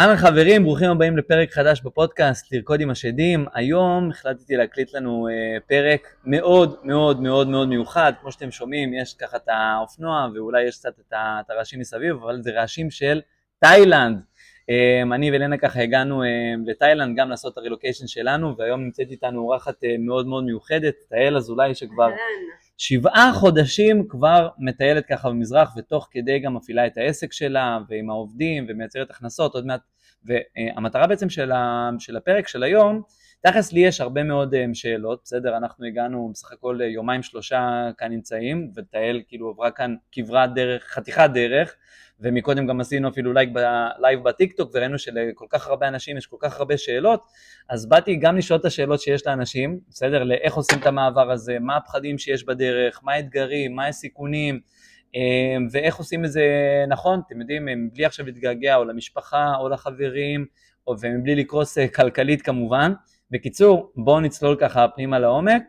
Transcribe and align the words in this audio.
אהלן 0.00 0.16
חברים, 0.16 0.62
ברוכים 0.62 0.90
הבאים 0.90 1.16
לפרק 1.16 1.52
חדש 1.52 1.80
בפודקאסט 1.80 2.52
לרקוד 2.52 2.80
עם 2.80 2.90
השדים. 2.90 3.46
היום 3.54 4.10
החלטתי 4.10 4.56
להקליט 4.56 4.94
לנו 4.94 5.28
uh, 5.28 5.60
פרק 5.68 6.14
מאוד 6.24 6.76
מאוד 6.82 7.20
מאוד 7.20 7.48
מאוד 7.48 7.68
מיוחד. 7.68 8.12
כמו 8.20 8.32
שאתם 8.32 8.50
שומעים, 8.50 8.94
יש 8.94 9.14
ככה 9.14 9.36
את 9.36 9.48
האופנוע 9.48 10.28
ואולי 10.34 10.62
יש 10.62 10.78
קצת 10.78 10.92
את 11.10 11.50
הרעשים 11.50 11.80
מסביב, 11.80 12.16
אבל 12.16 12.42
זה 12.42 12.50
רעשים 12.50 12.90
של 12.90 13.20
תאילנד. 13.58 14.18
Um, 14.18 15.14
אני 15.14 15.30
ולנה 15.30 15.58
ככה 15.58 15.80
הגענו 15.80 16.22
um, 16.22 16.26
לתאילנד 16.66 17.18
גם 17.18 17.30
לעשות 17.30 17.52
את 17.52 17.58
הרילוקיישן 17.58 18.06
שלנו, 18.06 18.56
והיום 18.56 18.80
נמצאת 18.84 19.10
איתנו 19.10 19.40
אורחת 19.40 19.74
uh, 19.74 19.86
מאוד 19.98 20.26
מאוד 20.26 20.44
מיוחדת, 20.44 20.94
תהל 21.08 21.36
אזולאי 21.36 21.74
שכבר... 21.74 22.10
שבעה 22.82 23.32
חודשים 23.34 24.08
כבר 24.08 24.48
מטיילת 24.58 25.06
ככה 25.06 25.28
במזרח 25.28 25.74
ותוך 25.76 26.08
כדי 26.10 26.38
גם 26.38 26.54
מפעילה 26.54 26.86
את 26.86 26.98
העסק 26.98 27.32
שלה 27.32 27.78
ועם 27.88 28.10
העובדים 28.10 28.66
ומייצרת 28.68 29.10
הכנסות 29.10 29.54
עוד 29.54 29.66
מעט 29.66 29.80
והמטרה 30.24 31.06
בעצם 31.06 31.30
של, 31.30 31.52
ה, 31.52 31.90
של 31.98 32.16
הפרק 32.16 32.48
של 32.48 32.62
היום 32.62 33.02
תכלס 33.42 33.72
לי 33.72 33.80
יש 33.80 34.00
הרבה 34.00 34.22
מאוד 34.22 34.54
אה, 34.54 34.64
שאלות, 34.74 35.20
בסדר, 35.24 35.56
אנחנו 35.56 35.86
הגענו 35.86 36.30
בסך 36.32 36.52
הכל 36.52 36.78
אה, 36.82 36.86
יומיים 36.86 37.22
שלושה 37.22 37.90
כאן 37.98 38.12
נמצאים, 38.12 38.70
ותהל 38.76 39.20
כאילו 39.28 39.48
עברה 39.50 39.70
כאן 39.70 39.94
כברת 40.12 40.54
דרך, 40.54 40.84
חתיכת 40.84 41.30
דרך, 41.34 41.74
ומקודם 42.20 42.66
גם 42.66 42.80
עשינו 42.80 43.08
אפילו 43.08 43.32
לייב, 43.32 43.50
לייב 43.98 44.22
בטיקטוק 44.22 44.70
וראינו 44.74 44.98
שלכל 44.98 45.46
כך 45.48 45.68
הרבה 45.68 45.88
אנשים 45.88 46.16
יש 46.16 46.26
כל 46.26 46.36
כך 46.40 46.58
הרבה 46.58 46.78
שאלות, 46.78 47.22
אז 47.68 47.88
באתי 47.88 48.16
גם 48.16 48.36
לשאול 48.36 48.60
את 48.60 48.64
השאלות 48.64 49.00
שיש 49.00 49.26
לאנשים, 49.26 49.80
בסדר, 49.88 50.24
לאיך 50.24 50.54
עושים 50.54 50.78
את 50.78 50.86
המעבר 50.86 51.30
הזה, 51.30 51.58
מה 51.58 51.76
הפחדים 51.76 52.18
שיש 52.18 52.44
בדרך, 52.44 53.00
מה 53.02 53.12
האתגרים, 53.12 53.74
מה 53.74 53.86
הסיכונים, 53.86 54.60
אה, 55.16 55.56
ואיך 55.72 55.96
עושים 55.96 56.24
את 56.24 56.32
זה 56.32 56.44
נכון, 56.88 57.20
אתם 57.26 57.40
יודעים, 57.40 57.68
בלי 57.92 58.04
עכשיו 58.04 58.26
להתגעגע 58.26 58.76
או 58.76 58.84
למשפחה 58.84 59.54
או 59.58 59.68
לחברים, 59.68 60.46
ומבלי 61.00 61.34
לקרוס 61.34 61.78
כלכלית 61.78 62.42
כמובן. 62.42 62.92
בקיצור, 63.30 63.92
בואו 63.96 64.20
נצלול 64.20 64.56
ככה 64.60 64.88
פנימה 64.88 65.18
לעומק. 65.18 65.62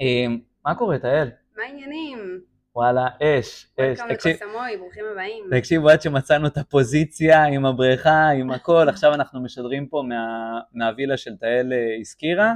אה, 0.00 0.34
מה 0.66 0.74
קורה, 0.74 0.98
תהל? 0.98 1.30
מה 1.56 1.62
העניינים? 1.62 2.40
וואלה, 2.76 3.06
אש, 3.22 3.66
אש. 3.80 3.98
תקשיב, 4.08 4.36
ברוכים 4.78 5.04
הבאים. 5.12 5.44
תקשיבו, 5.50 5.88
עד 5.88 6.02
שמצאנו 6.02 6.46
את 6.46 6.56
הפוזיציה 6.56 7.44
עם 7.44 7.66
הבריכה, 7.66 8.28
עם 8.28 8.50
הכל, 8.50 8.88
עכשיו 8.88 9.14
אנחנו 9.14 9.42
משדרים 9.42 9.86
פה 9.86 10.02
מה, 10.08 10.60
מהווילה 10.72 11.16
של 11.16 11.36
תהל 11.36 11.72
אה, 11.72 11.96
הזכירה. 12.00 12.52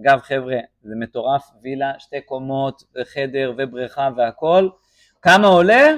אגב, 0.00 0.18
חבר'ה, 0.20 0.56
זה 0.82 0.94
מטורף, 1.00 1.50
וילה, 1.62 1.92
שתי 1.98 2.20
קומות, 2.20 2.82
חדר 3.04 3.52
ובריכה 3.58 4.08
והכל. 4.16 4.68
כמה 5.22 5.46
עולה? 5.46 5.94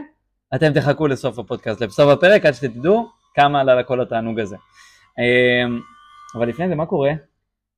אתם 0.55 0.73
תחכו 0.73 1.07
לסוף 1.07 1.39
הפודקאסט, 1.39 1.81
לסוף 1.81 2.09
הפרק, 2.09 2.47
עד 2.47 2.53
שתדעו 2.53 3.09
כמה 3.35 3.61
עלה 3.61 3.75
לכל 3.75 4.01
התענוג 4.01 4.41
הזה. 4.41 4.57
אה, 5.19 5.77
אבל 6.39 6.49
לפני 6.49 6.69
זה, 6.69 6.75
מה 6.75 6.87
קורה? 6.87 7.11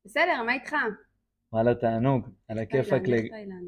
בסדר, 0.04 0.42
מה 0.46 0.52
איתך? 0.52 0.74
וואלה 1.52 1.74
תענוג, 1.74 2.28
על 2.48 2.58
הכיפאק, 2.58 3.02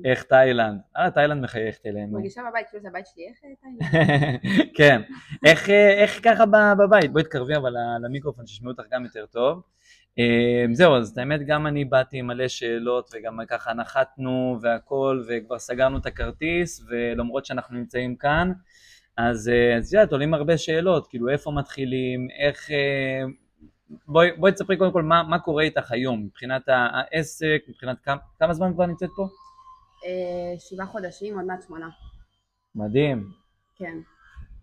איך 0.05 0.23
תאילנד, 0.23 0.81
אה 0.97 1.11
תאילנד 1.11 1.43
מחייכת 1.43 1.87
אלינו. 1.87 2.12
מרגישה 2.12 2.43
בבית, 2.51 2.67
כאילו 2.69 2.83
זה 2.83 2.89
הבית 2.89 3.07
שלי, 3.07 3.29
איך 3.29 3.39
אה, 3.45 3.51
תאילנד? 3.61 4.69
כן, 4.77 5.01
איך 5.45 6.21
ככה 6.25 6.45
בבית, 6.79 7.12
בואי 7.12 7.25
תקרבי 7.25 7.56
אבל 7.56 7.73
למיקרופון 8.05 8.47
שישמעו 8.47 8.71
אותך 8.73 8.84
גם 8.91 9.05
יותר 9.05 9.27
טוב. 9.27 9.62
אמ, 10.19 10.75
זהו, 10.75 10.97
אז 10.97 11.19
האמת 11.19 11.41
גם 11.47 11.67
אני 11.67 11.84
באתי 11.84 12.19
עם 12.19 12.27
מלא 12.27 12.49
שאלות 12.49 13.11
וגם 13.15 13.39
ככה 13.49 13.73
נחתנו 13.73 14.59
והכל 14.62 15.23
וכבר 15.29 15.59
סגרנו 15.59 15.99
את 15.99 16.06
הכרטיס 16.06 16.87
ולמרות 16.89 17.45
שאנחנו 17.45 17.77
נמצאים 17.79 18.17
כאן, 18.17 18.53
אז 19.17 19.49
אה, 19.49 19.79
את 19.79 19.93
יודעת, 19.93 20.12
עולים 20.12 20.34
הרבה 20.34 20.59
שאלות, 20.59 21.06
כאילו 21.06 21.29
איפה 21.29 21.51
מתחילים, 21.51 22.29
איך... 22.39 22.71
אה, 23.91 23.97
בואי, 24.06 24.33
בואי 24.33 24.53
תספרי 24.53 24.77
קודם 24.77 24.92
כל 24.92 25.03
מה, 25.03 25.22
מה 25.22 25.39
קורה 25.39 25.62
איתך 25.62 25.92
היום, 25.92 26.25
מבחינת 26.25 26.62
העסק, 26.67 27.62
מבחינת 27.69 27.97
כמה, 28.03 28.17
כמה 28.39 28.55
זמן 28.55 28.72
כבר 28.75 28.86
נמצאת 28.86 29.11
פה? 29.17 29.28
אה, 30.05 30.58
שבעה 30.58 30.86
חודשים, 30.86 31.37
עוד 31.38 31.47
מעט 31.47 31.62
שמונה. 31.62 31.88
מדהים. 32.75 33.32
כן. 33.76 33.99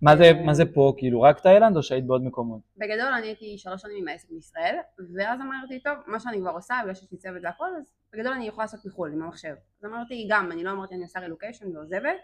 מה 0.01 0.17
זה, 0.17 0.33
מה 0.45 0.53
זה 0.53 0.73
פה, 0.73 0.93
כאילו 0.97 1.21
רק 1.21 1.39
תאילנד 1.39 1.77
או 1.77 1.83
שהיית 1.83 2.05
בעוד 2.05 2.23
מקומות? 2.23 2.61
בגדול 2.77 3.13
אני 3.17 3.27
הייתי 3.27 3.57
שלוש 3.57 3.81
שנים 3.81 3.97
עם 3.97 4.07
העסק 4.07 4.29
בישראל, 4.29 4.75
ואז 5.15 5.41
אמרתי, 5.41 5.79
טוב, 5.79 5.93
מה 6.07 6.19
שאני 6.19 6.39
כבר 6.39 6.51
עושה, 6.51 6.75
בגלל 6.83 6.95
שיש 6.95 7.11
לי 7.11 7.17
צוות 7.17 7.41
והכל, 7.43 7.69
אז 7.77 7.93
בגדול 8.13 8.33
אני 8.33 8.47
יכולה 8.47 8.63
לעשות 8.63 8.85
מחו"ל 8.85 9.11
עם 9.13 9.23
המחשב. 9.23 9.53
אז 9.79 9.85
אמרתי, 9.85 10.27
גם, 10.29 10.51
אני 10.51 10.63
לא 10.63 10.71
אמרתי 10.71 10.95
אני 10.95 11.03
עושה 11.03 11.19
רילוקיישן 11.19 11.75
ועוזבת, 11.75 12.17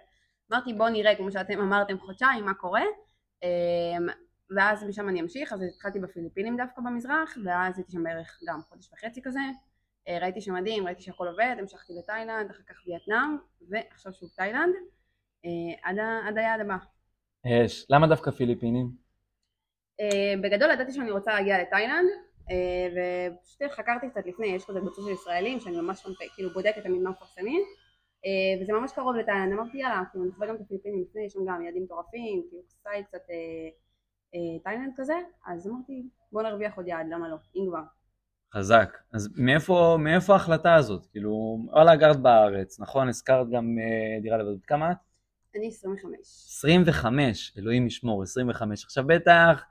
אמרתי 0.51 0.73
בוא 0.73 0.89
נראה, 0.89 1.15
כמו 1.15 1.31
שאתם 1.31 1.59
אמרתם 1.59 1.99
חודשיים, 1.99 2.45
מה 2.45 2.53
קורה, 2.53 2.83
אמ, 3.43 4.07
ואז 4.55 4.83
משם 4.83 5.09
אני 5.09 5.21
אמשיך, 5.21 5.53
אז 5.53 5.61
התחלתי 5.61 5.99
בפיליפינים 5.99 6.57
דווקא 6.57 6.81
במזרח, 6.81 7.37
ואז 7.45 7.77
הייתי 7.77 7.91
שם 7.91 8.03
בערך 8.03 8.39
גם 8.47 8.61
חודש 8.69 8.89
וחצי 8.93 9.21
כזה, 9.21 9.39
אה, 10.07 10.17
ראיתי 10.21 10.41
שמדהים, 10.41 10.85
ראיתי 10.85 11.01
שהכל 11.01 11.27
עובד, 11.27 11.55
המשכתי 11.59 11.93
לתאילנד, 11.93 12.49
אחר 12.49 12.63
כך 12.67 12.75
וייטנאם, 12.87 13.37
ועכשיו 13.69 14.13
שוב 14.13 14.29
תאילנד, 14.35 14.73
אה, 15.45 15.89
עד, 15.89 15.95
עד 16.27 16.37
היעד 16.37 16.59
הבא. 16.59 16.75
יש, 17.45 17.85
למה 17.89 18.07
דווקא 18.07 18.31
פיליפינים? 18.31 18.91
אה, 19.99 20.33
בגדול 20.43 20.71
ידעתי 20.71 20.91
שאני 20.91 21.11
רוצה 21.11 21.33
להגיע 21.33 21.61
לתאילנד, 21.61 22.09
ופשוט 22.91 23.71
חקרתי 23.71 24.09
קצת 24.09 24.25
לפני, 24.25 24.47
יש 24.47 24.65
כזה 24.65 24.79
קבוצה 24.79 25.01
של 25.01 25.09
ישראלים, 25.09 25.59
שאני 25.59 25.81
ממש 25.81 26.05
כאילו 26.35 26.49
בודקת 26.49 26.83
תמיד 26.83 27.01
מה 27.01 27.09
מפרסמים, 27.09 27.61
וזה 28.61 28.73
ממש 28.73 28.91
קרוב 28.91 29.15
לתאילנד, 29.15 29.53
אמרתי 29.53 29.77
יאללה, 29.77 30.03
כאילו 30.11 30.25
נחווה 30.25 30.47
גם 30.47 30.55
את 30.55 30.61
הפיליפינים 30.61 31.01
לפני, 31.01 31.25
יש 31.25 31.33
שם 31.33 31.39
גם 31.47 31.61
יעדים 31.61 31.83
מטורפים, 31.83 32.43
כאילו 32.49 32.63
סטייל 32.67 33.03
קצת 33.03 33.21
תאילנד 34.63 34.93
כזה, 34.97 35.13
אז 35.45 35.67
אמרתי 35.67 36.09
בוא 36.31 36.43
נרוויח 36.43 36.77
עוד 36.77 36.87
יעד, 36.87 37.05
למה 37.09 37.29
לא, 37.29 37.35
אם 37.55 37.65
כבר. 37.69 37.83
חזק. 38.53 38.97
אז 39.13 39.29
מאיפה, 39.35 39.97
מאיפה 39.99 40.33
ההחלטה 40.33 40.75
הזאת? 40.75 41.05
כאילו, 41.05 41.57
וואלה 41.71 41.95
גרת 41.95 42.19
בארץ, 42.19 42.79
נכון? 42.79 43.07
הזכרת 43.07 43.49
גם 43.49 43.77
uh, 43.77 44.21
דירה 44.21 44.37
לבד. 44.37 44.61
כמה 44.67 44.91
את? 44.91 44.97
אני 45.55 45.67
25. 45.67 46.19
25, 46.47 47.53
אלוהים 47.57 47.87
ישמור, 47.87 48.23
25. 48.23 48.83
עכשיו 48.83 49.03
בטח, 49.07 49.63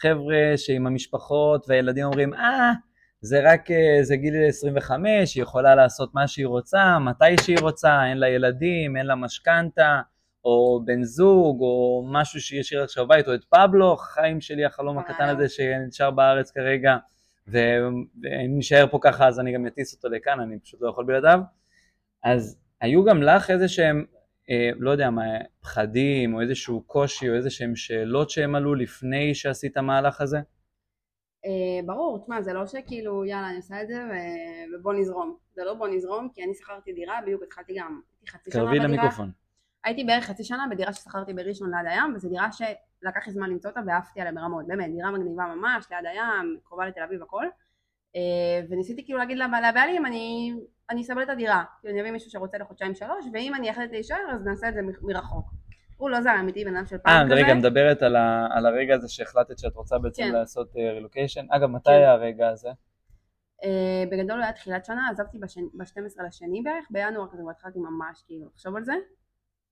חבר'ה 0.00 0.52
שעם 0.56 0.86
המשפחות 0.86 1.66
והילדים 1.68 2.04
אומרים, 2.04 2.34
אה, 2.34 2.72
זה 3.20 3.52
רק, 3.52 3.70
אה, 3.70 3.98
זה 4.02 4.16
גיל 4.16 4.34
25, 4.48 5.34
היא 5.34 5.42
יכולה 5.42 5.74
לעשות 5.74 6.14
מה 6.14 6.28
שהיא 6.28 6.46
רוצה, 6.46 6.98
מתי 6.98 7.42
שהיא 7.42 7.58
רוצה, 7.60 8.06
אין 8.06 8.18
לה 8.18 8.28
ילדים, 8.28 8.96
אין 8.96 9.06
לה 9.06 9.14
משכנתה. 9.14 10.00
או 10.44 10.82
בן 10.84 11.02
זוג, 11.02 11.60
או 11.60 12.06
משהו 12.12 12.40
שישאיר 12.40 12.82
עכשיו 12.82 13.06
בבית, 13.06 13.28
או 13.28 13.34
את 13.34 13.44
פבלו, 13.44 13.96
חיים 13.96 14.40
שלי, 14.40 14.64
החלום 14.64 14.98
הקטן 14.98 15.28
הזה 15.28 15.48
שנשאר 15.48 16.10
בארץ 16.10 16.50
כרגע, 16.50 16.96
ואם 17.46 18.58
נשאר 18.58 18.86
פה 18.90 18.98
ככה 19.02 19.28
אז 19.28 19.40
אני 19.40 19.54
גם 19.54 19.66
אטיס 19.66 19.94
אותו 19.94 20.08
לכאן, 20.08 20.40
אני 20.40 20.58
פשוט 20.58 20.80
לא 20.82 20.88
יכול 20.88 21.04
בלעדיו. 21.04 21.40
אז 22.24 22.58
היו 22.80 23.04
גם 23.04 23.22
לך 23.22 23.50
איזה 23.50 23.68
שהם, 23.68 24.04
אה, 24.50 24.70
לא 24.78 24.90
יודע 24.90 25.10
מה, 25.10 25.22
פחדים, 25.60 26.34
או 26.34 26.40
איזשהו 26.40 26.82
קושי, 26.82 27.28
או 27.28 27.34
איזה 27.34 27.50
שהם 27.50 27.76
שאלות 27.76 28.30
שהם 28.30 28.54
עלו 28.54 28.74
לפני 28.74 29.34
שעשית 29.34 29.76
המהלך 29.76 30.20
הזה? 30.20 30.38
אה, 31.44 31.86
ברור, 31.86 32.18
תשמע, 32.18 32.42
זה 32.42 32.52
לא 32.52 32.66
שכאילו 32.66 33.24
יאללה 33.24 33.48
אני 33.48 33.56
עושה 33.56 33.82
את 33.82 33.88
זה 33.88 33.94
ובוא 34.74 34.94
נזרום, 34.94 35.36
זה 35.54 35.64
לא 35.64 35.74
בוא 35.74 35.88
נזרום 35.88 36.28
כי 36.34 36.42
אני 36.42 36.54
שכרתי 36.54 36.92
דירה, 36.92 37.20
בדיוק 37.22 37.42
התחלתי 37.42 37.74
גם, 37.78 38.00
חצי 38.28 38.50
שנה 38.50 38.64
בדירה. 38.66 38.84
למיקרופון. 38.84 39.30
הייתי 39.88 40.04
בערך 40.04 40.24
חצי 40.24 40.44
שנה 40.44 40.66
בדירה 40.70 40.92
ששכרתי 40.92 41.34
בראשון 41.34 41.70
ליד 41.74 41.86
הים 41.92 42.14
וזו 42.14 42.28
דירה 42.28 42.52
שלקח 42.52 43.26
לי 43.26 43.32
זמן 43.32 43.50
למצוא 43.50 43.70
אותה 43.70 43.80
ועפתי 43.86 44.20
עליה 44.20 44.32
ברמות 44.32 44.66
באמת 44.66 44.90
דירה 44.90 45.10
מגניבה 45.10 45.44
ממש 45.56 45.86
ליד 45.90 46.06
הים 46.06 46.58
קרובה 46.64 46.86
לתל 46.86 47.00
אביב 47.00 47.22
הכל 47.22 47.44
אה, 48.16 48.20
וניסיתי 48.70 49.04
כאילו 49.04 49.18
להגיד 49.18 49.38
לבעלים 49.38 50.06
אני 50.06 50.52
אני 50.90 51.02
אסבל 51.02 51.22
את 51.22 51.28
הדירה 51.28 51.64
כאילו 51.80 51.94
אני 51.94 52.00
אביא 52.00 52.10
מישהו 52.10 52.30
שרוצה 52.30 52.58
לחודשיים 52.58 52.94
שלוש 52.94 53.24
ואם 53.32 53.54
אני 53.54 53.70
אחליט 53.70 53.90
להישאר 53.92 54.30
אז 54.34 54.44
נעשה 54.44 54.68
את 54.68 54.74
זה 54.74 54.80
מרחוק 55.02 55.44
הוא 55.96 56.10
לא 56.10 56.20
זר 56.20 56.40
אמיתי 56.40 56.64
בן 56.64 56.76
אדם 56.76 56.86
של 56.86 56.98
פעם 56.98 57.26
כזה. 57.26 57.34
אה, 57.34 57.44
רגע, 57.44 57.54
מדברת 57.54 58.02
על, 58.02 58.16
ה, 58.16 58.46
על 58.50 58.66
הרגע 58.66 58.94
הזה 58.94 59.08
שהחלטת 59.08 59.58
שאת 59.58 59.76
רוצה 59.76 59.98
בעצם 59.98 60.22
כן. 60.22 60.32
לעשות 60.32 60.76
רילוקיישן. 60.76 61.44
Uh, 61.50 61.56
אגב, 61.56 61.70
מתי 61.70 61.90
כן. 61.90 61.96
היה 61.96 62.12
הרגע 62.12 62.48
הזה? 62.48 62.68
Uh, 63.62 63.66
בגדול 64.10 64.42
היה 64.42 64.52
תחילת 64.52 64.84
שנה, 64.84 65.08
עזבתי 65.10 65.38
ב-12 65.38 66.22
לשני 66.26 66.62
בערך, 66.62 66.86
בינואר 66.90 67.28
כזה 67.32 67.42
כבר 67.42 67.50
התחלתי 67.50 67.78
ממש 67.78 68.22
כאילו 68.26 68.46
לחשוב 68.46 68.76
על 68.76 68.84
זה. 68.84 68.92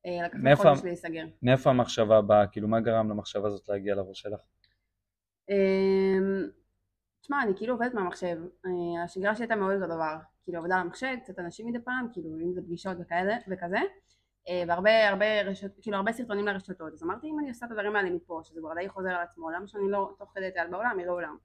אה, 0.07 0.27
לקח 0.27 0.39
לי 0.43 0.57
חודש 0.57 0.85
להיסגר. 0.85 1.25
מאיפה 1.43 1.71
המחשבה 1.71 2.23
באה? 2.23 2.47
כאילו 2.47 2.69
מה 2.69 2.81
גרם 2.81 3.11
למחשבה 3.11 3.49
הזאת 3.49 3.69
להגיע 3.69 3.95
לראש 3.95 4.21
שלך? 4.21 4.41
אמ, 5.51 6.49
תשמע, 7.21 7.43
אני 7.43 7.53
כאילו 7.57 7.75
עובדת 7.75 7.95
מהמחשב, 7.95 8.37
אה, 8.67 9.05
השגרה 9.05 9.35
שלי 9.35 9.45
הייתה 9.45 9.57
מאוד 9.57 9.75
אותו 9.75 9.95
דבר, 9.95 10.17
כאילו 10.45 10.59
עבודה 10.59 10.75
על 10.75 10.81
המחשב, 10.81 11.17
קצת 11.25 11.39
אנשים 11.39 11.67
מדי 11.67 11.79
פעם, 11.85 12.09
כאילו 12.13 12.29
אם 12.41 12.53
זה 12.53 12.63
פגישות 12.63 12.97
וכאלה, 13.01 13.37
וכזה, 13.49 13.79
אה, 14.49 14.63
והרבה 14.69 15.09
הרבה 15.09 15.43
רשת, 15.43 15.71
כאילו 15.83 15.97
הרבה 15.97 16.13
סרטונים 16.13 16.47
לרשתות, 16.47 16.93
אז 16.93 17.03
אמרתי 17.03 17.27
אם 17.27 17.39
אני 17.39 17.49
עושה 17.49 17.67
את 17.67 17.71
הדברים 17.71 17.97
האלה 17.97 18.11
מפה, 18.11 18.41
שזה 18.45 18.61
כבר 18.61 18.75
די 18.75 18.89
חוזר 18.89 19.11
על 19.11 19.23
עצמו, 19.23 19.51
למה 19.51 19.67
שאני 19.67 19.91
לא 19.91 20.15
תוך 20.19 20.33
כדי 20.35 20.51
טייל 20.53 20.67
בעולם, 20.71 21.01
יראה 21.01 21.13
עולם. 21.13 21.37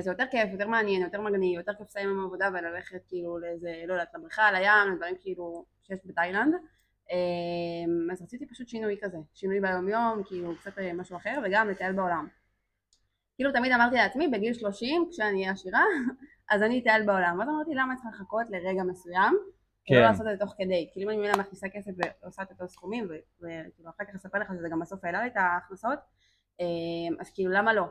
זה 0.00 0.10
יותר 0.10 0.24
כיף, 0.30 0.52
יותר 0.52 0.68
מעניין, 0.68 1.02
יותר 1.02 1.20
מגניב, 1.20 1.58
יותר 1.58 1.72
כיף 1.74 1.86
לסיים 1.86 2.10
עם 2.10 2.24
עבודה 2.24 2.48
וללכת 2.52 3.02
כאילו 3.08 3.38
לאיזה, 3.38 3.82
לא 3.86 3.92
יודעת, 3.92 4.14
לבריכה, 4.14 4.52
לים, 4.52 4.94
לדברים 4.94 5.14
כאילו 5.20 5.64
שיש 5.82 5.98
בתאילנד. 6.04 6.54
אמ, 7.10 8.10
אז 8.12 8.22
רציתי 8.22 8.46
פשוט 8.46 8.68
שינוי 8.68 8.96
כזה, 9.02 9.18
שינוי 9.34 9.60
ביום 9.60 9.88
יום, 9.88 10.22
כאילו 10.26 10.56
קצת 10.56 10.78
אה, 10.78 10.92
משהו 10.92 11.16
אחר, 11.16 11.40
וגם 11.44 11.68
לטייל 11.68 11.92
בעולם. 11.92 12.28
כאילו 13.34 13.52
תמיד 13.52 13.72
אמרתי 13.72 13.96
לעצמי, 13.96 14.28
בגיל 14.28 14.54
30, 14.54 15.06
כשאני 15.10 15.40
אהיה 15.40 15.52
עשירה, 15.52 15.82
אז 16.50 16.62
אני 16.62 16.80
אטייל 16.80 17.06
בעולם. 17.06 17.38
ואז 17.38 17.48
אמרתי, 17.48 17.74
למה 17.74 17.96
צריך 17.96 18.14
לחכות 18.14 18.46
לרגע 18.50 18.82
מסוים? 18.82 19.34
כן. 19.84 19.94
ולא 19.94 20.04
לעשות 20.04 20.26
את 20.26 20.38
זה 20.38 20.44
תוך 20.44 20.54
כדי. 20.58 20.88
כאילו 20.92 21.10
אם 21.10 21.10
אני 21.10 21.18
ממילא 21.18 21.38
מכניסה 21.38 21.68
כסף 21.68 21.90
ועושה 22.22 22.42
את 22.42 22.50
אותו 22.50 22.68
סכומים, 22.68 23.08
וכאילו 23.40 23.90
אחר 23.90 24.04
כך 24.04 24.14
אספר 24.14 24.38
לך 24.38 24.48
שזה 24.58 24.68
גם 24.68 24.80
בסוף 24.80 25.04
העלה 25.04 25.22
לי 25.22 25.26
את 25.26 25.36
ההכנסות, 25.36 25.98
אמ, 26.60 27.20
אז 27.20 27.30
כאילו 27.34 27.50
למה 27.52 27.74
לא? 27.74 27.84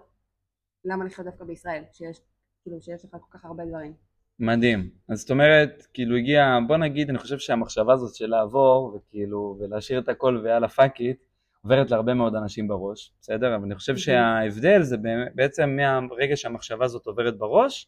למה 0.86 1.06
לחיות 1.06 1.28
דווקא 1.28 1.44
בישראל, 1.46 1.84
שיש, 1.92 2.22
כאילו 2.64 2.82
שיש 2.82 3.06
לך 3.06 3.12
כל 3.12 3.38
כך 3.38 3.46
הרבה 3.46 3.66
דברים? 3.66 4.09
מדהים. 4.40 4.90
אז 5.10 5.20
זאת 5.20 5.32
אומרת, 5.32 5.88
כאילו 5.94 6.16
הגיע, 6.16 6.58
בוא 6.68 6.78
נגיד, 6.78 7.10
אני 7.10 7.18
חושב 7.18 7.38
שהמחשבה 7.38 7.94
הזאת 7.94 8.16
של 8.16 8.28
לעבור, 8.28 8.96
וכאילו, 8.96 9.58
ולהשאיר 9.60 10.00
את 10.00 10.10
הכל 10.10 10.42
ויאללה 10.44 10.68
fuck 10.68 11.00
it, 11.00 11.18
עוברת 11.64 11.92
להרבה 11.92 12.14
מאוד 12.14 12.36
אנשים 12.36 12.68
בראש, 12.68 13.14
בסדר? 13.22 13.56
אבל 13.56 13.64
אני 13.64 13.76
חושב 13.76 13.98
שההבדל 13.98 14.82
זה 14.82 14.98
בעצם 15.36 15.78
מהרגע 16.10 16.36
שהמחשבה 16.36 16.86
הזאת 16.86 17.06
עוברת 17.06 17.38
בראש, 17.38 17.88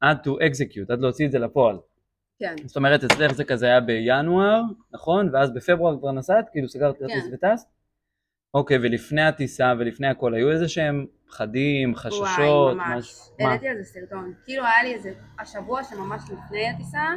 עד 0.00 0.26
to 0.26 0.30
execute, 0.30 0.92
עד 0.92 1.00
להוציא 1.00 1.26
את 1.26 1.32
זה 1.32 1.38
לפועל. 1.38 1.76
כן. 2.38 2.54
זאת 2.64 2.76
אומרת, 2.76 3.04
אצלך 3.04 3.32
זה 3.32 3.44
כזה 3.44 3.66
היה 3.66 3.80
בינואר, 3.80 4.62
נכון? 4.92 5.28
ואז 5.32 5.54
בפברואר 5.54 5.98
כבר 5.98 6.12
נסעת? 6.12 6.48
כאילו 6.52 6.68
סגרת 6.68 6.98
כרטיס 6.98 7.24
כן. 7.24 7.34
וטסת? 7.34 7.66
אוקיי, 8.54 8.78
ולפני 8.82 9.22
הטיסה 9.22 9.72
ולפני 9.78 10.06
הכל, 10.06 10.34
היו 10.34 10.50
איזה 10.50 10.68
שהם 10.68 11.06
פחדים, 11.28 11.94
חששות? 11.94 12.20
וואי, 12.20 12.74
ממש. 12.74 13.30
העליתי 13.40 13.68
על 13.68 13.76
זה 13.76 13.84
סרטון. 13.84 14.34
כאילו 14.44 14.64
היה 14.64 14.82
לי 14.82 14.94
איזה, 14.94 15.12
השבוע 15.38 15.84
שממש 15.84 16.22
לפני 16.22 16.68
הטיסה, 16.68 17.14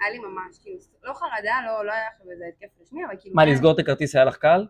היה 0.00 0.10
לי 0.10 0.18
ממש, 0.18 0.58
כאילו, 0.62 0.78
לא 1.02 1.12
חרדה, 1.14 1.56
לא, 1.66 1.86
לא 1.86 1.92
היה 1.92 2.08
עכשיו 2.12 2.30
איזה 2.30 2.44
התקף 2.48 2.80
רשמי, 2.80 3.04
אבל 3.04 3.14
כאילו... 3.20 3.36
מה, 3.36 3.44
לסגור 3.44 3.72
את 3.72 3.78
הכרטיס 3.78 4.16
היה 4.16 4.24
לך 4.24 4.36
קל? 4.36 4.66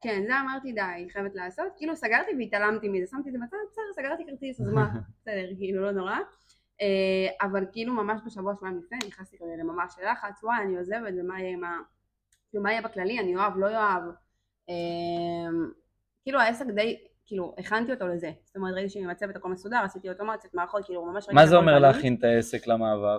כן, 0.00 0.22
זה 0.26 0.40
אמרתי 0.40 0.72
די, 0.72 1.10
חייבת 1.12 1.34
לעשות. 1.34 1.66
כאילו 1.76 1.96
סגרתי 1.96 2.30
והתעלמתי 2.38 2.88
מזה, 2.88 3.06
שמתי 3.10 3.28
את 3.28 3.32
זה 3.32 3.38
בצד, 3.46 3.56
בסדר, 3.70 4.02
סגרתי 4.02 4.24
כרטיס, 4.26 4.60
אז 4.60 4.68
מה, 4.68 4.88
בסדר, 5.20 5.48
כאילו, 5.58 5.82
לא 5.82 5.92
נורא. 5.92 6.16
אה, 6.80 7.46
אבל 7.46 7.64
כאילו 7.72 7.94
ממש 7.94 8.20
בשבוע 8.26 8.54
שבועיים 8.54 8.78
לפני 8.78 8.98
נכנסתי 9.08 9.36
כזה 9.38 9.52
לממש 9.58 9.94
לחץ, 10.10 10.44
וואי, 10.44 10.62
אני 10.62 10.76
עוזבת, 10.76 11.14
ומה 11.20 11.40
יהיה 11.40 11.52
עם 11.52 11.64
ה... 11.64 11.78
כאילו, 12.50 12.62
מה 12.62 12.72
יהיה 12.72 12.82
בכללי, 12.82 13.20
אני 13.20 13.36
אוהב, 13.36 13.56
לא 13.56 13.66
אוהב. 13.66 14.02
אמ, 14.68 15.70
כאילו 16.22 16.40
העסק 16.40 16.66
די, 16.74 17.05
כאילו, 17.26 17.54
הכנתי 17.58 17.92
אותו 17.92 18.06
לזה. 18.06 18.30
זאת 18.44 18.56
אומרת, 18.56 18.74
ראיתי 18.74 18.90
שעם 18.90 19.10
הצוות 19.10 19.36
הכל 19.36 19.48
מסודר, 19.48 19.76
עשיתי 19.84 20.08
אוטומציות, 20.08 20.54
מערכות, 20.54 20.84
כאילו, 20.84 21.04
ממש... 21.04 21.26
מה 21.32 21.46
זה 21.46 21.56
אומר 21.56 21.78
להכין 21.78 22.14
את 22.18 22.24
העסק 22.24 22.66
למעבר? 22.66 23.18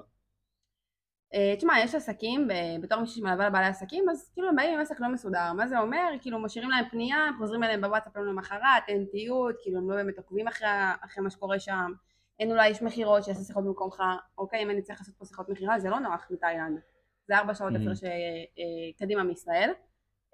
אה, 1.33 1.53
תשמע, 1.57 1.73
יש 1.79 1.95
עסקים, 1.95 2.47
בתור 2.81 2.99
מישהו 2.99 3.15
שמלווה 3.15 3.47
לבעלי 3.47 3.65
עסקים, 3.65 4.09
אז 4.09 4.31
כאילו 4.33 4.49
הם 4.49 4.55
באים 4.55 4.73
עם 4.73 4.79
עסק 4.79 4.99
לא 4.99 5.07
מסודר. 5.07 5.53
מה 5.53 5.67
זה 5.67 5.79
אומר? 5.79 6.07
כאילו 6.21 6.39
משאירים 6.39 6.69
להם 6.69 6.85
פנייה, 6.91 7.29
חוזרים 7.37 7.63
אליהם 7.63 7.81
בוואטסאפ 7.81 8.15
יום 8.15 8.25
למחרת, 8.25 8.83
אין 8.87 9.05
תיעוד, 9.11 9.55
כאילו 9.63 9.77
הם 9.77 9.89
לא 9.89 9.95
באמת 9.95 10.17
עוקבים 10.17 10.47
אחרי, 10.47 10.67
אחרי 11.05 11.23
מה 11.23 11.29
שקורה 11.29 11.59
שם. 11.59 11.91
אין 12.39 12.51
אולי 12.51 12.69
איש 12.69 12.81
מכירות 12.81 13.23
שיעשה 13.23 13.43
שיחות 13.43 13.63
במקומך, 13.65 14.03
אוקיי, 14.37 14.63
אם 14.63 14.69
אני 14.69 14.81
צריך 14.81 14.99
לעשות 14.99 15.15
פה 15.17 15.25
שיחות 15.25 15.49
מכירה, 15.49 15.79
זה 15.79 15.89
לא 15.89 15.99
נוח 15.99 16.27
מתאילנד. 16.31 16.79
זה 17.27 17.37
ארבע 17.37 17.53
שעות 17.53 17.73
הפרש 17.75 18.03
mm-hmm. 18.03 18.99
קדימה 18.99 19.23
מישראל. 19.23 19.71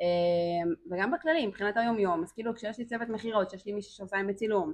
אמ, 0.03 0.73
וגם 0.91 1.11
בכללי, 1.11 1.47
מבחינת 1.47 1.77
היום 1.77 1.99
יום, 1.99 2.23
אז 2.23 2.31
כאילו 2.31 2.55
כשיש 2.55 2.79
לי 2.79 2.85
צוות 2.85 3.09
מכירות, 3.09 3.49
שיש 3.49 3.65
לי 3.65 3.73
מישהו 3.73 3.91
שעושה 3.91 4.17
עם 4.17 4.27
בצילום, 4.27 4.73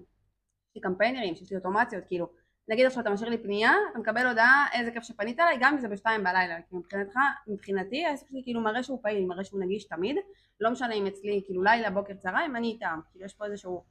יש 0.70 0.76
לי 0.76 0.82
קמפיינרים, 0.82 1.36
שיש 1.36 1.52
לי 1.52 1.58
אוטומציות, 1.58 2.04
כאילו, 2.08 2.30
נגיד 2.68 2.86
עכשיו 2.86 3.02
אתה 3.02 3.10
משאיר 3.10 3.30
לי 3.30 3.38
פנייה, 3.38 3.72
אתה 3.92 4.00
מקבל 4.00 4.28
הודעה 4.28 4.66
איזה 4.74 4.92
כיף 4.92 5.04
שפנית 5.04 5.40
אליי, 5.40 5.58
גם 5.62 5.74
אם 5.74 5.80
זה 5.80 5.88
בשתיים 5.88 6.24
בלילה, 6.24 6.62
כי 6.70 6.76
מבחינתך, 6.76 7.16
מבחינתי 7.48 8.06
העסק 8.06 8.28
שלי 8.30 8.42
כאילו 8.44 8.62
מראה 8.62 8.84
שהוא 8.84 9.00
פעיל, 9.04 9.26
מראה 9.26 9.44
שהוא 9.44 9.62
נגיש 9.62 9.88
תמיד, 9.88 10.16
לא 10.60 10.72
משנה 10.72 10.94
אם 10.94 11.08
אצלי 11.08 11.42
כאילו 11.46 11.64
לילה, 11.64 11.90
בוקר, 11.90 12.14
צהריים, 12.14 12.56
אני 12.56 12.68
איתם, 12.68 13.00
כאילו 13.12 13.26
יש 13.26 13.34
פה 13.34 13.46
איזשהו, 13.46 13.84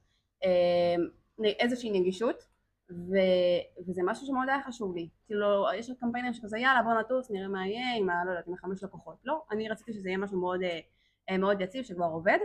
אה, 0.43 1.45
איזושהי 1.59 1.99
נגישות, 1.99 2.43
ו, 2.91 3.15
וזה 3.87 4.01
משהו 4.05 4.27
שמאוד 4.27 4.49
היה 4.49 4.63
חשוב 4.63 4.95
לי, 4.95 5.09
כאילו 5.25 5.65
יש 5.75 5.91
קמפיינרים 5.99 6.33
שכזה 6.33 6.57
יאללה 6.57 6.83
בוא 6.83 6.93
נטוס, 6.93 7.31
נראה 7.31 7.47
מה 7.47 7.67
יהיה 7.67 7.95
עם 7.97 8.09
ה... 8.09 8.25
לא 8.25 8.29
יודעת, 8.29 8.47
עם 8.47 8.53
החמש 8.53 8.83
לקוחות, 8.83 9.15
לא, 9.25 9.41
אני 9.51 9.69
רציתי 9.69 9.93
שזה 9.93 10.09
יהיה 10.09 10.17
משהו 10.17 10.39
מאוד 10.39 10.63
אה, 10.63 10.79
מאוד 11.37 11.61
יציב 11.61 11.83
שכבר 11.83 12.05
עובד 12.05 12.37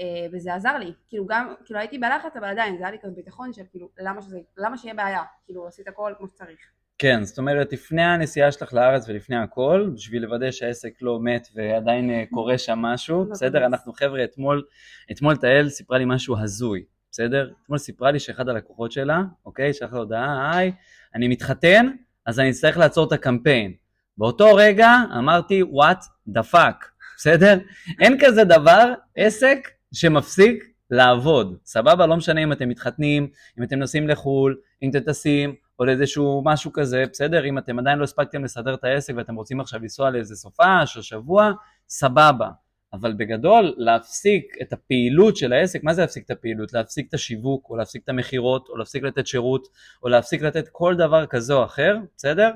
אה, 0.00 0.26
וזה 0.32 0.54
עזר 0.54 0.78
לי, 0.78 0.92
כאילו 1.08 1.26
גם, 1.26 1.54
כאילו 1.64 1.80
הייתי 1.80 1.98
בלחץ 1.98 2.36
אבל 2.36 2.48
עדיין 2.48 2.76
זה 2.76 2.82
היה 2.82 2.90
לי 2.90 2.98
כזה 3.02 3.14
ביטחון 3.14 3.52
של 3.52 3.62
כאילו 3.70 3.88
למה 3.98 4.22
שזה, 4.22 4.38
למה 4.56 4.78
שיהיה 4.78 4.94
בעיה, 4.94 5.22
כאילו 5.44 5.66
עשית 5.66 5.88
הכל 5.88 6.12
כמו 6.18 6.28
שצריך. 6.28 6.58
כן, 6.98 7.24
זאת 7.24 7.38
אומרת 7.38 7.72
לפני 7.72 8.02
הנסיעה 8.02 8.52
שלך 8.52 8.74
לארץ 8.74 9.08
ולפני 9.08 9.36
הכל, 9.36 9.90
בשביל 9.94 10.22
לוודא 10.22 10.50
שהעסק 10.50 10.92
לא 11.00 11.20
מת 11.20 11.48
ועדיין 11.54 12.10
אה, 12.10 12.24
קורה 12.30 12.58
שם 12.58 12.78
משהו, 12.78 13.24
בסדר? 13.30 13.66
אנחנו 13.66 13.92
חבר'ה, 13.92 14.24
אתמול, 14.24 14.64
אתמול 15.12 15.36
תהל 15.36 15.68
סיפרה 15.68 15.98
לי 15.98 16.04
משהו 16.06 16.38
הזוי, 16.38 16.84
בסדר? 17.10 17.50
אתמול 17.62 17.78
סיפרה 17.78 18.10
לי 18.10 18.18
שאחד 18.18 18.48
הלקוחות 18.48 18.92
שלה, 18.92 19.22
אוקיי, 19.46 19.72
שלח 19.72 19.92
לה 19.92 19.98
הודעה, 19.98 20.56
היי, 20.56 20.72
אני 21.14 21.28
מתחתן, 21.28 21.86
אז 22.26 22.40
אני 22.40 22.50
אצטרך 22.50 22.76
לעצור 22.76 23.06
את 23.06 23.12
הקמפיין. 23.12 23.72
באותו 24.18 24.54
רגע 24.54 24.90
אמרתי, 25.18 25.62
what 25.62 26.04
the 26.28 26.42
fuck, 26.52 26.91
בסדר? 27.22 27.58
אין 28.00 28.16
כזה 28.20 28.44
דבר, 28.44 28.92
עסק 29.16 29.68
שמפסיק 29.94 30.64
לעבוד, 30.90 31.56
סבבה? 31.64 32.06
לא 32.06 32.16
משנה 32.16 32.42
אם 32.42 32.52
אתם 32.52 32.68
מתחתנים, 32.68 33.28
אם 33.58 33.62
אתם 33.62 33.78
נוסעים 33.78 34.08
לחו"ל, 34.08 34.56
אם 34.82 34.90
אתם 34.90 35.00
טסים, 35.00 35.54
או 35.78 35.84
לאיזשהו 35.84 36.42
משהו 36.44 36.72
כזה, 36.72 37.04
בסדר? 37.12 37.44
אם 37.44 37.58
אתם 37.58 37.78
עדיין 37.78 37.98
לא 37.98 38.04
הספקתם 38.04 38.44
לסדר 38.44 38.74
את 38.74 38.84
העסק 38.84 39.14
ואתם 39.16 39.34
רוצים 39.34 39.60
עכשיו 39.60 39.80
לנסוע 39.80 40.10
לאיזה 40.10 40.36
סופש 40.36 40.96
או 40.96 41.02
שבוע, 41.02 41.52
סבבה. 41.88 42.48
אבל 42.92 43.12
בגדול, 43.12 43.74
להפסיק 43.76 44.54
את 44.62 44.72
הפעילות 44.72 45.36
של 45.36 45.52
העסק, 45.52 45.84
מה 45.84 45.94
זה 45.94 46.00
להפסיק 46.00 46.24
את 46.24 46.30
הפעילות? 46.30 46.72
להפסיק 46.72 47.08
את 47.08 47.14
השיווק, 47.14 47.70
או 47.70 47.76
להפסיק 47.76 48.04
את 48.04 48.08
המכירות, 48.08 48.68
או 48.68 48.76
להפסיק 48.76 49.02
לתת 49.02 49.26
שירות, 49.26 49.68
או 50.02 50.08
להפסיק 50.08 50.42
לתת 50.42 50.68
כל 50.72 50.94
דבר 50.96 51.26
כזה 51.26 51.54
או 51.54 51.64
אחר, 51.64 51.96
בסדר? 52.16 52.50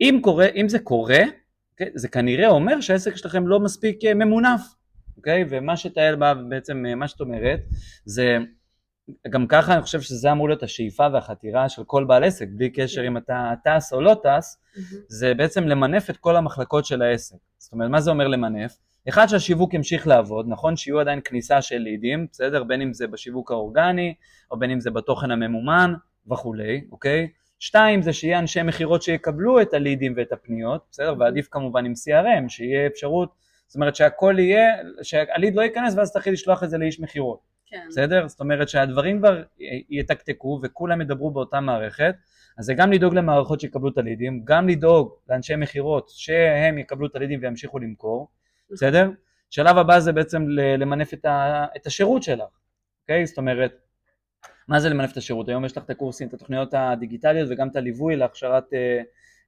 אם, 0.00 0.18
קורה, 0.22 0.46
אם 0.46 0.68
זה 0.68 0.78
קורה, 0.78 1.20
אוקיי? 1.80 1.92
זה 1.94 2.08
כנראה 2.08 2.48
אומר 2.48 2.80
שהעסק 2.80 3.16
שלכם 3.16 3.48
לא 3.48 3.60
מספיק 3.60 4.04
אה, 4.04 4.14
ממונף, 4.14 4.60
אוקיי? 5.16 5.44
ומה 5.48 5.76
שתהל 5.76 6.16
בא 6.16 6.34
בעצם, 6.34 6.86
אה, 6.86 6.94
מה 6.94 7.08
שאת 7.08 7.20
אומרת, 7.20 7.60
זה 8.04 8.38
גם 9.30 9.46
ככה 9.46 9.74
אני 9.74 9.82
חושב 9.82 10.00
שזה 10.00 10.32
אמור 10.32 10.48
להיות 10.48 10.62
השאיפה 10.62 11.06
והחתירה 11.12 11.68
של 11.68 11.82
כל 11.86 12.04
בעל 12.04 12.24
עסק, 12.24 12.46
בלי 12.50 12.70
קשר 12.70 13.06
אם 13.06 13.16
אתה 13.16 13.52
טס 13.64 13.92
או 13.92 14.00
לא 14.00 14.16
טס, 14.22 14.62
זה 15.08 15.34
בעצם 15.34 15.64
למנף 15.64 16.10
את 16.10 16.16
כל 16.16 16.36
המחלקות 16.36 16.84
של 16.84 17.02
העסק. 17.02 17.36
זאת 17.58 17.72
אומרת, 17.72 17.90
מה 17.90 18.00
זה 18.00 18.10
אומר 18.10 18.28
למנף? 18.28 18.78
אחד 19.08 19.26
שהשיווק 19.26 19.74
ימשיך 19.74 20.06
לעבוד, 20.06 20.46
נכון 20.48 20.76
שיהיו 20.76 21.00
עדיין 21.00 21.20
כניסה 21.24 21.62
של 21.62 21.78
לידים, 21.78 22.26
בסדר? 22.32 22.64
בין 22.64 22.82
אם 22.82 22.92
זה 22.92 23.06
בשיווק 23.06 23.50
האורגני, 23.50 24.14
או 24.50 24.58
בין 24.58 24.70
אם 24.70 24.80
זה 24.80 24.90
בתוכן 24.90 25.30
הממומן 25.30 25.94
וכולי, 26.30 26.84
אוקיי? 26.92 27.28
שתיים 27.58 28.02
זה 28.02 28.12
שיהיה 28.12 28.38
אנשי 28.38 28.62
מכירות 28.62 29.02
שיקבלו 29.02 29.60
את 29.60 29.74
הלידים 29.74 30.14
ואת 30.16 30.32
הפניות, 30.32 30.86
בסדר? 30.90 31.14
ועדיף 31.18 31.48
כמובן 31.50 31.84
עם 31.84 31.92
CRM, 31.92 32.48
שיהיה 32.48 32.86
אפשרות, 32.86 33.34
זאת 33.66 33.74
אומרת 33.74 33.96
שהכל 33.96 34.34
יהיה, 34.38 34.76
שהליד 35.02 35.54
לא 35.54 35.62
ייכנס 35.62 35.94
ואז 35.96 36.12
תתחיל 36.12 36.32
לשלוח 36.32 36.62
את 36.62 36.70
זה 36.70 36.78
לאיש 36.78 37.00
מכירות, 37.00 37.40
כן. 37.66 37.84
בסדר? 37.88 38.28
זאת 38.28 38.40
אומרת 38.40 38.68
שהדברים 38.68 39.18
כבר 39.18 39.42
יתקתקו 39.90 40.60
וכולם 40.62 41.00
ידברו 41.00 41.30
באותה 41.30 41.60
מערכת, 41.60 42.14
אז 42.58 42.64
זה 42.64 42.74
גם 42.74 42.92
לדאוג 42.92 43.14
למערכות 43.14 43.60
שיקבלו 43.60 43.88
את 43.88 43.98
הלידים, 43.98 44.42
גם 44.44 44.68
לדאוג 44.68 45.14
לאנשי 45.28 45.56
מכירות 45.56 46.08
שהם 46.08 46.78
יקבלו 46.78 47.06
את 47.06 47.16
הלידים 47.16 47.40
וימשיכו 47.42 47.78
למכור, 47.78 48.28
בסדר? 48.70 49.10
שלב 49.50 49.78
הבא 49.78 49.98
זה 49.98 50.12
בעצם 50.12 50.48
למנף 50.48 51.14
את, 51.14 51.24
ה, 51.24 51.66
את 51.76 51.86
השירות 51.86 52.22
שלך, 52.22 52.48
אוקיי? 53.02 53.26
זאת 53.26 53.38
אומרת, 53.38 53.72
מה 54.68 54.80
זה 54.80 54.88
למנף 54.88 55.12
את 55.12 55.16
השירות? 55.16 55.48
היום 55.48 55.64
יש 55.64 55.76
לך 55.76 55.84
את 55.84 55.90
הקורסים, 55.90 56.28
את 56.28 56.34
התוכניות 56.34 56.74
הדיגיטליות 56.74 57.48
וגם 57.50 57.68
את 57.68 57.76
הליווי 57.76 58.16
להכשרת 58.16 58.72
אה, 58.72 59.02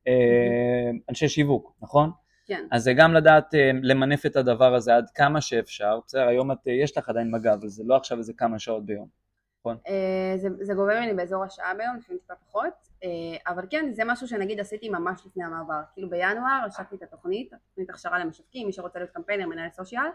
אה, 0.09 0.91
אנשי 1.09 1.29
שיווק, 1.29 1.73
נכון? 1.83 2.11
כן. 2.47 2.67
אז 2.71 2.83
זה 2.83 2.93
גם 2.93 3.15
לדעת 3.15 3.55
אה, 3.55 3.71
למנף 3.83 4.27
את 4.27 4.37
הדבר 4.37 4.75
הזה 4.75 4.97
עד 4.97 5.11
כמה 5.15 5.41
שאפשר, 5.41 6.01
בסדר, 6.07 6.29
היום 6.29 6.53
את, 6.53 6.59
אה, 6.69 6.73
יש 6.73 6.99
לך 6.99 7.09
עדיין 7.09 7.31
מגע, 7.31 7.55
אבל 7.55 7.69
זה 7.69 7.83
לא 7.87 7.97
עכשיו 7.97 8.19
איזה 8.19 8.33
כמה 8.33 8.59
שעות 8.59 8.87
ביום, 8.87 9.09
נכון? 9.61 9.77
אה, 9.89 10.33
זה, 10.37 10.49
זה 10.61 10.75
גובה 10.75 11.01
ממני 11.01 11.15
באזור 11.15 11.45
השעה 11.45 11.75
ביום, 11.75 11.97
לפעמים 11.97 12.19
טיפה 12.21 12.35
פחות, 12.35 12.89
אה, 13.05 13.09
אבל 13.53 13.65
כן, 13.71 13.93
זה 13.93 14.03
משהו 14.07 14.29
שנגיד 14.29 14.61
עשיתי 14.61 14.89
ממש 14.89 15.27
לפני 15.27 15.45
המעבר, 15.45 15.81
כאילו 15.95 16.11
בינואר 16.11 16.65
השקתי 16.67 16.97
את 16.97 17.03
התוכנית, 17.03 17.53
התוכנית 17.53 17.91
הכשרה 17.91 18.19
למשווקים, 18.19 18.67
מי 18.67 18.73
שרוצה 18.73 18.99
להיות 18.99 19.11
קמפיינר, 19.11 19.47
מנהל 19.47 19.71
סושיאל, 19.71 20.11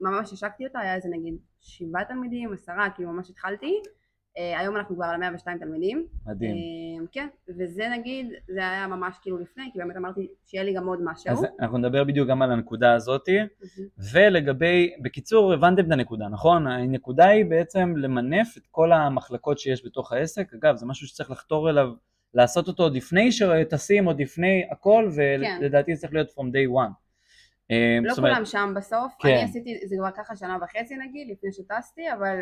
ממש 0.00 0.32
השקתי 0.32 0.66
אותה, 0.66 0.78
היה 0.78 0.94
איזה 0.94 1.08
נגיד 1.08 1.36
שבעה 1.60 2.04
תלמידים, 2.04 2.52
עשרה, 2.52 2.90
כאילו 2.90 3.12
ממש 3.12 3.30
התחלתי. 3.30 3.82
אה, 4.38 4.60
היום 4.60 4.76
אנחנו 4.76 4.94
כבר 4.94 5.04
על 5.04 5.16
102 5.16 5.58
תלמידים. 5.58 6.06
מדהים. 6.26 6.50
אה, 6.50 7.06
כן, 7.12 7.26
וזה 7.58 7.88
נגיד, 7.88 8.26
זה 8.48 8.58
היה 8.58 8.86
ממש 8.86 9.16
כאילו 9.22 9.38
לפני, 9.38 9.64
כי 9.72 9.78
באמת 9.78 9.96
אמרתי 9.96 10.28
שיהיה 10.46 10.64
לי 10.64 10.74
גם 10.74 10.86
עוד 10.86 10.98
משהו. 11.04 11.30
אז 11.30 11.46
אנחנו 11.60 11.78
נדבר 11.78 12.04
בדיוק 12.04 12.28
גם 12.28 12.42
על 12.42 12.52
הנקודה 12.52 12.94
הזאתי, 12.94 13.38
ולגבי, 14.12 14.92
בקיצור 15.02 15.52
הבנתם 15.52 15.86
את 15.86 15.92
הנקודה, 15.92 16.28
נכון? 16.28 16.66
הנקודה 16.66 17.26
היא 17.26 17.44
בעצם 17.44 17.96
למנף 17.96 18.56
את 18.56 18.62
כל 18.70 18.92
המחלקות 18.92 19.58
שיש 19.58 19.86
בתוך 19.86 20.12
העסק, 20.12 20.54
אגב 20.54 20.76
זה 20.76 20.86
משהו 20.86 21.06
שצריך 21.06 21.30
לחתור 21.30 21.70
אליו, 21.70 21.88
לעשות 22.34 22.68
אותו 22.68 22.82
עוד 22.82 22.96
לפני 22.96 23.32
שטסים, 23.32 24.04
עוד 24.04 24.20
לפני 24.20 24.64
הכל, 24.70 25.10
ולדעתי 25.16 25.90
כן. 25.90 25.94
זה 25.94 26.00
צריך 26.00 26.12
להיות 26.12 26.28
from 26.28 26.52
day 26.52 26.76
one. 26.76 27.05
אה, 27.70 27.98
לא 28.02 28.14
כולם 28.14 28.44
שם 28.44 28.72
בסוף, 28.76 29.14
כן. 29.18 29.28
אני 29.28 29.42
עשיתי, 29.42 29.78
זה 29.86 29.96
כבר 29.98 30.10
ככה 30.10 30.36
שנה 30.36 30.58
וחצי 30.62 30.96
נגיד, 30.96 31.28
לפני 31.30 31.52
שטסתי, 31.52 32.12
אבל 32.12 32.38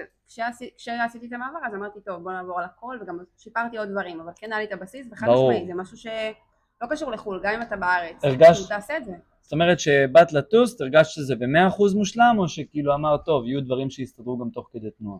כשעשיתי 0.76 1.26
את 1.26 1.32
המעבר 1.32 1.58
אז 1.66 1.74
אמרתי, 1.74 2.00
טוב, 2.00 2.22
בוא 2.22 2.32
נעבור 2.32 2.58
על 2.58 2.64
הכל, 2.64 2.98
וגם 3.02 3.18
שיפרתי 3.38 3.78
עוד 3.78 3.88
דברים, 3.88 4.20
אבל 4.20 4.32
כן 4.36 4.52
היה 4.52 4.58
לי 4.60 4.66
את 4.66 4.72
הבסיס, 4.72 5.06
וחד 5.12 5.26
משמעית, 5.28 5.66
זה 5.66 5.74
משהו 5.74 5.96
שלא 5.96 6.88
קשור 6.90 7.10
לחו"ל, 7.10 7.40
גם 7.42 7.54
אם 7.54 7.62
אתה 7.62 7.76
בארץ, 7.76 8.24
הרגש... 8.24 8.56
כאילו, 8.56 8.68
תעשה 8.68 8.96
את 8.96 9.04
זה. 9.04 9.12
זאת 9.42 9.52
אומרת 9.52 9.80
שבאת 9.80 10.32
לטוס, 10.32 10.80
הרגשת 10.80 11.10
שזה 11.10 11.36
במאה 11.36 11.68
אחוז 11.68 11.94
מושלם, 11.94 12.36
או 12.38 12.48
שכאילו 12.48 12.94
אמרת, 12.94 13.24
טוב, 13.24 13.46
יהיו 13.46 13.64
דברים 13.64 13.90
שיסתדרו 13.90 14.38
גם 14.38 14.50
תוך 14.50 14.68
כדי 14.72 14.90
תנועה? 14.90 15.18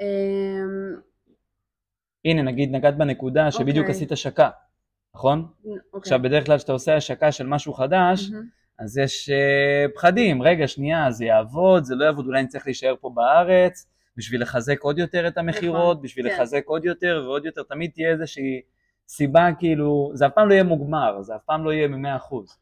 אמ, 0.00 1.00
הנה, 2.24 2.42
נגיד 2.42 2.70
נגעת 2.72 2.96
בנקודה 2.96 3.50
שבדיוק 3.50 3.78
אוקיי. 3.78 3.90
עשית 3.90 4.12
השקה, 4.12 4.50
נכון? 5.14 5.46
אוקיי. 5.64 5.80
עכשיו, 5.94 6.22
בדרך 6.22 6.46
כלל 6.46 6.58
כשאתה 6.58 6.72
עושה 6.72 6.96
השקה 6.96 7.32
של 7.32 7.46
משהו 7.46 7.72
חדש, 7.72 8.30
אז 8.78 8.98
יש 8.98 9.30
uh, 9.30 9.94
פחדים, 9.94 10.42
רגע, 10.42 10.68
שנייה, 10.68 11.10
זה 11.10 11.24
יעבוד, 11.24 11.84
זה 11.84 11.94
לא 11.94 12.04
יעבוד, 12.04 12.26
אולי 12.26 12.40
אני 12.40 12.48
צריך 12.48 12.66
להישאר 12.66 12.94
פה 13.00 13.10
בארץ, 13.14 13.86
בשביל 14.16 14.42
לחזק 14.42 14.80
עוד 14.80 14.98
יותר 14.98 15.28
את 15.28 15.38
המכירות, 15.38 15.96
נכון, 15.96 16.02
בשביל 16.02 16.28
כן. 16.28 16.34
לחזק 16.34 16.62
עוד 16.66 16.84
יותר 16.84 17.22
ועוד 17.24 17.44
יותר, 17.44 17.62
תמיד 17.62 17.90
תהיה 17.94 18.10
איזושהי 18.10 18.62
סיבה, 19.08 19.48
כאילו, 19.58 20.10
זה 20.14 20.26
אף 20.26 20.32
פעם 20.34 20.48
לא 20.48 20.54
יהיה 20.54 20.64
מוגמר, 20.64 21.22
זה 21.22 21.36
אף 21.36 21.40
פעם 21.46 21.64
לא 21.64 21.72
יהיה 21.72 21.88
במאה 21.88 22.16
אחוז. 22.16 22.58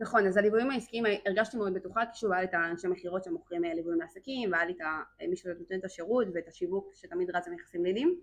נכון, 0.00 0.26
אז 0.26 0.36
הליוויים 0.36 0.70
העסקיים 0.70 1.04
הרגשתי 1.26 1.56
מאוד 1.56 1.74
בטוחה, 1.74 2.00
כי 2.12 2.18
שוב 2.18 2.32
היה 2.32 2.40
לי 2.40 2.46
את 2.46 2.54
האנשי 2.54 2.88
מכירות 2.88 3.24
שמוכרים 3.24 3.64
אה, 3.64 3.74
ליוויים 3.74 4.00
לעסקים, 4.00 4.52
והיה 4.52 4.64
לי 4.64 4.72
את 4.72 4.80
אה, 4.80 5.26
מי 5.28 5.36
שנותן 5.36 5.78
את 5.78 5.84
השירות 5.84 6.26
ואת 6.34 6.48
השיווק 6.48 6.92
שתמיד 6.94 7.30
רץ 7.36 7.48
במכסים 7.48 7.84
לידים. 7.84 8.16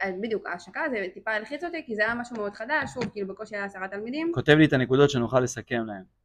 אז 0.00 0.14
בדיוק, 0.20 0.46
ההשקה 0.46 0.80
זה 0.90 1.06
טיפה 1.14 1.30
הלחיץ 1.30 1.64
אותי, 1.64 1.82
כי 1.86 1.96
זה 1.96 2.02
היה 2.02 2.14
משהו 2.14 2.36
מאוד 2.36 2.52
חדש, 2.52 2.90
שוב, 2.94 3.04
כאילו 3.12 3.28
בקושי 3.28 3.56
היה 3.56 3.64
עשרה 3.64 3.88
תלמידים. 3.88 4.32
כותב 4.34 4.52
לי 4.52 4.64
את 4.64 4.72
הנקודות 4.72 5.10
שנוכל 5.10 5.40
לסכם 5.40 5.84
להם. 5.86 6.21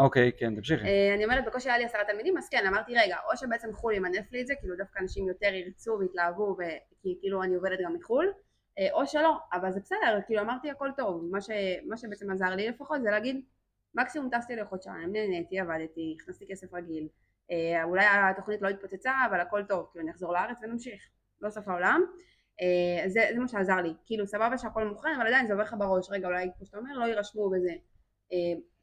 אוקיי, 0.00 0.30
כן, 0.38 0.54
תמשיכי. 0.54 0.84
אה, 0.84 1.14
אני 1.14 1.24
אומרת, 1.24 1.44
בקושי 1.44 1.68
היה 1.68 1.78
לי 1.78 1.84
עשרה 1.84 2.04
תלמידים, 2.04 2.38
אז 2.38 2.48
כן, 2.48 2.66
אמרתי, 2.66 2.92
רגע, 2.96 3.16
או 3.30 3.36
שבעצם 3.36 3.72
חו"ל 3.72 3.94
ימנף 3.94 4.32
לי 4.32 4.40
את 4.40 4.46
זה, 4.46 4.54
כאילו 4.60 4.76
דווקא 4.76 4.98
אנשים 4.98 5.28
יותר 5.28 5.54
ירצו 5.54 5.96
ויתלהבו, 6.00 6.56
כי 7.02 7.16
כאילו 7.20 7.42
אני 7.42 7.54
עובדת 7.54 7.78
גם 7.84 7.94
מחו"ל, 7.94 8.32
אה, 8.78 8.88
או 8.92 9.06
שלא, 9.06 9.36
אבל 9.52 9.72
זה 9.72 9.80
בסדר, 9.80 10.18
כאילו 10.26 10.40
אמרתי 10.40 10.70
הכל 10.70 10.88
טוב, 10.96 11.28
מה, 11.30 11.40
ש, 11.40 11.50
מה 11.86 11.96
שבעצם 11.96 12.30
עזר 12.30 12.50
לי 12.56 12.68
לפחות 12.68 13.02
זה 13.02 13.10
להגיד, 13.10 13.44
מקסימום 13.94 14.28
טסתי 14.32 14.56
לחודשיים, 14.56 15.12
נהניתי, 15.12 15.60
עבדתי, 15.60 16.16
הכנסתי 16.20 16.46
כסף 16.48 16.74
רגיל, 16.74 17.08
אה, 17.50 17.84
אולי 17.84 18.04
התוכנית 18.30 18.62
לא 18.62 18.68
התפוצצה, 18.68 19.12
אבל 19.30 19.40
הכל 19.40 19.62
טוב, 19.68 19.86
כאילו 19.92 20.02
אני 20.04 20.10
אחזור 20.10 20.32
לארץ 20.32 20.56
ונמשיך, 20.62 21.08
לא 21.40 21.50
סוף 21.50 21.68
העולם. 21.68 22.04
זה, 23.06 23.20
זה 23.32 23.40
מה 23.40 23.48
שעזר 23.48 23.76
לי, 23.76 23.94
כאילו 24.06 24.26
סבבה 24.26 24.58
שהכל 24.58 24.84
מוכן, 24.84 25.08
אבל 25.16 25.26
עדיין 25.26 25.46
זה 25.46 25.52
עובר 25.52 25.62
לך 25.64 25.74
בראש, 25.78 26.10
רגע 26.10 26.28
אולי 26.28 26.50
כמו 26.56 26.66
שאתה 26.66 26.78
אומר 26.78 26.98
לא 26.98 27.04
יירשמו 27.04 27.50
בזה, 27.50 27.72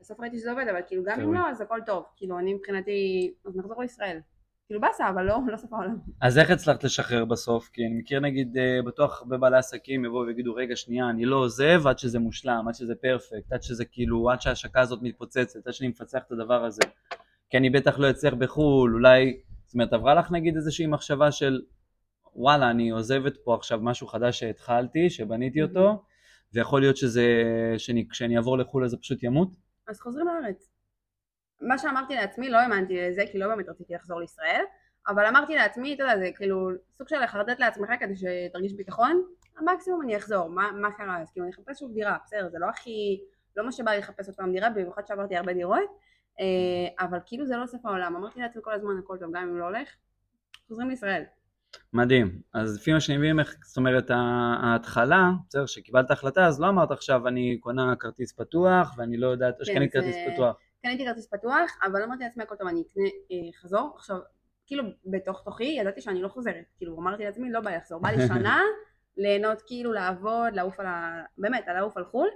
בסוף 0.02 0.20
ראיתי 0.20 0.38
שזה 0.38 0.52
עובד, 0.52 0.66
אבל 0.72 0.80
כאילו 0.88 1.04
גם 1.04 1.22
אם 1.22 1.34
לא, 1.34 1.50
אז 1.50 1.62
הכל 1.62 1.80
טוב. 1.86 2.04
כאילו 2.16 2.40
אני 2.40 2.54
מבחינתי, 2.54 3.34
אז 3.46 3.58
נחזור 3.58 3.82
לישראל. 3.82 4.20
כאילו 4.68 4.82
באסה, 4.82 5.10
אבל 5.10 5.24
לא, 5.24 5.38
לא 5.48 5.58
סוף 5.58 5.74
העולם. 5.74 5.98
אז 6.22 6.38
איך 6.38 6.52
הצלחת 6.52 6.84
לשחרר 6.84 7.26
בסוף? 7.26 7.70
כי 7.74 7.82
אני 7.86 7.94
מכיר 8.00 8.20
נגיד, 8.20 8.58
אה, 8.58 8.80
בטוח 8.86 9.22
הרבה 9.22 9.38
בעלי 9.38 9.58
עסקים 9.58 10.06
יבואו 10.06 10.28
ויגידו, 10.28 10.56
רגע 10.56 10.76
שנייה, 10.76 11.10
אני 11.10 11.26
לא 11.26 11.36
עוזב 11.36 11.88
עד 11.88 12.00
שזה 12.00 12.20
מושלם, 12.20 12.68
עד 12.68 12.76
שזה 12.76 12.96
פרפקט, 12.96 13.54
עד 13.54 13.64
שזה 13.64 13.86
כאילו, 13.86 14.32
עד 14.32 14.42
שההשקה 14.42 14.82
הזאת 14.82 15.00
מתפוצצת, 15.02 15.68
עד 15.68 15.74
שאני 15.74 15.90
מפצח 15.90 16.20
את 16.28 16.32
הדבר 16.32 16.66
הזה. 16.66 16.82
כי 17.50 17.58
אני 17.58 17.70
בטח 17.70 18.00
לא 18.00 18.10
אצליח 18.10 18.34
בחו"ל, 18.34 18.94
אולי, 18.94 19.40
זאת 19.66 19.74
אומרת, 19.74 19.94
עברה 19.94 20.14
לך 20.14 20.32
נגיד 20.32 20.56
איזושהי 20.56 20.88
מחשבה 20.88 21.32
של, 21.32 21.62
וואלה, 22.36 22.70
אני 22.70 22.90
עוזבת 22.90 23.38
פה 23.38 23.56
עכשיו 23.56 23.80
משהו 23.82 24.08
חדש 24.08 24.40
שהתחלתי, 24.40 25.10
שבניתי 25.10 25.62
אותו, 25.64 26.04
ויכול 26.54 26.82
להיות 26.82 26.98
שזה, 26.98 27.24
שאני, 27.78 28.08
כשאני 28.10 28.38
אעבור 28.38 28.58
לחו"ל 28.58 28.86
אז 28.86 28.92
זה 28.92 28.98
פשוט 28.98 29.24
ימות? 29.24 29.50
אז 29.88 30.00
חוזרים 30.00 30.28
לארץ. 30.28 30.70
מה 31.62 31.78
שאמרתי 31.78 32.16
לעצמי, 32.16 32.50
לא 32.50 32.58
האמנתי 32.58 33.02
לזה, 33.02 33.22
כי 33.32 33.38
לא 33.38 33.48
באמת 33.48 33.70
רציתי 33.70 33.94
לחזור 33.94 34.20
לישראל, 34.20 34.62
אבל 35.08 35.26
אמרתי 35.26 35.56
לעצמי, 35.56 35.94
אתה 35.94 36.04
יודע, 36.04 36.18
זה 36.18 36.30
כאילו 36.36 36.70
סוג 36.98 37.08
של 37.08 37.20
לחרטט 37.24 37.60
לעצמך 37.60 37.90
כדי 38.00 38.14
שתרגיש 38.16 38.74
ביטחון, 38.74 39.22
המקסימום 39.58 40.02
אני 40.02 40.18
אחזור, 40.18 40.50
מה, 40.50 40.72
מה 40.72 40.92
קרה? 40.92 41.22
אז 41.22 41.32
כאילו 41.32 41.46
אני 41.46 41.54
אחפש 41.54 41.80
שוב 41.80 41.94
דירה, 41.94 42.18
בסדר, 42.26 42.50
זה 42.50 42.58
לא 42.60 42.66
הכי, 42.66 43.22
לא 43.58 43.66
מה 43.66 43.72
שבא 43.72 43.92
לי 43.92 43.98
לחפש 43.98 44.28
עוד 44.28 44.36
פעם 44.36 44.52
דירה, 44.52 44.70
במיוחד 44.70 45.08
שעברתי 45.08 45.36
הרבה 45.36 45.54
דירות, 45.54 45.90
אה, 46.40 47.06
אבל 47.06 47.20
כאילו 47.26 47.46
זה 47.46 47.58
לא 47.58 47.66
סוף 47.66 47.86
העולם, 47.86 48.16
אמרתי 48.16 48.40
לעצמי 48.40 48.62
כל 48.66 48.74
הזמן 48.74 48.98
הכל 49.04 49.18
טוב, 49.20 49.32
גם 49.32 49.44
אם 49.44 49.58
לא 49.58 49.66
הולך, 49.66 49.90
חוזרים 50.68 50.90
לישראל. 50.90 51.24
מדהים. 51.94 52.42
אז 52.54 52.76
לפי 52.76 52.94
מה 52.94 53.00
שאני 53.00 53.18
מבין, 53.18 53.36
זאת 53.64 53.78
אומרת, 53.78 54.12
ההתחלה, 54.64 55.32
בסדר, 55.50 55.66
שקיבלת 55.66 56.12
החלטה, 56.12 56.46
אז 56.46 56.62
לא 56.62 56.70
אמרת 56.70 56.92
עכשיו 56.92 57.28
אני 57.28 57.58
קונה 57.60 57.94
כרטיס 58.00 58.34
פתוח 58.34 58.96
ואני 58.98 59.18
לא 59.18 59.28
יודעת, 59.28 59.54
או 59.54 59.66
כן, 59.66 59.74
שקנית 59.74 59.94
כרטיס 59.94 60.16
פתוח. 60.34 60.56
קניתי 60.84 61.06
כרטיס 61.06 61.28
פתוח, 61.28 61.78
אבל 61.84 62.04
אמרתי 62.04 62.24
לעצמי 62.24 62.44
הכל 62.44 62.56
טוב, 62.56 62.68
אני 62.68 62.82
אקנה 62.82 63.04
אה, 63.04 63.62
חזור. 63.62 63.94
עכשיו, 63.96 64.18
כאילו, 64.66 64.84
בתוך 65.06 65.42
תוכי 65.46 65.64
ידעתי 65.64 66.02
שאני 66.02 66.22
לא 66.22 66.28
חוזרת. 66.28 66.66
כאילו, 66.78 67.00
אמרתי 67.00 67.24
לעצמי, 67.24 67.52
לא 67.52 67.60
בא 67.60 67.76
לחזור. 67.76 68.02
בא 68.02 68.10
לי 68.10 68.28
שנה, 68.28 68.62
ליהנות, 69.18 69.62
כאילו, 69.68 69.94
לעבוד, 69.94 70.54
לעוף 70.54 70.80
על 70.80 70.86
ה... 70.86 71.24
באמת, 71.38 71.66
לעוף 71.76 71.98
על 71.98 72.06
חו"ל. 72.06 72.28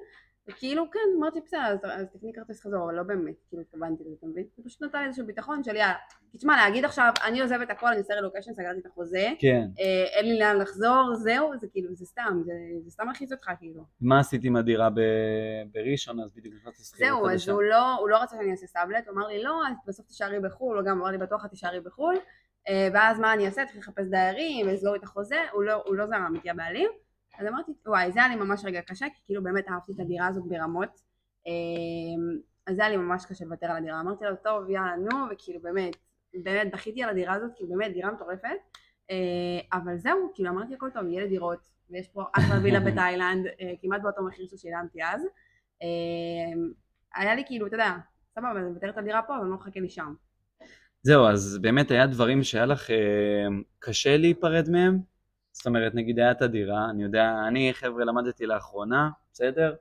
וכאילו 0.52 0.92
כן 0.92 1.00
אמרתי 1.18 1.40
בסדר 1.46 1.60
אז, 1.60 1.80
אז 1.84 2.08
תקני 2.14 2.34
כרטיס 2.34 2.62
חזור 2.62 2.84
אבל 2.86 2.94
לא 2.94 3.04
באמת 3.04 3.36
כאילו 3.50 3.62
התכוונתי 3.62 4.04
לזה 4.04 4.16
אתה 4.20 4.28
מבין? 4.28 4.46
זה 4.58 4.64
פשוט 4.66 4.84
נתן 4.84 5.00
לי 5.00 5.06
איזשהו 5.06 5.26
ביטחון 5.26 5.64
של 5.64 5.76
יאללה 5.76 5.94
תשמע 6.38 6.56
להגיד 6.56 6.86
עכשיו 6.86 7.14
אני 7.26 7.42
עוזבת 7.42 7.70
הכל 7.70 7.88
אני 7.88 7.98
עושה 7.98 8.14
רילוקיישן 8.14 8.54
סגרתי 8.54 8.80
את 8.80 8.86
החוזה 8.86 9.30
כן 9.40 9.68
אה, 9.80 10.06
אין 10.12 10.26
לי 10.26 10.40
לאן 10.40 10.58
לחזור 10.58 11.16
זהו 11.16 11.52
זה 11.60 11.68
כאילו 11.72 11.96
זה 11.96 12.06
סתם 12.06 12.42
זה, 12.46 12.54
זה 12.84 12.92
סתם 12.92 13.08
מלחיץ 13.08 13.32
אותך 13.32 13.52
כאילו 13.60 13.84
מה 14.02 14.20
עשית 14.20 14.44
עם 14.44 14.56
הדירה 14.56 14.90
ב... 14.90 15.00
בראשון 15.74 16.20
אז 16.20 16.34
בדיוק 16.36 16.56
נכנסתי 16.56 16.84
שכירות 16.84 17.22
זהו 17.22 17.30
אז 17.30 17.50
הוא 17.50 17.64
לא, 17.64 17.96
הוא 17.96 18.10
לא 18.10 18.18
רצה 18.18 18.36
שאני 18.36 18.52
אעשה 18.52 18.68
סאבלט 18.68 19.08
הוא 19.08 19.16
אמר 19.18 19.28
לי 19.28 19.44
לא 19.44 19.68
אז 19.68 19.76
בסוף 19.88 20.06
תישארי 20.08 20.40
בחו"ל 20.40 20.78
הוא 20.78 20.86
גם 20.86 21.02
אמר 21.02 21.12
לי 21.12 21.18
בטוח 21.18 21.46
את 21.46 21.50
תישארי 21.50 21.80
בחו"ל 21.80 22.16
אה, 22.70 22.88
ואז 22.94 23.20
מה 23.20 23.34
אני 23.34 23.46
אעשה? 23.46 23.66
צריך 23.66 23.78
לחפש 23.78 24.08
דיירים, 24.08 24.68
לסגור 24.68 24.96
את 24.96 25.04
החוזה, 25.04 25.42
הוא 25.52 25.64
לא, 25.64 25.84
הוא 25.86 25.96
לא 25.96 26.08
זרם 26.08 26.34
איתי 26.36 26.50
הבעלים. 26.50 26.90
אז 27.42 27.48
אמרתי, 27.48 27.72
וואי, 27.86 28.12
זה 28.12 28.20
היה 28.20 28.30
לי 28.30 28.36
ממש 28.36 28.66
רגע 28.66 28.82
קשה, 28.82 29.06
כי 29.14 29.22
כאילו 29.26 29.44
באמת 29.44 29.68
אהבתי 29.70 29.92
את 29.92 30.00
הדירה 30.00 30.28
הזאת 30.28 30.44
ברמות. 30.48 31.02
אמ, 31.48 32.40
אז 32.68 32.76
זה 32.76 32.82
היה 32.82 32.90
לי 32.90 32.98
ממש 32.98 33.26
קשה 33.26 33.46
לוותר 33.46 33.66
על 33.66 33.78
הדירה. 33.78 34.00
אמרתי 34.00 34.26
לו, 34.26 34.36
טוב, 34.44 34.70
יאללה, 34.70 34.96
נו, 34.96 35.18
וכאילו 35.32 35.62
באמת, 35.62 35.96
באמת 36.34 36.72
בכיתי 36.74 37.04
על 37.04 37.10
הדירה 37.10 37.34
הזאת, 37.34 37.52
כאילו 37.56 37.70
באמת 37.70 37.94
דירה 37.94 38.12
מטורפת. 38.12 38.50
אה, 39.12 39.78
אבל 39.80 39.98
זהו, 39.98 40.32
כאילו 40.34 40.50
אמרתי 40.50 40.74
הכל 40.74 40.90
טוב, 40.94 41.08
יהיה 41.08 41.24
לי 41.24 41.30
דירות, 41.30 41.72
ויש 41.90 42.08
פה 42.08 42.24
אחלה 42.34 42.56
וילה 42.64 42.80
בתאילנד, 42.80 43.46
אה, 43.48 43.74
כמעט 43.82 44.02
באותו 44.02 44.24
מחיר 44.24 44.48
ששילמתי 44.48 45.04
אז. 45.04 45.22
אמ, 45.82 46.72
היה 47.16 47.36
לי 47.36 47.44
כאילו, 47.46 47.68
אתה 47.68 47.76
יודע, 47.76 47.92
סבבה, 48.36 48.52
אני 48.52 48.70
מוותרת 48.70 48.98
על 48.98 49.04
דירה 49.04 49.22
פה, 49.22 49.34
אבל 49.34 49.42
אני 49.42 49.52
לא 49.52 49.58
מחכה 49.58 49.80
לי 49.80 49.90
שם. 49.90 50.14
זהו, 51.04 51.26
אז 51.28 51.58
באמת 51.62 51.92
היה 51.92 52.08
דברים 52.08 52.44
שהיה 52.44 52.66
לך 52.66 52.92
אה, 52.92 53.48
קשה 53.80 54.18
להיפרד 54.18 54.70
מהם? 54.70 55.11
זאת 55.52 55.66
אומרת, 55.66 55.96
נגיד 55.96 56.20
היה 56.20 56.32
את 56.32 56.42
הדירה, 56.42 56.90
אני 56.90 57.04
יודע, 57.04 57.36
אני 57.48 57.74
חבר'ה 57.74 58.06
למדתי 58.06 58.46
לאחרונה, 58.46 59.10
בסדר? 59.34 59.76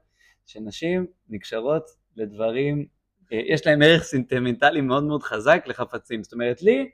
שנשים 0.46 1.06
נקשרות 1.28 1.84
לדברים, 2.16 2.86
אה, 3.32 3.40
יש 3.46 3.66
להם 3.66 3.82
ערך 3.82 4.02
סינטימנטלי 4.02 4.80
מאוד 4.80 5.04
מאוד 5.04 5.22
חזק 5.22 5.64
לחפצים. 5.66 6.22
זאת 6.22 6.32
אומרת, 6.32 6.62
לי 6.62 6.90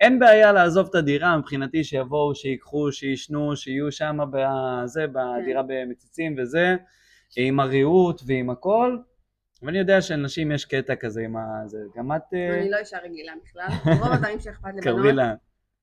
אין 0.00 0.18
בעיה 0.18 0.52
לעזוב 0.52 0.88
את 0.90 0.94
הדירה, 0.94 1.36
מבחינתי 1.36 1.84
שיבואו, 1.84 2.34
שיקחו, 2.34 2.92
שישנו, 2.92 3.56
שיהיו 3.56 3.92
שם 3.92 4.18
בזה, 4.32 5.06
בדירה 5.06 5.62
במציצים 5.66 6.34
וזה, 6.38 6.76
עם 7.36 7.60
הריהוט 7.60 8.22
ועם 8.26 8.50
הכל. 8.50 8.96
ואני 9.62 9.78
יודע 9.78 10.00
שלנשים 10.00 10.52
יש 10.52 10.64
קטע 10.64 10.96
כזה 10.96 11.20
עם 11.20 11.36
ה... 11.36 11.62
זה, 11.66 11.78
גם 11.96 12.12
את... 12.12 12.22
אה, 12.34 12.58
אני 12.58 12.70
לא 12.70 12.76
אישה 12.76 12.98
רגילה 13.04 13.32
בכלל, 13.44 13.92
רוב 13.98 14.12
הדברים 14.12 14.40
שאכפת 14.40 14.68
לבנות, 14.68 14.84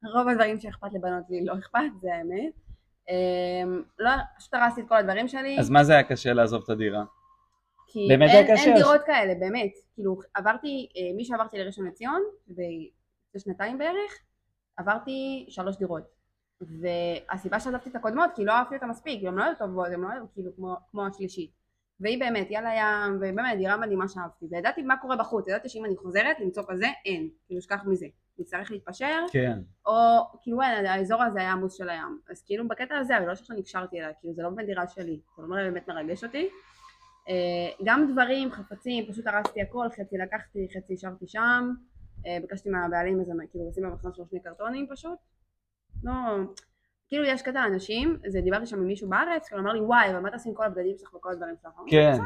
רוב 0.03 0.27
הדברים 0.27 0.59
שאכפת 0.59 0.93
לבנות 0.93 1.23
לי 1.29 1.45
לא 1.45 1.53
אכפת, 1.53 1.79
זה 2.01 2.15
האמת. 2.15 2.53
אמ, 3.09 3.83
לא, 3.99 4.11
פשוט 4.37 4.53
הרסתי 4.53 4.81
את 4.81 4.87
כל 4.87 4.95
הדברים 4.95 5.27
שלי. 5.27 5.59
אז 5.59 5.69
מה 5.69 5.83
זה 5.83 5.93
היה 5.93 6.03
קשה 6.03 6.33
לעזוב 6.33 6.61
את 6.63 6.69
הדירה? 6.69 7.03
כי 7.87 8.07
באמת 8.09 8.29
אין, 8.29 8.57
אין 8.57 8.75
דירות 8.75 9.01
כאלה, 9.05 9.33
באמת. 9.39 9.71
כאילו, 9.95 10.19
עברתי, 10.33 10.89
אה, 10.97 11.15
מי 11.15 11.25
שעברתי 11.25 11.57
לראשון 11.57 11.87
לציון, 11.87 12.21
לפני 12.47 12.89
שנתיים 13.37 13.77
בערך, 13.77 14.19
עברתי 14.77 15.45
שלוש 15.49 15.77
דירות. 15.77 16.03
והסיבה 16.61 17.59
שעזבתי 17.59 17.89
את 17.89 17.95
הקודמות, 17.95 18.29
כי 18.35 18.45
לא 18.45 18.51
אהבתי 18.51 18.75
אותה 18.75 18.85
מספיק, 18.85 19.23
הן 19.23 19.35
לא 19.35 19.43
היו 19.43 19.53
טובות, 19.59 19.87
הן 19.87 20.01
לא 20.01 20.07
היו 20.09 20.23
כאילו 20.33 20.55
כמו, 20.55 20.75
כמו 20.91 21.05
השלישית. 21.05 21.51
והיא 21.99 22.19
באמת, 22.19 22.51
יאללה 22.51 22.69
ים, 22.75 23.15
ובאמת 23.17 23.57
דירה 23.57 23.77
מדהימה 23.77 24.07
שאהבתי. 24.07 24.45
וידעתי 24.51 24.81
מה 24.81 24.97
קורה 24.97 25.15
בחוץ, 25.15 25.47
ידעתי 25.47 25.69
שאם 25.69 25.85
אני 25.85 25.97
חוזרת 25.97 26.39
למצוא 26.39 26.63
כזה, 26.67 26.87
אין. 27.05 27.29
כאילו, 27.47 27.61
שכח 27.61 27.83
מזה. 27.85 28.05
נצטרך 28.39 28.71
להתפשר, 28.71 29.25
כן. 29.31 29.59
או 29.85 29.93
כאילו 30.41 30.61
אין, 30.61 30.85
האזור 30.85 31.23
הזה 31.23 31.39
היה 31.39 31.51
עמוס 31.51 31.77
של 31.77 31.89
הים. 31.89 32.19
אז 32.29 32.43
כאילו 32.45 32.67
בקטע 32.67 32.97
הזה, 32.97 33.17
אבל 33.17 33.27
לא 33.27 33.35
שעכשיו 33.35 33.57
נקשרתי 33.57 33.99
אליה, 33.99 34.13
כאילו 34.13 34.33
זה 34.33 34.43
לא 34.43 34.49
באמת 34.49 34.65
דירה 34.65 34.87
שלי, 34.87 35.19
זה 35.37 35.43
לא 35.43 35.55
באמת 35.55 35.87
מרגש 35.87 36.23
אותי. 36.23 36.49
אה, 37.29 37.83
גם 37.83 38.07
דברים, 38.11 38.51
חפצים, 38.51 39.05
פשוט 39.11 39.27
הרסתי 39.27 39.61
הכל, 39.61 39.87
חצי 39.89 40.17
לקחתי, 40.17 40.67
חצי 40.77 40.93
השארתי 40.93 41.27
שם. 41.27 41.73
אה, 42.25 42.37
ביקשתי 42.41 42.69
מהבעלים 42.69 43.19
איזה, 43.19 43.33
כאילו 43.51 43.69
לשים 43.69 43.83
במחסן 43.83 44.13
שלו 44.13 44.25
שני 44.29 44.39
קרטונים 44.39 44.87
פשוט. 44.91 45.17
לא, 46.03 46.11
כאילו 47.07 47.25
יש 47.25 47.41
קטע 47.41 47.65
אנשים, 47.65 48.17
זה 48.27 48.41
דיברתי 48.41 48.65
שם 48.65 48.77
עם 48.77 48.87
מישהו 48.87 49.09
בארץ, 49.09 49.47
כאילו 49.47 49.61
אמר 49.61 49.73
לי 49.73 49.79
וואי, 49.79 50.09
אבל 50.09 50.19
מה 50.19 50.31
תעשי 50.31 50.49
עם 50.49 50.55
כל 50.55 50.63
הבגדים 50.63 50.97
שלך 50.97 51.13
וכל 51.13 51.31
הדברים 51.31 51.55
שלך? 51.61 51.71
כן. 51.87 52.17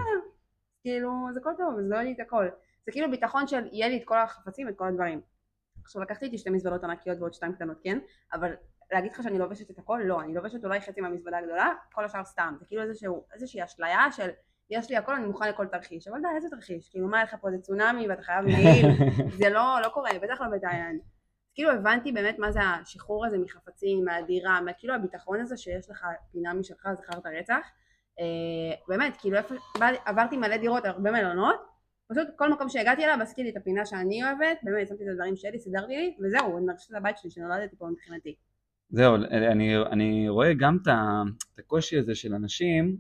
כאילו 0.82 1.12
זה 1.34 1.40
כל 1.44 1.50
טוב, 1.58 1.82
זה 1.82 1.88
לא 1.90 2.02
לי 2.02 2.14
את 2.14 2.20
הכל. 2.20 2.46
זה 2.86 2.92
כאילו 2.92 3.12
ביטחון 3.12 3.48
של 3.48 3.68
יהיה 3.72 3.88
לי 3.88 3.98
את 3.98 4.04
כל 4.06 4.18
החפצים 4.18 4.68
ואת 4.68 4.76
כל 4.78 4.88
הדברים. 4.88 5.22
עכשיו 5.84 6.02
לקחתי 6.02 6.26
איתי 6.26 6.38
שתי 6.38 6.50
מזוודות 6.50 6.84
ענקיות 6.84 7.20
ועוד 7.20 7.34
שתיים 7.34 7.54
קטנות 7.54 7.78
כן, 7.84 8.00
אבל 8.34 8.54
להגיד 8.92 9.12
לך 9.12 9.24
שאני 9.24 9.40
לובשת 9.40 9.72
את 9.72 9.80
הכל? 9.80 10.02
לא, 10.06 10.22
אני 10.22 10.34
לובשת 10.34 10.66
אולי 10.66 10.82
חצי 10.82 11.02
מהמזוודה 11.02 11.38
הגדולה, 11.38 11.70
כל 11.94 12.06
השאר 12.06 12.24
סתם, 12.24 12.56
זה 12.60 12.66
כאילו 12.66 12.82
איזשהו, 12.82 13.26
איזושהי 13.34 13.64
אשליה 13.64 14.12
של 14.12 14.30
יש 14.70 14.90
לי 14.90 14.98
הכל, 14.98 15.16
אני 15.16 15.26
מוכן 15.26 15.50
לכל 15.50 15.68
תרחיש, 15.68 16.08
אבל 16.08 16.20
די, 16.22 16.28
איזה 16.36 16.50
תרחיש? 16.50 16.90
כאילו 16.90 17.08
מה, 17.08 17.24
לך 17.24 17.36
פה 17.42 17.52
זה 17.52 17.58
צונאמי 17.58 18.08
ואתה 18.08 18.22
חייב 18.22 18.46
מעיל, 18.46 18.86
זה 19.40 19.50
לא, 19.50 19.78
לא 19.84 19.90
קורה, 19.90 20.10
בטח 20.22 20.42
לא 20.42 20.48
בתאילנד. 20.48 21.02
כאילו 21.54 21.72
הבנתי 21.72 22.12
באמת 22.12 22.40
מה 22.40 22.52
זה 22.52 22.60
השחרור 22.62 23.26
הזה 23.26 23.38
מחפצים, 23.38 24.06
מהדירה, 24.06 24.60
כאילו 24.78 24.94
הביטחון 24.94 25.42
הזה 25.42 25.58
שיש 25.58 25.90
לך 25.90 26.06
פינה 26.32 26.54
משלך, 26.54 26.88
זכרת 26.94 27.26
רצח. 27.26 27.68
אה, 28.20 28.76
באמת, 28.88 29.18
כאילו 29.18 29.38
עברתי 30.06 30.38
מלא 30.38 30.58
דירות, 30.58 30.86
הרבה 30.86 31.12
מלונות, 31.12 31.73
פשוט 32.14 32.28
כל 32.36 32.54
מקום 32.54 32.70
שהגעתי 32.70 33.04
אליו 33.04 33.18
עשיתי 33.22 33.44
לי 33.44 33.50
את 33.50 33.58
הפינה 33.58 33.86
שאני 33.86 34.24
אוהבת, 34.24 34.58
באמת 34.64 34.88
שמתי 34.88 35.04
את 35.04 35.10
הדברים 35.12 35.36
שלי, 35.36 35.60
סידרתי 35.60 35.98
לי, 35.98 36.16
וזהו, 36.22 36.58
אני 36.58 36.66
מרגישה 36.66 36.88
את 36.92 36.98
הבית 36.98 37.18
שלי 37.18 37.32
שנולדתי 37.32 37.76
פה 37.76 37.88
מבחינתי. 37.88 38.36
זהו, 38.90 39.16
אני, 39.16 39.78
אני 39.78 40.30
רואה 40.30 40.54
גם 40.54 40.78
את 40.84 41.60
הקושי 41.60 41.98
הזה 41.98 42.16
של 42.16 42.34
אנשים, 42.34 42.98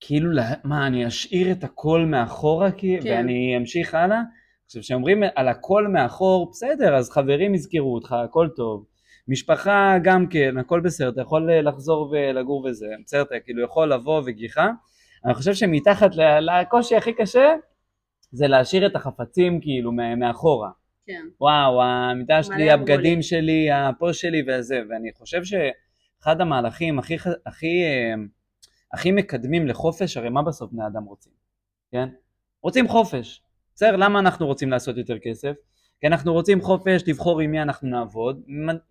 כאילו, 0.00 0.30
מה, 0.64 0.86
אני 0.86 1.06
אשאיר 1.06 1.52
את 1.52 1.64
הכל 1.64 2.00
מאחורה 2.06 2.70
כן. 2.72 2.98
ואני 3.04 3.54
אמשיך 3.56 3.94
הלאה? 3.94 4.20
עכשיו, 4.64 4.82
כשאומרים 4.82 5.22
על 5.34 5.48
הכל 5.48 5.88
מאחור, 5.88 6.50
בסדר, 6.50 6.96
אז 6.96 7.10
חברים 7.10 7.54
יזכרו 7.54 7.94
אותך, 7.94 8.12
הכל 8.12 8.48
טוב. 8.56 8.86
משפחה 9.28 9.96
גם 10.02 10.26
כן, 10.26 10.58
הכל 10.58 10.80
בסדר, 10.80 11.08
אתה 11.08 11.20
יכול 11.20 11.50
לחזור 11.52 12.10
ולגור 12.12 12.64
וזה, 12.64 12.86
בסדר, 13.04 13.22
אתה 13.22 13.34
כאילו 13.44 13.62
יכול 13.64 13.92
לבוא 13.92 14.22
וגיחה. 14.26 14.70
אני 15.24 15.34
חושב 15.34 15.54
שמתחת 15.54 16.10
לקושי 16.40 16.96
הכי 16.96 17.12
קשה, 17.12 17.54
זה 18.34 18.46
להשאיר 18.46 18.86
את 18.86 18.96
החפצים 18.96 19.60
כאילו 19.60 19.92
מאחורה. 19.92 20.70
כן. 21.06 21.26
וואו, 21.40 21.82
המיטה 21.82 22.42
שלי, 22.42 22.70
הבגדים 22.70 23.22
שלי, 23.22 23.70
הפה 23.72 24.12
שלי 24.12 24.42
וזה, 24.48 24.82
ואני 24.90 25.10
חושב 25.18 25.40
שאחד 25.44 26.40
המהלכים 26.40 26.98
הכי, 26.98 27.16
הכי, 27.46 27.82
הכי 28.92 29.12
מקדמים 29.12 29.66
לחופש, 29.66 30.16
הרי 30.16 30.28
מה 30.28 30.42
בסוף 30.42 30.72
בני 30.72 30.86
אדם 30.86 31.04
רוצים, 31.04 31.32
כן? 31.92 32.08
רוצים 32.62 32.88
חופש. 32.88 33.42
בסדר, 33.74 33.96
למה 33.96 34.18
אנחנו 34.18 34.46
רוצים 34.46 34.70
לעשות 34.70 34.96
יותר 34.96 35.18
כסף? 35.18 35.52
כי 36.00 36.06
אנחנו 36.06 36.32
רוצים 36.32 36.62
חופש 36.62 37.02
לבחור 37.06 37.40
עם 37.40 37.50
מי 37.50 37.62
אנחנו 37.62 37.88
נעבוד, 37.88 38.42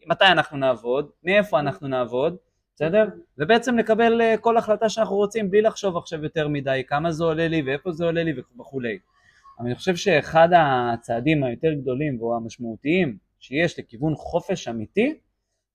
מתי 0.07 0.25
אנחנו 0.25 0.57
נעבוד, 0.57 1.09
מאיפה 1.23 1.59
אנחנו 1.59 1.87
נעבוד, 1.87 2.35
בסדר? 2.75 3.05
ובעצם 3.37 3.77
לקבל 3.77 4.21
אה, 4.21 4.37
כל 4.37 4.57
החלטה 4.57 4.89
שאנחנו 4.89 5.15
רוצים 5.15 5.51
בלי 5.51 5.61
לחשוב 5.61 5.97
עכשיו 5.97 6.23
יותר 6.23 6.47
מדי 6.47 6.83
כמה 6.87 7.11
זה 7.11 7.23
עולה 7.23 7.47
לי 7.47 7.61
ואיפה 7.61 7.91
זה 7.91 8.05
עולה 8.05 8.23
לי 8.23 8.33
וכולי. 8.59 8.99
אבל 9.59 9.67
אני 9.67 9.75
חושב 9.75 9.95
שאחד 9.95 10.49
הצעדים 10.55 11.43
היותר 11.43 11.73
גדולים 11.73 12.21
והמשמעותיים 12.21 13.17
שיש 13.39 13.79
לכיוון 13.79 14.15
חופש 14.15 14.67
אמיתי 14.67 15.19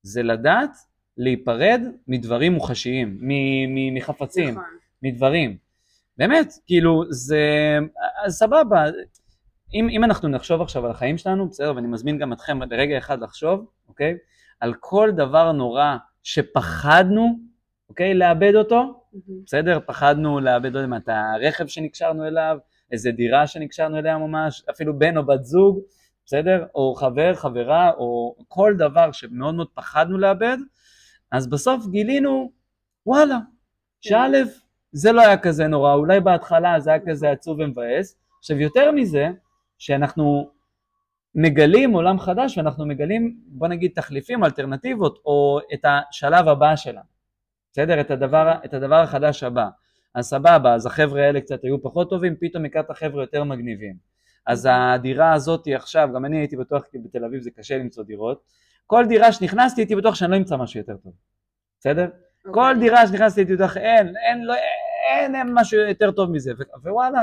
זה 0.03 0.23
לדעת 0.23 0.71
להיפרד 1.17 1.81
מדברים 2.09 2.53
מוחשיים, 2.53 3.21
מחפצים, 3.95 4.51
נכון. 4.51 4.65
מדברים. 5.03 5.57
באמת, 6.17 6.53
כאילו, 6.67 7.03
זה, 7.11 7.79
אז 8.25 8.35
סבבה, 8.35 8.85
אם, 9.75 9.89
אם 9.91 10.05
אנחנו 10.05 10.29
נחשוב 10.29 10.61
עכשיו 10.63 10.85
על 10.85 10.91
החיים 10.91 11.19
שלנו, 11.19 11.49
בסדר, 11.49 11.73
ואני 11.77 11.87
מזמין 11.87 12.19
גם 12.19 12.33
אתכם 12.33 12.63
לרגע 12.63 12.99
אחד 12.99 13.21
לחשוב, 13.21 13.67
אוקיי, 13.89 14.15
על 14.61 14.75
כל 14.81 15.11
דבר 15.17 15.53
נורא 15.53 15.97
שפחדנו, 16.23 17.39
אוקיי, 17.89 18.15
לאבד 18.15 18.55
אותו, 18.55 18.83
mm-hmm. 18.83 19.33
בסדר, 19.47 19.79
פחדנו 19.87 20.41
לאבד, 20.41 20.73
לא 20.73 20.79
יודע 20.79 20.89
מה, 20.89 20.97
את 20.97 21.09
הרכב 21.09 21.67
שנקשרנו 21.67 22.27
אליו, 22.27 22.59
איזה 22.92 23.11
דירה 23.11 23.47
שנקשרנו 23.47 23.99
אליה 23.99 24.18
ממש, 24.18 24.64
אפילו 24.71 24.99
בן 24.99 25.16
או 25.16 25.26
בת 25.26 25.45
זוג, 25.45 25.80
בסדר, 26.26 26.66
או 26.75 26.95
חבר, 26.95 27.35
חברה, 27.35 27.90
או 27.90 28.37
כל 28.49 28.75
דבר 28.78 29.12
שמאוד 29.12 29.54
מאוד 29.54 29.68
פחדנו 29.75 30.18
לאבד, 30.18 30.57
אז 31.33 31.50
בסוף 31.50 31.87
גילינו, 31.87 32.52
וואלה. 33.07 33.38
שא', 34.00 34.28
זה 34.92 35.12
לא 35.12 35.21
היה 35.21 35.38
כזה 35.38 35.66
נורא, 35.66 35.94
אולי 35.94 36.20
בהתחלה 36.20 36.81
זה 36.81 36.90
היה 36.90 37.01
כזה 37.07 37.31
עצוב 37.31 37.59
ומבאס. 37.61 38.16
עכשיו 38.38 38.61
יותר 38.61 38.92
מזה, 38.92 39.29
שאנחנו 39.79 40.51
מגלים 41.35 41.92
עולם 41.92 42.18
חדש 42.18 42.59
ואנחנו 42.59 42.87
מגלים 42.87 43.40
בוא 43.46 43.68
נגיד 43.68 43.92
תחליפים, 43.94 44.44
אלטרנטיבות 44.44 45.18
או 45.27 45.59
את 45.74 45.85
השלב 45.85 46.48
הבא 46.48 46.77
שלנו, 46.77 47.01
בסדר? 47.72 48.01
את 48.01 48.11
הדבר, 48.11 48.53
את 48.64 48.74
הדבר 48.74 48.94
החדש 48.94 49.42
הבא. 49.42 49.68
אז 50.18 50.26
סבבה, 50.26 50.74
אז 50.74 50.87
החבר'ה 50.87 51.22
האלה 51.22 51.40
קצת 51.40 51.64
היו 51.64 51.83
פחות 51.83 52.11
טובים, 52.11 52.35
פתאום 52.40 52.64
הכרת 52.64 52.90
חבר'ה 52.90 53.22
יותר 53.22 53.44
מגניבים. 53.44 53.94
אז 54.46 54.68
הדירה 54.70 55.33
הזאת 55.33 55.68
עכשיו, 55.74 56.09
גם 56.14 56.24
אני 56.24 56.38
הייתי 56.38 56.57
בטוח 56.57 56.83
כי 56.90 56.98
בתל 56.98 57.24
אביב 57.24 57.40
זה 57.40 57.50
קשה 57.50 57.78
למצוא 57.78 58.04
דירות, 58.04 58.42
כל 58.87 59.07
דירה 59.07 59.33
שנכנסתי 59.33 59.81
הייתי 59.81 59.96
בטוח 59.96 60.14
שאני 60.14 60.31
לא 60.31 60.37
אמצא 60.37 60.57
משהו 60.57 60.81
יותר 60.81 60.96
טוב, 60.96 61.12
בסדר? 61.81 62.07
Okay. 62.07 62.50
כל 62.50 62.61
אוקיי. 62.61 62.81
דירה 62.81 63.07
שנכנסתי 63.07 63.40
הייתי 63.40 63.54
בטוח 63.57 63.76
אין, 63.76 64.14
אין, 64.28 64.44
לא, 64.44 64.54
אין, 65.11 65.35
אין 65.35 65.48
משהו 65.54 65.78
יותר 65.81 66.11
טוב 66.11 66.31
מזה, 66.31 66.52
ווואלה, 66.83 67.22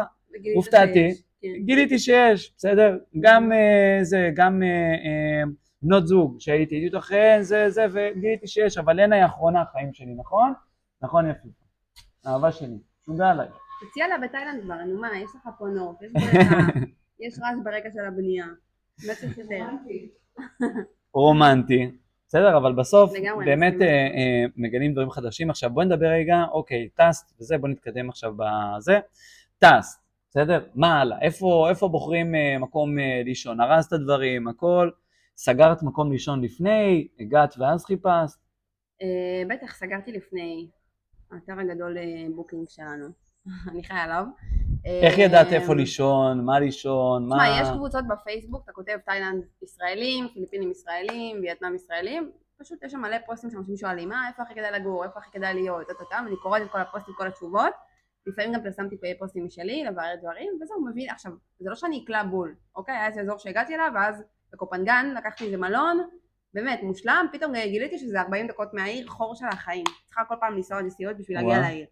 הופתעתי, 0.55 1.09
כן. 1.41 1.47
גיליתי 1.65 1.99
שיש, 1.99 2.53
בסדר? 2.57 2.97
גם 3.19 3.51
אה, 3.51 3.99
זה, 4.01 4.29
גם 4.35 4.63
אה, 4.63 4.67
אה, 4.67 5.43
בנות 5.81 6.07
זוג 6.07 6.35
שהייתי, 6.39 6.75
הייתי 6.75 6.89
בטוח 6.89 7.11
אין, 7.11 7.43
זה, 7.43 7.69
זה, 7.69 7.85
וגיליתי 7.91 8.47
שיש, 8.47 8.77
אבל 8.77 8.99
אין 8.99 9.13
האחרונה 9.13 9.61
החיים 9.61 9.93
שלי, 9.93 10.15
נכון? 10.17 10.53
נכון 11.01 11.29
יפה, 11.29 11.47
אהבה 12.27 12.51
שלי, 12.51 12.77
תודה 13.05 13.31
עליי. 13.31 13.47
תציע 13.89 14.07
לה 14.07 14.17
בתאילנד 14.17 14.63
כבר, 14.63 14.75
נו 14.75 15.01
מה, 15.01 15.07
יש 15.17 15.29
לך 15.35 15.49
פה 15.57 15.65
נוף, 15.67 16.01
יש 17.19 17.33
רעש 17.41 17.57
ברקע 17.63 17.89
של 17.93 18.05
הבנייה, 18.07 18.45
מה 19.07 19.15
צריך 19.15 19.37
יותר? 19.37 19.65
רומנטי. 21.13 21.91
בסדר, 22.27 22.57
אבל 22.57 22.73
בסוף 22.73 23.13
באמת 23.45 23.73
אה, 23.81 23.87
אה, 23.87 24.45
מגלים 24.57 24.93
דברים 24.93 25.09
חדשים. 25.09 25.49
עכשיו 25.49 25.69
בוא 25.69 25.83
נדבר 25.83 26.07
רגע, 26.07 26.43
אוקיי, 26.51 26.89
טסט 26.89 27.35
וזה, 27.39 27.57
בוא 27.57 27.69
נתקדם 27.69 28.09
עכשיו 28.09 28.33
בזה. 28.37 28.99
טסט, 29.59 30.05
בסדר? 30.29 30.65
מה 30.75 31.01
הלאה? 31.01 31.21
איפה, 31.21 31.67
איפה 31.69 31.87
בוחרים 31.87 32.35
אה, 32.35 32.57
מקום 32.59 32.99
אה, 32.99 33.21
לישון? 33.25 33.61
ארזת 33.61 33.93
דברים, 33.93 34.47
הכל? 34.47 34.89
סגרת 35.37 35.83
מקום 35.83 36.11
לישון 36.11 36.41
לפני? 36.41 37.07
הגעת 37.19 37.55
ואז 37.57 37.85
חיפשת? 37.85 38.37
אה, 39.01 39.43
בטח, 39.49 39.75
סגרתי 39.75 40.11
לפני. 40.11 40.67
האתר 41.35 41.59
הגדול 41.59 41.97
אה, 41.97 42.03
בוקינג 42.35 42.69
שלנו. 42.69 43.07
אני 43.69 43.83
חיה 43.83 44.03
עליו. 44.03 44.25
איך 44.85 45.17
ידעת 45.17 45.47
איפה 45.47 45.71
אמ, 45.71 45.77
לישון, 45.77 46.45
מה 46.45 46.59
לישון, 46.59 47.29
מה... 47.29 47.35
תשמע, 47.35 47.61
יש 47.61 47.67
קבוצות 47.77 48.07
בפייסבוק, 48.07 48.63
אתה 48.63 48.71
כותב 48.71 48.97
תאילנד 49.05 49.43
ישראלים, 49.63 50.27
פיליפינים 50.33 50.71
ישראלים, 50.71 51.39
וייטנאם 51.41 51.75
ישראלים, 51.75 52.31
פשוט 52.57 52.83
יש 52.83 52.91
שם 52.91 53.01
מלא 53.01 53.17
פוסטים 53.25 53.49
שאנשים 53.49 53.77
שואלים, 53.77 54.09
מה, 54.09 54.27
איפה 54.27 54.43
הכי 54.43 54.53
כדאי 54.53 54.71
לגור, 54.71 55.03
איפה 55.03 55.19
הכי 55.19 55.31
כדאי 55.31 55.53
להיות, 55.53 55.87
טטטם, 55.87 56.25
אני 56.27 56.35
קוראת 56.35 56.61
את 56.61 56.71
כל 56.71 56.81
הפוסטים, 56.81 57.13
כל 57.17 57.27
התשובות, 57.27 57.73
לפעמים 58.27 58.53
גם 58.53 58.63
פרסמתי 58.63 58.95
פוסטים 59.19 59.45
משלי, 59.45 59.83
לברר 59.83 60.15
דברים, 60.21 60.51
וזהו, 60.61 60.85
מבין, 60.85 61.09
עכשיו, 61.09 61.31
זה 61.59 61.69
לא 61.69 61.75
שאני 61.75 62.03
אקלע 62.03 62.23
בול, 62.23 62.55
אוקיי, 62.75 62.95
היה 62.95 63.07
איזה 63.07 63.21
אזור 63.21 63.37
שהגעתי 63.37 63.75
אליו, 63.75 63.91
ואז 63.95 64.23
בקופנגן 64.53 65.13
לקחתי 65.17 65.45
איזה 65.45 65.57
מלון, 65.57 66.09
באמת, 66.55 66.79
מושלם, 66.83 67.25
פתאום 67.31 67.53
גיליתי 67.53 67.97
שזה 67.97 68.21
40 68.21 68.47
דקות 68.47 68.73
מהעיר, 68.73 69.07
חור 69.07 69.35
של 69.35 69.45
החיים, 69.51 69.83
צריכה 70.05 70.21
כל 70.27 70.35
פעם 70.39 70.55
לנסוע 70.55 70.81
נסיעות 70.81 71.17
בשביל 71.17 71.37
להגיע 71.37 71.59
לעיר. 71.59 71.85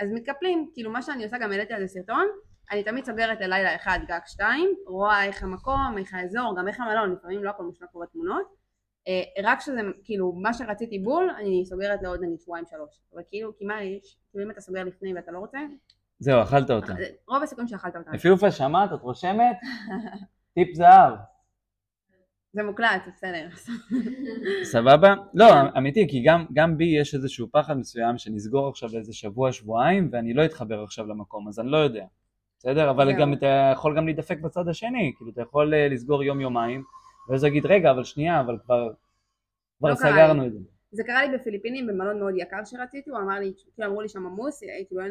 אז 0.00 0.12
מתקפלים, 0.12 0.70
כאילו 0.74 0.90
מה 0.90 1.02
שאני 1.02 1.24
עושה, 1.24 1.38
גם 1.38 1.52
העליתי 1.52 1.74
על 1.74 1.86
זה 1.86 1.88
סרטון, 1.88 2.26
אני 2.70 2.82
תמיד 2.82 3.04
סוגרת 3.04 3.40
ללילה 3.40 3.76
אחד 3.76 3.98
גג 4.08 4.20
שתיים, 4.26 4.74
רואה 4.86 5.24
איך 5.24 5.42
המקום, 5.42 5.94
איך 5.98 6.14
האזור, 6.14 6.54
גם 6.58 6.68
איך 6.68 6.80
המלון, 6.80 7.12
לפעמים 7.12 7.44
לא 7.44 7.50
הכל 7.50 7.62
מושלם 7.62 7.86
פה 7.92 8.00
בתמונות, 8.02 8.46
אה, 9.08 9.50
רק 9.50 9.60
שזה, 9.60 9.80
כאילו, 10.04 10.32
מה 10.32 10.54
שרציתי 10.54 10.98
בול, 10.98 11.30
אני 11.30 11.62
סוגרת 11.66 12.02
לעוד 12.02 12.20
נגיד 12.22 12.40
שבועיים 12.40 12.66
שלוש, 12.70 13.00
אבל 13.14 13.22
כאילו, 13.28 13.56
כי 13.56 13.64
מה 13.64 13.82
יש, 13.82 14.18
כאילו 14.30 14.44
אם 14.46 14.50
אתה 14.50 14.60
סוגר 14.60 14.84
לפני 14.84 15.14
ואתה 15.14 15.32
לא 15.32 15.38
רוצה, 15.38 15.58
זהו, 16.18 16.42
אכלת 16.42 16.70
אותה. 16.70 16.92
רוב 17.28 17.42
הסיכויים 17.42 17.68
שאכלת 17.68 17.96
אותה. 17.96 18.10
אופה 18.30 18.50
שמעת, 18.50 18.92
את 18.92 19.00
רושמת? 19.00 19.56
טיפ 20.54 20.74
זהב. 20.74 21.14
זה 22.58 22.64
מוקלט, 22.64 23.02
בסדר. 23.16 23.48
סבבה? 24.72 25.14
לא, 25.34 25.46
אמיתי, 25.78 26.06
כי 26.08 26.22
גם, 26.26 26.46
גם 26.52 26.78
בי 26.78 26.84
יש 26.84 27.14
איזשהו 27.14 27.48
פחד 27.52 27.78
מסוים 27.78 28.18
שנסגור 28.18 28.68
עכשיו 28.68 28.88
איזה 28.96 29.12
שבוע, 29.12 29.52
שבועיים, 29.52 30.08
ואני 30.12 30.34
לא 30.34 30.44
אתחבר 30.44 30.82
עכשיו 30.82 31.06
למקום, 31.06 31.48
אז 31.48 31.60
אני 31.60 31.70
לא 31.70 31.76
יודע. 31.76 32.04
בסדר? 32.58 32.90
אבל 32.90 33.12
גם 33.20 33.32
אתה 33.32 33.70
יכול 33.72 33.96
גם 33.96 34.04
להידפק 34.04 34.38
בצד 34.40 34.68
השני, 34.68 35.12
כאילו 35.16 35.30
אתה 35.30 35.42
יכול 35.42 35.74
אה, 35.74 35.88
לסגור 35.88 36.24
יום 36.24 36.40
יומיים, 36.40 36.82
ואז 37.28 37.44
להגיד 37.44 37.66
רגע 37.66 37.90
אבל 37.90 38.04
שנייה 38.04 38.40
אבל 38.40 38.58
כבר, 38.64 38.90
כבר 39.78 39.90
לא 39.90 39.94
סגרנו 39.94 40.46
את 40.46 40.52
זה. 40.52 40.58
זה 40.90 41.04
קרה 41.04 41.24
לי 41.24 41.38
בפיליפינים 41.38 41.86
במלון 41.86 42.18
מאוד 42.20 42.34
יקר 42.36 42.64
שרציתי, 42.64 43.10
הוא 43.10 43.18
אמר 43.18 43.38
לי, 43.40 43.52
כאילו 43.74 43.88
אמרו 43.88 44.02
לי 44.02 44.08
שם 44.08 44.26
עמוס, 44.26 44.62
הייתי 44.62 44.94
לא, 44.94 45.02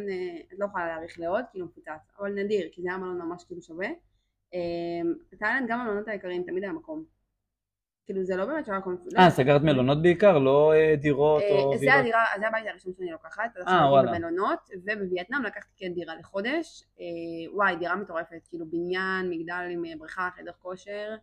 את 0.53 0.60
לא 0.60 0.65
יכולה 0.65 0.88
להאריך 0.88 1.19
לעוד, 1.19 1.43
כאילו 1.51 1.65
מפוצץ, 1.65 2.12
אבל 2.19 2.33
נדיר, 2.33 2.67
כי 2.71 2.81
זה 2.81 2.89
היה 2.89 2.97
מלון 2.97 3.21
ממש 3.21 3.43
כאילו 3.43 3.62
שווה. 3.62 3.88
תאילנד 5.39 5.69
גם 5.69 5.79
המלונות 5.79 6.07
היקרים 6.07 6.43
תמיד 6.43 6.63
היה 6.63 6.73
מקום. 6.73 7.16
כאילו 8.08 8.24
זה 8.24 8.36
לא 8.36 8.46
באמת 8.46 8.65
שהיה 8.65 8.82
קונפליקט. 8.82 9.20
אה, 9.20 9.30
סגרת 9.30 9.62
מלונות 9.62 10.02
בעיקר? 10.02 10.38
לא 10.38 10.74
אה, 10.74 10.96
דירות 10.96 11.43
או... 11.52 11.78
זה 11.78 11.93
הדירה, 11.93 12.26
זה 12.39 12.48
הבית 12.48 12.65
הראשון 12.67 12.93
שאני 12.98 13.12
לוקחת. 13.12 13.58
אה, 13.67 13.91
וואלה. 13.91 14.12
במלונות, 14.12 14.70
ובווייטנאם 14.86 15.43
לקחתי 15.43 15.72
כן 15.78 15.93
דירה 15.93 16.15
לחודש. 16.15 16.84
וואי, 17.54 17.76
דירה 17.76 17.96
מטורפת, 17.96 18.48
כאילו 18.50 18.65
בניין, 18.70 19.30
מגדל 19.30 19.67
עם 19.72 19.84
בריכה, 20.00 20.30
חדר 20.36 20.52
כושר. 20.62 21.15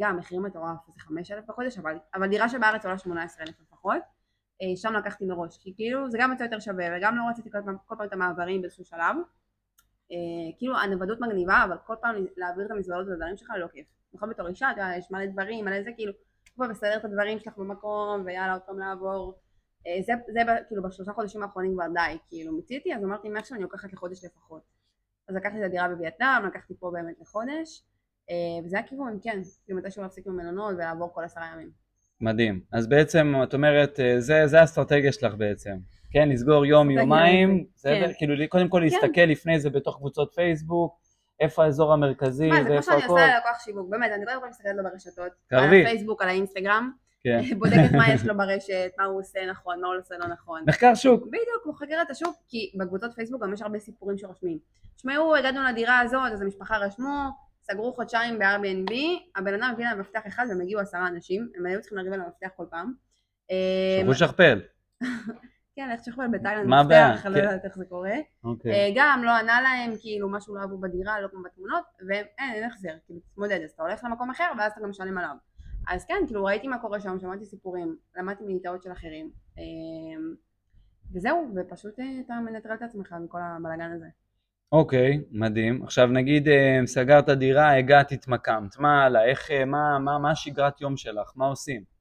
גם 0.00 0.16
מחיר 0.16 0.40
מטורף, 0.40 0.76
זה 0.94 1.00
5,000 1.00 1.44
בחודש, 1.48 1.78
אבל, 1.78 1.98
אבל 2.14 2.28
דירה 2.28 2.48
שבארץ 2.48 2.84
עולה 2.84 2.98
18,000 2.98 3.54
לפחות. 3.62 4.02
שם 4.76 4.92
לקחתי 4.92 5.26
מראש, 5.26 5.58
כי 5.58 5.74
כאילו 5.76 6.10
זה 6.10 6.18
גם 6.20 6.30
יוצא 6.32 6.44
יותר 6.44 6.60
שווה, 6.60 6.86
וגם 6.96 7.16
לא 7.16 7.22
רציתי 7.30 7.50
כל 7.50 7.58
פעם, 7.64 7.76
כל 7.86 7.94
פעם 7.98 8.06
את 8.06 8.12
המעברים 8.12 8.60
באיזשהו 8.60 8.84
שלב. 8.84 9.16
כאילו 10.58 10.76
הנוודות 10.78 11.20
מגניבה, 11.20 11.64
אבל 11.64 11.76
כל 11.86 11.94
פעם 12.00 12.14
להעביר 12.36 12.66
את 12.66 12.70
המזוודות 12.70 13.08
והדברים 13.08 13.36
שלך 13.36 13.50
לא 13.58 13.66
כיף. 13.66 13.86
נכון 14.14 14.30
בתור 14.30 14.48
אישה, 14.48 14.70
אתה 14.70 14.80
יודע, 14.80 14.96
יש 14.98 15.10
מלא 15.10 15.26
דברים, 15.26 15.64
מלא 15.64 15.82
זה, 15.82 15.90
כאילו, 15.96 16.12
כבר 16.54 16.68
מסדר 16.68 16.96
את 16.96 17.04
הדברים 17.04 17.38
שלך 17.38 17.58
במקום, 17.58 18.22
ויאללה, 18.26 18.52
עוד 18.52 18.62
פעם 18.62 18.78
לעבור. 18.78 19.34
אה, 19.86 20.02
זה, 20.02 20.12
זה 20.32 20.40
כאילו 20.68 20.82
בשלושה 20.82 21.12
חודשים 21.12 21.42
האחרונים 21.42 21.72
כבר 21.72 21.86
די, 21.94 22.18
כאילו 22.28 22.52
מיציתי, 22.52 22.94
אז 22.94 23.04
אמרתי 23.04 23.28
מעכשיו 23.28 23.54
אני 23.56 23.62
לוקחת 23.62 23.92
לחודש 23.92 24.24
לפחות. 24.24 24.62
אז 25.28 25.36
לקחתי 25.36 25.58
את 25.58 25.64
הדירה 25.64 25.88
בווייטנאם, 25.88 26.46
לקחתי 26.46 26.74
פה 26.78 26.90
באמת 26.92 27.20
לחודש, 27.20 27.82
אה, 28.30 28.64
וזה 28.64 28.78
הכיוון, 28.78 29.18
כן, 29.22 29.40
כאילו 29.64 29.78
מתישהו 29.78 30.02
להפסיק 30.02 30.26
במלונות 30.26 30.74
ולעבור 30.74 31.14
כל 31.14 31.24
עשרה 31.24 31.46
ימים. 31.52 31.70
מדהים. 32.20 32.60
אז 32.72 32.88
בעצם 32.88 33.34
את 33.42 33.54
אומרת, 33.54 34.00
אה, 34.00 34.20
זה, 34.20 34.46
זה 34.46 34.60
האסטרטגיה 34.60 35.12
שלך 35.12 35.34
בעצם. 35.34 35.76
כן, 36.10 36.28
לסגור 36.28 36.66
יום, 36.66 36.90
יומיים, 36.90 37.66
זה 37.74 37.88
כן. 37.88 38.12
כאילו 38.18 38.34
קודם 38.48 38.68
כל 38.68 38.78
להסתכל 38.78 39.08
כן. 39.14 39.28
לפני 39.28 39.60
זה 39.60 39.70
בתוך 39.70 39.96
קבוצות 39.96 40.32
פייסבוק, 40.34 41.00
איפה 41.40 41.64
האזור 41.64 41.92
המרכזי, 41.92 42.50
ואיפה 42.50 42.64
הכל. 42.64 42.72
מה, 42.72 42.82
זה 42.82 42.82
כמו 42.82 42.92
שאני 43.00 43.04
עושה 43.06 43.34
ללקוח 43.34 43.60
שיווק, 43.64 43.88
באמת, 43.90 44.10
אני 44.14 44.24
קודם 44.24 44.40
כל 44.40 44.48
מסתכלת 44.48 44.76
לו 44.76 44.82
ברשתות, 44.84 45.32
על 45.50 45.64
הפייסבוק, 45.64 46.22
על 46.22 46.28
האינסטגרם, 46.28 46.90
כן. 47.26 47.40
בודקת 47.58 47.92
מה 47.92 48.14
יש 48.14 48.24
לו 48.24 48.36
ברשת, 48.36 48.90
מה 48.98 49.04
הוא 49.04 49.20
עושה 49.20 49.46
נכון, 49.50 49.80
מה 49.80 49.86
הוא 49.86 49.96
עושה 49.96 50.14
לא 50.18 50.26
נכון. 50.26 50.64
מחקר 50.66 50.94
שוק. 50.94 51.26
בדיוק, 51.26 51.62
הוא 51.64 51.74
חקר 51.74 52.02
את 52.02 52.10
השוק, 52.10 52.36
כי 52.48 52.72
בקבוצות 52.78 53.14
פייסבוק 53.14 53.42
גם 53.42 53.52
יש 53.52 53.62
הרבה 53.62 53.78
סיפורים 53.78 54.18
שרושמים. 54.18 54.58
תשמעו, 54.96 55.36
הגענו 55.36 55.62
לדירה 55.62 56.00
הזאת, 56.00 56.32
אז 56.32 56.42
המשפחה 56.42 56.76
רשמו, 56.76 57.30
סגרו 57.62 57.92
חודשיים 57.92 58.38
ב-Airbnb, 58.38 58.94
הבן 59.36 59.54
אדם 59.54 59.70
הביא 59.72 59.84
להם 59.84 60.00
מפתח 60.00 60.20
אחד 60.26 60.46
והם 60.48 60.60
הגיעו 60.60 60.80
עשרה 60.80 61.08
אנשים, 61.08 61.48
הם 61.58 61.66
היו 61.66 61.80
צריכים 61.80 61.98
לריב 61.98 62.12
על 62.12 62.20
המפתח 62.20 62.48
כל 62.56 62.64
פעם. 62.70 62.92
שבו 64.02 64.14
שכפל. 64.14 64.60
כן, 65.76 65.90
איך 65.90 66.04
שכבל 66.04 66.28
בתאילנד 66.28 66.66
מפתח, 66.66 67.26
לא 67.26 67.38
יודעת 67.38 67.64
איך 67.64 67.76
זה 67.76 67.84
קורה. 67.84 68.14
אוקיי. 68.44 68.72
אה, 68.72 68.88
גם 68.94 69.22
לא 69.24 69.30
ענה 69.30 69.60
להם, 69.60 69.92
כאילו 70.00 70.28
משהו 70.28 70.54
לא 70.54 70.60
אהבו 70.60 70.78
בדירה, 70.78 71.20
לא 71.20 71.28
כמו 71.28 71.42
בתמונות, 71.42 71.84
ואין, 72.08 72.26
אין 72.38 72.64
החזר, 72.64 72.92
כאילו 73.06 73.20
תתמודד, 73.20 73.60
אז 73.64 73.70
אתה 73.70 73.82
הולך 73.82 74.04
למקום 74.04 74.30
אחר 74.30 74.44
ואז 74.58 74.72
אתה 74.72 74.80
גם 74.80 74.90
משלם 74.90 75.18
עליו. 75.18 75.36
אז 75.88 76.04
כן, 76.04 76.14
כאילו 76.26 76.44
ראיתי 76.44 76.68
מה 76.68 76.78
קורה 76.78 77.00
שם, 77.00 77.18
שמעתי 77.20 77.44
סיפורים, 77.44 77.96
למדתי 78.16 78.44
מניטאות 78.44 78.82
של 78.82 78.92
אחרים, 78.92 79.30
אמ, 79.58 80.34
וזהו, 81.14 81.48
ופשוט 81.56 82.00
אה, 82.00 82.04
אתה 82.26 82.34
מנטרל 82.34 82.74
את 82.74 82.82
עצמך 82.82 83.14
מכל 83.24 83.38
הבלאגן 83.42 83.92
הזה. 83.92 84.06
אוקיי, 84.72 85.20
מדהים. 85.30 85.82
עכשיו 85.82 86.06
נגיד 86.06 86.48
אה, 86.48 86.80
סגרת 86.86 87.28
דירה, 87.28 87.76
הגעת, 87.76 88.12
התמקמת, 88.12 88.78
מה 88.78 89.04
הלאה, 89.04 89.24
איך, 89.24 89.50
מה, 89.66 89.98
מה, 89.98 90.18
מה 90.18 90.30
השגרת 90.30 90.80
יום 90.80 90.96
שלך, 90.96 91.32
מה 91.36 91.46
עושים? 91.46 91.96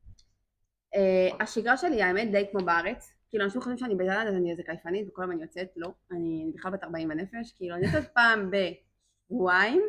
השגרה 1.40 1.78
שלי 1.78 2.04
האמת 2.04 2.32
די 2.32 2.46
כמו 2.52 2.66
בארץ, 2.66 3.15
כאילו 3.36 3.46
אנשים 3.46 3.62
חושבים 3.62 3.78
שאני 3.78 3.96
בתאילנד 3.96 4.28
אז 4.28 4.36
אני 4.36 4.52
איזה 4.52 4.64
קייפנית 4.64 5.08
וכל 5.10 5.24
הזמן 5.24 5.34
אני 5.36 5.44
יוצאת, 5.44 5.68
לא, 5.78 5.94
אני 6.12 6.52
בכלל 6.56 6.72
בת 6.72 6.84
40 6.84 7.10
בנפש, 7.10 7.52
כאילו 7.52 7.76
אני 7.76 7.86
יוצאת 7.86 8.14
פעם 8.14 8.52
בשבועיים, 8.52 9.82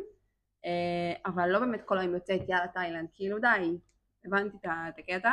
אה, 0.65 1.13
אבל 1.27 1.49
לא 1.49 1.59
באמת 1.59 1.83
כל 1.85 1.99
היום 1.99 2.15
יוצאת 2.15 2.41
יאללה 2.49 2.69
תאילנד, 2.69 3.09
כאילו 3.15 3.39
די, 3.39 3.79
הבנתי 4.25 4.57
את 4.67 4.99
הקטע, 4.99 5.33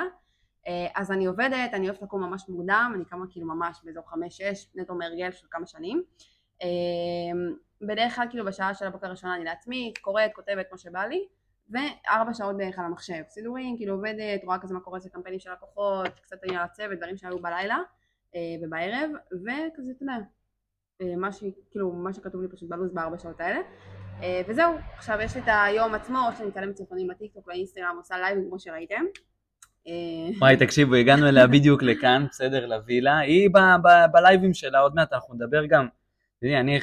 אה, 0.67 0.87
אז 0.95 1.11
אני 1.11 1.25
עובדת, 1.25 1.73
אני 1.73 1.89
אוהבת 1.89 2.01
לקום 2.01 2.23
ממש 2.23 2.49
מוקדם, 2.49 2.91
אני 2.95 3.05
קמה 3.05 3.25
כאילו 3.29 3.47
ממש 3.47 3.81
באזור 3.83 4.03
5-6, 4.03 4.15
נטו 4.75 4.95
מהרגל 4.95 5.31
של 5.31 5.47
כמה 5.51 5.65
שנים, 5.65 6.03
אה, 6.61 6.67
בדרך 7.87 8.15
כלל 8.15 8.27
כאילו 8.29 8.45
בשעה 8.45 8.73
של 8.73 8.87
הבוקר 8.87 9.07
הראשונה 9.07 9.35
אני 9.35 9.43
לעצמי, 9.43 9.93
קוראת, 10.01 10.31
כותבת 10.33 10.65
כמו 10.69 10.77
שבא 10.77 11.05
לי, 11.05 11.27
וארבע 11.69 12.33
שעות 12.33 12.57
בערך 12.57 12.79
על 12.79 12.85
המחשב, 12.85 13.23
סידורים, 13.29 13.77
כאילו 13.77 13.93
עובדת, 13.93 14.43
רואה 14.43 14.59
כזה 14.59 14.73
מה 14.73 14.79
קורה 14.79 14.97
אצל 14.97 15.09
קמפיינים 15.09 15.39
של 15.39 15.51
לקוחות, 15.51 16.19
קצת 16.19 16.37
עניין 16.43 16.61
הצוות, 16.61 16.97
דברים 16.97 17.17
שהיו 17.17 17.39
בלילה 17.39 17.77
ובערב, 18.63 19.09
וכזה, 19.33 19.91
אתה 19.91 20.03
יודע, 20.03 20.13
אה, 21.01 21.15
מה, 21.15 21.31
ש, 21.31 21.43
כאילו, 21.71 21.91
מה 21.91 22.13
שכתוב 22.13 22.41
לי 22.41 22.47
פשוט 22.47 22.69
בלו"ז 22.69 22.93
בארבע 22.93 23.17
שעות 23.17 23.41
האלה. 23.41 23.59
אה, 24.23 24.41
וזהו, 24.47 24.73
עכשיו 24.95 25.17
יש 25.21 25.35
לי 25.35 25.41
את 25.41 25.47
היום 25.47 25.93
עצמו, 25.93 26.17
או 26.27 26.35
שאני 26.37 26.47
מצלמת 26.47 26.77
סרטונים 26.77 27.07
בטיקטוק, 27.07 27.47
לאינסטגרם, 27.47 27.95
עושה 27.97 28.17
לייבים 28.17 28.45
כמו 28.49 28.59
שראיתם. 28.59 29.03
וואי, 30.39 30.57
תקשיבו, 30.65 30.95
הגענו 30.95 31.27
אליה 31.27 31.47
בדיוק 31.47 31.83
לכאן, 31.83 32.25
בסדר, 32.29 32.65
לווילה. 32.65 33.17
היא 33.17 33.49
בלייבים 34.11 34.53
שלה, 34.53 34.79
עוד 34.79 34.95
מעט 34.95 35.13
אנחנו 35.13 35.33
נדבר 35.33 35.65
גם. 35.65 35.87
תראי, 36.41 36.59
אני 36.59 36.79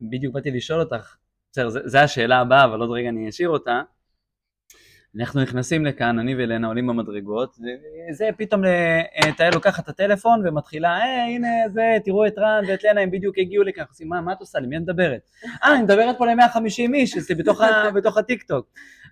בדיוק 0.00 0.34
באתי 0.34 0.50
לשאול 0.50 0.80
אותך, 0.80 1.16
בסדר, 1.52 1.68
זו 1.68 1.98
השאלה 1.98 2.40
הבאה, 2.40 2.64
אבל 2.64 2.80
עוד 2.80 2.90
רגע 2.90 3.08
אני 3.08 3.28
אשאיר 3.28 3.48
אותה. 3.48 3.82
אנחנו 5.20 5.42
נכנסים 5.42 5.86
לכאן, 5.86 6.18
אני 6.18 6.34
ולנה 6.34 6.66
עולים 6.66 6.86
במדרגות, 6.86 7.56
זה 8.12 8.28
פתאום 8.36 8.62
תהיה 9.36 9.50
לוקחת 9.50 9.84
את 9.84 9.88
הטלפון 9.88 10.42
ומתחילה, 10.46 10.96
היי 10.96 11.34
הנה 11.36 11.48
זה, 11.68 11.96
תראו 12.04 12.26
את 12.26 12.38
רן 12.38 12.64
ואת 12.68 12.84
לנה, 12.84 13.00
הם 13.00 13.10
בדיוק 13.10 13.38
הגיעו 13.38 13.64
לכאן, 13.64 13.84
עושים 13.88 14.08
מה, 14.08 14.20
מה 14.20 14.32
את 14.32 14.40
עושה 14.40 14.58
לי, 14.58 14.66
מי 14.66 14.76
את 14.76 14.82
מדברת? 14.82 15.30
אה, 15.64 15.74
אני 15.74 15.82
מדברת 15.82 16.18
פה 16.18 16.26
ל-150 16.26 16.94
איש, 16.94 17.18
זה 17.18 17.34
בתוך, 17.34 17.60
בתוך 17.96 18.16
הטיקטוק. 18.16 18.66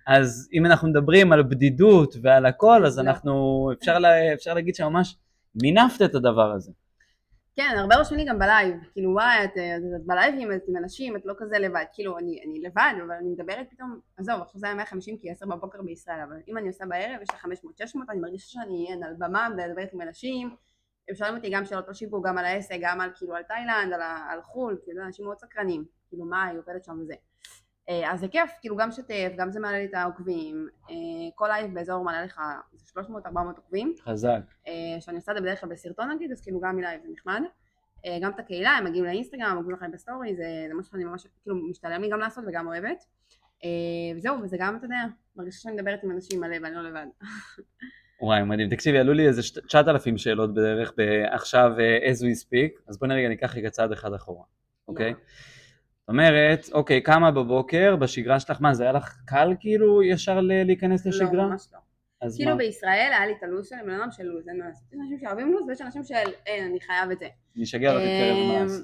אז 0.07 0.49
אם 0.53 0.65
אנחנו 0.65 0.87
מדברים 0.87 1.31
על 1.31 1.43
בדידות 1.43 2.15
ועל 2.21 2.45
הכל, 2.45 2.85
אז 2.85 2.99
אנחנו, 2.99 3.69
אפשר, 3.79 3.99
לה, 3.99 4.33
אפשר 4.33 4.53
להגיד 4.53 4.75
שממש 4.75 5.17
מינפת 5.55 6.01
את 6.01 6.15
הדבר 6.15 6.51
הזה. 6.51 6.71
כן, 7.55 7.75
הרבה 7.77 7.95
רושמים 7.95 8.19
לי 8.19 8.25
גם 8.25 8.39
בלייב, 8.39 8.75
כאילו 8.91 9.11
וואי, 9.11 9.43
את, 9.43 9.49
את, 9.49 9.83
את 9.95 10.05
בלייב 10.05 10.35
עם, 10.39 10.51
עם 10.67 10.77
אנשים, 10.77 11.15
את 11.15 11.25
לא 11.25 11.33
כזה 11.37 11.59
לבד, 11.59 11.83
כאילו 11.93 12.17
אני, 12.17 12.43
אני 12.45 12.61
לבד, 12.61 12.93
אבל 13.05 13.11
אני 13.11 13.29
מדברת 13.29 13.67
פתאום, 13.71 13.99
עזוב, 14.17 14.41
עכשיו 14.41 14.59
זה 14.59 14.65
היה 14.65 14.75
150 14.75 15.17
כי 15.17 15.31
10 15.31 15.45
בבוקר 15.45 15.81
בישראל, 15.81 16.21
אבל 16.27 16.35
אם 16.47 16.57
אני 16.57 16.67
עושה 16.67 16.85
בערב, 16.85 17.21
יש 17.21 17.29
לי 17.31 17.55
500-600, 17.85 17.97
אני 18.09 18.19
מרגישה 18.19 18.47
שאני 18.47 18.85
אהיה 18.85 19.07
על 19.07 19.15
במה 19.17 19.49
מדברת 19.49 19.93
עם 19.93 20.01
אנשים, 20.01 20.55
הם 21.09 21.15
שואלים 21.15 21.35
אותי 21.35 21.49
גם 21.49 21.65
שאלות 21.65 21.87
לא 21.87 21.93
שיווק, 21.93 22.27
גם 22.27 22.37
על 22.37 22.45
העסק, 22.45 22.77
גם 22.81 23.01
על 23.01 23.09
כאילו 23.15 23.35
על 23.35 23.43
תאילנד, 23.43 23.93
על, 23.93 24.01
על 24.01 24.41
חו"ל, 24.41 24.77
כאילו 24.83 25.03
אנשים 25.03 25.25
מאוד 25.25 25.37
סקרנים, 25.37 25.85
כאילו 26.09 26.25
מה 26.25 26.45
היא 26.45 26.59
עובדת 26.59 26.83
שם 26.83 26.99
וזה. 27.01 27.13
אה, 27.91 28.11
אז 28.11 28.19
זה 28.19 28.27
כיף, 28.27 28.51
כאילו 28.61 28.77
גם 28.77 28.91
שוטף, 28.91 29.31
גם 29.37 29.51
זה 29.51 29.59
מעלה 29.59 29.77
לי 29.77 29.85
את 29.85 29.93
העוקבים, 29.93 30.67
אה, 30.89 30.95
כל 31.35 31.47
לייב 31.47 31.73
באזור 31.73 32.03
מעלה 32.03 32.25
לך 32.25 32.41
300-400 32.93 32.97
עוקבים. 33.57 33.93
חזק. 34.03 34.39
אה, 34.67 34.73
שאני 34.99 35.15
עושה 35.15 35.31
את 35.31 35.37
זה 35.37 35.41
בדרך 35.41 35.61
כלל 35.61 35.69
בסרטון 35.69 36.11
נגיד, 36.11 36.31
אז 36.31 36.41
כאילו 36.41 36.59
גם 36.59 36.75
מלייב 36.75 37.01
זה 37.01 37.07
נחמד. 37.11 37.41
גם 38.21 38.31
את 38.31 38.39
הקהילה, 38.39 38.69
הם 38.69 38.85
מגיעים 38.85 39.05
לאינסטגרם, 39.05 39.55
עוקבים 39.55 39.75
לכם 39.75 39.91
בסטורי, 39.91 40.35
זה, 40.35 40.65
זה 40.67 40.73
משהו 40.73 40.91
שאני 40.91 41.03
ממש 41.03 41.27
כאילו 41.43 41.69
משתלם 41.69 42.01
לי 42.01 42.09
גם 42.09 42.19
לעשות 42.19 42.43
וגם 42.47 42.67
אוהבת. 42.67 43.05
וזהו, 44.15 44.41
וזה 44.43 44.57
גם, 44.59 44.75
אתה 44.75 44.85
יודע, 44.85 45.03
מרגישה 45.35 45.59
שאני 45.59 45.75
מדברת 45.75 46.03
עם 46.03 46.11
אנשים 46.11 46.39
מלא 46.39 46.55
ואני 46.63 46.75
לא 46.75 46.81
לבד. 46.83 47.05
וואי, 48.21 48.43
מדהים. 48.43 48.69
תקשיבי, 48.69 48.97
עלו 48.97 49.13
לי 49.13 49.27
איזה 49.27 49.41
9,000 49.67 50.17
שאלות 50.17 50.53
בדרך 50.53 50.93
עכשיו 51.31 51.71
as 52.11 52.17
we 52.17 52.45
speak, 52.45 52.81
אז 52.87 52.97
בוא 52.97 53.07
נרגע 53.07 53.29
ניקח 53.29 53.55
רגע 53.55 53.69
צעד 53.69 53.91
אחד 53.91 54.13
אחורה, 54.13 54.43
אוקיי? 54.87 55.11
Okay? 55.11 55.60
אומרת, 56.07 56.69
אוקיי, 56.73 57.01
קמה 57.01 57.31
בבוקר, 57.31 57.95
בשגרה 57.95 58.39
שלך, 58.39 58.57
מה, 58.61 58.73
זה 58.73 58.83
היה 58.83 58.91
לך 58.91 59.17
קל 59.25 59.53
כאילו 59.59 60.03
ישר 60.03 60.39
להיכנס 60.41 61.05
לא, 61.05 61.11
לשגרה? 61.11 61.33
לא, 61.33 61.49
ממש 61.49 61.67
לא. 61.73 61.79
אז 62.21 62.35
כאילו 62.37 62.51
מה? 62.51 62.57
בישראל 62.57 63.09
היה 63.11 63.25
לי 63.25 63.33
את 63.37 63.43
הלו"ז 63.43 63.69
שלי, 63.69 63.79
בן 63.85 63.93
אדם 63.93 64.11
של 64.11 64.23
לו"ז, 64.23 64.47
אין 64.47 64.59
מה 64.59 64.65
לעשות. 64.65 64.93
יש 64.93 64.99
אנשים 64.99 65.19
שאוהבים 65.19 65.51
לו"ז 65.51 65.67
ויש 65.67 65.81
אנשים 65.81 66.03
של 66.03 66.31
אין, 66.45 66.65
אני 66.65 66.81
חייב 66.81 67.11
את 67.11 67.19
זה. 67.19 67.27
אני 67.55 67.63
אשגע 67.63 67.93
לך 67.93 68.01
את 68.01 68.07
קרב 68.07 68.65
מס. 68.65 68.81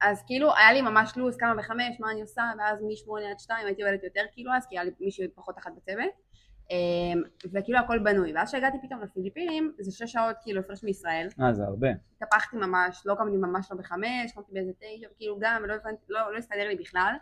אז 0.00 0.22
כאילו 0.26 0.56
היה 0.56 0.72
לי 0.72 0.82
ממש 0.82 1.12
לו"ז, 1.16 1.36
כמה 1.36 1.54
בחמש, 1.54 2.00
מה 2.00 2.10
אני 2.10 2.20
עושה, 2.20 2.42
ואז 2.58 2.78
משמונה 2.92 3.30
עד 3.30 3.38
שתיים 3.38 3.66
הייתי 3.66 3.82
עובדת 3.82 4.04
יותר 4.04 4.20
כאילו 4.32 4.52
אז, 4.52 4.66
כי 4.66 4.76
היה 4.76 4.84
לי 4.84 4.90
מישהו 5.00 5.24
פחות 5.34 5.58
אחת 5.58 5.72
בצוות. 5.76 6.10
אמ, 6.70 7.22
וכאילו 7.52 7.78
הכל 7.78 7.98
בנוי, 7.98 8.32
ואז 8.34 8.50
שהגעתי 8.50 8.78
פתאום 8.82 9.02
לפיליפינים, 9.02 9.72
זה 9.78 9.92
שש 9.92 10.12
שעות 10.12 10.36
כאילו 10.42 10.60
הפרש 10.60 10.84
מישראל. 10.84 11.28
אה, 11.40 11.52
זה 11.52 11.64
הרבה. 11.64 11.88
התהפכתי 12.16 12.56
ממש, 12.56 13.02
לא 13.06 13.14
קמתי 13.14 13.36
ממש 13.36 13.68
לא 13.70 13.76
בחמש, 13.76 14.32
קמתי 14.34 14.52
באיזה 14.52 14.72
תשע, 14.72 15.08
כאילו 15.16 15.38
גם, 15.40 15.64
לא 15.66 15.74
לא, 16.08 16.32
לא 16.32 16.38
הסתדר 16.38 16.68
לי 16.68 16.76
בכלל. 16.76 17.14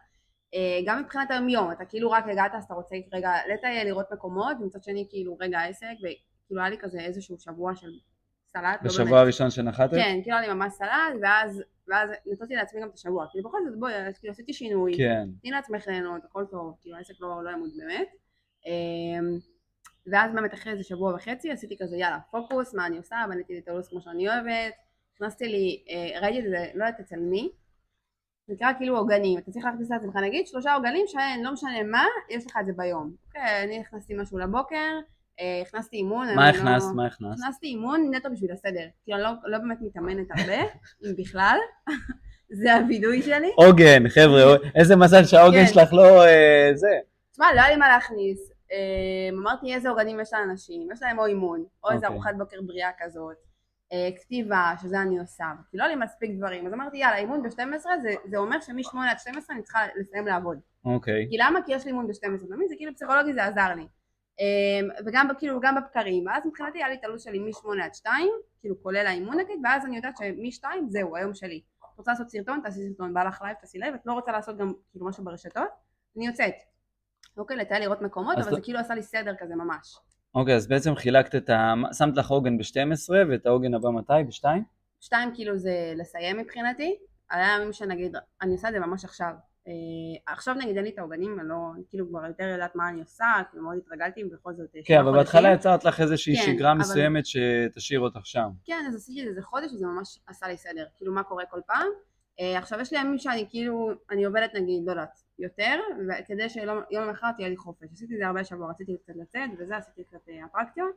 אה, 0.54 0.80
גם 0.87 1.02
מבחינת 1.02 1.30
היום 1.30 1.48
יום, 1.48 1.72
אתה 1.72 1.85
כאילו 1.85 2.11
רק 2.11 2.24
הגעת 2.28 2.54
אז 2.54 2.64
אתה 2.64 2.74
רוצה 2.74 2.96
רגע 3.12 3.32
לטייל, 3.54 3.87
לראות 3.87 4.12
מקומות, 4.12 4.56
ומצד 4.61 4.82
שני 4.82 5.06
כאילו 5.11 5.37
רגע 5.40 5.61
עסק, 5.61 5.87
וכאילו 5.98 6.61
היה 6.61 6.70
לי 6.70 6.78
כזה 6.78 7.00
איזשהו 7.00 7.38
שבוע 7.38 7.74
של 7.74 7.90
סלט. 8.46 8.82
לא 8.82 8.88
בשבוע 8.88 9.20
הראשון 9.20 9.50
שנחתת? 9.50 9.94
כן, 9.94 10.18
כאילו 10.22 10.37
היה 10.37 10.48
לי 10.48 10.54
ממש 10.54 10.72
סלט, 10.72 11.14
ואז, 11.22 11.62
ואז 11.88 12.11
נתתי 12.26 12.54
לעצמי 12.54 12.80
גם 12.80 12.88
את 12.88 12.94
השבוע, 12.94 13.26
כאילו 13.30 13.48
בכל 13.48 13.59
זאת 13.64 13.78
בואי, 13.78 13.92
כאילו 14.18 14.32
עשיתי 14.32 14.52
שינוי, 14.52 14.96
כן. 14.96 15.28
תני 15.42 15.50
לעצמך 15.50 15.87
ליהנות, 15.87 16.24
הכל 16.24 16.44
טוב, 16.50 16.76
כאילו 16.80 16.96
העסק 16.96 17.14
לא, 17.20 17.44
לא 17.44 17.50
ימות 17.50 17.70
באמת. 17.76 18.09
אמ, 18.66 19.38
ואז 20.12 20.33
באמת 20.35 20.55
אחרי 20.55 20.72
איזה 20.72 20.85
שבוע 20.85 21.14
וחצי 21.14 21.50
עשיתי 21.50 21.76
כזה 21.81 21.96
יאללה 21.96 22.18
פוקוס 22.31 22.74
מה 22.74 22.87
אני 22.87 22.96
עושה 22.96 23.16
בניתי 23.29 23.52
לי 23.52 23.59
את 23.59 23.68
הלו"ז 23.68 23.88
כמו 23.88 24.00
שאני 24.00 24.29
אוהבת 24.29 24.74
נכנסתי 25.14 25.48
לי 25.48 25.85
אה, 25.90 26.20
ראיתי 26.20 26.38
את 26.38 26.44
זה 26.44 26.66
לא 26.74 26.85
יודעת 26.85 27.00
אצל 27.00 27.16
מי 27.16 27.50
נקרא 28.48 28.72
כאילו 28.79 28.96
עוגנים 28.98 29.38
אתה 29.38 29.50
צריך 29.50 29.64
להכניס 29.64 29.90
לעצמך 29.90 30.16
נגיד 30.16 30.46
שלושה 30.46 30.74
עוגנים 30.74 31.05
שאין 31.07 31.44
לא 31.44 31.52
משנה 31.52 31.83
מה 31.83 32.05
יש 32.31 32.46
לך 32.46 32.57
את 32.61 32.66
זה 32.66 32.72
ביום 32.76 33.14
אוקיי 33.26 33.62
אני 33.64 33.81
הכנסתי 33.81 34.14
משהו 34.14 34.38
לבוקר 34.38 35.00
אה, 35.40 35.62
הכנסתי 35.62 35.96
אימון. 35.96 36.35
מה 36.35 36.48
הכנסת? 36.48 36.94
מה 36.94 37.07
הכנסת? 37.07 37.42
הכנסתי 37.42 37.66
אימון 37.66 38.14
נטו 38.14 38.29
בשביל 38.33 38.52
הסדר. 38.52 38.87
כאילו, 39.05 39.18
אני 39.18 39.22
לא, 39.24 39.31
לא 39.44 39.59
באמת 39.59 39.79
מתאמנת 39.81 40.26
הרבה, 40.31 40.62
אם 41.05 41.16
בכלל. 41.18 41.59
זה 42.62 42.74
הווידוי 42.74 43.22
שלי. 43.22 43.50
עוגן, 43.57 44.09
חבר'ה, 44.09 44.57
איזה 44.74 44.96
מזל 44.96 45.24
שהעוגן 45.24 45.66
כן. 45.66 45.72
שלך 45.72 45.92
לא 45.92 46.24
אה, 46.24 46.70
זה. 46.74 46.88
תשמע, 47.33 47.46
לא 47.55 47.61
היה 47.61 47.70
לי 47.70 47.76
מה 47.76 47.88
להכניס. 47.88 48.50
אה, 48.72 49.38
אמרתי 49.38 49.74
איזה 49.74 49.88
עוגנים 49.88 50.20
יש 50.20 50.33
לאנשים, 50.33 50.88
יש 50.92 51.02
להם 51.02 51.18
או 51.18 51.26
אימון, 51.26 51.64
או 51.85 51.90
איזה 51.90 52.07
אוקיי. 52.07 52.16
ארוחת 52.16 52.35
בוקר 52.38 52.57
בריאה 52.62 52.90
כזאת. 52.98 53.37
כתיבה, 54.20 54.72
שזה 54.83 55.02
אני 55.02 55.18
עושה, 55.18 55.44
כי 55.70 55.76
לא 55.76 55.85
היה 55.85 55.94
לי 55.94 56.05
מספיק 56.05 56.31
דברים, 56.38 56.66
אז 56.66 56.72
אמרתי 56.72 56.96
יאללה, 56.96 57.16
אימון 57.16 57.42
ב-12 57.42 57.87
זה, 58.02 58.14
זה 58.24 58.37
אומר 58.37 58.61
שמ-8 58.61 58.98
עד 59.11 59.18
12 59.18 59.57
אני 59.57 59.62
צריכה 59.62 59.81
לסיים 59.96 60.26
לעבוד. 60.26 60.59
אוקיי. 60.85 61.26
כי 61.31 61.37
למה? 61.38 61.62
כי 61.66 61.72
יש 61.72 61.85
לי 61.85 61.90
אימון 61.90 62.07
ב-12, 62.07 62.48
תמיד 62.48 62.68
זה 62.68 62.74
כאילו 62.76 62.94
פסיכולוגי 62.94 63.33
זה 63.35 63.44
עזר 63.44 63.74
לי. 63.76 63.87
אמ, 64.40 64.88
וגם 65.07 65.29
כאילו 65.38 65.61
גם 65.61 65.74
בבקרים, 65.74 66.26
ואז 66.26 66.46
מבחינתי 66.46 66.79
היה 66.79 66.88
לי 66.88 66.94
את 66.94 67.05
הלו"ז 67.05 67.22
שלי 67.22 67.38
מ-8 67.38 67.85
עד 67.85 67.94
2, 67.94 68.29
כאילו 68.61 68.83
כולל 68.83 69.07
האימון 69.07 69.40
נגיד, 69.40 69.59
ואז 69.64 69.85
אני 69.85 69.96
יודעת 69.96 70.16
שמ-2 70.16 70.64
זהו, 70.88 71.16
היום 71.16 71.35
שלי. 71.35 71.62
רוצה 71.96 72.11
לעשות 72.11 72.31
סרטון, 72.31 72.61
תעשי 72.64 72.88
סרטון, 72.88 73.14
בא 73.14 73.24
לך 73.24 73.42
לייב, 73.42 73.57
תעשי 73.61 73.79
לייב, 73.79 73.94
את 73.94 74.07
לא 74.07 74.12
רוצה 74.12 74.33
לעשות 74.33 74.59
גם 74.59 74.72
כאילו 74.90 75.07
משהו 75.07 75.24
ברשתות, 75.24 75.68
אני 76.16 76.26
יוצאת. 76.26 76.55
אוקיי, 77.37 77.57
לטייל 77.57 77.83
לראות 77.83 78.03
מקומות, 78.03 78.38
אבל 78.38 78.51
לא... 78.51 78.57
זה 78.57 78.61
כאילו 78.61 78.79
עשה 78.79 78.94
לי 78.94 79.03
סדר 79.03 79.35
כזה 79.38 79.55
ממש. 79.55 79.96
אוקיי, 80.35 80.55
אז 80.55 80.66
בעצם 80.68 80.94
חילקת 80.94 81.35
את 81.35 81.51
ה... 81.51 81.75
שמת 81.99 82.16
לך 82.16 82.31
עוגן 82.31 82.59
ב-12 82.59 83.12
ואת 83.31 83.46
העוגן 83.46 83.75
הבא 83.75 83.90
מתי? 83.90 84.12
ב-2? 84.27 84.44
2 85.01 85.35
כאילו 85.35 85.59
זה 85.59 85.92
לסיים 85.96 86.37
מבחינתי. 86.37 86.96
היה 87.31 87.57
ימים 87.57 87.72
שנגיד, 87.72 88.16
אני 88.42 88.53
עושה 88.53 88.68
את 88.68 88.72
זה 88.72 88.81
ממש 88.81 89.05
עכשיו. 89.05 89.33
אה, 89.68 90.33
עכשיו 90.33 90.55
נגיד 90.55 90.77
אין 90.77 90.85
לי 90.85 90.90
את 90.90 90.99
העוגנים, 90.99 91.40
אני 91.40 91.49
לא, 91.49 91.57
כאילו 91.88 92.09
כבר 92.09 92.27
יותר 92.27 92.44
יודעת 92.44 92.77
מה 92.77 92.88
אני 92.88 93.01
עושה, 93.01 93.25
כאילו 93.51 93.64
מאוד 93.64 93.77
התרגלתי 93.77 94.25
ובכל 94.25 94.55
זאת... 94.55 94.77
אה, 94.77 94.81
כן, 94.85 94.99
אבל 94.99 95.12
בהתחלה 95.12 95.53
יצרת 95.53 95.85
לך 95.85 96.01
איזושהי 96.01 96.37
כן, 96.37 96.42
שגרה 96.42 96.72
אבל... 96.72 96.81
מסוימת 96.81 97.25
שתשאיר 97.27 98.01
אותך 98.01 98.20
שם. 98.25 98.49
כן, 98.64 98.85
אז 98.88 98.94
עשיתי 98.94 99.29
את 99.29 99.35
זה 99.35 99.42
חודש 99.42 99.72
וזה 99.72 99.87
ממש 99.87 100.18
עשה 100.27 100.49
לי 100.49 100.57
סדר, 100.57 100.85
כאילו 100.96 101.12
מה 101.12 101.22
קורה 101.22 101.44
כל 101.46 101.61
פעם. 101.66 101.87
אה, 102.40 102.59
עכשיו 102.59 102.81
יש 102.81 102.92
לי 102.92 102.99
ימים 102.99 103.18
שאני 103.18 103.46
כאילו, 103.51 103.90
אני 104.11 104.25
עובדת 104.25 104.51
נגיד, 104.55 104.83
לא 104.87 104.90
יודעת, 104.90 105.22
יותר, 105.38 105.81
וכדי 106.09 106.49
שיום 106.49 106.79
למחרת 106.90 107.38
יהיה 107.38 107.49
לי 107.49 107.57
חופש. 107.57 107.88
עשיתי 107.92 108.14
את 108.14 108.18
זה 108.18 108.27
הרבה 108.27 108.44
שבוע, 108.44 108.70
רציתי 108.70 108.96
קצת 109.03 109.12
לצאת 109.16 109.51
וזה, 109.59 109.77
עשיתי 109.77 110.05
קצת 110.05 110.29
אטרקציות. 110.44 110.96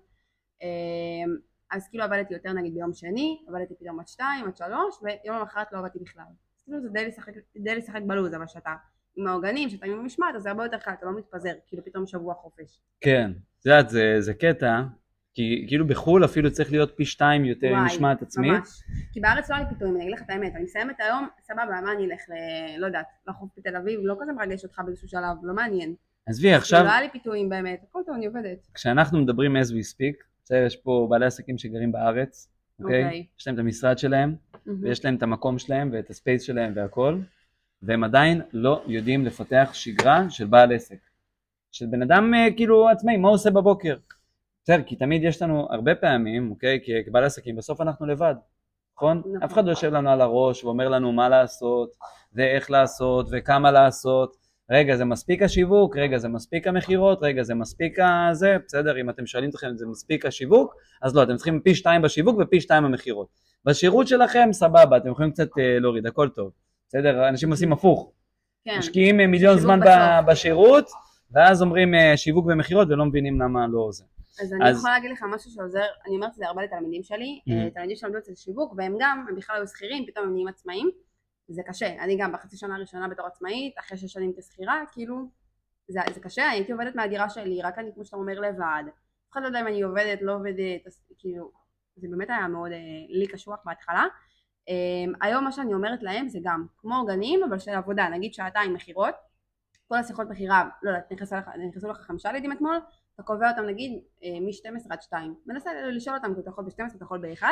אז 1.71 1.87
כאילו 1.89 2.03
עבדתי 2.03 2.33
יותר 2.33 2.53
נגיד 2.53 2.73
ביום 2.73 2.93
שני, 2.93 3.43
עבדתי 3.47 3.75
פתאום 3.75 3.99
עד 3.99 4.07
שתיים, 4.07 4.45
עד 4.47 4.57
שלוש, 4.57 4.99
ויום 5.01 5.37
למחרת 5.37 5.73
לא 5.73 5.77
עבדתי 5.77 5.99
בכלל. 5.99 6.23
כאילו 6.63 6.81
זה 6.81 6.89
די 7.55 7.75
לשחק, 7.75 8.01
בלוז, 8.07 8.33
אבל 8.33 8.47
שאתה 8.47 8.75
עם 9.15 9.27
העוגנים, 9.27 9.69
שאתה 9.69 9.85
עם 9.85 9.99
המשמעת, 9.99 10.35
אז 10.35 10.41
זה 10.41 10.49
הרבה 10.49 10.63
יותר 10.63 10.77
קל, 10.77 10.91
אתה 10.91 11.05
לא 11.05 11.17
מתפזר, 11.17 11.53
כאילו 11.67 11.85
פתאום 11.85 12.07
שבוע 12.07 12.33
חופש. 12.33 12.81
כן, 13.01 13.31
את 13.59 13.65
יודעת, 13.65 13.89
זה 14.19 14.33
קטע, 14.33 14.81
כי 15.33 15.65
כאילו 15.67 15.87
בחו"ל 15.87 16.25
אפילו 16.25 16.51
צריך 16.51 16.71
להיות 16.71 16.91
פי 16.95 17.05
שתיים 17.05 17.45
יותר 17.45 17.67
עם 17.67 17.85
משמעת 17.85 18.21
עצמית. 18.21 18.51
ממש. 18.51 18.83
כי 19.11 19.19
בארץ 19.19 19.49
לא 19.49 19.55
היה 19.55 19.63
לי 19.63 19.69
פיתויים, 19.69 19.95
אני 19.95 20.03
אגיד 20.03 20.13
לך 20.13 20.21
את 20.21 20.29
האמת, 20.29 20.55
אני 20.55 20.63
מסיימת 20.63 20.95
היום, 20.99 21.27
סבבה, 21.41 21.81
מה 21.83 21.91
אני 21.91 22.05
אלך 22.05 22.21
ל... 22.29 22.33
לא 22.81 22.85
יודעת, 22.85 23.05
לחוף 23.27 23.49
בתל 23.57 23.75
אביב, 23.75 23.99
לא 24.03 24.15
כזה 24.21 24.31
מרגש 24.31 24.63
אותך 24.63 24.81
באיזשהו 24.85 25.07
שלב, 25.07 25.37
לא 25.43 25.53
מעניין. 25.53 25.95
עזבי, 26.25 26.53
עכשיו... 26.53 26.83
לא 26.83 26.89
היה 26.89 27.01
לי 27.01 27.09
פיתויים 27.11 27.49
באמת, 27.49 27.83
הכל 27.89 27.99
טוב, 28.05 28.15
אני 28.15 28.25
עובדת. 28.25 28.67
כשאנחנו 28.73 29.21
מדברים 29.21 29.55
as 29.55 29.69
we 29.69 29.95
speak, 29.95 30.23
בסדר, 30.43 30.65
יש 30.65 30.75
פה 30.75 31.07
בעלי 31.09 31.25
עסקים 31.25 31.57
שגרים 31.57 31.91
בארץ, 31.91 32.49
אוקיי? 32.79 33.03
Okay. 33.03 33.05
אוקיי. 33.05 33.25
יש 33.39 33.47
להם 33.47 33.55
את 33.55 33.59
המשרד 33.59 33.97
שלהם, 33.97 34.35
mm-hmm. 34.35 34.69
ויש 34.81 35.05
להם 35.05 35.15
את 35.15 35.23
המקום 35.23 35.59
שלהם 35.59 35.89
ואת 35.93 36.09
הספייס 36.09 36.41
שלהם 36.41 36.73
והכל, 36.75 37.19
והם 37.81 38.03
עדיין 38.03 38.41
לא 38.53 38.83
יודעים 38.87 39.25
לפתח 39.25 39.69
שגרה 39.73 40.29
של 40.29 40.45
בעל 40.45 40.73
עסק. 40.73 40.97
של 41.71 41.85
בן 41.85 42.01
אדם 42.01 42.33
אה, 42.33 42.47
כאילו 42.55 42.89
עצמאי, 42.89 43.17
מה 43.17 43.27
הוא 43.27 43.35
עושה 43.35 43.51
בבוקר? 43.51 43.95
בסדר, 44.69 44.83
כי 44.83 44.95
תמיד 44.95 45.23
יש 45.23 45.41
לנו 45.41 45.67
הרבה 45.69 45.95
פעמים, 45.95 46.51
אוקיי? 46.51 46.79
כי 46.83 46.91
כבעל 47.05 47.23
עסקים, 47.23 47.55
בסוף 47.55 47.81
אנחנו 47.81 48.05
לבד, 48.05 48.35
נכון? 48.95 49.17
נכון? 49.17 49.43
אף 49.43 49.53
אחד 49.53 49.65
לא 49.65 49.69
יושב 49.69 49.91
לנו 49.93 50.09
על 50.09 50.21
הראש 50.21 50.63
ואומר 50.63 50.89
לנו 50.89 51.11
מה 51.11 51.29
לעשות, 51.29 51.89
ואיך 52.33 52.71
לעשות, 52.71 53.27
וכמה 53.31 53.71
לעשות. 53.71 54.35
רגע 54.71 54.95
זה 54.95 55.05
מספיק 55.05 55.41
השיווק, 55.41 55.97
רגע 55.97 56.17
זה 56.17 56.27
מספיק 56.27 56.67
המכירות, 56.67 57.19
רגע 57.21 57.43
זה 57.43 57.55
מספיק 57.55 57.97
הזה, 57.99 58.57
בסדר, 58.65 59.01
אם 59.01 59.09
אתם 59.09 59.25
שואלים 59.25 59.49
אתכם 59.49 59.67
אם 59.67 59.77
זה 59.77 59.85
מספיק 59.87 60.25
השיווק, 60.25 60.75
אז 61.01 61.15
לא, 61.15 61.23
אתם 61.23 61.35
צריכים 61.35 61.59
פי 61.63 61.75
שתיים 61.75 62.01
בשיווק 62.01 62.37
ופי 62.39 62.61
שתיים 62.61 62.85
המכירות. 62.85 63.27
בשירות 63.65 64.07
שלכם 64.07 64.49
סבבה, 64.51 64.97
אתם 64.97 65.09
יכולים 65.09 65.31
קצת 65.31 65.49
uh, 65.49 65.61
להוריד, 65.79 66.05
הכל 66.05 66.29
טוב, 66.29 66.51
בסדר, 66.87 67.29
אנשים 67.29 67.51
עושים 67.51 67.73
הפוך, 67.73 68.11
כן. 68.65 68.77
משקיעים 68.77 69.19
אה, 69.19 69.27
מיליון 69.27 69.57
זמן 69.57 69.79
בסוף. 69.79 70.25
בשירות, 70.27 70.89
ואז 71.31 71.61
אומרים 71.61 71.93
uh, 71.93 72.17
שיווק 72.17 72.45
ומכירות 72.45 72.87
ולא 72.89 73.05
מבינים 73.05 73.41
למה 73.41 73.67
לא 73.67 73.87
זה. 73.91 74.03
אז 74.41 74.53
אני 74.53 74.69
יכולה 74.69 74.93
להגיד 74.93 75.11
לך 75.11 75.23
משהו 75.23 75.51
שעוזר, 75.51 75.85
אני 76.07 76.15
אומרת 76.15 76.29
את 76.29 76.35
זה 76.35 76.47
הרבה 76.47 76.63
לתלמידים 76.63 77.03
שלי, 77.03 77.39
mm-hmm. 77.39 77.73
תלמידים 77.73 77.95
שלמדו 77.95 78.17
אצל 78.17 78.35
שיווק 78.35 78.73
והם 78.77 78.95
גם, 78.99 79.25
הם 79.29 79.35
בכלל 79.35 79.55
היו 79.55 79.67
שכירים, 79.67 80.05
פתאום 80.07 80.25
הם 80.25 80.33
נהיים 80.33 80.47
עצמאים 80.47 80.89
זה 81.49 81.61
קשה, 81.63 82.03
אני 82.03 82.17
גם 82.17 82.31
בחצי 82.31 82.57
שנה 82.57 82.75
הראשונה 82.75 83.07
בתור 83.07 83.25
עצמאית, 83.25 83.73
אחרי 83.79 83.97
שש 83.97 84.13
שנים 84.13 84.33
כשכירה, 84.37 84.83
כאילו, 84.91 85.29
זה, 85.87 85.99
זה 86.13 86.19
קשה, 86.19 86.49
הייתי 86.49 86.71
עובדת 86.71 86.95
מהדירה 86.95 87.29
שלי, 87.29 87.61
רק 87.61 87.79
אני 87.79 87.91
כמו 87.93 88.05
שאתה 88.05 88.17
אומר 88.17 88.39
לבד, 88.39 88.83
אף 88.87 89.33
אחד 89.33 89.41
לא 89.41 89.47
יודע 89.47 89.61
אם 89.61 89.67
אני 89.67 89.81
עובדת, 89.81 90.21
לא 90.21 90.35
עובדת, 90.35 90.87
אז, 90.87 91.01
כאילו, 91.17 91.51
זה 91.95 92.07
באמת 92.11 92.29
היה 92.29 92.47
מאוד 92.47 92.71
אה, 92.71 92.77
לי 93.09 93.27
קשוח 93.27 93.59
בהתחלה. 93.65 94.05
אה, 94.69 94.73
היום 95.21 95.43
מה 95.43 95.51
שאני 95.51 95.73
אומרת 95.73 96.03
להם 96.03 96.29
זה 96.29 96.39
גם 96.43 96.65
כמו 96.77 97.05
גנים 97.07 97.43
אבל 97.43 97.59
של 97.59 97.71
עבודה, 97.71 98.09
נגיד 98.09 98.33
שעתיים 98.33 98.73
מכירות, 98.73 99.15
כל 99.89 99.95
השיחות 99.95 100.29
מכירה, 100.29 100.69
לא 100.83 100.89
יודעת, 100.89 101.11
נכנסו 101.11 101.35
לך, 101.35 101.49
נכנסו 101.69 101.89
לך 101.89 101.97
חמישה 101.97 102.31
לידים 102.31 102.51
אתמול, 102.51 102.79
אתה 103.15 103.23
קובע 103.23 103.51
אותם 103.51 103.65
נגיד 103.65 104.01
אה, 104.23 104.29
מ-12 104.39 104.85
עד 104.89 105.01
2, 105.01 105.35
מנסה 105.45 105.73
לשאול 105.73 106.15
אותם 106.15 106.33
אתה 106.39 106.49
יכול 106.49 106.63
ב-12 106.63 106.95
אתה 106.95 107.03
יכול 107.03 107.19
ב-1, 107.21 107.43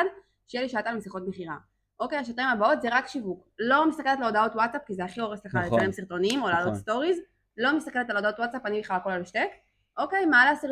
שיהיה 0.46 0.62
לי 0.62 0.68
שעתיים 0.68 0.96
משיחות 0.96 1.22
מכירה. 1.28 1.56
אוקיי, 2.00 2.18
השעתיים 2.18 2.48
הבאות 2.48 2.82
זה 2.82 2.88
רק 2.92 3.06
שיווק. 3.06 3.48
לא 3.58 3.88
מסתכלת 3.88 4.18
על 4.18 4.24
הודעות 4.24 4.54
וואטסאפ, 4.54 4.82
כי 4.86 4.94
זה 4.94 5.04
הכי 5.04 5.20
הורס 5.20 5.46
לך 5.46 5.54
נכון, 5.54 5.78
לצלם 5.78 5.92
סרטונים 5.92 6.42
או 6.42 6.48
סטוריז. 6.74 7.16
נכון. 7.16 7.24
לא 7.56 7.76
מסתכלת 7.76 8.10
על 8.10 8.16
הודעות 8.16 8.38
וואטסאפ, 8.38 8.66
אני 8.66 8.80
בכלל 8.80 8.96
הכל 8.96 9.10
על 9.10 9.24
שקט. 9.24 9.48
אוקיי, 9.98 10.26
מעלה, 10.26 10.56
סר... 10.56 10.68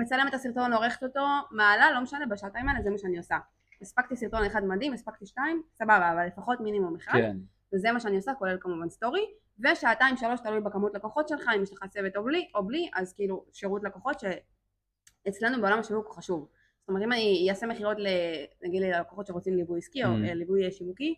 מצלמת 0.00 0.28
את 0.28 0.34
הסרטון, 0.34 0.72
עורכת 0.72 1.02
אותו, 1.02 1.26
מעלה, 1.50 1.90
לא 1.92 2.00
משנה, 2.00 2.26
בשעתיים 2.26 2.68
האלה 2.68 2.82
זה 2.82 2.90
מה 2.90 2.98
שאני 2.98 3.18
עושה. 3.18 3.36
הספקתי 3.82 4.16
סרטון 4.16 4.44
אחד 4.44 4.64
מדהים, 4.64 4.92
הספקתי 4.92 5.26
שתיים, 5.26 5.62
סבבה, 5.74 6.12
אבל 6.12 6.26
לפחות 6.26 6.60
מינימום 6.60 6.96
אחד. 6.96 7.12
כן. 7.12 7.36
וזה 7.74 7.92
מה 7.92 8.00
שאני 8.00 8.16
עושה, 8.16 8.34
כולל 8.34 8.56
כמובן 8.60 8.90
סטורי. 8.90 9.26
ושעתיים 9.58 10.16
שלוש 10.16 10.40
תלוי 10.40 10.60
בכמות 10.60 10.94
לקוחות 10.94 11.28
שלך, 11.28 11.50
אם 11.56 11.62
יש 11.62 11.72
לך 11.72 11.84
צוות 11.90 12.16
או 12.16 12.24
בלי, 12.24 12.48
או 12.54 12.66
בלי, 12.66 12.90
אז 12.94 13.12
כאילו 13.12 13.44
שירות 13.52 13.84
לקוחות 13.84 14.16
שאצלנו 14.20 15.60
בעולם 15.62 15.78
השיווק 15.78 16.06
הוא 16.06 16.14
חשוב. 16.14 16.48
זאת 16.84 16.88
אומרת 16.88 17.02
אם 17.02 17.12
אני 17.12 17.46
אעשה 17.50 17.66
מכירות 17.66 17.96
נגיד 18.62 18.82
ללקוחות 18.82 19.26
שרוצים 19.26 19.56
ליווי 19.56 19.78
עסקי 19.78 20.04
או 20.04 20.08
mm. 20.08 20.28
אה, 20.28 20.34
ליווי 20.34 20.70
שיווקי 20.70 21.14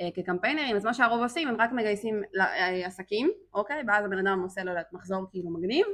אה, 0.00 0.08
כקמפיינרים 0.14 0.76
אז 0.76 0.84
מה 0.84 0.94
שהרוב 0.94 1.22
עושים 1.22 1.48
הם 1.48 1.56
רק 1.58 1.72
מגייסים 1.72 2.22
אה, 2.40 2.86
עסקים 2.86 3.30
אוקיי? 3.54 3.82
ואז 3.86 4.04
הבן 4.04 4.26
אדם 4.26 4.40
עושה 4.42 4.64
לו 4.64 4.72
מחזור 4.92 5.26
כאילו 5.30 5.50
מגניב. 5.50 5.86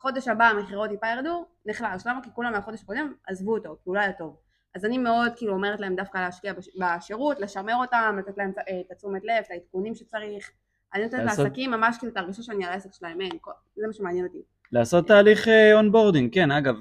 חודש 0.00 0.28
הבא 0.28 0.44
המכירות 0.44 0.90
טיפה 0.90 1.06
ירדו 1.06 1.46
נחלש. 1.66 2.06
למה? 2.06 2.22
כי 2.22 2.30
כולם 2.34 2.52
מהחודש 2.52 2.82
הקודם 2.82 3.12
עזבו 3.26 3.54
אותו 3.56 3.76
כי 3.82 3.82
הוא 3.84 3.96
לא 3.96 4.00
היה 4.00 4.12
טוב. 4.12 4.36
אז 4.74 4.84
אני 4.84 4.98
מאוד 4.98 5.32
כאילו 5.36 5.52
אומרת 5.52 5.80
להם 5.80 5.96
דווקא 5.96 6.18
להשקיע 6.18 6.52
בשירות 6.52 7.40
לשמר 7.40 7.74
אותם 7.76 8.16
לתת 8.18 8.38
להם 8.38 8.50
את 8.50 8.90
התשומת 8.90 9.24
לב 9.24 9.44
את 9.46 9.50
העדכונים 9.50 9.94
שצריך 9.94 10.50
אני 10.94 11.02
נותנת 11.04 11.24
לעסקים 11.24 11.70
ממש 11.70 11.96
כאילו 11.98 12.12
את 12.12 12.16
ההרגשה 12.16 12.42
שאני 12.42 12.64
על 12.64 12.72
העסק 12.72 12.92
שלהם 12.92 13.20
אין 13.20 13.30
זה 13.76 13.86
מה 13.86 13.92
שמעניין 13.92 14.26
אותי 14.26 14.42
לעשות 14.72 15.06
תהליך 15.06 15.48
onboarding, 15.72 16.28
אה, 16.28 16.34
כן, 16.34 16.50
אגב, 16.50 16.74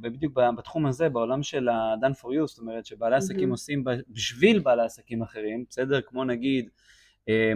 בדיוק 0.00 0.38
בתחום 0.56 0.86
הזה, 0.86 1.08
בעולם 1.08 1.42
של 1.42 1.68
ה-done 1.68 2.22
for 2.22 2.26
you, 2.26 2.46
זאת 2.46 2.58
אומרת 2.58 2.86
שבעלי 2.86 3.16
עסקים 3.16 3.50
עושים 3.50 3.84
בשביל 4.08 4.58
בעלי 4.58 4.82
עסקים 4.82 5.22
אחרים, 5.22 5.64
בסדר? 5.68 6.00
כמו 6.00 6.24
נגיד 6.24 6.68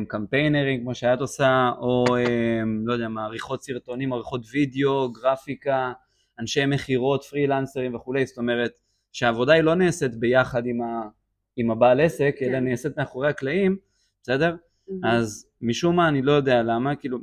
קמפיינרים, 0.08 0.80
כמו 0.80 0.94
שאת 0.94 1.20
עושה, 1.20 1.70
או 1.78 2.04
לא 2.84 2.92
יודע 2.92 3.08
מה, 3.08 3.24
עריכות 3.24 3.62
סרטונים, 3.62 4.12
עריכות 4.12 4.40
וידאו, 4.52 5.12
גרפיקה, 5.12 5.92
אנשי 6.40 6.66
מכירות, 6.66 7.24
פרילנסרים 7.24 7.94
וכולי, 7.94 8.26
זאת 8.26 8.38
אומרת 8.38 8.72
שהעבודה 9.12 9.52
היא 9.52 9.62
לא 9.62 9.74
נעשית 9.74 10.14
ביחד 10.14 10.66
עם, 10.66 10.82
ה, 10.82 11.08
עם 11.56 11.70
הבעל 11.70 12.00
עסק, 12.00 12.34
כן. 12.38 12.46
אלא 12.46 12.60
נעשית 12.60 12.98
מאחורי 12.98 13.28
הקלעים, 13.28 13.76
בסדר? 14.22 14.56
אז 15.04 15.49
משום 15.62 15.96
מה 15.96 16.09
אני 16.09 16.23
לא 16.23 16.33
יודע 16.33 16.62
למה, 16.62 16.96
כאילו, 16.96 17.18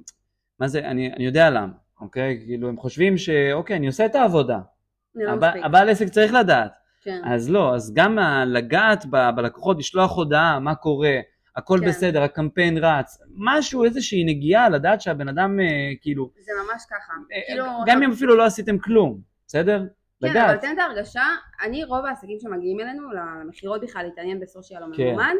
מה 0.59 0.67
זה, 0.67 0.79
אני, 0.79 1.13
אני 1.13 1.25
יודע 1.25 1.49
למה. 1.49 1.73
אוקיי? 2.01 2.41
כאילו 2.45 2.69
הם 2.69 2.77
חושבים 2.77 3.17
שאוקיי, 3.17 3.75
אני 3.75 3.87
עושה 3.87 4.05
את 4.05 4.15
העבודה. 4.15 4.59
לא 5.15 5.31
הבעל 5.63 5.89
עסק 5.89 6.07
צריך 6.07 6.33
לדעת. 6.33 6.71
כן. 7.03 7.21
אז 7.25 7.49
לא, 7.49 7.75
אז 7.75 7.93
גם 7.93 8.17
לגעת 8.45 9.05
ב- 9.09 9.29
בלקוחות, 9.35 9.77
לשלוח 9.77 10.15
הודעה, 10.15 10.59
מה 10.59 10.75
קורה, 10.75 11.19
הכל 11.55 11.79
כן. 11.81 11.87
בסדר, 11.87 12.23
הקמפיין 12.23 12.77
רץ, 12.77 13.17
משהו, 13.35 13.83
איזושהי 13.83 14.23
נגיעה, 14.23 14.69
לדעת 14.69 15.01
שהבן 15.01 15.27
אדם 15.27 15.59
אה, 15.59 15.65
כאילו... 16.01 16.31
זה 16.39 16.51
ממש 16.63 16.83
ככה. 16.89 17.13
אה, 17.33 17.41
כאילו... 17.47 17.65
גם 17.85 18.03
אם 18.03 18.11
אפילו 18.11 18.35
לא 18.35 18.45
עשיתם 18.45 18.77
כלום, 18.77 19.21
בסדר? 19.47 19.79
כן, 20.21 20.27
לדעת. 20.29 20.49
אבל 20.49 20.57
תן 20.57 20.73
את 20.73 20.79
ההרגשה, 20.79 21.23
אני 21.63 21.83
רוב 21.83 22.05
העסקים 22.05 22.39
שמגיעים 22.39 22.79
אלינו, 22.79 23.03
למכירות 23.11 23.81
בכלל, 23.81 24.03
להתעניין 24.03 24.39
בסושיאל 24.39 24.83
או 24.83 24.87
כן. 24.97 25.03
ממומן, 25.03 25.35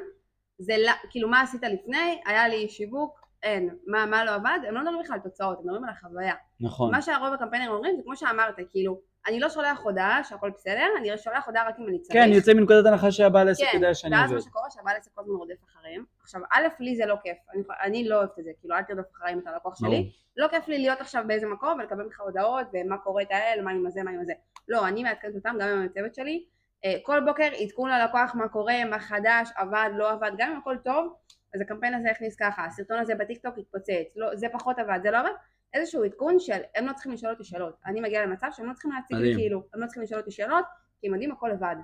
זה 0.59 0.73
כאילו 1.09 1.29
מה 1.29 1.41
עשית 1.41 1.63
לפני, 1.63 2.21
היה 2.25 2.47
לי 2.47 2.69
שיווק, 2.69 3.27
אין, 3.43 3.69
מה, 3.87 4.05
מה 4.05 4.25
לא 4.25 4.31
עבד, 4.31 4.59
הם 4.67 4.75
לא 4.75 4.81
מדברים 4.81 5.01
בכלל 5.03 5.15
על 5.15 5.21
תוצאות, 5.21 5.57
הם 5.57 5.63
מדברים 5.63 5.83
על 5.83 5.89
החוויה. 5.89 6.33
נכון. 6.59 6.91
מה 6.91 7.01
שהרוב 7.01 7.33
הקמפיינרים 7.33 7.71
אומרים 7.71 7.95
זה 7.95 8.01
כמו 8.03 8.15
שאמרת, 8.15 8.55
כאילו, 8.71 8.99
אני 9.27 9.39
לא 9.39 9.49
שולח 9.49 9.79
הודעה 9.83 10.23
שהכל 10.23 10.49
בסדר, 10.49 10.85
אני 10.97 11.17
שולח 11.17 11.47
הודעה 11.47 11.67
רק 11.67 11.75
אם 11.79 11.87
אני 11.87 11.99
צריך. 11.99 12.13
כן, 12.13 12.23
אני 12.23 12.35
יוצא 12.35 12.53
מנקודת 12.53 12.85
הנחה 12.85 13.11
שהבעל 13.11 13.49
עסק 13.49 13.63
כן, 13.63 13.77
יודע 13.77 13.93
שאני 13.93 14.15
עובד. 14.15 14.23
ואז 14.23 14.33
מה 14.33 14.41
שקורה 14.41 14.69
שהבעל 14.69 14.95
עסק 14.95 15.11
כל 15.15 15.21
הזמן 15.21 15.35
רודף 15.35 15.63
אחריהם. 15.65 16.03
עכשיו, 16.21 16.41
א', 16.51 16.67
לי 16.79 16.95
זה 16.95 17.05
לא 17.05 17.15
כיף, 17.23 17.37
אני, 17.53 17.63
אני 17.83 18.07
לא 18.07 18.15
אוהבת 18.15 18.39
את 18.39 18.43
זה, 18.43 18.51
כאילו 18.59 18.75
אל 18.75 18.83
תרדוף 18.83 19.05
אחריהם 19.15 19.39
את 19.39 19.47
הלקוח 19.47 19.79
שלי. 19.79 20.11
לא 20.37 20.47
כיף 20.47 20.67
לי 20.67 20.77
להיות 20.77 21.01
עכשיו 21.01 21.23
באיזה 21.27 21.47
מקום 21.47 21.79
ולקבל 21.79 22.03
ממך 22.03 22.21
הודעות 22.21 22.67
ומה 22.73 22.97
קורה 22.97 23.21
את 23.21 23.31
האל, 23.31 23.61
מה 23.63 23.71
עם 23.71 23.87
הזה, 23.87 24.03
מה 24.03 24.11
עם 24.11 24.19
הזה. 24.19 24.33
לא, 24.67 24.87
אני 24.87 25.03
מעדכנת 25.03 25.35
אותם 25.35 25.55
גם 25.59 25.67
עם 25.69 25.85
הצוות 25.85 26.15
שלי. 26.15 26.45
אה, 26.85 26.95
כל 27.03 27.19
בוקר 27.25 27.49
עדכון 27.59 27.89
ללקוח 27.89 28.35
מה 28.35 28.47
קורה, 28.49 28.85
מה 28.85 28.99
חדש, 28.99 29.49
עבד, 29.55 29.89
לא 29.97 30.11
עבד, 30.11 30.31
גם 30.37 30.51
אם 30.51 30.57
הכל 30.57 30.77
טוב, 30.83 31.13
אז 31.55 31.61
הקמפיין 31.61 31.93
הזה 31.93 32.11
הכניס 32.11 32.35
ככה, 32.35 32.65
הסרטון 32.65 32.99
הזה 32.99 33.15
בטיקטוק 33.15 33.57
התפוצץ, 33.57 34.15
לא, 34.15 34.35
זה 34.35 34.47
פחות 34.53 34.79
עבד, 34.79 34.99
זה 35.03 35.11
לא 35.11 35.19
עבד, 35.19 35.29
איזשהו 35.73 36.03
עדכון 36.03 36.39
של 36.39 36.59
הם 36.75 36.85
לא 36.85 36.93
צריכים 36.93 37.11
לשאול 37.11 37.31
אותי 37.31 37.43
שאלות, 37.43 37.75
אני 37.85 38.01
מגיעה 38.01 38.25
למצב 38.25 38.47
שהם 38.51 38.65
לא 38.65 38.73
צריכים 38.73 38.91
להציג 38.91 39.17
לי 39.17 39.33
כאילו, 39.35 39.63
הם 39.73 39.81
לא 39.81 39.85
צריכים 39.85 40.03
לשאול 40.03 40.19
אותי 40.19 40.31
שאלות, 40.31 40.65
כי 41.01 41.09
מדהים 41.09 41.31
הכל 41.31 41.49
לבד, 41.53 41.75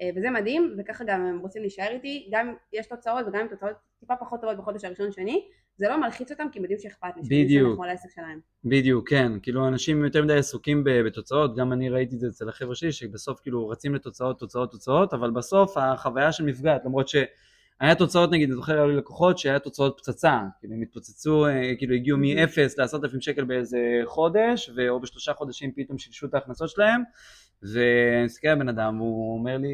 אה, 0.00 0.10
וזה 0.16 0.30
מדהים, 0.30 0.76
וככה 0.78 1.04
גם 1.04 1.26
הם 1.26 1.38
רוצים 1.38 1.62
להישאר 1.62 1.88
איתי, 1.88 2.30
גם 2.32 2.54
יש 2.72 2.86
תוצאות 2.86 3.26
וגם 3.26 3.40
אם 3.40 3.48
תוצאות 3.48 3.76
טיפה 4.00 4.16
פחות 4.16 4.40
טובות 4.40 4.56
בחודש 4.56 4.84
הראשון 4.84 5.12
שני, 5.12 5.48
זה 5.78 5.88
לא 5.88 6.00
מלחיץ 6.00 6.30
אותם 6.30 6.44
כי 6.52 6.58
הם 6.58 6.64
יודעים 6.64 6.80
שאכפת 6.80 7.08
לי, 7.16 7.22
בדיוק, 7.22 7.80
בדיוק, 8.64 9.08
כן, 9.10 9.32
כאילו 9.42 9.68
אנשים 9.68 10.04
יותר 10.04 10.24
מדי 10.24 10.34
עסוקים 10.34 10.84
בתוצאות, 10.84 11.56
גם 11.56 11.72
אני 11.72 11.88
ראיתי 11.88 12.14
את 12.14 12.20
זה 12.20 12.26
אצל 12.28 12.48
החבר'ה 12.48 12.74
שלי, 12.74 12.92
שבסוף 12.92 13.40
כאילו 13.40 13.68
רצים 13.68 13.94
לתוצאות, 13.94 14.38
תוצאות, 14.38 14.70
תוצאות, 14.70 15.14
אבל 15.14 15.30
בסוף 15.30 15.76
החוויה 15.76 16.32
של 16.32 16.44
מפגעת, 16.44 16.84
למרות 16.84 17.08
ש... 17.08 17.16
היה 17.80 17.94
תוצאות 17.94 18.30
נגיד, 18.30 18.48
אני 18.48 18.56
זוכר 18.56 18.72
היו 18.72 18.88
לי 18.88 18.96
לקוחות 18.96 19.38
שהיה 19.38 19.58
תוצאות 19.58 19.96
פצצה, 19.98 20.40
כאילו 20.60 20.74
הם 20.74 20.82
התפוצצו, 20.82 21.46
אה, 21.46 21.72
כאילו 21.78 21.94
הגיעו 21.94 22.18
מ-0 22.18 22.60
ל-10,000 22.78 23.20
שקל 23.20 23.44
באיזה 23.44 23.78
חודש, 24.04 24.70
או 24.88 25.00
בשלושה 25.00 25.32
חודשים 25.34 25.72
פתאום 25.76 25.98
שילשו 25.98 26.26
את 26.26 26.34
ההכנסות 26.34 26.68
שלהם, 26.68 27.02
ואני 27.62 28.24
מסתכל 28.24 28.48
על 28.48 28.58
בן 28.58 28.68
אדם 28.68 29.00
והוא 29.00 29.38
אומר 29.38 29.56
לי, 29.56 29.68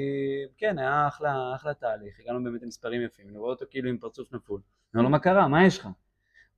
כן, 0.59 0.79
היה 0.79 1.09
אחלה, 1.09 1.53
אחלה 1.55 1.75
תהליך, 1.75 2.14
הגענו 2.20 2.44
באמת 2.44 2.62
למספרים 2.62 3.03
יפים, 3.03 3.29
אני 3.29 3.38
רואה 3.38 3.51
אותו 3.51 3.64
כאילו 3.70 3.88
עם 3.88 3.99
פרצוף 3.99 4.33
נפול, 4.33 4.61
אני 4.94 4.99
אומר 4.99 5.03
לו, 5.03 5.11
מה 5.11 5.18
קרה, 5.18 5.49
מה 5.49 5.66
יש 5.66 5.79
לך? 5.79 5.85
הוא 5.85 5.92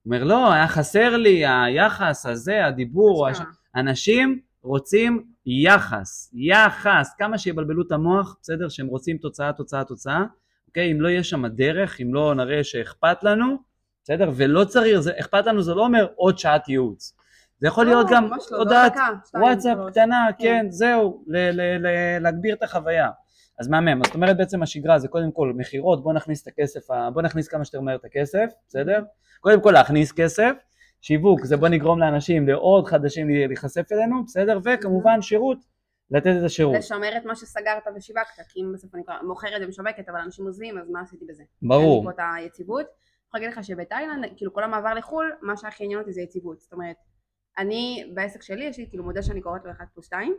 אומר, 0.05 0.23
לא, 0.23 0.51
היה 0.53 0.67
חסר 0.67 1.17
לי 1.17 1.45
היחס 1.45 2.25
הזה, 2.25 2.65
הדיבור, 2.65 3.27
הש... 3.27 3.37
אנשים 3.75 4.39
רוצים 4.61 5.23
יחס, 5.45 6.31
יחס, 6.33 7.15
כמה 7.17 7.37
שיבלבלו 7.37 7.83
את 7.87 7.91
המוח, 7.91 8.37
בסדר, 8.41 8.69
שהם 8.69 8.87
רוצים 8.87 9.17
תוצאה, 9.17 9.53
תוצאה, 9.53 9.83
תוצאה, 9.83 10.23
אוקיי? 10.67 10.91
אם 10.91 11.01
לא 11.01 11.07
יהיה 11.07 11.23
שם 11.23 11.47
דרך, 11.47 12.01
אם 12.01 12.13
לא 12.13 12.35
נראה 12.35 12.63
שאכפת 12.63 13.23
לנו, 13.23 13.57
בסדר? 14.03 14.31
ולא 14.35 14.63
צריך, 14.63 14.99
זה, 14.99 15.11
אכפת 15.19 15.45
לנו 15.45 15.61
זה 15.61 15.73
לא 15.73 15.85
אומר 15.85 16.07
עוד 16.15 16.37
שעת 16.37 16.69
ייעוץ. 16.69 17.16
זה 17.59 17.67
יכול 17.67 17.85
להיות 17.85 18.07
לא, 18.11 18.17
גם 18.17 18.29
לא, 18.51 18.57
הודעת 18.57 18.93
וואטסאפ 19.33 19.77
קטנה, 19.87 20.27
כן, 20.37 20.43
כן 20.43 20.65
זהו, 20.69 21.23
להגביר 22.19 22.55
את 22.55 22.63
החוויה. 22.63 23.09
אז 23.59 23.67
מהמם, 23.67 24.01
זאת 24.05 24.15
אומרת 24.15 24.37
בעצם 24.37 24.63
השגרה 24.63 24.99
זה 24.99 25.07
קודם 25.07 25.31
כל 25.31 25.53
מכירות, 25.55 26.03
בוא 26.03 26.13
נכניס 26.13 26.43
את 26.43 26.47
הכסף, 26.47 26.87
בוא 27.13 27.21
נכניס 27.21 27.47
כמה 27.47 27.65
שיותר 27.65 27.81
מהר 27.81 27.95
את 27.95 28.05
הכסף, 28.05 28.45
בסדר? 28.67 29.03
קודם 29.39 29.61
כל 29.61 29.71
להכניס 29.71 30.11
כסף, 30.11 30.51
שיווק 31.01 31.45
זה 31.45 31.57
בוא 31.57 31.67
נגרום 31.67 31.99
לאנשים 31.99 32.47
לעוד 32.47 32.87
חדשים 32.87 33.29
להיחשף 33.29 33.91
אלינו, 33.91 34.25
בסדר? 34.25 34.59
וכמובן 34.63 35.21
שירות 35.21 35.57
לתת 36.11 36.33
את 36.39 36.43
השירות. 36.45 36.75
לשמר 36.75 37.17
את 37.17 37.25
מה 37.25 37.35
שסגרת 37.35 37.83
ושיווקת, 37.95 38.43
כי 38.49 38.59
אם 38.59 38.71
בסוף 38.73 38.95
אני 38.95 39.03
מוכרת 39.23 39.61
ומשווקת 39.61 40.09
אבל 40.09 40.19
אנשים 40.19 40.45
עוזבים 40.45 40.77
אז 40.77 40.89
מה 40.89 41.01
עשיתי 41.01 41.25
בזה? 41.29 41.43
ברור. 41.61 41.99
לי 41.99 42.05
פה 42.05 42.11
את 42.11 42.25
היציבות. 42.35 42.85
אני 42.85 43.27
יכולה 43.27 43.43
להגיד 43.43 43.57
לך 43.57 43.63
שבתאילנד, 43.63 44.25
כאילו 44.37 44.53
כל 44.53 44.63
המעבר 44.63 44.93
לחו"ל, 44.93 45.31
מה 45.41 45.57
שהכי 45.57 45.83
עניין 45.83 45.99
אותי 45.99 46.13
זה 46.13 46.21
יציבות. 46.21 46.59
זאת 46.59 46.73
אומרת, 46.73 46.95
אני 47.57 48.11
בעסק 48.13 48.41
שלי 48.41 48.65
יש 48.65 48.77
לי 48.77 48.85
כאילו 48.89 49.03
מודל 49.03 49.21
שאני 49.21 49.41
קוראת 49.41 49.65
לו 49.65 49.71
1 49.71 49.87
פלוס 49.93 50.05
2, 50.05 50.35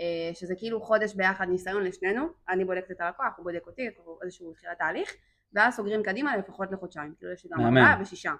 אה, 0.00 0.34
שזה 0.34 0.54
כאילו 0.56 0.80
חודש 0.80 1.14
ביחד 1.14 1.46
ניסיון 1.48 1.84
לשנינו, 1.84 2.26
אני 2.48 2.64
בודקת 2.64 2.90
את 2.90 3.00
הלקוח, 3.00 3.26
הוא 3.36 3.44
בודק 3.44 3.66
אותי, 3.66 3.88
איזשהו 4.22 4.52
תחילת 4.52 4.78
תהליך, 4.78 5.14
ואז 5.52 5.74
סוגרים 5.74 6.02
קדימה 6.02 6.36
לפחות 6.36 6.72
לחודשיים, 6.72 7.14
כאילו 7.18 7.32
יש 7.32 7.44
לי 7.44 7.50
גם 7.50 7.60
ארבעה 7.60 7.98
ושישה. 8.00 8.32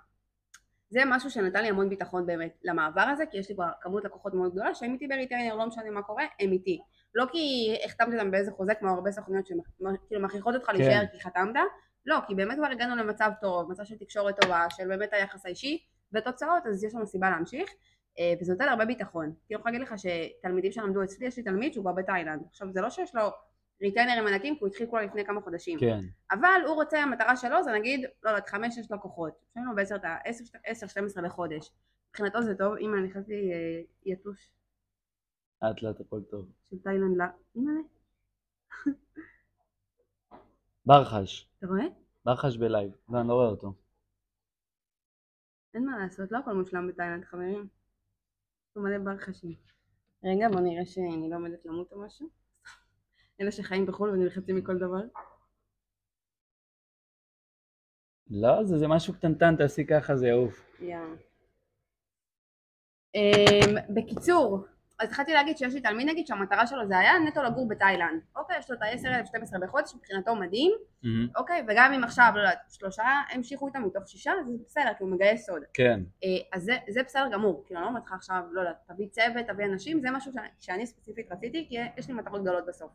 זה 0.89 1.01
משהו 1.07 1.31
שנתן 1.31 1.63
לי 1.63 1.69
המון 1.69 1.89
ביטחון 1.89 2.27
באמת 2.27 2.59
למעבר 2.65 3.01
הזה, 3.01 3.27
כי 3.27 3.39
יש 3.39 3.49
לי 3.49 3.55
כבר 3.55 3.69
כמות 3.81 4.05
לקוחות 4.05 4.35
מאוד 4.35 4.53
גדולה 4.53 4.75
שהם 4.75 4.93
איתי 4.93 5.07
בריטיינר, 5.07 5.57
לא 5.57 5.67
משנה 5.67 5.91
מה 5.91 6.03
קורה, 6.03 6.25
הם 6.41 6.53
איתי. 6.53 6.81
לא 7.15 7.25
כי 7.33 7.77
החתמתי 7.85 8.17
אותם 8.17 8.31
באיזה 8.31 8.51
חוזה 8.51 8.75
כמו 8.75 8.89
הרבה 8.89 9.13
סוכניות 9.13 9.47
שכאילו 9.47 10.21
מכריחות 10.21 10.55
אותך 10.55 10.67
כן. 10.67 10.77
להישאר 10.77 11.07
כי 11.13 11.21
חתמת, 11.21 11.55
לא, 12.07 12.17
כי 12.27 12.35
באמת 12.35 12.57
כבר 12.57 12.67
הגענו 12.67 12.97
למצב 12.97 13.31
טוב, 13.41 13.71
מצב 13.71 13.85
של 13.85 13.99
תקשורת 13.99 14.41
טובה, 14.41 14.67
של 14.71 14.89
באמת 14.89 15.13
היחס 15.13 15.47
האישי 15.47 15.85
ותוצאות, 16.13 16.67
אז 16.67 16.85
יש 16.85 16.95
לנו 16.95 17.07
סיבה 17.07 17.31
להמשיך. 17.31 17.71
אה, 18.19 18.35
וזה 18.41 18.53
נותן 18.53 18.69
הרבה 18.69 18.85
ביטחון. 18.85 19.25
אני 19.25 19.35
יכולה 19.51 19.73
להגיד 19.73 19.89
לך 19.89 19.95
שתלמידים 19.99 20.73
שלמדו 20.73 21.05
אצלי, 21.05 21.27
יש 21.27 21.37
לי 21.37 21.43
תלמיד 21.43 21.73
שהוא 21.73 21.85
כבר 21.85 21.93
בתאילנד. 21.93 22.43
עכשיו 22.51 22.73
זה 22.73 22.81
לא 22.81 22.91
שיש 22.91 23.15
לו 23.15 23.23
ריטיינרים 23.83 24.27
ענקים 24.27 24.55
כי 24.55 24.61
הוא 24.61 24.69
התחיל 24.69 24.87
כבר 24.87 25.01
לפני 25.01 25.25
כמה 25.25 25.41
חודשים. 25.41 25.79
כן. 25.79 26.01
אבל 26.31 26.61
הוא 26.67 26.75
רוצה, 26.75 26.99
המטרה 26.99 27.37
שלו 27.37 27.63
זה 27.63 27.73
נגיד, 27.73 28.01
לא 28.23 28.31
יודעת, 28.31 28.49
חמש, 28.49 28.75
שש 28.75 28.91
לקוחות. 28.91 29.33
יש 29.51 29.57
לנו 29.57 29.75
בעשר, 29.75 29.97
עשר, 30.65 30.87
שתים 30.87 31.05
עשרה 31.05 31.23
לחודש. 31.23 31.71
מבחינתו 32.11 32.43
זה 32.43 32.55
טוב, 32.55 32.75
אם 32.77 32.95
אני 32.95 33.03
נכנסתי 33.03 33.53
אה, 33.53 33.83
יתוש. 34.05 34.51
לאט 35.63 35.83
לאט 35.83 36.01
הכל 36.01 36.21
טוב. 36.31 36.49
של 36.71 36.79
תאילנד, 36.79 37.17
לא. 37.17 37.25
אימא'לה. 37.57 37.81
ברחש. 40.87 41.49
אתה 41.59 41.67
רואה? 41.67 41.85
ברחש 42.25 42.57
בלייב. 42.57 42.93
לא, 43.09 43.21
אני 43.21 43.29
לא 43.29 43.35
רואה 43.35 43.47
אותו. 43.47 43.75
אין 45.75 45.87
מה 45.87 45.99
לעשות, 45.99 46.33
לא 46.33 46.39
הכל 46.39 46.53
מושלם 46.53 46.89
בתאילנד, 46.89 47.25
חברים. 47.25 47.69
הוא 48.75 48.85
מלא 48.85 48.99
ברחשים. 48.99 49.55
רגע, 50.25 50.49
בוא 50.49 50.61
נראה 50.61 50.87
שאני 50.87 51.31
לא 51.31 51.37
עומדת 51.37 51.65
למות 51.65 51.93
או 51.93 52.01
משהו. 52.01 52.29
אלה 53.41 53.53
שחיים 53.53 53.87
בחו"ל 53.87 54.11
ונלחצים 54.11 54.57
מכל 54.57 54.79
דבר? 54.79 55.03
לא, 58.31 58.65
זה, 58.65 58.79
זה 58.79 58.89
משהו 58.89 59.15
קטנטן, 59.15 59.57
תעשי 59.57 59.87
ככה, 59.87 60.17
זה 60.17 60.27
יעוף. 60.27 60.81
יאללה. 60.81 61.15
Um, 63.17 63.93
בקיצור, 63.95 64.67
אז 65.05 65.11
התחלתי 65.11 65.33
להגיד 65.33 65.59
שיש 65.59 65.75
לי 65.75 65.81
תלמיד 65.81 66.09
נגיד 66.09 66.27
שהמטרה 66.27 66.67
שלו 66.67 66.87
זה 66.87 66.99
היה 66.99 67.13
נטו 67.19 67.43
לגור 67.43 67.69
בתאילנד. 67.69 68.21
אוקיי, 68.37 68.59
יש 68.59 68.71
לו 68.71 68.77
את 68.77 68.83
ה-10,000-12 68.83 69.59
בחודש, 69.61 69.95
מבחינתו 69.95 70.35
מדהים. 70.35 70.73
Mm-hmm. 70.73 71.09
אוקיי, 71.37 71.63
וגם 71.69 71.93
אם 71.93 72.05
עכשיו, 72.05 72.33
לא 72.35 72.41
יודעת, 72.41 72.59
שלושה 72.69 73.05
המשיכו 73.31 73.67
איתם 73.67 73.83
מתוך 73.83 74.09
שישה, 74.09 74.33
זה 74.47 74.53
בסדר, 74.67 74.95
כי 74.99 75.05
הוא 75.05 75.11
מגייס 75.11 75.47
סוד. 75.47 75.63
כן. 75.75 76.01
Uh, 76.25 76.27
אז 76.53 76.63
זה, 76.63 76.77
זה 76.89 77.03
בסדר 77.03 77.29
גמור. 77.33 77.63
כאילו, 77.67 77.81
אני 77.81 77.85
לא 77.85 77.89
אומרת 77.89 78.07
לך 78.07 78.13
עכשיו, 78.13 78.43
לא 78.53 78.61
יודעת, 78.61 78.77
תביא 78.89 79.09
צוות, 79.09 79.47
תביא 79.47 79.65
אנשים, 79.65 80.01
זה 80.01 80.11
משהו 80.11 80.33
שאני, 80.33 80.49
שאני 80.61 80.87
ספציפית 80.87 81.33
רציתי, 81.33 81.67
כי 81.69 81.77
יש 81.97 82.09
לי 82.09 82.15
מטרות 82.15 82.43
גדולות 82.43 82.67
בסוף. 82.69 82.91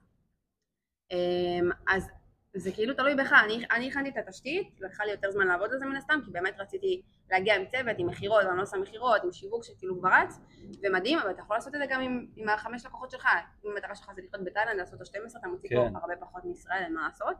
אמ, 1.12 1.70
אז 1.88 2.10
זה 2.54 2.72
כאילו 2.72 2.94
תלוי 2.94 3.16
בך, 3.16 3.34
אני, 3.46 3.66
אני 3.72 3.88
הכנתי 3.88 4.10
את 4.10 4.28
התשתית, 4.28 4.68
לקחה 4.82 5.06
לי 5.06 5.12
יותר 5.12 5.32
זמן 5.32 5.48
לעבוד 5.48 5.74
על 5.74 5.80
זה 5.80 5.86
מן 5.86 5.96
הסתם, 5.96 6.20
כי 6.26 6.32
באמת 6.32 6.54
רציתי 6.60 7.02
להגיע 7.32 7.56
עם 7.56 7.66
צוות, 7.66 7.96
עם 7.98 8.08
מכירות, 8.08 8.46
אני 8.46 8.58
לא 8.58 8.62
עושה 8.62 8.78
מכירות, 8.78 9.24
עם 9.24 9.32
שיווק 9.32 9.64
שכאילו 9.64 10.00
כבר 10.00 10.10
רץ, 10.10 10.40
ומדהים, 10.84 11.20
אבל 11.20 11.32
אתה 11.32 11.42
יכול 11.42 11.56
לעשות 11.56 11.76
את 11.76 11.80
זה 11.80 11.86
גם 11.90 12.02
עם, 12.02 12.26
עם 12.36 12.50
החמש 12.50 12.86
לקוחות 12.86 13.12
שלך, 13.12 13.28
אם 13.66 13.72
המטרה 13.72 13.96
שלך 13.96 14.12
זה 14.16 14.22
לחיות 14.22 14.44
בתאילנד, 14.46 14.78
לעשות 14.78 15.02
את 15.02 15.08
ה-12, 15.16 15.40
אתה 15.40 15.48
מוציא 15.48 15.70
כן. 15.70 15.76
פה 15.76 16.00
הרבה 16.02 16.16
פחות 16.20 16.46
מישראל, 16.46 16.84
אין 16.84 16.94
מה 16.94 17.08
לעשות, 17.08 17.36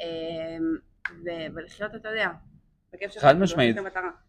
אמ, 0.00 0.76
ו- 1.24 1.54
ולחיות, 1.54 1.94
אתה 1.94 2.08
יודע, 2.08 2.28
חד 3.18 3.38
משמעית, 3.38 3.76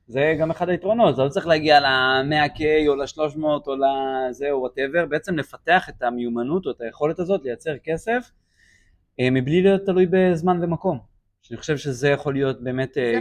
זה 0.07 0.35
גם 0.39 0.51
אחד 0.51 0.69
היתרונות, 0.69 1.15
זה 1.15 1.21
לא 1.21 1.29
צריך 1.29 1.47
להגיע 1.47 1.79
ל-100K 1.79 2.61
או 2.87 2.95
ל-300 2.95 3.43
או 3.43 3.75
לזה 3.75 4.51
או 4.51 4.59
whatever, 4.59 5.05
בעצם 5.05 5.37
לפתח 5.37 5.89
את 5.89 6.01
המיומנות 6.01 6.65
או 6.65 6.71
את 6.71 6.81
היכולת 6.81 7.19
הזאת 7.19 7.43
לייצר 7.43 7.77
כסף 7.83 8.31
מבלי 9.21 9.61
להיות 9.61 9.85
תלוי 9.85 10.05
בזמן 10.09 10.63
ומקום. 10.63 10.99
שאני 11.41 11.57
חושב 11.57 11.77
שזה 11.77 12.09
יכול 12.09 12.33
להיות 12.33 12.63
באמת 12.63 12.97
אה, 12.97 13.19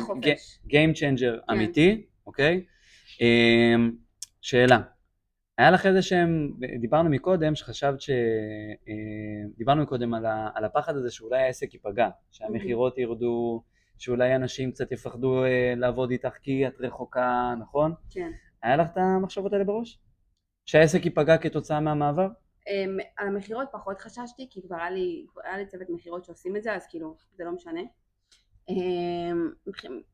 Game 0.67 0.95
Changer 0.97 1.47
כן. 1.47 1.53
אמיתי, 1.53 2.07
אוקיי? 2.27 2.65
אה, 3.23 3.75
שאלה, 4.41 4.81
היה 5.59 5.71
לך 5.71 5.87
איזה 5.87 6.03
שהם, 6.03 6.51
דיברנו 6.81 7.11
מקודם, 7.11 7.55
שחשבת 7.55 8.01
ש... 8.01 8.11
דיברנו 9.57 9.83
מקודם 9.83 10.15
על, 10.15 10.27
ה... 10.27 10.49
על 10.55 10.65
הפחד 10.65 10.97
הזה 10.97 11.11
שאולי 11.11 11.43
העסק 11.43 11.75
ייפגע, 11.75 12.09
שהמכירות 12.33 12.99
ירדו, 12.99 13.63
שאולי 13.99 14.37
אנשים 14.37 14.73
קצת 14.73 14.93
יפחדו 14.93 15.45
לעבוד 15.77 16.11
איתך 16.11 16.35
כי 16.43 16.67
את 16.67 16.81
רחוקה, 16.81 17.55
נכון? 17.61 17.95
כן. 18.11 18.31
היה 18.63 18.77
לך 18.77 18.89
את 18.93 18.97
המחשבות 18.97 19.53
האלה 19.53 19.65
בראש? 19.65 19.99
שהעסק 20.67 21.05
ייפגע 21.05 21.37
כתוצאה 21.37 21.81
מהמעבר? 21.81 22.29
Um, 22.69 23.03
על 23.17 23.29
המכירות 23.29 23.69
פחות 23.73 24.01
חששתי, 24.01 24.47
כי 24.51 24.63
כבר 24.63 24.77
היה 24.77 24.91
לי, 24.91 25.27
היה 25.45 25.57
לי 25.57 25.67
צוות 25.67 25.91
מכירות 25.91 26.25
שעושים 26.25 26.57
את 26.57 26.63
זה, 26.63 26.75
אז 26.75 26.87
כאילו 26.87 27.17
זה 27.33 27.45
לא 27.45 27.53
משנה. 27.53 27.81
אמ, 28.71 28.73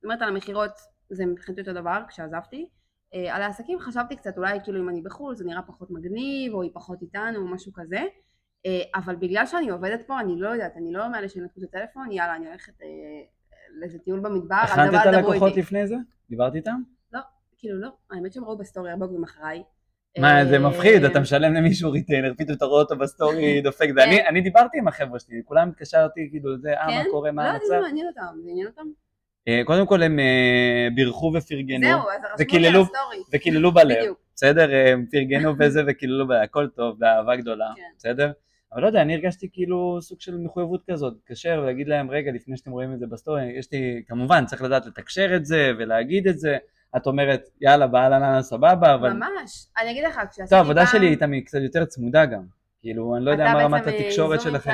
אומרת 0.05 0.23
על 0.23 0.29
המכירות 0.29 0.71
זה 1.11 1.27
מבחינתי 1.27 1.61
אותו 1.61 1.73
דבר 1.73 2.03
כשעזבתי. 2.09 2.69
אה, 3.15 3.17
על 3.31 3.43
העסקים 3.43 3.79
חשבתי 3.79 4.17
קצת 4.17 4.39
אולי 4.39 4.59
כאילו 4.65 4.81
אם 4.81 4.89
אני 4.89 5.03
בחו"ל 5.03 5.35
זה 5.35 5.45
נראה 5.45 5.63
פחות 5.63 5.91
מגניב 5.91 6.55
או 6.55 6.63
היא 6.63 6.71
פחות 6.75 7.03
איתנו 7.03 7.39
או 7.39 7.47
משהו 7.47 7.73
כזה. 7.73 8.01
אה, 8.67 8.71
אבל 8.95 9.17
בגלל 9.17 9.47
שאני 9.47 9.71
עובדת 9.71 10.07
פה 10.07 10.21
אני 10.21 10.41
לא 10.41 10.49
יודעת, 10.49 10.77
אני 10.77 10.93
לא 10.93 11.11
מאלה 11.13 11.29
שנתנו 11.29 11.65
את 11.65 11.69
הטלפון, 11.69 12.13
יאללה 12.13 12.37
אני 12.37 12.47
הולכת 12.47 12.81
אה, 12.81 12.85
לאיזה 13.71 13.99
טיול 13.99 14.21
במדבר, 14.21 14.55
הכנת 14.55 14.95
את 14.95 15.07
הלקוחות 15.07 15.57
לפני 15.57 15.87
זה? 15.87 15.97
דיברת 16.31 16.55
איתם? 16.55 16.83
לא, 17.13 17.21
כאילו 17.57 17.81
לא, 17.81 17.89
האמת 18.11 18.33
שהם 18.33 18.45
ראו 18.45 18.59
בסטורי 18.59 18.91
הרבה 18.91 19.07
ג'ובים 19.07 19.25
אחריי. 19.25 19.63
מה, 20.19 20.45
זה 20.45 20.59
מפחיד, 20.59 21.05
אתה 21.05 21.21
משלם 21.21 21.55
למישהו 21.55 21.91
ריטיינר, 21.91 22.33
פתאום 22.39 22.57
אתה 22.57 22.65
רואה 22.65 22.83
אותו 22.83 22.97
בסטורי 22.97 23.61
דופק, 23.65 23.89
ואני 23.97 24.41
דיברתי 24.41 24.79
עם 24.79 24.89
החבר'ה 24.89 25.19
שלי, 25.19 25.43
כולם 25.45 25.69
התקשרתי, 25.69 26.29
כאילו, 26.31 26.59
זה, 26.59 26.73
אה, 26.73 26.87
מה 26.87 27.05
קורה, 27.11 27.33
מה 27.33 27.51
המצב? 27.51 27.63
לא, 27.63 27.69
זה 27.69 27.81
מעניין 27.81 28.07
אותם, 28.07 28.41
זה 28.45 28.51
עניין 28.51 28.67
אותם. 28.67 28.83
אה, 29.49 29.61
קודם 29.65 29.87
כל 29.87 30.03
הם 30.03 30.19
אה, 30.19 30.89
בירכו 30.95 31.33
ופרגנו. 31.35 31.87
זהו, 31.87 32.01
אז 32.01 32.41
רשמו 32.41 32.59
לי 32.59 32.67
על 32.67 32.77
הסטורי. 32.77 33.23
וקיללו 33.33 33.73
בלב, 33.73 34.13
בסדר? 34.35 34.71
הם 34.93 35.07
פרגנו 35.11 35.53
וזה 35.59 35.83
וקיללו 35.87 36.29
בלב, 36.29 36.43
הכל 36.43 36.69
טוב, 36.69 36.99
באהבה 36.99 37.37
גדולה, 37.37 37.73
כן. 37.77 37.83
בסדר? 37.97 38.33
אבל 38.73 38.83
לא 38.83 38.87
יודע, 38.87 39.03
אני 39.03 39.15
הרגשתי 39.15 39.49
כאילו 39.53 39.99
סוג 40.01 40.21
של 40.21 40.37
מחויבות 40.37 40.83
כזאת, 40.91 41.13
להתקשר 41.13 41.61
ולהגיד 41.63 41.89
להם, 41.89 42.11
רגע, 42.11 42.33
לפני 42.33 42.57
שאתם 42.57 42.71
רואים 42.71 42.95
את 42.95 42.99
זה 42.99 43.07
בסטורי, 43.07 43.59
יש 43.59 43.73
לי, 43.73 44.03
כמובן, 44.07 44.47
צריך 44.47 44.63
לדעת 44.63 44.87
לתקשר 44.87 45.37
את 45.37 45.47
זה 45.47 45.73
ולהגיד 45.79 46.29
את 46.29 46.39
זה. 46.39 46.59
את 46.97 47.07
אומרת, 47.07 47.49
יאללה, 47.61 47.87
אהלן 47.87 48.43
סבבה, 48.43 48.95
אבל... 48.95 49.13
ממש, 49.13 49.67
אני 49.81 49.91
אגיד 49.91 50.05
לך, 50.05 50.15
כשעשיתי 50.15 50.37
פעם... 50.37 50.47
טוב, 50.49 50.57
העבודה 50.59 50.87
שלי 50.87 51.07
הייתה 51.07 51.27
קצת 51.45 51.59
יותר 51.63 51.85
צמודה 51.85 52.27
גם. 52.27 52.43
כאילו, 52.81 53.17
אני 53.17 53.25
לא 53.25 53.31
יודע 53.31 53.53
מה 53.53 53.65
רמת 53.65 53.87
התקשורת 53.87 54.41
שלכם. 54.41 54.71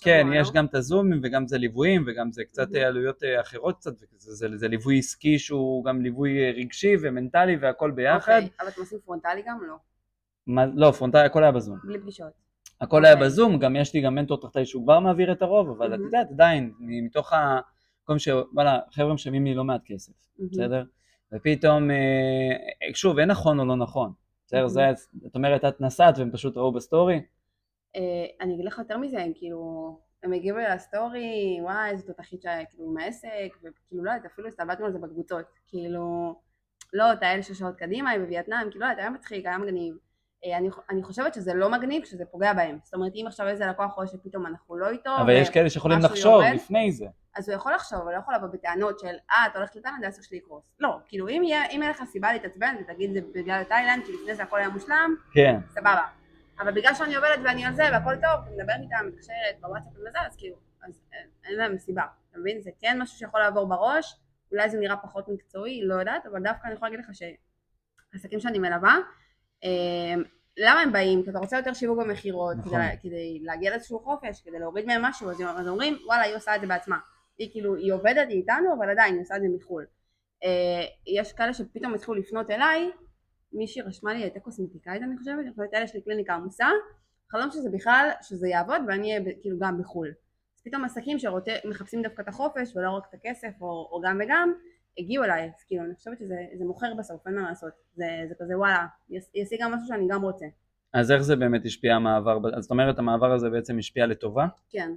כן, 0.00 0.26
יש 0.34 0.48
לא? 0.48 0.54
גם 0.54 0.66
את 0.66 0.74
הזומים 0.74 1.20
וגם 1.22 1.46
זה 1.46 1.58
ליוויים 1.58 2.04
וגם 2.06 2.32
זה 2.32 2.44
קצת 2.44 2.74
עלויות 2.74 3.24
אה, 3.24 3.40
אחרות 3.40 3.76
קצת, 3.78 3.92
זה 4.18 4.68
ליווי 4.68 4.98
עסקי 4.98 5.38
שהוא 5.38 5.84
גם 5.84 6.02
ליווי 6.02 6.38
אה, 6.38 6.50
רגשי 6.56 6.94
ומנטלי 7.02 7.56
והכל 7.56 7.90
ביחד. 7.90 8.32
אוקיי, 8.32 8.48
אבל 8.60 8.68
אתם 8.68 8.80
עושים 8.80 8.98
פרונטלי 9.04 9.42
גם? 9.46 9.58
לא. 9.68 9.76
לא, 10.74 10.90
פרונטלי, 10.90 11.20
הכל 11.20 11.42
היה 11.42 11.52
בזום. 11.52 11.78
בלי 11.84 11.98
פגישות. 12.00 12.32
הכל 12.80 13.04
היה 13.04 13.14
אוקיי. 13.14 13.26
בזום, 13.26 13.58
גם 13.58 13.76
יש 13.76 13.94
לי 13.94 14.00
גם 14.00 14.14
מנטור 14.14 14.40
תחתיי 14.40 14.66
שהוא 14.66 14.84
כבר 14.84 15.00
מעביר 15.00 15.32
את 15.32 15.42
הרוב, 15.42 15.70
אבל 15.70 15.94
את 15.94 16.00
יודעת, 16.00 16.30
עדיין, 16.30 16.72
מתוך 16.80 17.32
ה... 17.32 17.60
כל 18.04 18.18
ש... 18.18 18.28
וואלה, 18.54 18.78
חבר'ה 18.90 19.14
משלמים 19.14 19.44
לי 19.44 19.54
לא 19.54 19.64
מעט 19.64 19.80
כסף, 19.84 20.12
בסדר? 20.38 20.84
ופתאום, 21.32 21.90
אה, 21.90 22.94
שוב, 22.94 23.18
אין 23.18 23.30
נכון 23.30 23.60
או 23.60 23.64
לא 23.64 23.76
נכון. 23.76 24.12
בסדר, 24.46 24.68
זה, 24.68 24.90
את 25.26 25.34
אומרת, 25.34 25.64
את 25.64 25.80
נסעת 25.80 26.18
והם 26.18 26.30
פשוט 26.30 26.56
ראו 26.56 26.72
בסטורי? 26.72 27.22
אה, 27.96 28.26
אני 28.40 28.54
אגיד 28.54 28.64
לך 28.64 28.78
יותר 28.78 28.98
מזה, 28.98 29.22
הם 29.22 29.32
כאילו, 29.34 30.00
הם 30.22 30.32
הגיבו 30.32 30.58
לסטורי, 30.58 31.58
וואי, 31.62 31.90
איזה 31.90 32.06
תותחית 32.06 32.42
שהיה 32.42 32.64
כאילו 32.64 32.84
עם 32.90 32.96
העסק, 32.96 33.56
וכאילו 33.56 34.04
לא 34.04 34.10
יודעת, 34.10 34.32
אפילו 34.32 34.48
הסתלבטנו 34.48 34.86
על 34.86 34.92
זה 34.92 34.98
בקבוצות, 34.98 35.44
כאילו, 35.66 36.34
לא, 36.92 37.12
תהל 37.12 37.42
שעות 37.42 37.76
קדימה, 37.76 38.10
היא 38.10 38.20
בווייטנאם, 38.20 38.70
כאילו 38.70 38.80
לא 38.80 38.84
יודעת, 38.86 38.98
היה 38.98 39.10
מצחיק, 39.10 39.46
היה 39.46 39.58
מגניב. 39.58 39.96
אה, 40.44 40.58
אני, 40.58 40.68
אני 40.90 41.02
חושבת 41.02 41.34
שזה 41.34 41.54
לא 41.54 41.70
מגניב 41.70 42.02
כשזה 42.02 42.24
פוגע 42.24 42.52
בהם. 42.52 42.78
זאת 42.82 42.94
אומרת, 42.94 43.12
אם 43.14 43.24
עכשיו 43.26 43.48
איזה 43.48 43.66
לקוח 43.66 43.94
רואה 43.94 44.06
שפתאום 44.06 44.46
אנחנו 44.46 44.76
לא 44.76 44.88
איתו, 44.88 45.10
אבל 45.16 45.32
יש 45.32 45.50
כאלה 45.50 45.70
שיכולים 45.70 45.98
לחשוב 45.98 46.42
יורד, 46.42 46.54
לפני 46.54 46.92
זה. 46.92 47.06
אז 47.36 47.48
הוא 47.48 47.56
יכול 47.56 47.74
לחשוב, 47.74 48.00
אבל 48.00 48.12
לא 48.12 48.18
יכול 48.18 48.34
לבוא 48.34 48.48
בטענות 48.48 48.98
של, 48.98 49.16
אה, 49.30 49.46
אתה 49.46 49.58
הולך 49.58 49.76
לתאילנד, 49.76 50.04
העסק 50.04 50.22
שלי 50.22 50.36
יקרוס. 50.38 50.64
לא, 50.80 50.98
כאילו, 51.06 51.28
אם 51.28 51.42
יהיה, 51.44 51.66
אם 51.66 51.80
יהיה 51.82 51.90
לך 51.90 52.02
סיבה 52.04 52.32
להתעצבן 52.32 52.76
ותגיד 52.80 53.12
זה 53.12 53.20
בגלל 53.34 53.62
תאילנד, 53.64 54.04
כי 54.04 54.12
לפני 54.12 54.34
זה 54.34 54.42
הכל 54.42 54.58
היה 54.58 54.68
מושלם, 54.68 55.14
כן. 55.32 55.60
סבבה. 55.68 56.06
אבל 56.60 56.72
בגלל 56.72 56.94
שאני 56.94 57.16
עובדת 57.16 57.38
ואני 57.44 57.64
על 57.64 57.74
זה 57.74 57.82
והכל 57.92 58.14
טוב, 58.14 58.46
אני 58.46 58.56
מדברת 58.56 58.80
איתם, 58.82 59.06
מתקשרת 59.08 59.60
בוואטסאפ 59.60 59.92
וזה, 60.08 60.18
אז 60.26 60.36
כאילו, 60.36 60.56
אז 60.82 61.02
אין 61.44 61.56
להם 61.56 61.78
סיבה. 61.78 62.02
אתה 62.30 62.38
מבין? 62.38 62.60
זה 62.60 62.70
כן 62.80 63.02
משהו 63.02 63.18
שיכול 63.18 63.40
לעבור 63.40 63.66
בראש, 63.66 64.16
אולי 64.52 64.70
זה 64.70 64.78
נראה 64.78 64.96
פחות 64.96 65.28
מקצועי, 65.28 65.80
לא 65.84 65.94
יודעת, 65.94 66.26
אבל 66.26 66.42
דווקא 66.42 66.66
אני 66.66 66.74
יכולה 66.74 66.90
להגיד 66.90 67.04
לך 67.04 67.10
שעסקים 68.14 68.40
שאני 68.40 68.58
מלווה, 68.58 68.96
למה 70.58 70.80
הם 70.80 70.92
באים? 70.92 71.22
כי 71.24 71.30
אתה 71.30 71.38
רוצה 71.38 71.56
יותר 71.56 71.72
שיווק 71.72 71.98
במכירות, 71.98 72.56
נכון. 72.56 72.80
כדי, 72.80 72.96
כדי 73.02 73.38
להגיע 73.42 73.70
לאיזשהו 73.70 74.00
חופש, 74.00 74.42
כדי 74.44 74.58
להוריד 74.58 74.86
מהם 74.86 75.02
משהו, 75.02 75.30
אז, 75.30 75.42
אז 75.56 75.68
אומרים, 75.68 75.98
וואלה, 76.06 76.22
היא 76.22 76.36
עושה 76.36 76.56
את 76.56 76.60
זה 76.60 76.66
בעצמה. 76.66 76.98
היא 77.38 77.50
כאילו, 77.52 77.76
היא 77.76 77.92
עובדת 77.92 78.28
איתנו, 78.28 78.74
אבל 78.78 78.90
עדיין 78.90 79.14
היא 79.14 79.22
עושה 79.22 79.36
את 79.36 79.40
זה 79.40 79.48
מחו"ל. 79.56 79.84
אה, 80.44 80.84
יש 81.06 81.32
כאלה 81.32 81.54
שפתאום 81.54 81.94
התחילו 81.94 82.14
לפנות 82.14 82.50
אליי, 82.50 82.90
מישהי 83.52 83.82
רשמה 83.82 84.12
לי, 84.12 84.22
הייתה 84.22 84.40
קוסמטיקאית 84.40 85.02
אני 85.02 85.16
חושבת, 85.18 85.38
אני 85.38 85.50
חושבת, 85.50 85.74
אלה 85.74 85.84
יש 85.84 85.94
לי 85.94 86.02
קליניקה 86.02 86.34
עמוסה, 86.34 86.66
חלום 87.30 87.50
שזה 87.50 87.70
בכלל, 87.72 88.10
שזה 88.22 88.48
יעבוד 88.48 88.82
ואני 88.88 89.12
אהיה 89.12 89.24
כאילו 89.40 89.58
גם 89.60 89.78
בחו"ל. 89.78 90.08
אז 90.56 90.62
פתאום 90.64 90.84
עסקים 90.84 91.18
שמחפשים 91.18 92.02
דווקא 92.02 92.22
את 92.22 92.28
החופש 92.28 92.76
ולא 92.76 92.90
רק 92.90 93.06
את 93.08 93.14
הכסף 93.14 93.52
או, 93.60 93.88
או 93.92 94.00
גם 94.04 94.20
וגם, 94.24 94.52
הגיעו 94.98 95.24
אליי, 95.24 95.44
אז 95.44 95.64
כאילו 95.66 95.84
אני 95.84 95.94
חושבת 95.94 96.18
שזה 96.18 96.64
מוכר 96.64 96.94
בסוף, 96.98 97.26
אין 97.26 97.34
מה 97.34 97.48
לעשות, 97.48 97.72
זה, 97.94 98.04
זה 98.28 98.34
כזה 98.40 98.58
וואלה, 98.58 98.86
ישיג 99.34 99.62
גם 99.62 99.72
משהו 99.72 99.86
שאני 99.86 100.08
גם 100.08 100.22
רוצה. 100.22 100.46
אז 100.94 101.10
איך 101.10 101.22
זה 101.22 101.36
באמת 101.36 101.64
השפיע 101.64 101.94
המעבר, 101.94 102.38
אז 102.56 102.62
זאת 102.62 102.70
אומרת 102.70 102.98
המעבר 102.98 103.32
הזה 103.32 103.50
בעצם 103.50 103.78
השפיע 103.78 104.06
לטובה? 104.06 104.46
כן, 104.70 104.90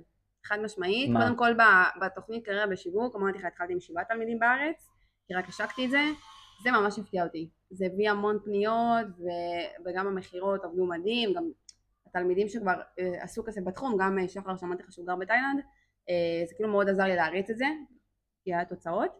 חד 0.45 0.57
משמעית, 0.63 1.09
מה? 1.09 1.21
קודם 1.21 1.35
כל 1.35 1.51
בתוכנית 2.01 2.45
קריירה 2.45 2.67
בשיווק, 2.67 3.15
אמרתי 3.15 3.37
לך 3.37 3.45
התחלתי 3.45 3.73
עם 3.73 3.79
שבעה 3.79 4.03
תלמידים 4.03 4.39
בארץ, 4.39 4.89
כי 5.27 5.33
רק 5.33 5.49
השקתי 5.49 5.85
את 5.85 5.89
זה, 5.89 6.01
זה 6.63 6.71
ממש 6.71 6.99
הפתיע 6.99 7.23
אותי, 7.23 7.49
זה 7.69 7.85
הביא 7.85 8.09
המון 8.09 8.37
פניות 8.45 9.07
ו... 9.19 9.23
וגם 9.85 10.07
המכירות 10.07 10.63
עבדו 10.63 10.85
מדהים, 10.85 11.33
גם 11.33 11.43
התלמידים 12.07 12.49
שכבר 12.49 12.81
אה, 12.99 13.23
עשו 13.23 13.43
כזה 13.43 13.61
בתחום, 13.65 13.97
גם 13.99 14.19
אה, 14.19 14.27
שחר 14.27 14.57
שאמרתי 14.57 14.83
לך 14.83 14.91
שהוא 14.91 15.07
גר 15.07 15.15
בתאילנד, 15.15 15.59
אה, 16.09 16.45
זה 16.47 16.55
כאילו 16.55 16.69
מאוד 16.69 16.89
עזר 16.89 17.03
לי 17.03 17.15
להריץ 17.15 17.49
את 17.49 17.57
זה, 17.57 17.65
כי 18.43 18.53
היה 18.53 18.65
תוצאות. 18.65 19.11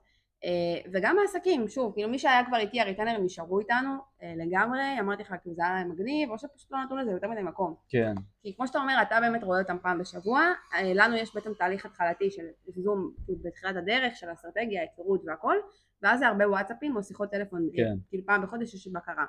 אה, 0.46 0.92
וגם 0.94 1.18
העסקים, 1.20 1.68
שוב, 1.68 1.94
כאילו 1.94 2.10
מי 2.10 2.20
שהיה 2.20 2.46
כבר 2.46 2.58
איתי, 2.58 2.82
הריטנרים 2.82 3.26
נשארו 3.26 3.60
איתנו 3.60 3.90
אה, 4.24 4.34
לגמרי, 4.38 5.00
אמרתי 5.00 5.24
לך, 5.24 5.34
כאילו 5.42 5.56
זה 5.56 5.62
היה 5.66 5.86
מגניב, 5.86 6.30
או 6.30 6.38
שפשוט 6.38 6.72
לא 6.72 6.84
נתנו 6.84 6.98
לזה 6.98 7.12
יותר 7.12 7.28
מדי 7.30 7.42
מקום. 7.42 7.76
כן. 7.90 8.14
כי 8.42 8.56
כמו 8.56 8.68
שאתה 8.68 8.80
אומר, 8.80 8.94
אתה 9.02 9.20
באמת 9.22 9.44
רואה 9.44 9.60
אותם 9.60 9.78
פעם 9.82 10.00
בשבוע, 10.00 10.42
אה, 10.74 10.92
לנו 10.96 11.16
יש 11.16 11.36
בעצם 11.36 11.54
תהליך 11.54 11.86
התחלתי 11.86 12.32
של 12.32 12.44
זום 12.68 13.12
כאילו 13.26 13.40
בתחילת 13.44 13.76
הדרך, 13.76 14.16
של 14.16 14.28
אסטרטגיה, 14.34 14.82
היכרות 14.82 15.22
והכל, 15.26 15.56
ואז 16.04 16.20
זה 16.20 16.28
הרבה 16.28 16.50
וואטסאפים 16.50 16.96
או 16.96 17.04
שיחות 17.04 17.32
טלפון, 17.32 17.70
כן. 17.76 17.96
כאילו 18.10 18.26
פעם 18.26 18.42
בחודש 18.44 18.74
יש 18.74 18.88
בקרה. 18.88 19.26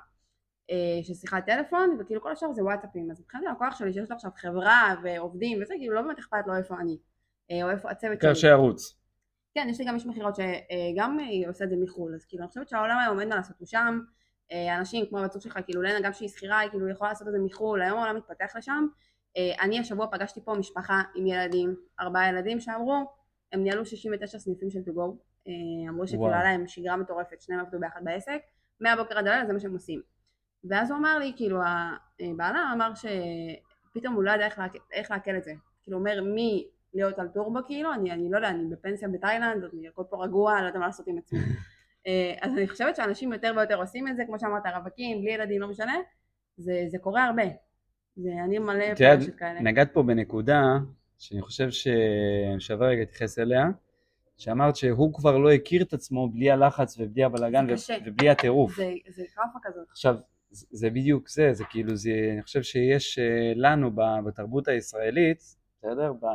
של 1.03 1.13
שיחת 1.13 1.45
טלפון, 1.45 1.97
וכאילו 1.99 2.21
כל 2.21 2.31
השאר 2.31 2.53
זה 2.53 2.63
וואטסאפים, 2.63 3.11
אז 3.11 3.21
מבחינת 3.21 3.43
הלקוח 3.47 3.75
שלי 3.75 3.93
שיש 3.93 4.09
לו 4.09 4.15
עכשיו 4.15 4.31
חברה 4.35 4.95
ועובדים 5.03 5.61
וזה, 5.61 5.73
כאילו 5.77 5.95
לא 5.95 6.01
באמת 6.01 6.19
אכפת 6.19 6.47
לו 6.47 6.57
איפה 6.57 6.75
אני, 6.79 6.97
או 7.63 7.69
איפה 7.69 7.91
הצוות 7.91 8.21
שלי. 8.21 8.35
שירוץ. 8.35 9.02
כן, 9.53 9.67
יש 9.69 9.79
לי 9.79 9.85
גם 9.85 9.95
איש 9.95 10.05
מכירות 10.05 10.35
שגם 10.35 11.19
היא 11.19 11.47
עושה 11.47 11.65
את 11.65 11.69
זה 11.69 11.75
מחו"ל, 11.79 12.15
אז 12.15 12.25
כאילו 12.25 12.43
אני 12.43 12.47
חושבת 12.47 12.69
שהעולם 12.69 12.97
היום 12.99 13.19
אין 13.19 13.29
מה 13.29 13.35
לעשות, 13.35 13.59
הוא 13.59 13.67
שם, 13.67 13.99
אה, 14.51 14.77
אנשים 14.77 15.05
כמו 15.05 15.19
הבת 15.19 15.41
שלך, 15.41 15.59
כאילו 15.65 15.81
לנה 15.81 16.01
גם 16.01 16.13
שהיא 16.13 16.29
שכירה, 16.29 16.59
היא 16.59 16.69
כאילו 16.69 16.89
יכולה 16.89 17.09
לעשות 17.09 17.27
את 17.27 17.33
זה 17.33 17.39
מחו"ל, 17.39 17.81
היום 17.81 17.99
העולם 17.99 18.15
מתפתח 18.15 18.55
לשם. 18.55 18.87
אה, 19.37 19.51
אני 19.61 19.79
השבוע 19.79 20.07
פגשתי 20.11 20.41
פה 20.43 20.53
משפחה 20.53 21.01
עם 21.15 21.27
ילדים, 21.27 21.75
ארבעה 21.99 22.29
ילדים 22.29 22.59
שאמרו, 22.59 23.05
הם 23.51 23.63
ניהלו 23.63 23.85
69 23.85 24.39
סניפים 24.39 24.69
של 24.71 24.79
אה, 25.47 25.89
אמרו 25.89 26.07
שכאילו 26.07 26.27
היה 26.27 26.43
להם 26.43 26.67
שגרה 26.67 26.97
מטורפת, 26.97 27.41
שניהם 27.41 27.61
עבדו 27.61 27.79
ביחד 27.79 28.01
בעסק, 28.03 28.41
מהבוקר 28.79 29.17
עד 29.17 29.27
הלילה 29.27 29.45
זה 29.45 29.53
מה 29.53 29.59
שהם 29.59 29.73
עושים. 29.73 30.01
ואז 30.63 30.91
הוא 30.91 30.99
אמר 30.99 31.19
לי, 31.19 31.33
כאילו, 31.35 31.59
בעלה 32.37 32.73
אמר 32.73 32.91
שפתאום 32.95 34.13
הוא 34.13 34.23
לא 34.23 34.31
יודע 34.31 34.47
איך 34.91 35.11
לעכל 35.11 35.37
את 35.37 35.43
זה. 35.43 35.53
כאילו, 35.83 35.97
אומר, 35.97 36.23
מי 36.23 36.67
להיות 36.93 37.19
על 37.19 37.27
טורבו 37.27 37.59
כאילו, 37.67 37.93
אני, 37.93 38.11
אני 38.11 38.29
לא 38.31 38.37
יודע, 38.37 38.49
אני 38.49 38.65
בפנסיה 38.65 39.07
בתאילנד, 39.07 39.63
אני 39.73 39.87
הכל 39.87 40.03
פה 40.09 40.23
רגוע, 40.23 40.61
לא 40.61 40.67
יודע 40.67 40.79
מה 40.79 40.85
לעשות 40.85 41.07
עם 41.07 41.17
עצמי. 41.17 41.39
אה, 42.07 42.33
אז 42.41 42.51
אני 42.53 42.67
חושבת 42.67 42.95
שאנשים 42.95 43.33
יותר 43.33 43.53
ויותר 43.57 43.75
עושים 43.75 44.07
את 44.07 44.15
זה, 44.15 44.23
כמו 44.27 44.39
שאמרת, 44.39 44.63
רווקים, 44.75 45.21
בלי 45.21 45.31
ילדים, 45.31 45.61
לא 45.61 45.67
משנה, 45.67 45.95
זה, 46.57 46.83
זה 46.87 46.97
קורה 46.97 47.25
הרבה. 47.25 47.43
זה, 48.15 48.29
אני 48.45 48.59
מלא 48.59 48.95
פרשת 48.95 49.35
כאלה. 49.35 49.61
נגעת 49.61 49.93
פה 49.93 50.03
בנקודה 50.03 50.77
שאני 51.19 51.41
חושב 51.41 51.69
ששווה 51.69 52.87
רגע 52.87 52.99
להתייחס 52.99 53.39
אליה, 53.39 53.65
שאמרת 54.37 54.75
שהוא 54.75 55.13
כבר 55.13 55.37
לא 55.37 55.51
הכיר 55.51 55.83
את 55.83 55.93
עצמו 55.93 56.29
בלי 56.29 56.51
הלחץ 56.51 56.99
ובלי 56.99 57.23
הבלאגן 57.23 57.67
ובלי 58.05 58.29
הטירוף. 58.29 58.75
זה, 58.75 58.93
זה 59.07 59.23
כאפה 59.35 59.59
כזאת. 59.63 59.87
עכשיו, 59.89 60.15
זה 60.51 60.89
בדיוק 60.89 61.29
זה, 61.29 61.53
זה 61.53 61.63
כאילו, 61.69 61.95
זה, 61.95 62.29
אני 62.33 62.41
חושב 62.41 62.63
שיש 62.63 63.19
אה, 63.19 63.53
לנו 63.55 63.91
בתרבות 64.25 64.67
הישראלית, 64.67 65.43
בסדר? 65.83 66.13
ב... 66.13 66.25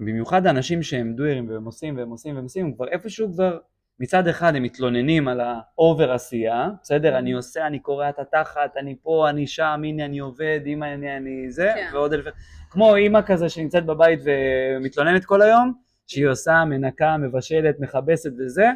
במיוחד 0.00 0.46
האנשים 0.46 0.82
שהם 0.82 1.14
doers 1.14 1.48
והם 1.48 1.64
עושים 1.64 1.96
והם 1.96 2.10
עושים 2.10 2.34
והם 2.34 2.44
עושים, 2.44 2.74
כבר 2.74 2.88
איפשהו 2.88 3.32
כבר 3.32 3.58
מצד 4.00 4.28
אחד 4.28 4.56
הם 4.56 4.62
מתלוננים 4.62 5.28
על 5.28 5.40
ה 5.40 5.54
over 5.54 6.12
עשייה, 6.12 6.68
בסדר? 6.82 7.18
אני 7.18 7.32
עושה, 7.32 7.66
אני 7.66 7.78
קורע 7.78 8.08
את 8.08 8.18
התחת, 8.18 8.76
אני 8.76 8.96
פה, 9.02 9.30
אני 9.30 9.46
שם, 9.46 9.80
הנה 9.84 10.04
אני 10.04 10.18
עובד, 10.18 10.60
אמא 10.66 10.84
אני, 10.84 11.16
אני 11.16 11.50
זה, 11.50 11.72
כן. 11.74 11.90
ועוד 11.96 12.12
אלף... 12.12 12.24
כמו 12.70 12.96
אימא 12.96 13.20
כזה 13.26 13.48
שנמצאת 13.48 13.86
בבית 13.86 14.20
ומתלוננת 14.24 15.24
כל 15.24 15.42
היום, 15.42 15.72
שהיא 16.06 16.26
עושה, 16.26 16.64
מנקה, 16.64 17.16
מבשלת, 17.16 17.80
מכבסת 17.80 18.30
וזה, 18.38 18.66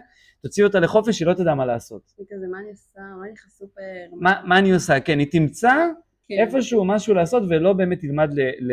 תוציא 0.43 0.65
אותה 0.65 0.81
לחופש, 0.81 1.21
היא 1.21 1.29
לא 1.29 1.35
תדע 1.35 1.55
מה 1.55 1.67
לעשות. 1.67 2.03
היא 2.19 2.27
כזה, 2.31 2.47
מה 2.51 2.59
אני 2.59 2.71
עושה? 2.71 3.01
מה 3.01 3.25
אני 3.25 3.33
לך 3.33 3.49
סופר? 3.49 3.81
מה, 4.13 4.43
מה 4.45 4.59
אני 4.59 4.73
עושה? 4.73 5.01
כן, 5.01 5.19
היא 5.19 5.31
תמצא 5.31 5.87
כן. 6.29 6.35
איפשהו 6.39 6.85
משהו 6.85 7.15
לעשות 7.15 7.43
ולא 7.49 7.73
באמת 7.73 8.01
תלמד 8.01 8.29
ל, 8.33 8.41
ל, 8.41 8.73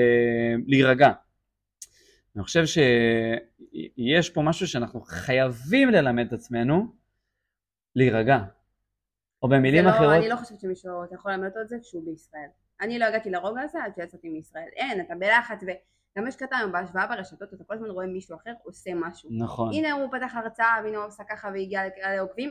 להירגע. 0.67 1.11
אני 2.35 2.43
חושב 2.43 2.63
שיש 2.65 4.29
פה 4.29 4.41
משהו 4.41 4.67
שאנחנו 4.67 5.01
חייבים 5.01 5.89
ללמד 5.89 6.27
את 6.27 6.33
עצמנו, 6.33 6.85
להירגע. 7.95 8.37
או 9.43 9.49
במילים 9.49 9.85
לא, 9.85 9.89
אחרות... 9.89 10.13
אני 10.13 10.29
לא 10.29 10.35
חושבת 10.35 10.59
שמישהו, 10.59 11.03
אתה 11.03 11.15
יכול 11.15 11.31
ללמד 11.31 11.45
אותו 11.47 11.61
את 11.61 11.69
זה 11.69 11.77
כשהוא 11.81 12.05
בישראל. 12.05 12.49
אני 12.81 12.99
לא 12.99 13.05
הגעתי 13.05 13.29
לרוגע 13.29 13.61
הזה 13.61 13.83
עד 13.83 13.95
שיצאתי 13.95 14.29
מישראל. 14.29 14.67
אין, 14.75 15.01
אתה 15.01 15.15
בלחץ 15.15 15.63
וגם 15.63 16.27
יש 16.27 16.35
קטע 16.35 16.57
היום 16.57 16.71
בהשוואה 16.71 17.07
ברשתות, 17.07 17.53
אתה 17.53 17.63
כל 17.63 17.73
הזמן 17.73 17.89
רואה 17.89 18.05
מישהו 18.05 18.35
אחר 18.35 18.53
עושה 18.63 18.91
משהו. 18.95 19.29
נכון. 19.33 19.73
הנה 19.73 19.91
הוא 19.91 20.07
פתח 20.11 20.35
הרצאה 20.35 20.75
והנה 20.83 20.97
הוא 20.97 21.05
עושה 21.05 21.23
ככה 21.29 21.49
והגיע 21.53 21.81
לעוקבים. 22.15 22.49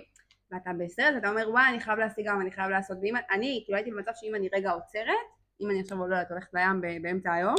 ואתה 0.52 0.70
בסרט, 0.78 1.14
אתה 1.18 1.28
אומר 1.28 1.50
וואי 1.50 1.64
אני 1.70 1.80
חייב 1.80 1.98
להשיג 1.98 2.28
גם, 2.28 2.40
אני 2.40 2.50
חייב 2.50 2.70
לעשות, 2.70 2.98
ואם 3.02 3.14
אני, 3.30 3.62
כאילו 3.64 3.76
הייתי 3.76 3.90
במצב 3.90 4.10
שאם 4.14 4.34
אני 4.34 4.48
רגע 4.54 4.70
עוצרת, 4.70 5.26
אם 5.60 5.70
אני 5.70 5.80
עכשיו 5.80 5.98
לא 5.98 6.04
יודעת 6.04 6.30
הולכת 6.30 6.54
לים 6.54 7.02
באמצע 7.02 7.32
היום, 7.32 7.56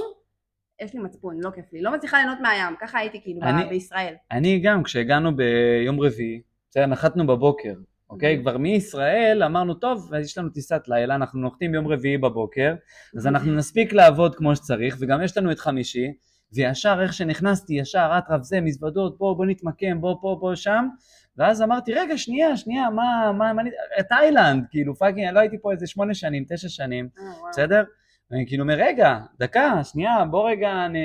יש 0.81 0.93
לי 0.93 0.99
מצפון, 0.99 1.39
לא 1.39 1.49
כיף 1.49 1.65
לי, 1.73 1.81
לא 1.81 1.93
מצליחה 1.93 2.17
ליהנות 2.17 2.37
מהים, 2.41 2.75
ככה 2.79 2.99
הייתי 2.99 3.21
כאילו 3.21 3.41
אני, 3.41 3.69
בישראל. 3.69 4.15
אני 4.31 4.59
גם, 4.59 4.83
כשהגענו 4.83 5.35
ביום 5.35 5.99
רביעי, 5.99 6.41
בסדר, 6.69 6.85
נחתנו 6.85 7.27
בבוקר, 7.27 7.73
אוקיי? 8.09 8.37
Mm-hmm. 8.37 8.41
כבר 8.41 8.57
מישראל 8.57 9.43
אמרנו, 9.43 9.73
טוב, 9.73 10.13
יש 10.21 10.37
לנו 10.37 10.49
טיסת 10.49 10.81
לילה, 10.87 11.15
אנחנו 11.15 11.39
נוחתים 11.39 11.71
ביום 11.71 11.87
רביעי 11.87 12.17
בבוקר, 12.17 12.75
אז 13.17 13.27
אנחנו 13.27 13.55
נספיק 13.55 13.93
לעבוד 13.93 14.35
כמו 14.35 14.55
שצריך, 14.55 14.97
וגם 14.99 15.23
יש 15.23 15.37
לנו 15.37 15.51
את 15.51 15.59
חמישי, 15.59 16.13
וישר 16.53 17.01
איך 17.01 17.13
שנכנסתי, 17.13 17.73
ישר 17.73 18.11
אטרף 18.17 18.41
זה, 18.41 18.61
מזוודות, 18.61 19.17
בוא, 19.17 19.37
בוא 19.37 19.45
נתמקם, 19.45 20.01
בוא 20.01 20.15
פה, 20.21 20.37
בוא 20.39 20.55
שם, 20.55 20.87
ואז 21.37 21.61
אמרתי, 21.61 21.93
רגע, 21.93 22.17
שנייה, 22.17 22.57
שנייה, 22.57 22.89
מה, 22.89 23.31
מה, 23.37 23.53
מה, 23.53 23.61
תאילנד, 24.09 24.65
כאילו, 24.69 24.95
fucking, 24.95 25.33
לא 25.33 25.39
הייתי 25.39 25.57
פה 25.61 25.71
איזה 25.71 25.87
שמונה 25.87 26.13
שנים, 26.13 26.45
תשע 26.49 26.69
שנים, 26.69 27.09
wow. 27.17 27.49
בסדר? 27.49 27.83
ואני 28.31 28.47
כאילו 28.47 28.63
אומר, 28.63 28.73
רגע, 28.77 29.19
דקה, 29.39 29.83
שנייה, 29.83 30.25
בוא 30.25 30.49
רגע 30.49 30.87
נ, 30.87 30.95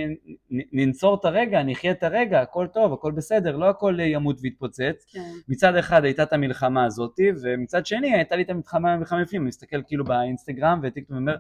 נ, 0.50 0.60
ננצור 0.72 1.14
את 1.20 1.24
הרגע, 1.24 1.62
נחיה 1.62 1.90
את 1.90 2.02
הרגע, 2.02 2.40
הכל 2.40 2.66
טוב, 2.66 2.92
הכל 2.92 3.12
בסדר, 3.12 3.56
לא 3.56 3.68
הכל 3.70 3.96
ימות 4.00 4.38
ויתפוצץ. 4.42 5.06
כן. 5.12 5.20
מצד 5.48 5.76
אחד 5.76 6.04
הייתה 6.04 6.22
את 6.22 6.32
המלחמה 6.32 6.84
הזאת, 6.84 7.14
ומצד 7.42 7.86
שני 7.86 8.14
הייתה 8.14 8.36
לי 8.36 8.42
את 8.42 8.50
המלחמה 8.50 8.92
המלחמה 8.92 9.22
בפנים, 9.22 9.42
אני 9.42 9.48
מסתכל 9.48 9.82
כאילו 9.86 10.04
באינסטגרם 10.04 10.80
וטיקטוק 10.82 11.10
ואומר, 11.10 11.36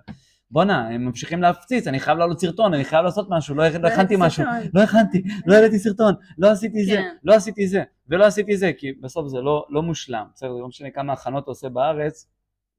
בואנה, 0.50 0.88
הם 0.88 1.04
ממשיכים 1.04 1.42
להפציץ, 1.42 1.86
אני 1.86 2.00
חייב 2.00 2.18
לעלות 2.18 2.40
סרטון, 2.40 2.74
אני 2.74 2.84
חייב 2.84 3.04
לעשות 3.04 3.26
משהו, 3.30 3.54
לא, 3.54 3.68
לא 3.68 3.88
הכנתי 3.88 4.14
משהו, 4.18 4.44
לא 4.74 4.82
הכנתי, 4.82 5.22
לא 5.46 5.54
העליתי 5.54 5.78
סרטון, 5.78 6.14
לא 6.38 6.50
עשיתי 6.50 6.84
זה, 6.84 6.96
כן. 6.96 7.14
לא 7.24 7.34
עשיתי 7.34 7.68
זה, 7.68 7.82
ולא 8.08 8.24
עשיתי 8.24 8.56
זה, 8.56 8.72
כי 8.78 8.92
בסוף 9.00 9.28
זה 9.28 9.38
לא, 9.38 9.66
לא 9.70 9.82
מושלם, 9.82 10.24
בסדר, 10.34 10.52
זה 10.52 10.60
לא 10.60 10.68
משנה 10.68 10.90
כמה 10.90 11.12
הכנות 11.12 11.42
אתה 11.42 11.50
עושה 11.50 11.68
בארץ, 11.68 12.28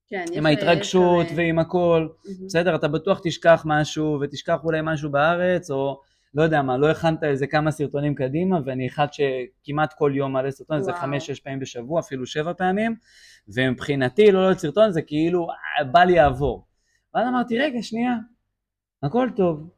כן, 0.10 0.26
עם 0.34 0.46
ההתרגשות 0.46 1.26
יש... 1.26 1.32
ועם 1.36 1.60
הכל, 1.60 2.08
mm-hmm. 2.12 2.46
בסדר, 2.46 2.76
אתה 2.76 2.88
בטוח 2.88 3.20
תשכח 3.24 3.64
משהו 3.66 4.20
ותשכח 4.22 4.58
אולי 4.64 4.80
משהו 4.84 5.12
בארץ, 5.12 5.72
או 5.72 6.02
לא 6.34 6.44
יודע 6.44 6.62
מה, 6.62 6.78
לא 6.78 6.90
הכנת 6.90 7.24
איזה 7.24 7.48
כמה 7.48 7.72
סרטונים 7.72 8.16
קדימה, 8.16 8.60
ואני 8.66 8.88
אחד 8.88 9.08
שכמעט 9.12 9.94
כל 9.94 10.12
יום 10.16 10.34
מעלה 10.34 10.52
סרטון, 10.52 10.82
זה 10.82 10.94
חמש-שש 10.94 11.40
פעמים 11.40 11.60
בשבוע, 11.60 12.00
אפילו 12.00 12.26
שבע 12.26 12.54
פעמים, 12.54 12.96
ומבחינתי 13.56 14.32
לא 14.32 14.42
לעלות 14.42 14.60
סרטון 14.60 14.92
זה 14.92 15.02
כאילו 15.02 15.48
אה, 15.50 15.84
בא 15.84 16.04
לי 16.04 16.16
לעבור. 16.16 16.69
ואז 17.14 17.28
אמרתי, 17.28 17.60
רגע, 17.60 17.82
שנייה, 17.82 18.16
הכל 19.04 19.30
טוב. 19.36 19.70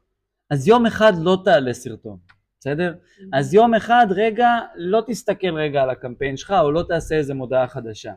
אז 0.50 0.68
יום 0.68 0.86
אחד 0.86 1.12
לא 1.18 1.38
תעלה 1.44 1.74
סרטון, 1.74 2.18
בסדר? 2.60 2.94
Mm-hmm. 2.94 3.22
אז 3.32 3.54
יום 3.54 3.74
אחד, 3.74 4.06
רגע, 4.10 4.48
לא 4.76 5.02
תסתכל 5.06 5.54
רגע 5.54 5.82
על 5.82 5.90
הקמפיין 5.90 6.36
שלך, 6.36 6.54
או 6.62 6.72
לא 6.72 6.84
תעשה 6.88 7.14
איזה 7.14 7.34
מודעה 7.34 7.68
חדשה. 7.68 8.12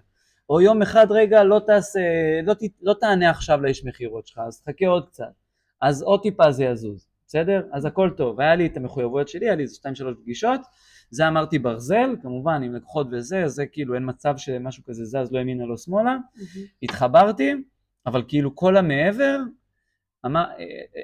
או 0.50 0.62
יום 0.62 0.82
אחד 0.82 1.08
רגע 1.10 1.44
לא 1.44 1.62
תעשה, 1.68 2.00
לא, 2.44 2.54
ת, 2.54 2.60
לא 2.82 2.96
תענה 3.00 3.30
עכשיו 3.30 3.62
לאיש 3.62 3.86
מכירות 3.86 4.28
שלך, 4.28 4.40
אז 4.48 4.62
תחכה 4.62 4.88
עוד 4.88 5.08
קצת, 5.08 5.32
אז 5.82 6.02
עוד 6.02 6.22
טיפה 6.22 6.52
זה 6.52 6.64
יזוז, 6.64 7.08
בסדר? 7.28 7.62
אז 7.72 7.86
הכל 7.86 8.10
טוב, 8.18 8.42
היה 8.42 8.56
לי 8.56 8.66
את 8.66 8.78
המחויבויות 8.78 9.28
שלי, 9.28 9.46
היה 9.46 9.56
לי 9.56 9.64
איזה 9.64 9.76
שתיים 9.76 9.96
שלוש 9.96 10.16
פגישות, 10.22 10.62
זה 11.10 11.28
אמרתי 11.28 11.60
ברזל, 11.60 12.16
כמובן 12.22 12.64
עם 12.64 12.76
לקוחות 12.76 13.08
וזה, 13.12 13.48
זה 13.48 13.66
כאילו 13.66 13.96
אין 13.96 14.04
מצב 14.06 14.34
שמשהו 14.38 14.84
כזה 14.84 15.06
זז 15.06 15.32
לא 15.32 15.40
ימינה 15.40 15.66
לא 15.66 15.78
שמאלה, 15.78 16.18
mm-hmm. 16.18 16.60
התחברתי, 16.84 17.54
אבל 18.06 18.24
כאילו 18.28 18.56
כל 18.56 18.78
המעבר, 18.78 19.40
אמר, 20.26 20.46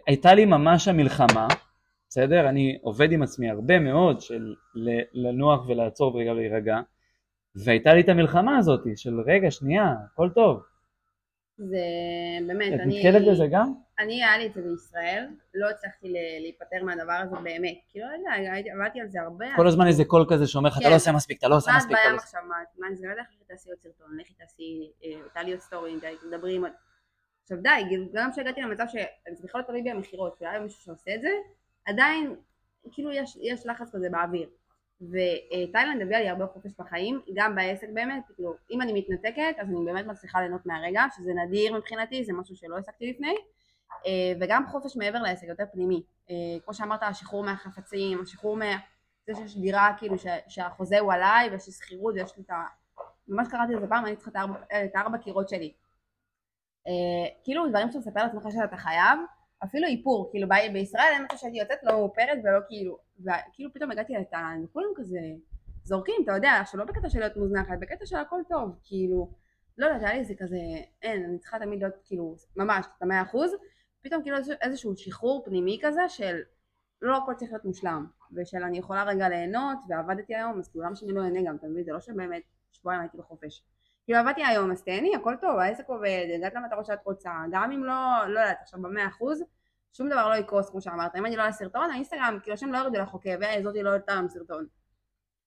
הייתה 0.08 0.34
לי 0.34 0.46
ממש 0.46 0.88
המלחמה, 0.88 1.48
בסדר? 2.10 2.50
אני 2.50 2.78
עובד 2.82 3.12
עם 3.12 3.24
עצמי 3.24 3.50
הרבה 3.50 3.80
מאוד 3.80 4.22
של 4.22 4.54
לנוח 5.14 5.68
ולעצור 5.68 6.16
ורגע 6.16 6.34
להירגע, 6.34 6.80
והייתה 7.56 7.94
לי 7.94 8.02
את 8.02 8.10
המלחמה 8.10 8.58
הזאת 8.58 8.82
של 8.96 9.20
רגע, 9.20 9.52
שנייה, 9.52 9.94
הכל 10.14 10.30
טוב. 10.36 10.64
זה 11.58 11.78
באמת, 12.48 12.74
את 12.74 12.80
אני... 12.80 13.02
את 13.02 13.06
נתקלת 13.06 13.28
בזה 13.32 13.48
גם? 13.52 13.74
אני, 14.00 14.24
היה 14.24 14.38
לי 14.38 14.46
את 14.46 14.54
זה 14.54 14.62
בישראל, 14.62 15.28
לא 15.54 15.70
הצלחתי 15.70 16.14
להיפטר 16.42 16.84
מהדבר 16.84 17.14
הזה 17.14 17.36
באמת. 17.44 17.78
כאילו, 17.90 18.06
לא 18.08 18.14
יודע, 18.14 18.72
עבדתי 18.74 19.02
על 19.02 19.08
זה 19.08 19.22
הרבה. 19.22 19.46
כל 19.56 19.68
הזמן 19.68 19.88
איזה 19.88 20.06
קול 20.06 20.26
כזה 20.30 20.48
שאומר 20.48 20.70
לך, 20.70 20.78
אתה 20.78 20.84
לא 20.84 20.90
כן. 20.90 20.96
עושה 20.96 21.12
מספיק, 21.12 21.40
אתה 21.40 21.48
לא 21.48 21.56
עושה 21.56 21.72
מספיק. 21.78 21.92
מה 21.92 21.98
את 22.04 22.08
בים 22.08 22.20
עכשיו, 22.20 22.42
מה 22.80 22.88
אני 22.88 22.96
זוכרת, 22.96 23.18
לכי 23.18 23.44
תעשי 23.48 23.70
עוד 23.70 23.78
סרטון, 23.80 24.18
לכי 24.20 24.34
תעשי, 24.34 24.92
תעלי 25.34 25.52
עוד 25.52 25.60
סטורים, 25.60 26.00
תדברי 26.22 26.56
עם... 26.56 26.64
עכשיו 27.52 27.64
די, 27.64 28.08
גם 28.14 28.32
כשהגעתי 28.32 28.62
למצב 28.62 28.86
שזה 28.88 29.44
בכלל 29.44 29.62
לא 29.62 29.66
תלוי 29.66 29.82
בי 29.82 29.92
המכירות, 29.92 30.38
שהיה 30.40 30.60
מישהו 30.60 30.82
שעושה 30.82 31.16
את 31.16 31.22
זה, 31.22 31.30
עדיין, 31.86 32.36
כאילו 32.92 33.12
יש 33.42 33.66
לחץ 33.66 33.92
כזה 33.92 34.10
באוויר. 34.10 34.50
ותאילנד 35.02 36.02
הביאה 36.02 36.20
לי 36.20 36.30
הרבה 36.30 36.46
חופש 36.48 36.72
בחיים, 36.80 37.22
גם 37.34 37.56
בעסק 37.56 37.88
באמת, 37.94 38.24
כאילו 38.36 38.54
אם 38.72 38.82
אני 38.82 38.94
מתנתקת 38.94 39.56
אז 39.58 39.70
אני 39.70 39.86
באמת 39.86 40.06
מצליחה 40.06 40.40
ליהנות 40.40 40.66
מהרגע, 40.66 41.04
שזה 41.18 41.32
נדיר 41.34 41.78
מבחינתי, 41.78 42.24
זה 42.24 42.34
משהו 42.34 42.56
שלא 42.56 42.76
העסקתי 42.76 43.12
לפני, 43.12 43.36
אה, 44.06 44.34
וגם 44.40 44.68
חופש 44.68 44.96
מעבר 44.96 45.20
לעסק, 45.20 45.48
יותר 45.48 45.64
פנימי, 45.72 46.04
אה, 46.30 46.36
כמו 46.66 46.74
שאמרת, 46.74 47.04
השחרור 47.04 47.44
מהחפצים, 47.44 48.22
השחרור 48.22 48.58
מה... 48.58 48.78
זה 49.28 49.36
שיש 49.36 49.58
דירה 49.58 49.94
כאילו 49.98 50.18
ש... 50.20 50.26
שהחוזה 50.48 51.00
הוא 51.00 51.14
עליי 51.14 51.50
ויש 51.50 51.68
לי 51.68 51.74
שכירות 51.74 52.14
ויש 52.16 52.38
לי 52.38 52.44
את 52.44 52.50
ה... 52.50 52.66
ממש 53.28 53.48
קראתי 53.52 53.74
לזה 53.74 53.88
פעם, 53.88 54.06
אני 54.06 54.16
צריכה 54.16 54.32
את 54.32 54.36
ארבע, 54.36 54.56
את 54.86 54.96
ארבע 54.96 55.18
קירות 55.18 55.50
שלי. 55.50 55.74
אה, 56.88 57.30
כאילו 57.44 57.70
דברים 57.70 57.88
שאתה 57.88 58.00
מספר 58.00 58.24
לעצמך 58.24 58.48
שאתה 58.52 58.78
חייב, 58.78 59.20
אפילו 59.64 59.88
איפור, 59.88 60.30
כאילו 60.32 60.48
בישראל 60.74 61.10
אין 61.14 61.24
מצב 61.24 61.36
שהייתי 61.38 61.58
יוצאת 61.58 61.80
לא 61.84 61.94
מאופרת 61.94 62.38
ולא 62.44 62.60
כאילו, 62.68 62.98
וכאילו 63.20 63.74
פתאום 63.74 63.92
הגעתי 63.92 64.14
לטען, 64.14 64.64
וכולם 64.64 64.88
כזה 64.96 65.20
זורקים, 65.84 66.16
אתה 66.24 66.32
יודע, 66.32 66.62
שלא 66.66 66.86
בקטע 66.86 67.10
של 67.10 67.20
להיות 67.20 67.38
מוזנחת, 67.38 67.78
בקטע 67.80 68.06
של 68.06 68.16
הכל 68.16 68.42
טוב, 68.50 68.80
כאילו, 68.84 69.32
לא 69.78 69.86
יודעת, 69.86 70.02
היה 70.02 70.14
לי 70.14 70.20
איזה 70.20 70.34
כזה, 70.38 70.58
אין, 71.02 71.24
אני 71.24 71.40
צריכה 71.40 71.60
תמיד 71.60 71.80
להיות 71.80 71.96
כאילו, 72.06 72.36
ממש, 72.56 72.86
את 72.98 73.04
המאה 73.04 73.22
אחוז, 73.22 73.56
פתאום 74.02 74.22
כאילו 74.22 74.38
איזשהו 74.62 74.96
שחרור 74.96 75.46
פנימי 75.46 75.80
כזה 75.82 76.02
של 76.08 76.40
לא 77.02 77.18
הכל 77.18 77.34
צריך 77.34 77.52
להיות 77.52 77.66
מושלם, 77.66 78.06
ושל 78.36 78.64
אני 78.64 78.78
יכולה 78.78 79.04
רגע 79.04 79.30
ליהנות, 79.30 79.78
ועבדתי 79.90 80.36
היום, 80.36 80.60
אז 80.60 80.68
כאילו 80.70 80.86
למה 80.86 80.96
שאני 80.96 81.14
לא 81.14 81.22
אהנה 81.22 81.40
גם, 81.48 81.56
אתה 81.56 81.68
מבין, 81.68 81.84
זה 81.84 81.92
לא 81.92 82.00
שבאמת 82.00 82.42
שבועיים 82.72 83.02
הייתי 83.02 83.18
בחופש. 83.18 83.64
כאילו 84.12 84.30
עבדתי 84.30 84.44
היום, 84.44 84.72
אז 84.72 84.84
תהני, 84.84 85.16
הכל 85.16 85.36
טוב, 85.42 85.60
העסק 85.60 85.84
עובד, 85.88 86.26
הגעת 86.36 86.54
למטרות 86.56 86.86
שאת 86.86 87.00
רוצה, 87.06 87.32
גם 87.52 87.72
אם 87.72 87.84
לא, 87.84 87.94
לא 88.28 88.40
יודעת, 88.40 88.58
עכשיו 88.62 88.82
במאה 88.82 89.08
אחוז, 89.08 89.44
שום 89.94 90.10
דבר 90.10 90.30
לא 90.30 90.36
יקרוס 90.36 90.70
כמו 90.70 90.82
שאמרת, 90.82 91.16
אם 91.16 91.26
אני 91.26 91.36
לא 91.36 91.42
אעשה 91.42 91.58
סרטון, 91.58 91.92
האינסטגרם, 91.92 92.38
כאילו 92.44 92.58
שם 92.58 92.72
לא 92.72 92.78
ירדו 92.78 93.00
לך 93.00 93.10
עוקב, 93.10 93.62
זאתי 93.64 93.84
לא 93.84 93.94
עלתה 93.94 94.16
לנו 94.16 94.30
סרטון. 94.30 94.66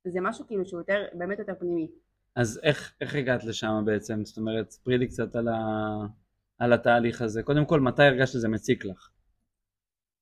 זה 0.05 0.21
משהו 0.21 0.47
כאילו 0.47 0.67
שהוא 0.67 0.81
יותר, 0.81 1.05
באמת 1.13 1.39
יותר 1.39 1.53
פנימי. 1.59 1.91
אז 2.37 2.61
איך, 2.63 2.95
איך 3.01 3.15
הגעת 3.15 3.45
לשם 3.45 3.83
בעצם? 3.87 4.25
זאת 4.25 4.37
אומרת, 4.37 4.71
ספרי 4.71 4.99
לי 4.99 5.09
קצת 5.09 5.37
על, 5.37 5.49
ה, 5.49 5.59
על 6.59 6.73
התהליך 6.73 7.23
הזה. 7.23 7.43
קודם 7.43 7.65
כל, 7.67 7.81
מתי 7.81 8.03
הרגשת 8.03 8.33
שזה 8.33 8.49
מציק 8.49 8.85
לך? 8.85 9.11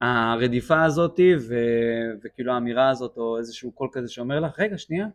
הרדיפה 0.01 0.85
הזאתי 0.85 1.35
ו, 1.49 1.55
וכאילו 2.23 2.53
האמירה 2.53 2.91
הזאת 2.91 3.17
או 3.17 3.39
איזשהו 3.39 3.73
קול 3.73 3.89
כזה 3.93 4.09
שאומר 4.09 4.41
לך, 4.41 4.61
רגע, 4.61 4.79
שנייה, 4.79 5.07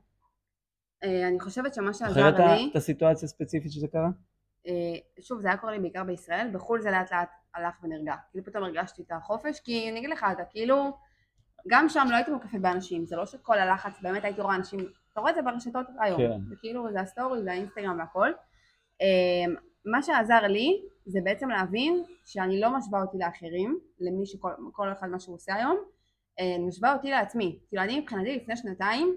אני 1.03 1.39
חושבת 1.39 1.73
שמה 1.73 1.93
שעזר 1.93 2.21
לי... 2.21 2.29
אחרת 2.29 2.59
את 2.71 2.75
הסיטואציה 2.75 3.25
הספציפית 3.25 3.71
שזה 3.71 3.87
קרה? 3.87 4.09
אה, 4.67 4.73
שוב, 5.21 5.39
זה 5.39 5.47
היה 5.47 5.57
קורה 5.57 5.73
לי 5.73 5.79
בעיקר 5.79 6.03
בישראל, 6.03 6.49
בחו"ל 6.53 6.81
זה 6.81 6.91
לאט 6.91 7.11
לאט 7.11 7.29
הלך 7.55 7.75
ונרגע. 7.83 8.15
כאילו 8.31 8.45
פתאום 8.45 8.63
הרגשתי 8.63 9.01
את 9.01 9.11
החופש, 9.11 9.59
כי 9.59 9.89
אני 9.89 9.99
אגיד 9.99 10.09
לך, 10.09 10.25
אתה 10.31 10.43
כאילו... 10.45 10.97
גם 11.67 11.89
שם 11.89 12.07
לא 12.09 12.15
הייתי 12.15 12.31
מוקפת 12.31 12.59
באנשים, 12.61 13.05
זה 13.05 13.15
לא 13.15 13.25
שכל 13.25 13.57
הלחץ, 13.57 14.01
באמת 14.01 14.23
הייתי 14.23 14.41
רואה 14.41 14.55
אנשים, 14.55 14.79
אתה 15.13 15.19
רואה 15.19 15.31
את 15.31 15.35
זה 15.35 15.41
ברשתות 15.41 15.85
היום, 15.99 16.17
כן. 16.17 16.39
וכאילו 16.51 16.91
זה 16.91 17.01
הסטורי, 17.01 17.43
זה 17.43 17.51
האינסטגרם 17.51 17.99
והכל. 17.99 18.31
אה, 19.01 19.53
מה 19.85 20.01
שעזר 20.01 20.41
לי 20.41 20.81
זה 21.05 21.19
בעצם 21.23 21.49
להבין 21.49 22.03
שאני 22.25 22.59
לא 22.59 22.77
משווה 22.77 23.01
אותי 23.01 23.17
לאחרים, 23.17 23.79
למי 23.99 24.25
שכל 24.25 24.91
אחד 24.91 25.07
מה 25.07 25.19
שהוא 25.19 25.35
עושה 25.35 25.55
היום, 25.55 25.77
אה, 26.39 26.57
משווה 26.67 26.93
אותי 26.93 27.11
לעצמי. 27.11 27.59
כאילו 27.67 27.83
אני 27.83 27.99
מבחינתי 27.99 28.35
לפני 28.35 28.57
שנתיים 28.57 29.15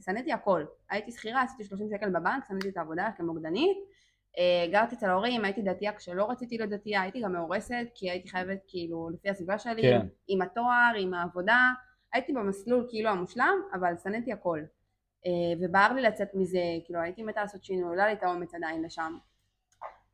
שנאתי 0.00 0.32
הכל. 0.32 0.64
הייתי 0.90 1.12
שכירה, 1.12 1.42
עשיתי 1.42 1.64
30 1.64 1.88
שקל 1.90 2.10
בבנק, 2.10 2.44
שנאתי 2.48 2.68
את 2.68 2.76
העבודה 2.76 3.10
כמוקדנית. 3.16 3.78
אה, 4.38 4.66
גרתי 4.70 4.94
אצל 4.94 5.06
ההורים, 5.06 5.44
הייתי 5.44 5.62
דתייה 5.62 5.92
כשלא 5.92 6.30
רציתי 6.30 6.58
להיות 6.58 6.70
דתייה, 6.70 7.02
הייתי 7.02 7.20
גם 7.20 7.32
מאורסת 7.32 7.86
כי 7.94 8.10
הייתי 8.10 8.28
חייבת 8.28 8.58
כאילו 8.68 9.10
לפי 9.10 9.30
הסביבה 9.30 9.58
שלי, 9.58 9.82
כן. 9.82 10.06
עם 10.28 10.42
התואר, 10.42 10.92
עם 10.98 11.14
העבודה, 11.14 11.60
הייתי 12.12 12.32
במסלול 12.32 12.86
כאילו 12.88 13.10
המושלם, 13.10 13.62
אבל 13.72 13.92
שנאתי 14.02 14.32
הכל. 14.32 14.60
אה, 15.26 15.30
ובער 15.60 15.92
לי 15.92 16.02
לצאת 16.02 16.34
מזה, 16.34 16.62
כאילו 16.84 17.00
הייתי 17.00 17.22
מתה 17.22 17.40
לעשות 17.40 17.64
שינוי, 17.64 17.96
לא 17.96 18.02
היה 18.02 18.10
לי 18.10 18.18
את 18.18 18.22
האומץ 18.22 18.54
עדיין 18.54 18.82
לשם. 18.82 19.18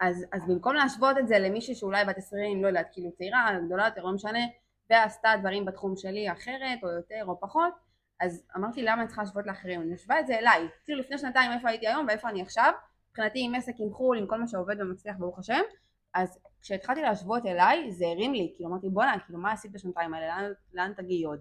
אז, 0.01 0.27
אז 0.33 0.43
במקום 0.49 0.75
להשוות 0.75 1.19
את 1.19 1.29
זה 1.29 1.39
למישהי 1.39 1.75
שאולי 1.75 2.05
בת 2.05 2.19
20, 2.19 2.63
לא 2.63 2.69
יודעת, 2.69 2.87
כאילו 2.93 3.13
צעירה, 3.13 3.59
גדולה 3.67 3.85
יותר, 3.85 4.03
לא 4.03 4.13
משנה, 4.13 4.39
ועשתה 4.93 5.29
דברים 5.41 5.65
בתחום 5.65 5.97
שלי 5.97 6.33
אחרת 6.33 6.79
או 6.83 6.89
יותר 6.89 7.25
או 7.27 7.41
פחות 7.41 7.73
אז 8.23 8.43
אמרתי 8.57 8.83
למה 8.83 9.01
אני 9.01 9.07
צריכה 9.07 9.23
להשוות 9.23 9.47
לאחרים? 9.47 9.83
אני 9.83 9.95
משווה 9.95 10.21
את 10.21 10.27
זה 10.27 10.39
אליי. 10.39 10.69
כאילו 10.85 11.01
לפני 11.01 11.19
שנתיים 11.19 11.53
איפה 11.53 11.69
הייתי 11.69 11.89
היום 11.89 12.07
ואיפה 12.09 12.29
אני 12.29 12.43
עכשיו? 12.43 12.73
מבחינתי 13.09 13.45
עם 13.45 13.55
עסק 13.55 13.73
עם 13.79 13.93
חו"ל 13.93 14.19
עם 14.19 14.27
כל 14.27 14.41
מה 14.41 14.49
שעובד 14.49 14.81
ומצליח 14.81 15.17
ברוך 15.19 15.39
השם. 15.39 15.61
אז 16.15 16.39
כשהתחלתי 16.61 17.03
להשוות 17.03 17.47
אליי 17.47 17.93
זה 17.93 18.07
הרים 18.07 18.35
לי 18.35 18.53
כאילו 18.57 18.71
אמרתי 18.71 18.89
בואנה 18.89 19.19
כאילו 19.19 19.39
מה 19.39 19.53
עשית 19.53 19.73
בשנתיים 19.73 20.15
האלה? 20.15 20.27
לאן, 20.27 20.53
לאן 20.73 20.93
תגיעי 20.97 21.25
עוד? 21.25 21.39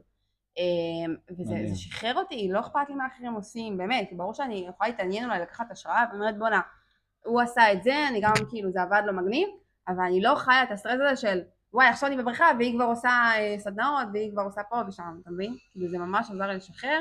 אמ, 0.57 1.15
וזה 1.29 1.55
שחרר 1.75 2.15
אותי, 2.15 2.49
לא 2.51 2.59
אכפת 2.59 2.89
לי 2.89 2.95
מה 2.95 3.07
אחרים 3.07 3.33
עושים, 3.33 3.77
באמת, 3.77 4.09
ברור 4.11 4.33
שאני 4.33 4.65
יכולה 4.69 4.89
להתעניין 4.89 5.25
אולי 5.25 5.39
לקחת 5.39 5.71
השראה, 5.71 6.05
ואני 6.07 6.19
אומרת 6.19 6.37
בואנה, 6.37 6.61
הוא 7.25 7.41
עשה 7.41 7.73
את 7.73 7.83
זה, 7.83 8.07
אני 8.07 8.21
גם 8.21 8.33
כאילו 8.49 8.71
זה 8.71 8.81
עבד 8.81 9.01
לו 9.05 9.13
מגניב, 9.13 9.49
אבל 9.87 10.03
אני 10.03 10.21
לא 10.21 10.35
חיה 10.35 10.63
את 10.63 10.71
הסטרס 10.71 10.99
הזה 11.01 11.15
של 11.15 11.41
וואי 11.73 11.87
עכשיו 11.87 12.09
אני 12.09 12.17
בבריכה 12.17 12.45
והיא 12.59 12.75
כבר 12.75 12.85
עושה 12.85 13.09
אה, 13.09 13.55
סדנאות 13.59 14.07
והיא 14.13 14.31
כבר 14.31 14.41
עושה 14.41 14.61
פה 14.69 14.81
ושם, 14.87 15.19
אתה 15.21 15.31
מבין? 15.31 15.55
כאילו 15.71 15.89
זה 15.89 15.97
ממש 15.97 16.27
עזר 16.31 16.47
לי 16.47 16.55
לשחרר, 16.55 16.99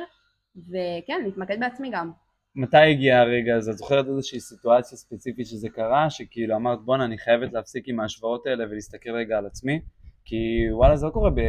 וכן, 0.57 1.23
להתמקד 1.25 1.61
בעצמי 1.61 1.91
גם. 1.91 2.11
מתי 2.57 2.77
הגיע 2.77 3.19
הרגע 3.19 3.57
הזה? 3.57 3.71
את 3.71 3.79
זוכרת 3.79 4.07
איזושהי 4.07 4.41
סיטואציה 4.41 4.99
ספציפית 4.99 5.47
שזה 5.47 5.69
קרה, 5.69 6.11
שכאילו 6.11 6.57
אמרת 6.57 6.81
בואנה 6.81 7.05
אני 7.05 7.19
חייבת 7.19 7.53
להפסיק 7.53 7.89
עם 7.89 8.01
ההשוואות 8.01 8.47
האלה 8.47 8.65
ולהסתכל 8.65 9.11
רגע 9.11 9.39
על 9.39 9.47
עצמי? 9.47 9.81
כי 10.25 10.67
וואלה 10.73 10.97
זה 10.97 11.07
לא 11.07 11.11
קורה 11.11 11.31
ב... 11.31 11.41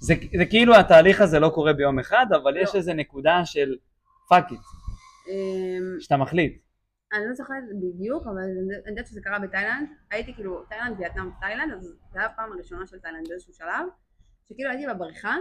זה, 0.00 0.14
זה 0.38 0.46
כאילו 0.46 0.76
התהליך 0.76 1.20
הזה 1.20 1.40
לא 1.40 1.48
קורה 1.48 1.72
ביום 1.72 1.98
אחד, 1.98 2.26
אבל 2.42 2.54
לא. 2.54 2.60
יש 2.60 2.74
איזה 2.74 2.94
נקודה 2.94 3.44
של 3.44 3.76
fuck 4.28 4.50
it, 4.50 4.60
אמ, 5.28 6.00
שאתה 6.00 6.16
מחליט. 6.16 6.63
אני 7.14 7.26
לא 7.26 7.34
זוכרת 7.34 7.64
בדיוק, 7.82 8.22
אבל 8.26 8.38
אני 8.38 8.90
יודעת 8.90 9.06
שזה 9.06 9.20
קרה 9.20 9.38
בתאילנד. 9.38 9.88
הייתי 10.10 10.34
כאילו, 10.34 10.64
תאילנד, 10.64 10.98
וייטנאם, 10.98 11.30
תאילנד, 11.40 11.72
אז 11.72 11.82
זו 11.82 11.94
הייתה 12.04 12.24
הפעם 12.24 12.52
הראשונה 12.52 12.86
של 12.86 12.98
תאילנד 12.98 13.28
באיזשהו 13.28 13.54
שלב, 13.54 13.86
שכאילו 14.44 14.70
הייתי 14.70 14.86
בבריכה, 14.86 15.36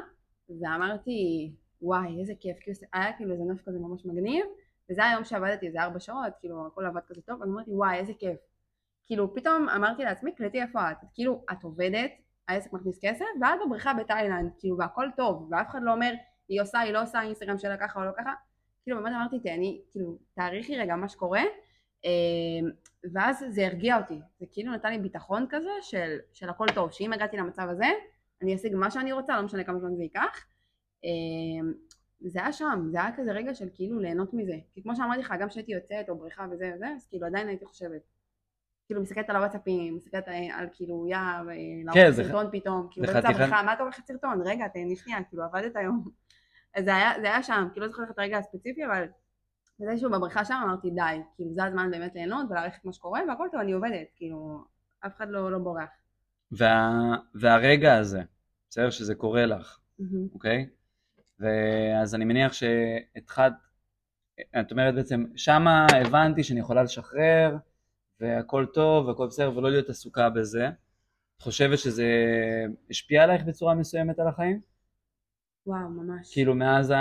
ואמרתי, 0.62 1.52
וואי, 1.82 2.20
איזה 2.20 2.34
כיף, 2.40 2.58
כאילו 2.62 2.78
היה 2.94 3.14
כאילו 3.14 3.34
איזה 3.34 3.44
נוף 3.44 3.62
כזה 3.62 3.80
ממש 3.80 4.06
מגניב, 4.06 4.46
וזה 4.92 5.06
היום 5.06 5.24
שעבדתי 5.24 5.68
איזה 5.68 5.82
ארבע 5.82 6.00
שעות, 6.00 6.34
כאילו 6.40 6.68
הכל 6.68 6.86
עבד 6.86 7.02
כזה 7.08 7.22
טוב, 7.22 7.44
אז 7.44 7.50
אמרתי, 7.50 7.72
וואי, 7.72 7.98
איזה 7.98 8.14
כיף. 8.20 8.40
כאילו 9.06 9.36
פתאום 9.36 9.70
אמרתי 9.70 10.04
לעצמי, 10.04 10.36
קלטי 10.36 10.62
איפה 10.62 10.92
את, 10.92 10.98
כאילו 11.14 11.46
את 11.52 11.64
עובדת, 11.64 12.12
העסק 12.48 12.74
מכניס 12.74 13.00
כסף, 13.02 13.26
ואת 13.42 13.60
בבריכה 13.66 13.94
בתאילנד, 13.94 14.52
כאילו 14.60 14.78
והכל 14.78 15.08
טוב, 15.18 15.48
ואף 15.52 15.70
אחד 15.70 15.80
לא 15.84 15.92
אומר, 15.94 16.14
היא 16.50 16.62
עושה, 16.62 16.80
היא 16.80 16.94
לא 16.94 17.04
עושה, 17.04 17.22
אינסטגרם 17.22 17.58
שלה 17.58 17.78
ככה 17.78 18.00
או 18.00 18.06
לא 18.06 18.12
ככה, 18.18 18.34
כאילו 18.84 18.98
באמת 18.98 19.14
אמרתי, 19.16 19.40
תהני, 19.40 19.82
כאילו, 19.92 20.18
תעריכי 20.36 20.78
רגע 20.78 20.96
מה 20.96 21.10
שקורה, 21.10 21.42
ואז 23.14 23.46
זה 23.50 23.66
הרגיע 23.66 23.98
אותי, 23.98 24.20
זה 24.40 24.46
כאילו 24.52 24.74
נתן 24.74 24.92
לי 24.92 25.00
ביטחון 25.00 25.46
כזה 25.50 25.70
של, 25.82 26.18
של 26.34 26.50
הכל 26.50 26.66
טוב, 26.76 26.92
שאם 26.92 27.14
הגעתי 27.14 27.38
למצב 27.38 27.68
הזה, 27.70 27.86
אני 28.42 28.56
אשיג 28.56 28.76
מה 28.76 28.92
שאני 28.92 29.12
רוצה, 29.12 29.36
לא 29.36 29.42
משנה 29.42 29.64
כמה 29.64 29.80
זמן 29.80 29.96
זה 29.96 30.04
ייקח. 30.04 30.46
אמ, 31.04 31.74
זה 32.22 32.40
היה 32.40 32.54
שם, 32.54 32.88
זה 32.92 33.02
היה 33.02 33.16
כזה 33.18 33.32
רגע 33.32 33.56
של 33.56 33.70
כאילו 33.74 34.00
ליהנות 34.00 34.34
מזה. 34.34 34.56
כי 34.74 34.84
כמו 34.84 34.96
שאמרתי 34.96 35.20
לך, 35.20 35.34
גם 35.40 35.50
כשהייתי 35.50 35.72
יוצאת 35.72 36.10
או 36.10 36.16
בריכה 36.16 36.46
וזה 36.52 36.72
וזה, 36.76 36.88
אז 36.96 37.08
כאילו 37.08 37.28
עדיין 37.28 37.48
הייתי 37.48 37.66
חושבת. 37.66 38.02
כאילו 38.86 39.02
מסתכלת 39.02 39.30
על 39.30 39.36
הוואטסאפים, 39.36 39.96
מסתכלת 39.96 40.28
על 40.54 40.68
כאילו 40.74 41.08
יא, 41.08 41.18
ולערוך 41.46 41.94
כן, 41.94 42.12
סרטון 42.12 42.46
פתאום, 42.52 42.88
כאילו 42.92 43.08
באמצע 43.08 43.30
הבריכה, 43.30 43.64
מה 43.64 43.74
אתה 43.74 43.84
עורכת 43.84 44.06
סרטון? 44.06 44.42
רגע, 44.46 44.68
תהני 44.68 44.96
שנייה, 44.96 45.24
כאילו 45.24 45.44
עבדת 45.44 45.76
היום. 45.76 46.10
אז 46.76 46.86
זה 46.86 46.96
היה, 46.96 47.12
זה 47.22 47.28
היה 47.28 47.44
שם, 47.44 47.68
כאילו 47.74 47.86
לא 47.86 47.92
זוכרת 47.92 48.12
את 48.12 48.20
הרגע 48.20 48.38
הספציפי, 48.38 48.86
אבל 48.86 49.06
מתישהו 49.80 50.12
בבריכה 50.12 50.46
שם 50.46 50.60
אמרתי 50.64 50.90
די, 50.90 51.22
כאילו 51.36 51.54
זה 51.54 51.64
הזמן 51.64 51.92
באמת 51.92 52.16
ליהנות 52.16 52.46
ולהעריך 52.50 52.76
את 52.80 52.86
מה 52.86 52.94
שקורה 52.94 53.22
והכל 53.28 53.48
טוב, 53.52 53.62
אני 53.62 53.72
עובדת, 53.72 54.08
כאילו 54.16 54.64
אף 55.06 55.16
אחד 55.18 55.30
לא, 55.30 55.52
לא 55.52 55.60
בורח. 55.60 55.90
וה, 56.52 56.92
והרגע 57.36 57.98
הזה, 57.98 58.22
בסדר 58.70 58.90
שזה 58.90 59.16
קורה 59.16 59.46
לך, 59.46 59.80
אוקיי? 60.34 60.70
ואז 61.40 62.16
אני 62.16 62.26
מניח 62.26 62.54
שהתחלת, 62.54 63.54
את 64.60 64.72
אומרת 64.72 64.96
בעצם, 64.96 65.26
שמה 65.36 65.86
הבנתי 66.06 66.44
שאני 66.44 66.60
יכולה 66.60 66.84
לשחרר 66.84 67.58
והכל 68.20 68.66
טוב 68.74 69.08
והכל 69.08 69.28
בסדר 69.28 69.58
ולא 69.58 69.72
להיות 69.72 69.90
עסוקה 69.90 70.30
בזה. 70.30 70.70
את 71.38 71.42
חושבת 71.42 71.80
שזה 71.80 72.06
השפיע 72.90 73.24
עלייך 73.24 73.44
בצורה 73.44 73.76
מסוימת 73.76 74.20
על 74.20 74.28
החיים? 74.28 74.62
וואו, 75.68 75.90
ממש. 75.90 76.34
כאילו 76.34 76.56
מאז 76.56 76.94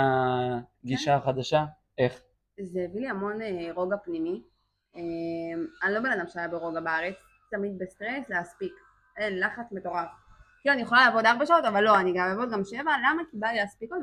הגישה 0.83 1.11
כן. 1.11 1.17
החדשה? 1.17 1.65
איך? 1.97 2.21
זה 2.61 2.79
הביא 2.89 3.01
לי 3.01 3.07
המון 3.07 3.41
אה, 3.41 3.69
רוגע 3.75 3.95
פנימי. 3.97 4.41
אה, 4.95 5.01
אני 5.83 5.93
לא 5.93 5.99
בן 5.99 6.11
אדם 6.11 6.25
שהיה 6.27 6.47
ברוגע 6.47 6.79
בארץ, 6.79 7.15
תמיד 7.51 7.71
בסטרס 7.77 8.29
להספיק. 8.29 8.73
אין 9.17 9.39
לחץ 9.39 9.71
מטורף. 9.71 10.07
כאילו 10.61 10.73
אני 10.73 10.81
יכולה 10.81 11.05
לעבוד 11.05 11.25
ארבע 11.25 11.45
שעות, 11.45 11.65
אבל 11.65 11.83
לא, 11.83 11.99
אני 11.99 12.13
גם 12.13 12.27
אעבוד 12.29 12.51
גם 12.51 12.63
שבע, 12.63 12.79
למה? 12.81 13.21
כי 13.31 13.37
בא 13.37 13.47
לי 13.47 13.57
להספיק 13.57 13.91
עוד, 13.91 14.01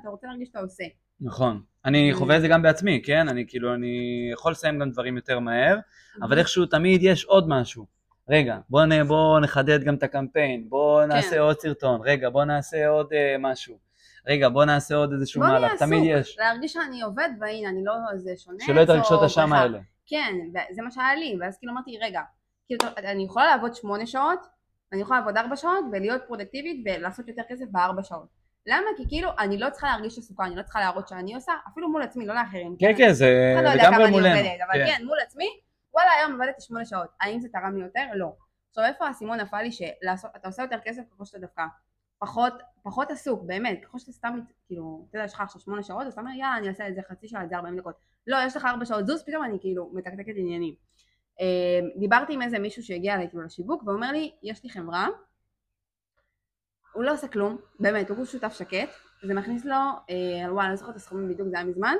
אתה 0.00 0.08
רוצה 0.08 0.26
להרגיש 0.26 0.48
שאתה 0.48 0.60
עושה. 0.60 0.84
נכון. 1.20 1.62
אני 1.84 2.10
חווה 2.14 2.36
את 2.36 2.40
זה 2.40 2.48
גם 2.48 2.62
בעצמי, 2.62 3.02
כן? 3.04 3.28
אני 3.28 3.46
כאילו, 3.48 3.74
אני 3.74 4.28
יכול 4.32 4.52
לסיים 4.52 4.78
גם 4.78 4.90
דברים 4.90 5.16
יותר 5.16 5.38
מהר, 5.38 5.78
אבל 6.22 6.38
איכשהו 6.38 6.66
תמיד 6.66 7.02
יש 7.02 7.24
עוד 7.24 7.48
משהו. 7.48 7.86
רגע, 8.28 8.58
בוא, 8.70 8.84
נ, 8.84 9.08
בוא 9.08 9.40
נחדד 9.40 9.84
גם 9.84 9.94
את 9.94 10.02
הקמפיין, 10.02 10.68
בוא 10.68 11.02
כן. 11.02 11.08
נעשה. 11.08 11.40
עוד 11.40 11.60
סרטון, 11.60 12.00
רגע, 12.04 12.30
בוא 12.30 12.44
נעשה 12.44 12.88
עוד 12.88 13.08
משהו. 13.38 13.78
רגע, 14.26 14.48
בוא 14.48 14.64
נעשה 14.64 14.94
עוד 14.94 15.12
איזשהו 15.12 15.40
מהלך, 15.40 15.72
תמיד 15.78 16.02
יש. 16.06 16.38
להרגיש 16.38 16.72
שאני 16.72 17.02
עובד, 17.02 17.28
והנה, 17.40 17.68
אני 17.68 17.84
לא 17.84 17.92
איזה 18.12 18.32
שונה. 18.36 18.58
שלא 18.66 18.82
את 18.82 18.88
הרגשות 18.88 19.22
השם 19.22 19.52
האלה. 19.52 19.78
כן, 20.06 20.34
זה 20.70 20.82
מה 20.82 20.90
שהיה 20.90 21.14
לי, 21.14 21.36
ואז 21.40 21.58
כאילו 21.58 21.72
אמרתי, 21.72 21.98
רגע, 22.02 22.20
כאילו, 22.66 22.80
אני 22.98 23.24
יכולה 23.24 23.46
לעבוד 23.46 23.74
שמונה 23.74 24.06
שעות, 24.06 24.46
אני 24.92 25.00
יכולה 25.00 25.18
לעבוד 25.18 25.36
ארבע 25.36 25.56
שעות, 25.56 25.84
ולהיות 25.92 26.22
פרודקטיבית, 26.26 26.84
ולעשות 26.86 27.28
יותר 27.28 27.42
כסף 27.48 27.64
בארבע 27.70 28.02
שעות. 28.02 28.28
למה? 28.66 28.86
כי 28.96 29.02
כאילו, 29.08 29.30
אני 29.38 29.58
לא 29.58 29.70
צריכה 29.70 29.86
להרגיש 29.86 30.18
עסוקה, 30.18 30.44
אני 30.44 30.56
לא 30.56 30.62
צריכה 30.62 30.80
להראות 30.80 31.08
שאני 31.08 31.34
עושה, 31.34 31.52
אפילו 31.72 31.88
מול 31.88 32.02
עצמי, 32.02 32.26
לא 32.26 32.34
לאחרים. 32.34 32.76
כן, 32.78 32.92
כן, 32.98 33.12
זה 33.12 33.54
לא 33.56 33.74
לגמרי 33.74 34.10
מולנו. 34.10 34.40
אבל 34.40 34.86
כן, 34.86 35.04
מול 35.04 35.18
עצמי, 35.26 35.48
וואלה, 35.94 36.10
היום 36.18 36.42
עבדתי 36.42 36.60
שמונה 36.60 36.84
שעות. 36.84 37.08
האם 37.20 37.40
זה 37.40 37.48
תרם 37.52 37.76
לי 37.76 37.82
יותר? 37.82 38.04
לא. 38.14 38.32
עכשיו, 38.68 38.84
איפה 38.84 39.06
האסימון 39.06 39.40
נפל 39.40 39.62
לי 39.62 39.72
שאתה 39.72 40.48
עושה 40.48 40.62
יותר 40.62 40.78
כסף 40.84 41.02
ככל 41.14 41.24
שאתה 41.24 41.38
דווקא 41.38 41.62
פחות, 42.18 42.52
פחות 42.82 43.10
עסוק, 43.10 43.42
באמת, 43.42 43.80
ככל 43.84 43.98
שאתה 43.98 44.12
סתם, 44.12 44.40
כאילו, 44.66 45.06
אתה 45.08 45.18
יודע, 45.18 45.24
יש 45.24 45.34
לך 45.34 45.40
עכשיו 45.40 45.60
שמונה 45.60 45.82
שעות, 45.82 46.06
אז 46.06 46.12
אתה 46.12 46.20
אומר, 46.20 46.30
יאללה, 46.30 46.56
אני 46.56 46.68
אעשה 46.68 46.88
את 46.88 46.94
זה 46.94 47.00
חצי 47.08 47.28
שעה, 47.28 47.46
זה 47.46 47.56
ארבעים 47.56 47.78
דקות. 47.78 47.94
לא, 48.26 48.36
יש 48.46 48.56
לך 48.56 48.64
ארבע 48.64 48.84
שעות 48.84 49.06
זוז, 49.06 49.22
פתאום 49.26 49.44
אני 49.44 49.58
כאילו 49.60 49.90
מתקתקת 49.94 50.32
עניינים. 50.36 50.74
Uh, 51.40 52.00
דיברתי 52.00 52.32
עם 52.34 52.42
איזה 52.42 52.58
מישהו 52.58 52.82
שהגיע 52.82 53.14
אליי 53.14 53.28
כאילו 53.28 53.42
לשיווק, 53.42 53.82
והוא 53.82 53.94
אומר 53.94 54.12
לי, 54.12 54.32
יש 54.42 54.64
לי 54.64 54.70
חברה, 54.70 55.08
הוא 56.92 57.04
לא 57.04 57.12
עושה 57.12 57.28
כלום, 57.28 57.56
באמת, 57.80 58.10
הוא 58.10 58.24
שותף 58.24 58.52
שקט, 58.52 58.88
זה 59.26 59.34
מכניס 59.34 59.64
לו, 59.64 59.76
וואלה, 60.48 60.62
אני 60.62 60.70
לא 60.70 60.76
זוכרת 60.76 60.90
את 60.90 60.96
הסכומים 60.96 61.28
בדיוק, 61.28 61.48
זה 61.48 61.56
היה 61.56 61.66
מזמן, 61.66 61.94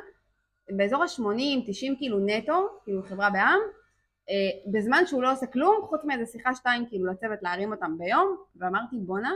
באזור 0.77 1.03
ה-80-90 1.03 1.99
כאילו 1.99 2.19
נטו, 2.27 2.69
כאילו 2.85 3.03
חברה 3.03 3.31
בעם, 3.31 3.61
uh, 3.61 4.73
בזמן 4.73 5.07
שהוא 5.07 5.23
לא 5.23 5.33
עושה 5.33 5.47
כלום, 5.47 5.87
חוץ 5.89 6.05
מאיזה 6.05 6.27
שיחה 6.27 6.55
שתיים 6.55 6.87
כאילו 6.89 7.07
לצוות 7.07 7.43
להרים 7.43 7.73
אותם 7.73 7.99
ביום, 7.99 8.37
ואמרתי 8.57 8.97
בואנה, 8.99 9.33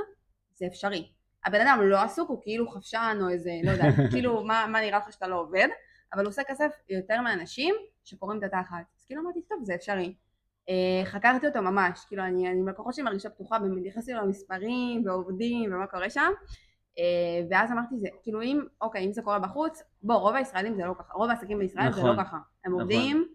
זה 0.58 0.66
אפשרי. 0.66 1.08
הבן 1.44 1.60
אדם 1.60 1.80
לא 1.82 2.02
עסוק, 2.02 2.28
הוא 2.28 2.38
כאילו 2.42 2.68
חפשן 2.70 3.18
או 3.22 3.28
איזה, 3.28 3.50
לא 3.64 3.70
יודעת, 3.70 3.94
כאילו 4.12 4.44
מה, 4.44 4.66
מה 4.72 4.80
נראה 4.80 4.98
לך 4.98 5.12
שאתה 5.12 5.26
לא 5.26 5.40
עובד, 5.40 5.68
אבל 6.14 6.22
הוא 6.22 6.28
עושה 6.28 6.42
כסף 6.44 6.70
יותר 6.88 7.20
מאנשים 7.20 7.74
שקוראים 8.04 8.38
את 8.38 8.44
התחת. 8.44 8.84
אז 8.98 9.04
כאילו 9.06 9.22
אמרתי, 9.22 9.40
טוב, 9.48 9.58
זה 9.62 9.74
אפשרי. 9.74 10.14
Uh, 10.66 10.70
חקרתי 11.04 11.46
אותו 11.46 11.62
ממש, 11.62 12.04
כאילו 12.08 12.22
אני, 12.24 12.48
אני 12.48 12.60
לקוחות 12.66 12.94
שלי 12.94 13.04
מרגישה 13.04 13.30
פתוחה, 13.30 13.58
לו 13.58 14.22
למספרים 14.22 15.06
ועובדים 15.06 15.74
ומה 15.74 15.86
קורה 15.86 16.10
שם, 16.10 16.30
uh, 16.98 17.00
ואז 17.50 17.72
אמרתי, 17.72 17.94
זה, 17.98 18.08
כאילו 18.22 18.42
אם, 18.42 18.60
אוקיי, 18.80 19.06
אם 19.06 19.12
זה 19.12 19.22
קורה 19.22 19.38
בחוץ, 19.38 19.82
בוא, 20.02 20.14
רוב 20.14 20.34
הישראלים 20.34 20.74
זה 20.74 20.84
לא 20.84 20.94
ככה, 20.98 21.12
רוב 21.14 21.30
העסקים 21.30 21.58
בישראל 21.58 21.88
נכון, 21.88 22.02
זה 22.02 22.08
לא 22.08 22.12
נכון. 22.12 22.24
ככה, 22.24 22.36
הם 22.36 22.72
נכון. 22.72 22.80
עובדים, 22.80 23.28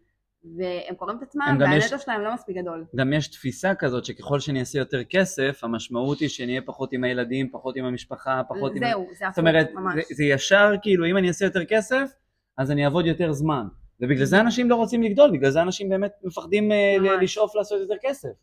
והם 0.58 0.96
קוראים 0.96 1.18
את 1.18 1.24
עצמם, 1.24 1.58
והנטו 1.60 2.00
שלהם 2.00 2.22
לא 2.22 2.34
מספיק 2.34 2.58
גדול. 2.58 2.86
גם 2.96 3.14
יש 3.14 3.28
תפיסה 3.28 3.76
כזאת 3.76 4.06
שככל 4.06 4.40
שאני 4.40 4.60
אעשה 4.60 4.80
יותר 4.80 5.04
כסף, 5.04 5.60
המשמעות 5.64 6.20
היא 6.20 6.30
שאני 6.30 6.52
אהיה 6.52 6.62
פחות 6.66 6.94
עם 6.94 7.04
הילדים, 7.04 7.50
פחות 7.52 7.76
עם 7.76 7.86
המשפחה, 7.86 8.42
פחות 8.50 8.74
זהו, 8.74 8.84
עם... 8.84 8.90
זהו, 8.90 9.08
זה 9.14 9.28
הפוך, 9.28 9.44
ממש. 9.44 9.56
זאת 9.66 9.76
אומרת, 9.78 9.96
זה, 9.96 10.16
זה 10.16 10.24
ישר, 10.24 10.72
כאילו, 10.82 11.06
אם 11.06 11.18
אני 11.18 11.28
אעשה 11.28 11.46
יותר 11.46 11.66
כסף, 11.66 12.12
אז 12.58 12.72
אני 12.72 12.86
אעבוד 12.86 13.06
יותר 13.06 13.32
זמן. 13.32 13.68
ובגלל 14.00 14.26
זה 14.26 14.40
אנשים 14.40 14.70
לא 14.70 14.76
רוצים 14.76 15.04
לגדול, 15.04 15.32
בגלל 15.32 15.52
זה 15.52 15.62
אנשים 15.62 15.90
באמת 15.90 16.12
מפחדים 16.24 16.72
אה, 16.72 16.96
ממש. 17.00 17.12
לשאוף 17.22 17.56
לעשות 17.56 17.82
יותר 17.82 17.96
כסף, 18.02 18.34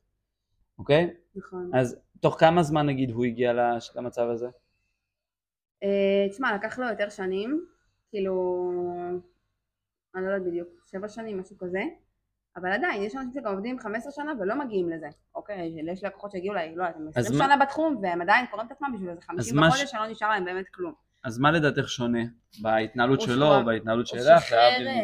אוקיי? 0.78 1.10
נכון. 1.34 1.70
אז 1.74 2.00
תוך 2.20 2.36
כמה 2.38 2.62
זמן 2.62 2.86
נגיד 2.86 3.10
הוא 3.10 3.24
הגיע 3.24 3.52
למצב 3.96 4.28
הזה? 4.28 4.48
אה, 5.82 6.26
תשמע, 6.30 6.54
לקח 6.54 6.78
לו 6.78 6.86
יותר 6.86 7.08
שנים, 7.08 7.64
כאילו... 8.10 8.72
אני 10.14 10.24
לא 10.24 10.30
יודעת 10.30 10.48
בדיוק, 10.48 10.68
שבע 10.92 11.08
שנים, 11.08 11.40
משהו 11.40 11.58
כזה, 11.58 11.82
אבל 12.56 12.72
עדיין, 12.72 13.02
יש 13.02 13.14
אנשים 13.14 13.32
שגם 13.32 13.52
עובדים 13.52 13.78
15 13.78 14.12
שנה 14.12 14.32
ולא 14.40 14.58
מגיעים 14.58 14.90
לזה, 14.90 15.08
אוקיי? 15.34 15.72
יש 15.92 16.04
לקוחות 16.04 16.30
שהגיעו, 16.30 16.54
ל... 16.54 16.58
לא 16.74 16.84
הם 16.84 17.08
20 17.08 17.38
שנה 17.38 17.56
מה... 17.56 17.64
בתחום, 17.64 18.00
והם 18.02 18.22
עדיין 18.22 18.46
קוראים 18.46 18.66
את 18.66 18.72
עצמם 18.72 18.92
בשביל 18.94 19.10
איזה 19.10 19.20
50 19.20 19.56
בחודש. 19.56 19.90
שלא 19.90 20.06
נשאר 20.06 20.28
להם 20.28 20.44
באמת 20.44 20.68
כלום. 20.68 20.94
אז 21.24 21.38
מה 21.38 21.50
לדעתך 21.50 21.88
שונה 21.88 22.18
בהתנהלות 22.62 23.20
שלו, 23.20 23.56
או 23.56 23.64
בהתנהלות 23.64 24.06
שלך? 24.06 24.20
הוא 24.20 24.40
שחרר, 24.40 24.86
אה, 24.86 24.94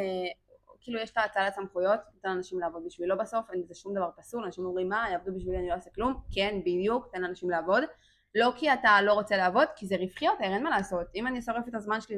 כאילו 0.81 1.01
יש 1.01 1.11
את 1.11 1.17
ההצלת 1.17 1.55
סמכויות, 1.55 2.01
נותן 2.15 2.29
לאנשים 2.29 2.61
לעבוד 2.61 2.83
בשבילו 2.87 3.19
בסוף, 3.19 3.51
אין 3.51 3.61
לזה 3.61 3.75
שום 3.75 3.95
דבר 3.95 4.11
פסול, 4.17 4.45
אנשים 4.45 4.65
אומרים 4.65 4.89
מה, 4.89 5.07
יעבדו 5.13 5.35
בשבילי, 5.35 5.59
אני 5.59 5.69
לא 5.69 5.75
אעשה 5.75 5.91
כלום, 5.91 6.21
כן, 6.35 6.61
בדיוק, 6.61 7.09
תן 7.13 7.23
לאנשים 7.23 7.51
לעבוד. 7.51 7.83
לא 8.35 8.53
כי 8.57 8.73
אתה 8.73 9.03
לא 9.03 9.13
רוצה 9.13 9.37
לעבוד, 9.37 9.69
כי 9.77 9.87
זה 9.87 9.97
רווחי 9.97 10.25
יותר, 10.25 10.45
אין 10.45 10.63
מה 10.63 10.71
לעשות. 10.71 11.07
אם 11.15 11.27
אני 11.27 11.43
שורף 11.43 11.69
את 11.69 11.75
הזמן 11.75 12.01
שלי 12.01 12.17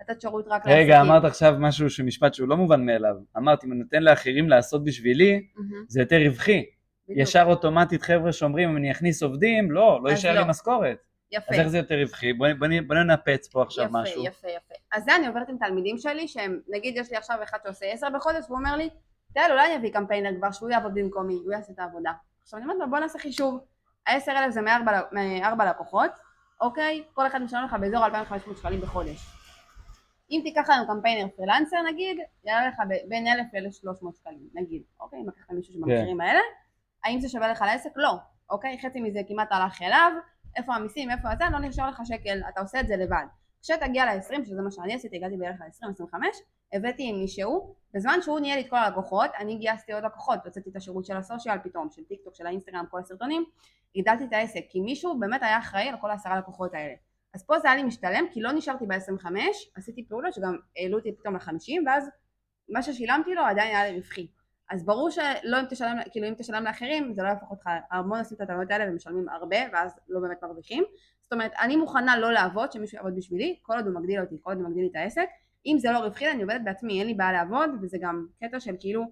לתת 0.00 0.20
שירות 0.20 0.44
רק 0.46 0.52
לעסקים. 0.52 0.72
רגע, 0.72 1.00
אמרת 1.00 1.24
עכשיו 1.24 1.54
משהו, 1.58 1.86
משפט 2.04 2.34
שהוא 2.34 2.48
לא 2.48 2.56
מובן 2.56 2.86
מאליו. 2.86 3.14
אמרת, 3.36 3.64
אם 3.64 3.72
אני 3.72 3.80
נותן 3.80 4.02
לאחרים 4.02 4.48
לעשות 4.48 4.84
בשבילי, 4.84 5.46
זה 5.88 6.00
יותר 6.00 6.16
רווחי. 6.26 6.64
ישר 7.08 7.44
אוטומטית 7.46 8.02
חבר'ה 8.02 8.32
שאומרים, 8.32 8.68
אם 8.68 8.76
אני 8.76 8.90
אכניס 8.90 9.22
עובדים, 9.22 9.70
לא, 9.70 10.00
לא 10.04 10.10
יישאר 10.10 10.32
לי 10.32 10.38
לא. 10.38 10.44
משכורת. 10.44 10.96
יפה. 11.32 11.54
אז 11.54 11.60
איך 11.60 11.68
זה 11.68 11.78
יותר 11.78 11.94
רווחי? 12.00 12.32
בואי 12.32 12.54
בוא, 12.54 12.68
בוא 12.86 12.96
ננפץ 12.96 13.48
פה 13.48 13.62
עכשיו 13.62 13.84
יפה, 13.84 14.02
משהו. 14.02 14.26
יפה, 14.26 14.48
יפה. 14.48 14.74
אז 14.92 15.04
זה 15.04 15.16
אני 15.16 15.26
עוברת 15.26 15.48
עם 15.48 15.56
תלמידים 15.58 15.98
שלי, 15.98 16.28
שהם, 16.28 16.60
נגיד 16.68 16.96
יש 16.96 17.10
לי 17.10 17.16
עכשיו 17.16 17.38
אחד 17.42 17.58
שעושה 17.64 17.86
עשר 17.86 18.06
בחודש, 18.14 18.44
והוא 18.48 18.58
אומר 18.58 18.76
לי, 18.76 18.88
תראה, 19.34 19.50
אולי 19.50 19.66
אני 19.66 19.76
אביא 19.76 19.92
קמפיינר 19.92 20.30
כבר, 20.38 20.52
שהוא 20.52 20.70
יעבוד 20.70 20.94
במקומי, 20.94 21.34
הוא 21.34 21.52
יעשה 21.52 21.72
את 21.72 21.78
העבודה. 21.78 22.12
עכשיו 22.42 22.58
אני 22.58 22.66
אומרת 22.66 22.78
לו, 22.80 22.90
בוא 22.90 22.98
נעשה 22.98 23.18
חישוב. 23.18 23.60
העשר 24.06 24.32
אלף 24.32 24.54
זה 24.54 24.60
מארבע 25.12 25.70
לקוחות, 25.70 26.10
אוקיי? 26.60 27.02
כל 27.12 27.26
אחד 27.26 27.42
משלם 27.42 27.64
לך 27.64 27.76
באזור 27.80 28.06
2,500 28.06 28.58
שקלים 28.58 28.80
בחודש. 28.80 29.26
אם 30.30 30.40
תיקח 30.44 30.70
לנו 30.70 30.86
קמפיינר 30.86 31.28
פרילנסר 31.36 31.76
נגיד, 31.82 32.18
יעלה 32.44 32.68
לך 32.68 32.74
בין 33.08 33.26
1,000 33.26 33.46
ל-1,300 33.54 34.16
שקלים, 34.16 34.48
נגיד, 34.54 34.82
אוקיי? 35.00 35.20
אם 35.20 35.28
לקחת 35.28 35.50
מישהו 35.50 35.74
שבמחירים 35.74 36.16
כן. 36.16 36.20
האלה, 36.20 36.40
האם 37.04 37.20
זה 37.20 37.28
שווה 37.28 37.48
לך 37.48 37.62
לעסק? 37.62 37.90
לא, 37.96 38.14
אוקיי? 38.50 38.78
חצי 38.82 39.00
מזה 39.00 39.20
כמעט 39.28 39.48
הלך 39.52 39.82
אליו, 39.82 40.12
איפה 40.56 40.74
המיסים, 40.74 41.10
איפה 41.10 41.28
זה, 41.38 41.44
לא 41.52 41.58
נשאר 41.58 41.88
לך 41.88 42.00
שקל, 42.04 42.40
אתה 42.48 42.60
עושה 42.60 42.80
את 42.80 42.88
זה 42.88 42.96
לבד. 42.96 43.26
כשתגיע 43.62 44.06
ל-20, 44.06 44.44
שזה 44.44 44.62
מה 44.62 44.70
שאני 44.70 44.94
עשיתי, 44.94 45.16
הגעתי 45.16 45.36
בערך 45.36 45.60
ל-20-25, 45.60 46.14
הבאתי 46.72 47.08
עם 47.08 47.16
מישהו, 47.16 47.74
בזמן 47.94 48.18
שהוא 48.22 48.40
ניהל 48.40 48.60
את 48.60 48.70
כל 48.70 48.76
הלקוחות, 48.76 49.30
אני 49.38 49.56
גייסתי 49.56 49.92
עוד 49.92 50.04
לקוחות, 50.04 50.38
הוצאתי 50.44 50.70
את 50.70 50.76
השירות 50.76 51.06
של 51.06 51.16
הסושיאל 51.16 51.58
פתאום, 51.58 51.88
של 51.90 52.04
טיק 52.04 52.20
טוק, 52.24 52.34
של 52.34 52.46
האינסטגרם, 52.46 52.84
כל 52.90 52.98
הסרטונים, 53.00 53.44
הגדלתי 53.96 54.24
את 54.24 54.32
העסק, 54.32 54.60
כי 54.68 54.80
מישהו 54.80 55.18
באמת 55.18 55.42
היה 55.42 55.58
אחראי 55.58 55.88
על 55.88 55.96
כל 56.00 56.10
העשרה 56.10 56.38
לקוחות 56.38 56.74
האלה. 56.74 56.94
אז 57.36 57.44
פה 57.46 57.58
זה 57.58 57.68
היה 57.68 57.76
לי 57.76 57.82
משתלם, 57.82 58.24
כי 58.32 58.40
לא 58.40 58.52
נשארתי 58.52 58.86
ב-25, 58.86 59.26
עשיתי 59.76 60.08
פעולות 60.08 60.34
שגם 60.34 60.56
העלו 60.76 60.98
אותי 60.98 61.12
פתאום 61.16 61.36
ל-50, 61.36 61.86
ואז 61.86 62.10
מה 62.68 62.82
ששילמתי 62.82 63.34
לו 63.34 63.42
עדיין 63.42 63.76
היה 63.76 63.90
לי 63.90 63.96
רווחי. 63.96 64.26
אז 64.70 64.84
ברור 64.84 65.10
שלא 65.10 65.60
אם 65.60 65.64
תשלם, 65.70 65.96
כאילו 66.10 66.28
אם 66.28 66.34
תשלם 66.34 66.64
לאחרים, 66.64 67.14
זה 67.14 67.22
לא 67.22 67.28
יהפוך 67.28 67.50
אותך, 67.50 67.70
המון 67.90 68.18
עושים 68.18 68.36
את 68.36 68.42
הטענות 68.42 68.70
האלה 68.70 68.90
ומשלמים 68.90 69.28
הרבה, 69.28 69.56
ואז 69.72 69.98
לא 70.08 70.20
באמת 70.20 70.42
מרוויחים. 70.42 70.84
זאת 71.22 71.32
אומרת, 71.32 71.52
אני 71.60 71.76
מוכנה 71.76 72.18
לא 72.18 72.32
לעבוד, 72.32 72.72
שמישהו 72.72 72.96
יעבוד 72.96 73.16
בשבילי, 73.16 73.58
כל 73.62 73.76
עוד 73.76 73.86
הוא 73.86 73.94
מגדיל 73.94 74.20
אותי, 74.20 74.36
כל 74.42 74.50
עוד 74.50 74.58
הוא 74.58 74.68
מגדיל 74.68 74.82
לי 74.82 74.90
את 74.90 74.96
העסק. 74.96 75.26
אם 75.66 75.76
זה 75.78 75.90
לא 75.90 75.98
רווחי, 75.98 76.30
אני 76.30 76.42
עובדת 76.42 76.60
בעצמי, 76.64 76.98
אין 76.98 77.06
לי 77.06 77.14
בעיה 77.14 77.32
לעבוד, 77.32 77.70
וזה 77.82 77.98
גם 78.00 78.26
קטע 78.40 78.60
של 78.60 78.74
כאילו, 78.80 79.04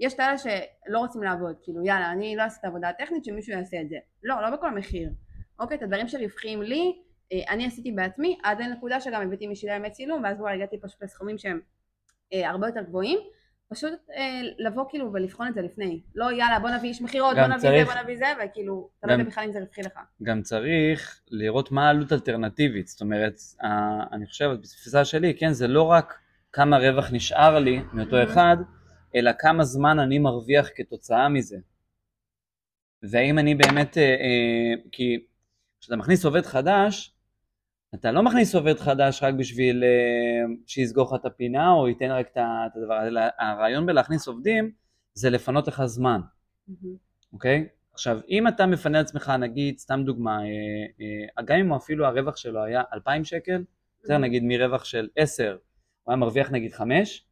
יש 0.00 0.14
כאלה 0.14 0.38
שלא 0.38 0.98
רוצים 0.98 1.22
לעבוד, 1.22 1.56
כאילו 1.62 1.84
יאללה, 1.84 2.12
אני 2.12 2.36
לא 2.36 2.42
אעשה 2.42 2.56
את 2.60 2.64
העבודה 2.64 2.88
הטכנית, 2.88 3.24
שמישהו 3.24 3.52
יעשה 3.52 3.80
את 3.80 3.88
זה. 3.88 3.96
לא, 4.22 4.42
לא 4.42 4.50
בכל 4.50 4.70
מחיר. 4.70 5.10
אוקיי, 5.60 5.76
את 5.76 5.82
הדברים 5.82 6.08
שרווחיים 6.08 6.62
לי, 6.62 7.02
אני 7.48 7.66
עשיתי 7.66 7.92
בעצמי, 7.92 8.38
עד 8.42 8.62
לנקודה 8.62 9.00
שגם 9.00 9.22
הבאתי 9.22 9.46
משלי 9.46 9.76
ימי 9.76 9.90
צילום, 9.90 10.24
ואז 10.24 10.38
כבר 10.38 10.48
הגעתי 10.48 10.80
פשוט 10.80 11.02
לסכומים 11.02 11.38
שהם 11.38 11.60
אה, 12.32 12.50
הרבה 12.50 12.66
יותר 12.66 12.82
גבוהים. 12.82 13.18
פשוט 13.68 13.92
אה, 14.16 14.40
לבוא 14.58 14.84
כאילו 14.88 15.12
ולבחון 15.12 15.48
את 15.48 15.54
זה 15.54 15.62
לפני. 15.62 16.00
לא 16.14 16.32
יאללה 16.32 16.58
בוא 16.58 16.70
נביא 16.70 16.88
איש 16.88 17.02
מכירות, 17.02 17.36
בוא 17.36 17.46
נביא 17.46 17.56
צריך, 17.56 17.88
זה, 17.88 17.94
בוא 17.94 18.02
נביא 18.02 18.16
זה, 18.16 18.24
וכאילו, 18.44 18.90
אתה 18.98 19.06
לא 19.06 19.12
יודע 19.12 19.24
בכלל 19.24 19.44
אם 19.44 19.52
זה 19.52 19.58
רווחי 19.60 19.80
לך. 19.82 19.98
גם 20.22 20.42
צריך 20.42 21.20
לראות 21.30 21.72
מה 21.72 21.86
העלות 21.86 22.12
אלטרנטיבית. 22.12 22.86
זאת 22.86 23.00
אומרת, 23.00 23.34
אני 24.12 24.26
חושב, 24.26 24.50
בתפיסה 24.62 25.04
שלי, 25.04 25.34
כן, 25.34 25.52
זה 25.52 25.68
לא 25.68 25.82
רק 25.82 26.18
כמה 26.52 26.78
רווח 26.78 27.12
נשאר 27.12 27.58
לי 27.58 27.80
מאותו 27.92 28.22
mm-hmm. 28.22 28.24
אחד, 28.24 28.56
אלא 29.14 29.30
כמה 29.38 29.64
זמן 29.64 29.98
אני 29.98 30.18
מרוויח 30.18 30.68
כתוצאה 30.74 31.28
מזה. 31.28 31.56
והאם 33.02 33.38
אני 33.38 33.54
באמת, 33.54 33.98
אה, 33.98 34.02
אה, 34.02 34.74
כי 34.92 35.24
כשאתה 35.80 35.96
מכניס 35.96 36.24
עובד 36.24 36.46
חדש, 36.46 37.13
אתה 37.94 38.12
לא 38.12 38.22
מכניס 38.22 38.54
עובד 38.54 38.78
חדש 38.78 39.22
רק 39.22 39.34
בשביל 39.34 39.84
uh, 39.84 40.52
שיסגור 40.66 41.14
לך 41.14 41.20
את 41.20 41.26
הפינה 41.26 41.72
או 41.72 41.88
ייתן 41.88 42.10
רק 42.10 42.26
את 42.32 42.38
הדבר, 42.76 43.06
אלא 43.06 43.20
הרעיון 43.38 43.86
בלהכניס 43.86 44.28
עובדים 44.28 44.70
זה 45.14 45.30
לפנות 45.30 45.68
לך 45.68 45.84
זמן, 45.84 46.20
אוקיי? 47.32 47.58
Mm-hmm. 47.58 47.66
Okay? 47.66 47.74
עכשיו, 47.92 48.20
אם 48.28 48.48
אתה 48.48 48.66
מפנה 48.66 48.98
לעצמך, 48.98 49.32
נגיד, 49.38 49.78
סתם 49.78 50.02
דוגמה, 50.06 50.38
אה, 50.38 50.44
אה, 51.38 51.42
גם 51.44 51.58
אם 51.58 51.72
אפילו 51.72 52.06
הרווח 52.06 52.36
שלו 52.36 52.64
היה 52.64 52.82
2,000 52.92 53.24
שקל, 53.24 53.64
בסדר, 54.02 54.16
mm-hmm. 54.16 54.18
נגיד 54.18 54.42
מרווח 54.46 54.84
של 54.84 55.08
10, 55.16 55.56
הוא 56.02 56.12
היה 56.12 56.16
מרוויח 56.16 56.50
נגיד 56.50 56.72
5, 56.72 57.26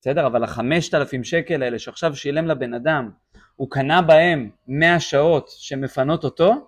בסדר? 0.00 0.26
אבל 0.26 0.44
ה-5,000 0.44 1.22
שקל 1.24 1.62
האלה 1.62 1.78
שעכשיו 1.78 2.16
שילם 2.16 2.46
לבן 2.46 2.74
אדם, 2.74 3.10
הוא 3.56 3.70
קנה 3.70 4.02
בהם 4.02 4.50
100 4.68 5.00
שעות 5.00 5.48
שמפנות 5.48 6.24
אותו, 6.24 6.66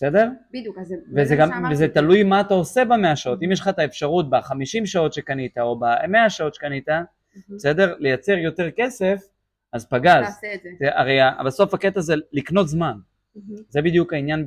בסדר? 0.00 0.28
בדיוק, 0.52 0.78
אז 0.78 0.86
זה... 0.86 0.94
וזה, 1.16 1.36
גם, 1.36 1.64
וזה 1.70 1.88
תלוי 1.88 2.22
מה 2.22 2.40
אתה 2.40 2.54
עושה 2.54 2.84
במאה 2.84 3.16
שעות. 3.16 3.42
אם 3.42 3.52
יש 3.52 3.60
לך 3.60 3.68
את 3.68 3.78
האפשרות 3.78 4.30
בחמישים 4.30 4.86
שעות 4.86 5.12
שקנית 5.12 5.58
או 5.58 5.80
במאה 5.80 6.30
שעות 6.30 6.54
שקנית, 6.54 6.88
בסדר? 7.50 7.94
לייצר 7.98 8.32
יותר 8.32 8.70
כסף, 8.70 9.20
אז 9.72 9.86
פגז. 9.86 10.24
תעשה 10.24 10.54
את 10.54 10.60
זה. 10.62 10.86
הרי 10.94 11.18
בסוף 11.46 11.74
הקטע 11.74 12.00
זה 12.00 12.14
לקנות 12.32 12.68
זמן. 12.68 12.98
זה 13.68 13.82
בדיוק 13.82 14.12
העניין 14.12 14.46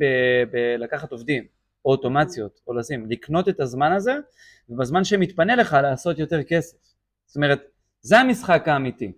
בלקחת 0.52 1.12
עובדים, 1.12 1.44
או 1.86 1.92
אוטומציות, 1.92 2.60
או 2.68 2.74
לשים, 2.74 3.06
לקנות 3.10 3.50
את 3.50 3.60
הזמן 3.60 3.92
הזה, 3.92 4.16
ובזמן 4.70 5.04
שמתפנה 5.04 5.56
לך 5.56 5.78
לעשות 5.82 6.20
יותר 6.20 6.44
כסף. 6.44 6.78
זאת 7.26 7.36
אומרת, 7.36 7.62
זה 8.02 8.20
המשחק 8.20 8.68
האמיתי. 8.68 9.12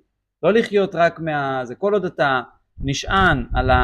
לא 0.44 0.54
לחיות 0.54 0.96
רק 0.96 1.20
מה... 1.20 1.66
זה 1.66 1.76
כל 1.76 1.94
עוד 1.94 2.06
אתה 2.06 2.42
נשען 2.80 3.46
על 3.54 3.70
ה... 3.70 3.76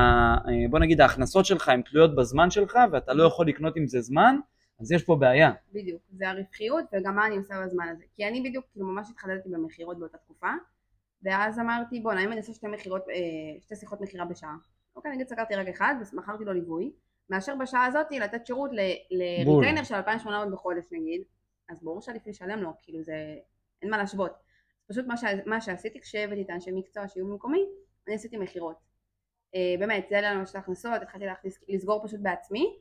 אה, 0.47 0.67
בוא 0.69 0.79
נגיד 0.79 1.01
ההכנסות 1.01 1.45
שלך 1.45 1.69
הן 1.69 1.81
תלויות 1.81 2.15
בזמן 2.15 2.51
שלך 2.51 2.79
ואתה 2.91 3.13
לא 3.13 3.23
יכול 3.23 3.47
לקנות 3.47 3.75
עם 3.75 3.87
זה 3.87 4.01
זמן, 4.01 4.35
אז 4.79 4.91
יש 4.91 5.03
פה 5.03 5.15
בעיה. 5.15 5.51
בדיוק, 5.73 6.01
זה 6.11 6.29
הרווחיות 6.29 6.85
וגם 6.93 7.15
מה 7.15 7.27
אני 7.27 7.37
עושה 7.37 7.53
בזמן 7.65 7.87
הזה. 7.87 8.03
כי 8.15 8.27
אני 8.27 8.49
בדיוק 8.49 8.65
כאילו 8.71 8.87
ממש 8.87 9.09
התחדדתי 9.09 9.49
במכירות 9.49 9.99
באותה 9.99 10.17
תקופה, 10.17 10.49
ואז 11.23 11.59
אמרתי 11.59 11.99
בוא 11.99 12.13
נעים 12.13 12.31
אני 12.31 12.37
אעשה 12.37 12.53
שתי 12.53 12.67
מכירות, 12.67 13.01
אה, 13.09 13.61
שתי 13.61 13.75
שיחות 13.75 14.01
מכירה 14.01 14.25
בשעה. 14.25 14.55
אוקיי, 14.95 15.11
נגיד 15.11 15.27
סגרתי 15.27 15.55
רגע 15.55 15.71
אחד 15.71 15.95
ומכרתי 16.13 16.45
לו 16.45 16.53
ליווי, 16.53 16.91
מאשר 17.29 17.55
בשעה 17.55 17.85
הזאת 17.85 18.11
לתת 18.11 18.45
שירות 18.45 18.71
לריטיינר 19.11 19.83
של 19.83 19.95
2,800 19.95 20.51
בחודש 20.51 20.83
נגיד, 20.91 21.21
אז 21.69 21.83
ברור 21.83 22.01
שעדיף 22.01 22.27
לשלם 22.27 22.59
לו, 22.59 22.73
כאילו 22.81 23.03
זה, 23.03 23.35
אין 23.81 23.89
מה 23.91 23.97
להשוות. 23.97 24.31
פשוט 24.89 25.05
מה, 25.05 25.17
ש... 25.17 25.23
מה 25.45 25.61
שעשיתי 25.61 26.01
כשהבאתי 26.01 26.41
את 26.41 26.49
האנשי 26.49 26.71
מקצוע 26.71 27.07
שיהיו 27.07 27.27
במקומי, 27.27 27.65
אני 28.07 28.15
עשיתי 28.15 28.37
מכירות. 28.37 28.75
Uh, 29.55 29.79
באמת, 29.79 30.05
זה 30.09 30.17
היה 30.17 30.33
לנו 30.33 30.47
של 30.47 30.57
הכנסות, 30.57 31.01
התחלתי 31.01 31.25
להכניס, 31.25 31.59
לסגור 31.69 32.07
פשוט 32.07 32.19
בעצמי, 32.19 32.75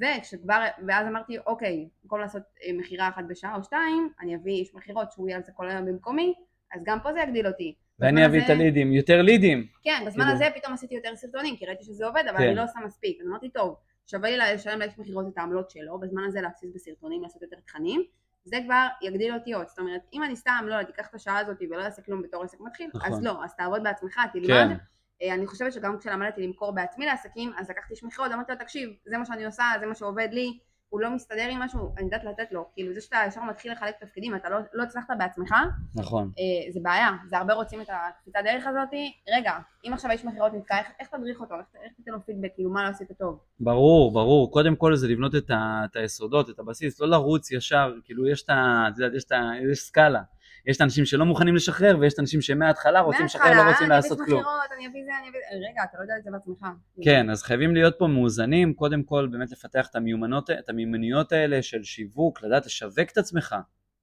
וכשכבר, 0.00 0.64
ואז 0.86 1.06
אמרתי, 1.06 1.38
אוקיי, 1.46 1.88
במקום 2.02 2.20
לעשות 2.20 2.42
uh, 2.42 2.72
מכירה 2.72 3.08
אחת 3.08 3.24
בשעה 3.28 3.56
או 3.56 3.64
שתיים, 3.64 4.12
אני 4.20 4.36
אביא 4.36 4.52
איש 4.52 4.74
מכירות 4.74 5.12
שהוא 5.12 5.28
יהיה 5.28 5.36
על 5.36 5.44
זה 5.44 5.52
כל 5.52 5.70
היום 5.70 5.86
במקומקומי, 5.86 6.34
אז 6.72 6.80
גם 6.84 6.98
פה 7.02 7.12
זה 7.12 7.20
יגדיל 7.20 7.46
אותי. 7.46 7.74
ואני 7.98 8.26
אביא 8.26 8.44
את 8.44 8.50
הלידים, 8.50 8.92
יותר 8.92 9.22
לידים. 9.22 9.66
כן, 9.82 10.02
בזמן 10.06 10.28
הזה 10.28 10.44
פתאום 10.54 10.74
עשיתי 10.74 10.94
יותר 10.94 11.16
סרטונים, 11.16 11.56
כי 11.56 11.66
ראיתי 11.66 11.84
שזה 11.84 12.06
עובד, 12.06 12.24
אבל 12.30 12.38
כן. 12.38 12.44
אני 12.44 12.54
לא 12.54 12.64
עושה 12.64 12.78
מספיק. 12.84 13.20
אז 13.20 13.26
אמרתי, 13.26 13.50
טוב, 13.50 13.76
שווה 14.06 14.30
לי 14.30 14.36
לשלם 14.36 14.78
לאיש 14.78 14.98
מכירות 14.98 15.26
את 15.32 15.38
העמלות 15.38 15.70
שלו, 15.70 16.00
בזמן 16.00 16.24
הזה 16.24 16.40
להפסיס 16.40 16.70
בסרטונים, 16.74 17.22
לעשות 17.22 17.42
יותר 17.42 17.56
תכנים, 17.66 18.04
זה 18.44 18.56
כבר 18.64 18.86
יגדיל 19.02 19.34
אותי 19.34 19.52
עוד. 19.52 19.68
זאת 19.68 19.78
אומרת, 19.78 20.00
אם 20.12 20.22
אני 20.22 20.36
סתם, 20.36 20.64
לא, 20.66 20.82
תיקח 20.82 21.06
את 21.06 21.14
השעה 21.14 21.38
הזאת 21.38 21.56
ולא 21.70 21.84
אעשה 21.84 22.02
כלום 22.02 22.22
בתור 22.22 22.44
עסק 22.44 22.60
מתחיל, 22.60 22.90
נכון. 22.94 23.12
אז 23.12 23.22
לא, 23.22 23.44
אז 23.44 23.54
תעבוד 23.54 23.82
בעצמך, 23.82 24.20
תלמד. 24.32 24.46
כן. 24.46 24.76
אה, 25.22 25.34
אני 25.34 25.46
חושבת 25.46 25.72
שגם 25.72 25.98
כשלמדתי 25.98 26.46
למכור 26.46 26.72
בעצמי 26.72 27.06
לעסקים, 27.06 27.52
אז 27.58 27.70
לקחתי 27.70 27.94
איש 27.94 28.04
מכירות, 28.04 28.32
אמרתי 28.32 28.52
לו, 28.52 28.58
תקשיב, 28.58 28.90
זה 29.04 29.18
מה 29.18 29.24
שאני 29.24 29.44
עושה, 29.44 29.64
זה 29.80 29.86
מה 29.86 29.94
שעובד 29.94 30.28
לי, 30.32 30.58
הוא 30.92 31.00
לא 31.00 31.10
מסתדר 31.10 31.48
עם 31.50 31.58
משהו, 31.58 31.94
אני 31.96 32.04
יודעת 32.04 32.24
לתת 32.24 32.52
לו, 32.52 32.68
כאילו 32.74 32.94
זה 32.94 33.00
שאתה 33.00 33.16
ישר 33.28 33.42
מתחיל 33.42 33.72
לחלק 33.72 33.94
תפקידים, 34.00 34.34
אתה 34.34 34.48
לא, 34.50 34.56
לא 34.74 34.82
הצלחת 34.82 35.14
בעצמך, 35.18 35.54
נכון, 35.94 36.30
אה, 36.38 36.72
זה 36.72 36.80
בעיה, 36.82 37.10
זה 37.28 37.38
הרבה 37.38 37.54
רוצים 37.54 37.80
את 37.80 37.86
הקפיצת 37.90 38.38
דרך 38.44 38.66
הזאתי, 38.66 39.12
רגע, 39.36 39.52
אם 39.84 39.92
עכשיו 39.92 40.10
האיש 40.10 40.24
מכירות 40.24 40.52
נתקע, 40.54 40.78
איך, 40.78 40.86
איך 41.00 41.08
תדריך 41.08 41.40
אותו, 41.40 41.54
איך, 41.54 41.66
איך 41.84 41.92
תיתן 41.96 42.12
לו 42.12 42.20
פידבק, 42.26 42.54
כאילו 42.54 42.70
מה 42.70 42.84
לא 42.84 42.88
עשית 42.88 43.08
טוב? 43.18 43.38
ברור, 43.60 44.12
ברור, 44.12 44.52
קודם 44.52 44.76
כל 44.76 44.96
זה 44.96 45.08
לבנות 45.08 45.34
את, 45.34 45.50
ה, 45.50 45.82
את 45.84 45.96
היסודות, 45.96 46.50
את 46.50 46.58
הבסיס, 46.58 47.00
לא 47.00 47.08
לרוץ 47.08 47.50
ישר, 47.50 47.94
כאילו 48.04 48.28
יש 48.28 48.42
את 48.42 48.50
ה... 48.50 48.84
את 48.88 48.98
יודעת, 48.98 49.14
יש 49.16 49.24
את 49.24 49.32
ה... 49.32 49.50
יש 49.72 49.78
סקאלה. 49.78 50.22
יש 50.66 50.76
את 50.76 50.80
האנשים 50.80 51.04
שלא 51.04 51.24
מוכנים 51.24 51.56
לשחרר, 51.56 51.96
ויש 52.00 52.14
את 52.14 52.18
האנשים 52.18 52.40
שמההתחלה 52.40 53.00
רוצים 53.00 53.24
לשחרר, 53.24 53.64
לא 53.64 53.70
רוצים 53.70 53.88
לעשות 53.88 54.18
כלום. 54.26 54.42
מההתחלה, 54.42 54.76
אני 54.76 54.86
אביא 54.86 55.02
זה, 55.04 55.10
אני 55.20 55.28
אביא 55.28 55.40
זה, 55.50 55.70
רגע, 55.70 55.82
אתה 55.90 55.96
לא 55.98 56.02
יודע 56.02 56.14
את 56.18 56.24
זה 56.24 56.30
בעצמך. 56.30 56.66
כן, 57.04 57.30
אז 57.30 57.42
חייבים 57.42 57.74
להיות 57.74 57.94
פה 57.98 58.06
מאוזנים, 58.06 58.74
קודם 58.74 59.02
כל 59.02 59.28
באמת 59.32 59.52
לפתח 59.52 59.86
את 59.90 59.96
המיומנות, 59.96 60.50
את 60.50 60.68
המיומנויות 60.68 61.32
האלה 61.32 61.62
של 61.62 61.82
שיווק, 61.82 62.42
לדעת 62.42 62.66
לשווק 62.66 63.10
את 63.12 63.18
עצמך. 63.18 63.56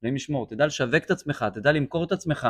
אלוהים 0.04 0.16
ישמור, 0.16 0.48
תדע 0.48 0.66
לשווק 0.66 1.04
את 1.06 1.12
עצמך, 1.12 1.46
תדע 1.54 1.72
למכור 1.72 2.04
את 2.04 2.12
עצמך, 2.12 2.48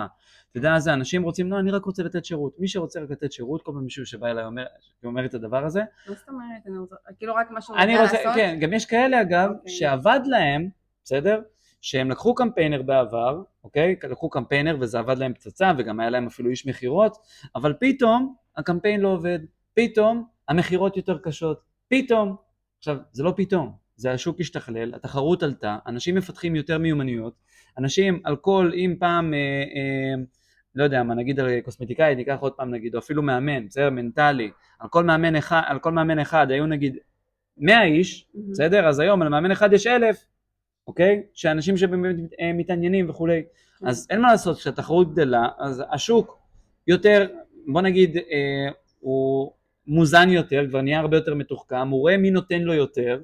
תדע 0.51 0.76
איזה 0.76 0.93
אנשים 0.93 1.24
רוצים, 1.24 1.51
לא, 1.51 1.60
אני 1.60 1.72
רק 1.72 1.86
רוצה 1.86 2.03
לתת 2.03 2.26
שירות. 2.26 2.60
מי 2.60 2.68
שרוצה 2.68 2.99
רק 2.99 3.12
לתת 3.12 3.32
שירות, 3.32 3.62
כל 3.62 3.72
פעם 3.72 3.84
מישהו 3.84 4.05
שבא 4.05 4.28
אליי 4.28 4.45
אומר, 4.45 4.66
אומר 5.03 5.26
את 5.26 5.34
הדבר 5.34 5.66
הזה. 5.66 5.82
מה 6.07 6.16
זאת 6.16 6.30
אומרת, 6.30 6.68
אני 6.68 6.78
רוצה, 6.78 6.95
כאילו 7.18 7.36
רק 7.36 7.47
משהו 7.51 7.76
אני 7.76 7.99
רוצה, 7.99 8.14
לעשות? 8.14 8.36
כן, 8.36 8.57
גם 8.62 8.74
יש 8.74 8.86
כאלה 8.86 9.22
אגב, 9.22 9.49
okay. 9.49 9.53
אוקיי. 9.53 9.72
שעבד 9.72 10.20
להם, 10.26 10.70
בסדר? 11.03 11.41
שהם 11.82 12.12
לקחו 12.12 12.36
קמפיינר 12.36 12.82
בעבר, 12.82 13.42
אוקיי? 13.64 13.96
לקחו 14.04 14.30
קמפיינר 14.30 14.78
וזה 14.80 15.00
עבד 15.00 15.18
להם 15.18 15.34
פצצה 15.34 15.72
וגם 15.78 16.00
היה 16.00 16.10
להם 16.10 16.28
אפילו 16.28 16.50
איש 16.50 16.68
מכירות, 16.68 17.18
אבל 17.56 17.74
פתאום 17.80 18.36
הקמפיין 18.58 19.02
לא 19.02 19.08
עובד, 19.08 19.40
פתאום 19.74 20.28
המכירות 20.50 20.98
יותר 20.98 21.18
קשות, 21.18 21.62
פתאום, 21.88 22.36
עכשיו 22.78 22.98
זה 23.12 23.24
לא 23.24 23.34
פתאום, 23.38 23.72
זה 23.96 24.12
השוק 24.12 24.40
השתכלל, 24.40 24.94
התחרות 24.94 25.44
עלתה, 25.44 25.78
אנשים 25.88 26.16
מפתחים 26.16 26.56
יותר 26.56 26.78
מיומנויות, 26.78 27.34
אנשים 27.78 28.22
על 28.24 28.36
כל, 28.36 28.72
אם 28.76 28.96
פעם, 29.00 29.34
אה, 29.34 29.40
אה, 29.40 30.24
לא 30.76 30.84
יודע 30.84 31.04
מה, 31.04 31.16
נגיד 31.16 31.40
על 31.40 31.62
קוסמטיקאי, 31.62 32.16
ניקח 32.16 32.38
עוד 32.40 32.54
פעם 32.54 32.72
נגיד, 32.72 32.96
או 32.96 33.00
אפילו 33.00 33.24
מאמן, 33.24 33.68
בסדר, 33.68 33.90
מנטלי, 33.90 34.52
על 34.80 34.90
כל 34.90 35.04
מאמן 35.04 35.36
אחד, 35.36 35.62
על 35.66 35.80
כל 35.80 35.92
מאמן 35.92 36.20
אחד 36.20 36.52
היו 36.52 36.66
נגיד 36.66 36.98
100 37.58 37.84
איש, 37.84 38.28
mm-hmm. 38.28 38.40
בסדר? 38.52 38.88
אז 38.88 39.00
היום 39.00 39.22
על 39.22 39.30
מאמן 39.30 39.52
אחד 39.52 39.74
יש 39.74 39.88
אלף, 39.88 40.26
אוקיי? 40.90 41.24
שאנשים 41.34 41.78
שבאמת 41.78 42.16
אה, 42.42 42.54
מתעניינים 42.54 43.10
וכולי. 43.10 43.44
אז 43.84 44.08
אין 44.10 44.22
מה 44.22 44.32
לעשות, 44.32 44.58
כשהתחרות 44.58 45.14
גדלה, 45.14 45.48
אז 45.60 45.84
השוק 45.92 46.40
יותר, 46.88 47.28
בוא 47.68 47.82
נגיד, 47.82 48.18
אה, 48.18 48.72
הוא 49.00 49.52
מוזן 49.88 50.30
יותר, 50.30 50.66
כבר 50.70 50.82
נהיה 50.82 51.00
הרבה 51.00 51.18
יותר 51.18 51.36
מתוחכם, 51.36 51.88
הוא 51.88 52.00
רואה 52.00 52.18
מי 52.18 52.32
נותן 52.32 52.62
לו 52.62 52.74
יותר, 52.74 53.22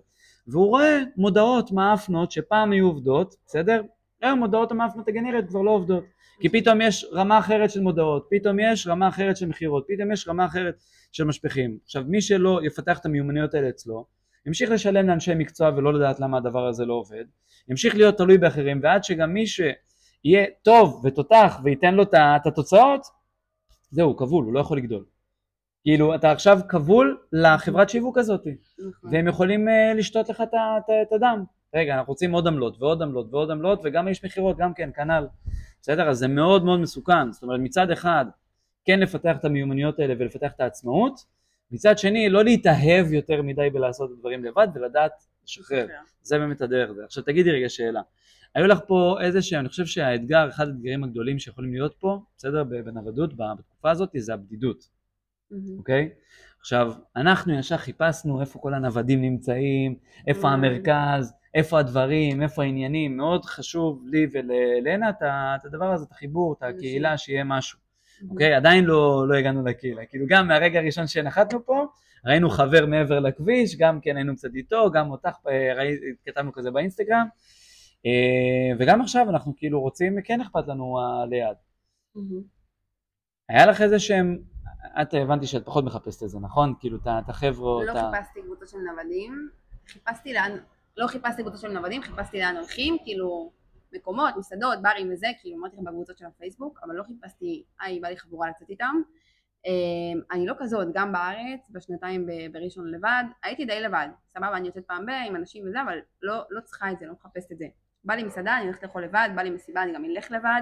והוא 0.47 0.67
רואה 0.67 0.99
מודעות 1.17 1.71
מאפנות 1.71 2.31
שפעם 2.31 2.71
היו 2.71 2.85
עובדות, 2.85 3.35
בסדר? 3.47 3.81
היום 4.21 4.39
מודעות 4.39 4.71
המאפנות 4.71 5.07
הגנריות 5.07 5.45
כבר 5.47 5.61
לא 5.61 5.71
עובדות. 5.71 6.03
כי 6.39 6.49
פתאום 6.49 6.81
יש 6.81 7.05
רמה 7.13 7.39
אחרת 7.39 7.71
של 7.71 7.81
מודעות, 7.81 8.27
פתאום 8.31 8.59
יש 8.59 8.87
רמה 8.87 9.07
אחרת 9.07 9.37
של 9.37 9.45
מכירות, 9.45 9.85
פתאום 9.87 10.11
יש 10.11 10.27
רמה 10.27 10.45
אחרת 10.45 10.75
של 11.11 11.23
משפחים. 11.23 11.77
עכשיו 11.83 12.03
מי 12.07 12.21
שלא 12.21 12.59
יפתח 12.63 12.99
את 12.99 13.05
המיומנויות 13.05 13.53
האלה 13.53 13.69
אצלו, 13.69 14.05
ימשיך 14.45 14.71
לשלם 14.71 15.07
לאנשי 15.07 15.35
מקצוע 15.35 15.71
ולא 15.77 15.93
לדעת 15.93 16.19
למה 16.19 16.37
הדבר 16.37 16.67
הזה 16.67 16.85
לא 16.85 16.93
עובד, 16.93 17.25
ימשיך 17.69 17.95
להיות 17.95 18.17
תלוי 18.17 18.37
באחרים 18.37 18.79
ועד 18.83 19.03
שגם 19.03 19.33
מי 19.33 19.47
שיהיה 19.47 20.45
טוב 20.61 21.01
ותותח 21.05 21.59
וייתן 21.63 21.95
לו 21.95 22.03
את 22.03 22.47
התוצאות, 22.47 23.01
זהו, 23.91 24.17
כבול, 24.17 24.45
הוא 24.45 24.53
לא 24.53 24.59
יכול 24.59 24.77
לגדול. 24.77 25.05
כאילו 25.85 26.15
אתה 26.15 26.31
עכשיו 26.31 26.59
כבול 26.69 27.17
לחברת 27.31 27.89
שיווק 27.89 28.17
הזאת 28.17 28.41
נכון. 28.47 29.11
והם 29.11 29.27
יכולים 29.27 29.67
uh, 29.67 29.97
לשתות 29.97 30.29
לך 30.29 30.43
את 31.01 31.13
הדם 31.13 31.43
רגע 31.75 31.95
אנחנו 31.95 32.11
רוצים 32.11 32.31
עוד 32.31 32.47
עמלות 32.47 32.81
ועוד 32.81 33.01
עמלות 33.01 33.27
ועוד 33.31 33.51
עמלות 33.51 33.81
וגם 33.83 34.07
יש 34.07 34.25
מכירות 34.25 34.57
גם 34.57 34.73
כן 34.73 34.89
כנ"ל 34.95 35.27
בסדר 35.81 36.09
אז 36.09 36.17
זה 36.17 36.27
מאוד 36.27 36.65
מאוד 36.65 36.79
מסוכן 36.79 37.31
זאת 37.31 37.43
אומרת 37.43 37.59
מצד 37.63 37.91
אחד 37.91 38.25
כן 38.85 38.99
לפתח 38.99 39.35
את 39.39 39.45
המיומנויות 39.45 39.99
האלה 39.99 40.13
ולפתח 40.19 40.51
את 40.55 40.59
העצמאות 40.59 41.19
מצד 41.71 41.97
שני 41.97 42.29
לא 42.29 42.43
להתאהב 42.43 43.13
יותר 43.13 43.41
מדי 43.41 43.69
בלעשות 43.69 44.09
את 44.11 44.15
הדברים 44.17 44.45
לבד 44.45 44.67
ולדעת 44.75 45.11
לשחרר 45.45 45.87
זה 46.21 46.37
באמת 46.37 46.61
הדרך 46.61 46.91
זה 46.91 47.03
עכשיו 47.05 47.23
תגידי 47.23 47.51
רגע 47.51 47.69
שאלה 47.69 48.01
היו 48.55 48.67
לך 48.67 48.79
פה 48.87 49.17
איזה 49.21 49.41
שהם, 49.41 49.59
אני 49.59 49.69
חושב 49.69 49.85
שהאתגר, 49.85 50.49
אחד 50.49 50.67
האתגרים 50.67 51.03
הגדולים 51.03 51.39
שיכולים 51.39 51.73
להיות 51.73 51.95
פה, 51.99 52.19
בסדר, 52.37 52.63
בנוודות 52.63 53.37
בתקופה 53.37 53.91
הזאת, 53.91 54.09
זה 54.17 54.33
הבדידות. 54.33 54.89
אוקיי? 55.77 56.09
Mm-hmm. 56.09 56.11
Okay? 56.11 56.59
עכשיו, 56.59 56.93
אנחנו 57.15 57.59
ישר 57.59 57.77
חיפשנו 57.77 58.41
איפה 58.41 58.59
כל 58.59 58.73
הנוודים 58.73 59.21
נמצאים, 59.21 59.95
איפה 60.27 60.47
mm-hmm. 60.47 60.51
המרכז, 60.51 61.33
איפה 61.53 61.79
הדברים, 61.79 62.41
איפה 62.41 62.63
העניינים, 62.63 63.17
מאוד 63.17 63.45
חשוב 63.45 64.03
לי 64.07 64.27
וללנה 64.31 65.09
את 65.09 65.65
הדבר 65.65 65.91
הזה, 65.91 66.05
את 66.05 66.11
החיבור, 66.11 66.55
את 66.57 66.63
הקהילה, 66.63 67.17
שיהיה 67.17 67.43
משהו. 67.43 67.79
אוקיי? 68.29 68.53
Okay? 68.53 68.57
עדיין 68.57 68.85
לא, 68.85 69.25
לא 69.27 69.35
הגענו 69.35 69.65
לקהילה. 69.65 70.05
כאילו 70.05 70.25
גם 70.29 70.47
מהרגע 70.47 70.79
הראשון 70.79 71.07
שנחתנו 71.07 71.65
פה, 71.65 71.85
ראינו 72.25 72.49
חבר 72.49 72.85
מעבר 72.85 73.19
לכביש, 73.19 73.77
גם 73.77 74.01
כן 74.01 74.15
היינו 74.15 74.35
קצת 74.35 74.49
איתו, 74.55 74.91
גם 74.91 75.11
אותך 75.11 75.35
ראי, 75.75 75.95
כתבנו 76.25 76.53
כזה 76.53 76.71
באינסטגרם, 76.71 77.27
אה, 78.05 78.77
וגם 78.79 79.01
עכשיו 79.01 79.29
אנחנו 79.29 79.53
כאילו 79.57 79.81
רוצים, 79.81 80.21
כן 80.23 80.41
אכפת 80.41 80.67
לנו 80.67 80.97
ליד. 81.29 81.57
היה 83.49 83.65
לך 83.65 83.81
איזה 83.81 83.99
שהם 83.99 84.37
את 85.01 85.13
הבנתי 85.13 85.47
שאת 85.47 85.65
פחות 85.65 85.85
מחפשת 85.85 86.23
את 86.23 86.29
זה, 86.29 86.39
נכון? 86.39 86.73
כאילו 86.79 86.97
את 86.97 87.29
החבר'ה... 87.29 87.85
לא 87.85 87.93
חיפשתי 87.93 88.41
קבוצות 88.41 88.69
של 88.69 88.77
נוודים, 88.77 89.49
חיפשתי 89.87 90.33
לאן, 90.33 90.51
לא 90.97 91.07
חיפשתי 91.07 91.41
קבוצות 91.41 91.61
של 91.61 91.71
נוודים, 91.71 92.01
חיפשתי 92.01 92.39
לאן 92.39 92.55
הולכים, 92.55 92.97
כאילו 93.03 93.51
מקומות, 93.93 94.33
מסעדות, 94.37 94.81
ברים 94.81 95.09
וזה, 95.13 95.27
כאילו 95.41 95.57
אמרתי 95.57 95.75
לכם 95.75 95.85
בקבוצות 95.85 96.17
של 96.17 96.25
הפייסבוק, 96.25 96.79
אבל 96.83 96.95
לא 96.95 97.03
חיפשתי, 97.03 97.63
היי, 97.79 97.99
בא 97.99 98.07
לי 98.07 98.17
חבורה 98.17 98.49
לצאת 98.49 98.69
איתם. 98.69 99.01
אמ, 99.65 100.21
אני 100.31 100.45
לא 100.45 100.53
כזאת, 100.57 100.87
גם 100.93 101.11
בארץ, 101.11 101.69
בשנתיים 101.71 102.27
בראשון 102.51 102.91
לבד, 102.91 103.23
הייתי 103.43 103.65
די 103.65 103.81
לבד, 103.81 104.07
סבבה, 104.33 104.57
אני 104.57 104.67
יוצאת 104.67 104.83
פעם 104.87 105.05
ב- 105.05 105.27
עם 105.27 105.35
אנשים 105.35 105.63
וזה, 105.67 105.81
אבל 105.81 105.97
לא, 106.21 106.43
לא 106.49 106.61
צריכה 106.61 106.91
את 106.91 106.99
זה, 106.99 107.05
לא 107.05 107.13
מחפשת 107.13 107.51
את 107.51 107.57
זה. 107.57 107.65
בא 108.03 108.13
לי 108.13 108.23
מסעדה, 108.23 108.57
אני 108.57 108.65
הולכת 108.65 108.83
לאכול 108.83 109.03
לבד, 109.03 109.29
בא 109.35 109.41
לי 109.41 109.49
מסיבה, 109.49 109.83
אני 109.83 109.93
גם 109.93 110.05
אלך 110.05 110.31
לבד, 110.31 110.61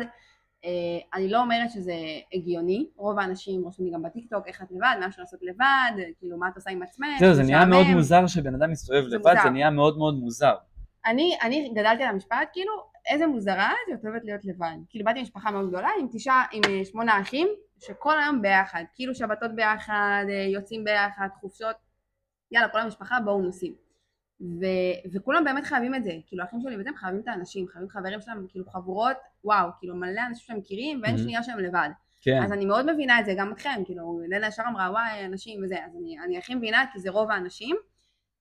אה, 0.65 0.69
אני 1.13 1.29
לא 1.29 1.41
אומרת 1.41 1.71
שזה 1.71 1.93
הגיוני, 2.33 2.87
רוב 2.95 3.19
האנשים 3.19 3.63
רושמים 3.63 3.87
לי 3.87 3.93
גם 3.93 4.03
בטיקטוק 4.03 4.47
איך 4.47 4.61
את 4.61 4.67
לבד, 4.71 4.95
מה 4.99 5.05
אפשר 5.05 5.21
לעשות 5.21 5.39
לבד, 5.43 5.91
כאילו 6.19 6.37
מה 6.37 6.47
את 6.47 6.55
עושה 6.55 6.71
עם 6.71 6.83
עצמך, 6.83 7.07
זהו, 7.19 7.33
זה 7.33 7.43
נהיה 7.43 7.65
מאוד 7.65 7.85
מוזר 7.93 8.27
שבן 8.27 8.55
אדם 8.55 8.71
מסתובב 8.71 9.03
לבד, 9.07 9.35
זה 9.43 9.49
נהיה 9.49 9.69
מאוד 9.69 9.97
מאוד 9.97 10.15
מוזר. 10.15 10.55
אני, 11.05 11.37
אני 11.41 11.73
גדלתי 11.75 12.03
על 12.03 12.09
המשפט, 12.09 12.49
כאילו, 12.53 12.71
איזה 13.11 13.27
מוזרה 13.27 13.71
את, 13.93 14.05
אוהבת 14.05 14.25
להיות 14.25 14.45
לבד. 14.45 14.75
כאילו 14.89 15.05
באתי 15.05 15.19
ממשפחה 15.19 15.51
מאוד 15.51 15.69
גדולה 15.69 15.89
עם 15.99 16.07
תשעה, 16.11 16.45
עם 16.51 16.61
אה, 16.69 16.85
שמונה 16.85 17.21
אחים, 17.21 17.47
שכל 17.85 18.19
היום 18.19 18.41
ביחד, 18.41 18.83
כאילו 18.95 19.15
שבתות 19.15 19.55
ביחד, 19.55 20.25
אה, 20.29 20.33
יוצאים 20.53 20.83
ביחד, 20.83 21.27
חופשות, 21.39 21.75
יאללה, 22.51 22.69
כל 22.69 22.79
המשפחה 22.79 23.19
בואו 23.19 23.41
נוסעים. 23.41 23.73
ו, 24.41 24.65
וכולם 25.13 25.43
באמת 25.43 25.63
חייבים 25.63 25.95
את 25.95 26.03
זה, 26.03 26.11
כאילו 26.27 26.43
האחים 26.43 26.61
שלי 26.61 26.77
וזה 26.79 26.89
הם 26.89 26.95
חייבים 26.95 27.21
את 27.21 27.27
האנשים, 27.27 27.67
חייבים 27.67 27.89
חברים 27.89 28.21
שלהם, 28.21 28.45
כאילו 28.49 28.65
חבורות, 28.65 29.17
וואו, 29.43 29.69
כאילו 29.79 29.95
מלא 29.95 30.21
אנשים 30.27 30.45
שהם 30.45 30.57
מכירים 30.57 31.01
ואין 31.03 31.15
mm-hmm. 31.15 31.19
שנייה 31.19 31.43
שהם 31.43 31.59
לבד. 31.59 31.89
כן. 32.21 32.43
אז 32.43 32.51
אני 32.51 32.65
מאוד 32.65 32.91
מבינה 32.93 33.19
את 33.19 33.25
זה, 33.25 33.33
גם 33.37 33.51
אתכם, 33.51 33.81
כאילו, 33.85 34.19
לילה 34.27 34.47
ישר 34.47 34.63
אמרה 34.67 34.91
וואי 34.91 35.25
אנשים 35.25 35.63
וזה, 35.63 35.85
אז 35.85 35.95
אני, 36.01 36.19
אני 36.19 36.37
הכי 36.37 36.55
מבינה 36.55 36.85
כי 36.93 36.99
זה 36.99 37.09
רוב 37.09 37.31
האנשים. 37.31 37.75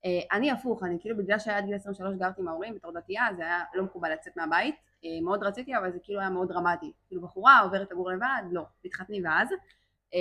Uh, 0.06 0.36
אני 0.36 0.50
הפוך, 0.50 0.82
אני 0.82 0.96
כאילו 1.00 1.16
בגלל 1.16 1.38
שעד 1.38 1.64
גיל 1.64 1.74
23 1.74 2.16
גרתי 2.16 2.40
עם 2.40 2.48
ההורים 2.48 2.74
בתור 2.74 2.92
דתייה, 2.92 3.26
זה 3.36 3.42
היה 3.42 3.60
לא 3.74 3.84
מקובל 3.84 4.12
לצאת 4.12 4.36
מהבית, 4.36 4.74
מאוד 5.22 5.42
רציתי 5.42 5.76
אבל 5.76 5.92
זה 5.92 5.98
כאילו 6.02 6.20
היה 6.20 6.30
מאוד 6.30 6.48
דרמטי, 6.48 6.92
כאילו 7.06 7.22
בחורה 7.22 7.60
עוברת 7.60 7.90
לגור 7.90 8.10
לבד, 8.10 8.42
לא, 8.50 8.62
תתחתני 8.82 9.24
ואז, 9.24 9.48
uh, 9.50 10.16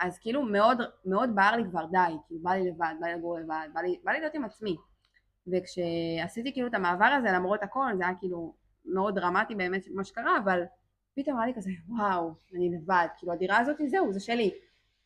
אז 0.00 0.18
כאילו 0.18 0.42
מאוד, 0.42 0.78
מאוד 1.04 1.30
בער 1.34 1.56
לי 1.56 1.64
כבר 1.70 1.84
די, 1.84 2.16
כאילו 2.26 2.40
בא 2.42 2.50
לי 2.50 2.70
לבד, 2.70 2.94
בא 3.00 3.06
לי 3.06 3.14
לגור 3.14 3.38
לבד, 3.38 3.68
בא 3.74 3.80
לי, 3.80 4.00
בא 4.04 4.12
לי 4.12 4.20
להיות 4.20 4.34
עם 4.34 4.44
עצמי, 4.44 4.76
וכשעשיתי 5.46 6.52
כאילו 6.52 6.66
את 6.66 6.74
המעבר 6.74 7.04
הזה 7.04 7.28
למרות 7.32 7.62
הכל 7.62 7.96
זה 7.96 8.06
היה 8.06 8.14
כאילו 8.14 8.54
מאוד 8.84 9.14
דרמטי 9.14 9.54
באמת 9.54 9.82
מה 9.94 10.04
שקרה 10.04 10.38
אבל 10.44 10.62
פתאום 11.16 11.38
היה 11.38 11.46
לי 11.46 11.54
כזה 11.54 11.70
וואו 11.88 12.34
אני 12.54 12.70
לבד. 12.76 13.06
כאילו 13.18 13.32
הדירה 13.32 13.58
הזאת 13.58 13.76
זהו 13.86 14.12
זה 14.12 14.20
שלי. 14.20 14.50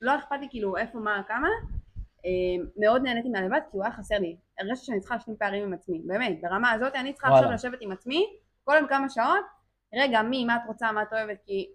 לא 0.00 0.16
אכפת 0.16 0.36
לי 0.40 0.46
כאילו 0.50 0.76
איפה 0.76 0.98
מה 0.98 1.22
כמה. 1.28 1.48
אה, 2.24 2.64
מאוד 2.76 3.02
נהניתי 3.02 3.28
מהלבד 3.28 3.60
כי 3.70 3.76
הוא 3.76 3.84
היה 3.84 3.92
חסר 3.92 4.18
לי. 4.18 4.36
הרגשתי 4.58 4.86
שאני 4.86 5.00
צריכה 5.00 5.14
להשלים 5.14 5.36
פערים 5.36 5.62
עם 5.62 5.72
עצמי 5.72 6.02
באמת. 6.06 6.38
ברמה 6.42 6.70
הזאת 6.70 6.94
אני 6.94 7.12
צריכה 7.12 7.28
עכשיו 7.28 7.50
לשבת 7.50 7.78
עם 7.80 7.92
עצמי 7.92 8.26
כל 8.64 8.74
יום 8.78 8.88
כמה 8.88 9.10
שעות 9.10 9.44
רגע 9.94 10.22
מי 10.22 10.44
מה 10.44 10.56
את 10.56 10.62
רוצה 10.66 10.92
מה 10.92 11.02
את 11.02 11.12
אוהבת? 11.12 11.38
כי 11.46 11.70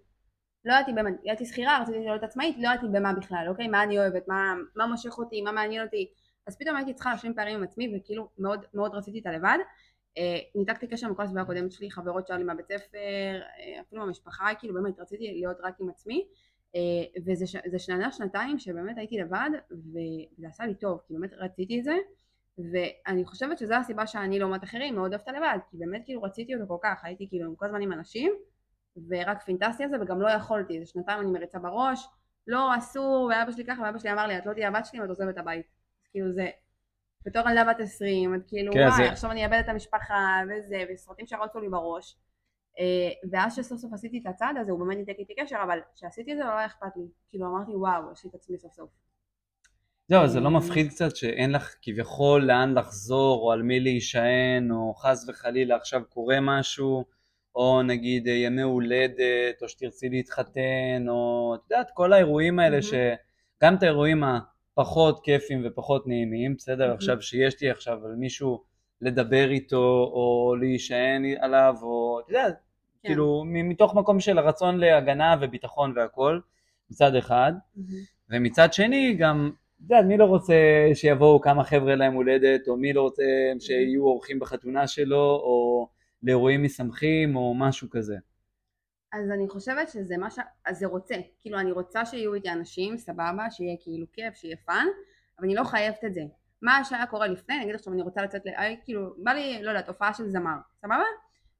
לא 0.64 0.72
ידעתי 0.72 0.92
באמת 0.92 1.14
הייתי 1.24 1.46
שכירה 1.46 1.78
רציתי 1.82 1.98
להיות 1.98 2.22
עצמאית 2.22 2.56
לא 2.58 2.68
ידעתי 2.68 2.86
במה 2.92 3.12
בכלל 3.12 3.46
אוקיי? 3.48 3.68
מה 3.68 3.82
אני 3.82 3.98
אוהבת 3.98 4.28
מה, 4.28 4.54
מה 4.76 4.86
מושך 4.86 5.18
אותי 5.18 5.42
מה 5.42 5.52
מעניין 5.52 5.84
אותי? 5.84 6.10
אז 6.46 6.58
פתאום 6.58 6.76
הייתי 6.76 6.94
צריכה 6.94 7.10
להשלים 7.10 7.34
פערים 7.34 7.56
עם 7.56 7.62
עצמי 7.62 7.96
וכאילו 7.96 8.28
מאוד 8.38 8.64
מאוד 8.74 8.94
רציתי 8.94 9.18
את 9.18 9.26
הלבד. 9.26 9.58
אה, 10.18 10.38
ניתקתי 10.54 10.86
קשר 10.86 11.06
עם 11.06 11.14
כל 11.14 11.22
הסביבה 11.22 11.42
הקודמת 11.42 11.72
שלי, 11.72 11.90
חברות 11.90 12.26
שלי 12.26 12.44
מהבית 12.44 12.66
ספר, 12.66 13.40
אה, 13.58 13.80
אפילו 13.80 14.02
מהמשפחה, 14.02 14.48
כאילו 14.58 14.74
באמת 14.74 15.00
רציתי 15.00 15.24
להיות 15.32 15.56
רק 15.62 15.74
עם 15.80 15.88
עצמי. 15.88 16.26
אה, 16.74 17.20
וזה 17.24 17.78
שנה 17.78 18.12
שנתיים 18.12 18.58
שבאמת 18.58 18.98
הייתי 18.98 19.18
לבד 19.18 19.50
וזה 19.70 20.48
עשה 20.48 20.66
לי 20.66 20.74
טוב, 20.74 21.00
כי 21.06 21.14
באמת 21.14 21.30
רציתי 21.32 21.78
את 21.78 21.84
זה 21.84 21.96
ואני 22.58 23.24
חושבת 23.24 23.58
שזו 23.58 23.74
הסיבה 23.74 24.06
שאני 24.06 24.38
לעומת 24.38 24.64
אחרים 24.64 24.94
מאוד 24.94 25.14
אוהבת 25.14 25.28
לבד 25.28 25.58
כי 25.70 25.76
באמת 25.76 26.02
כאילו 26.04 26.22
רציתי 26.22 26.54
אותו 26.54 26.66
כל 26.68 26.78
כך, 26.82 27.04
הייתי 27.04 27.28
כאילו 27.28 27.56
כל 27.56 27.66
הזמן 27.66 27.82
עם 27.82 27.92
אנשים 27.92 28.32
ורק 29.08 29.42
פינטסתי 29.42 29.84
על 29.84 29.90
זה 29.90 29.96
וגם 30.00 30.20
לא 30.20 30.30
יכולתי, 30.30 30.80
זה 30.80 30.86
שנתיים 30.86 31.20
אני 31.20 31.30
מריצה 31.30 31.58
בראש 31.58 32.08
לא 32.46 32.78
אסור 32.78 33.30
ואבא 33.30 33.52
שלי 33.52 33.64
ככה 33.64 33.82
ואבא 33.82 33.98
שלי 33.98 34.12
אמר 34.12 34.26
לי 34.26 34.38
את 34.38 34.46
לא 34.46 34.52
תהיה 34.52 34.68
הבת 34.68 34.86
שלי 34.86 34.98
אם 34.98 35.04
את 35.04 35.08
עוזבת 35.08 35.34
את 35.34 35.38
הבית 35.38 35.66
כאילו 36.10 36.32
זה, 36.32 36.50
בתור 37.26 37.50
ילדה 37.50 37.64
בת 37.64 37.80
20, 37.80 38.34
את 38.34 38.40
כאילו 38.48 38.72
כן, 38.72 38.78
וואי, 38.78 38.96
זה... 38.96 39.12
עכשיו 39.12 39.30
אני 39.30 39.44
אאבד 39.44 39.60
את 39.64 39.68
המשפחה 39.68 40.40
וזה, 40.48 40.84
וסרטים 40.94 41.26
שרצו 41.26 41.60
לי 41.60 41.68
בראש. 41.68 42.16
Uh, 42.76 43.28
ואז 43.32 43.56
שסוף 43.56 43.78
סוף 43.80 43.92
עשיתי 43.92 44.18
את 44.18 44.26
הצעד 44.26 44.56
הזה, 44.56 44.72
הוא 44.72 44.80
באמת 44.80 44.96
ניתק 44.96 45.18
איתי 45.18 45.34
קשר, 45.34 45.56
אבל 45.64 45.78
כשעשיתי 45.94 46.32
את 46.32 46.36
זה 46.36 46.44
לא 46.44 46.50
היה 46.50 46.66
אכפת 46.66 46.96
לי. 46.96 47.02
כאילו 47.30 47.46
אמרתי 47.46 47.70
וואו, 47.74 48.12
יש 48.12 48.24
לי 48.24 48.30
את 48.30 48.34
עצמי 48.34 48.58
סוף 48.58 48.72
סוף. 48.72 48.90
זהו, 50.08 50.28
זה 50.28 50.40
לא 50.40 50.50
מפחיד 50.50 50.88
קצת 50.88 51.16
שאין 51.16 51.52
לך 51.52 51.74
כביכול 51.82 52.44
לאן 52.44 52.78
לחזור, 52.78 53.42
או 53.42 53.52
על 53.52 53.62
מי 53.62 53.80
להישען, 53.80 54.70
או 54.70 54.94
חס 54.94 55.28
וחלילה 55.28 55.76
עכשיו 55.76 56.02
קורה 56.08 56.38
משהו, 56.40 57.04
או 57.54 57.82
נגיד 57.82 58.26
ימי 58.26 58.62
הולדת, 58.62 59.62
או 59.62 59.68
שתרצי 59.68 60.08
להתחתן, 60.08 61.06
או 61.08 61.54
את 61.54 61.70
יודעת, 61.70 61.90
כל 61.94 62.12
האירועים 62.12 62.58
האלה, 62.58 62.82
שגם 62.82 63.74
את 63.74 63.82
האירועים 63.82 64.22
פחות 64.74 65.20
כיפים 65.24 65.62
ופחות 65.64 66.06
נעימים, 66.06 66.54
בסדר? 66.56 66.90
Mm-hmm. 66.90 66.94
עכשיו 66.94 67.22
שיש 67.22 67.62
לי 67.62 67.70
עכשיו 67.70 68.06
על 68.06 68.14
מישהו 68.14 68.64
לדבר 69.00 69.50
איתו 69.50 70.10
או 70.12 70.54
להישען 70.60 71.24
עליו, 71.40 71.74
או 71.82 72.20
אתה 72.20 72.30
יודע, 72.30 72.44
כן. 72.46 73.08
כאילו 73.08 73.44
מתוך 73.46 73.94
מקום 73.94 74.20
של 74.20 74.38
הרצון 74.38 74.78
להגנה 74.78 75.34
וביטחון 75.40 75.92
והכל, 75.96 76.40
מצד 76.90 77.14
אחד, 77.14 77.52
mm-hmm. 77.76 77.80
ומצד 78.30 78.72
שני 78.72 79.14
גם, 79.18 79.50
אתה 79.86 79.94
יודע, 79.94 80.06
מי 80.06 80.16
לא 80.16 80.24
רוצה 80.24 80.54
שיבואו 80.94 81.40
כמה 81.40 81.64
חבר'ה 81.64 81.94
להם 81.94 82.14
הולדת, 82.14 82.68
או 82.68 82.76
מי 82.76 82.92
לא 82.92 83.02
רוצה 83.02 83.22
שיהיו 83.60 84.02
אורחים 84.02 84.38
בחתונה 84.38 84.86
שלו, 84.86 85.16
או 85.16 85.88
לאירועים 86.22 86.64
משמחים, 86.64 87.36
או 87.36 87.54
משהו 87.54 87.90
כזה. 87.90 88.16
אז 89.12 89.30
אני 89.30 89.48
חושבת 89.48 89.88
שזה 89.88 90.16
מה 90.16 90.30
ש... 90.30 90.38
אז 90.66 90.78
זה 90.78 90.86
רוצה, 90.86 91.14
כאילו 91.40 91.58
אני 91.58 91.72
רוצה 91.72 92.04
שיהיו 92.04 92.34
איתי 92.34 92.50
אנשים, 92.50 92.96
סבבה, 92.96 93.50
שיהיה 93.50 93.76
כאילו 93.80 94.06
כיף, 94.12 94.34
שיהיה 94.34 94.56
fun, 94.66 94.86
אבל 95.38 95.46
אני 95.46 95.54
לא 95.54 95.64
חייבת 95.64 96.04
את 96.04 96.14
זה. 96.14 96.20
מה 96.62 96.84
שהיה 96.84 97.06
קורה 97.06 97.26
לפני, 97.26 97.60
נגיד 97.60 97.74
עכשיו 97.74 97.92
אני 97.92 98.02
רוצה 98.02 98.22
לצאת, 98.22 98.42
היה, 98.44 98.76
כאילו, 98.84 99.14
בא 99.18 99.32
לי, 99.32 99.62
לא 99.62 99.70
יודעת, 99.70 99.88
הופעה 99.88 100.14
של 100.14 100.28
זמר, 100.28 100.56
סבבה? 100.80 101.04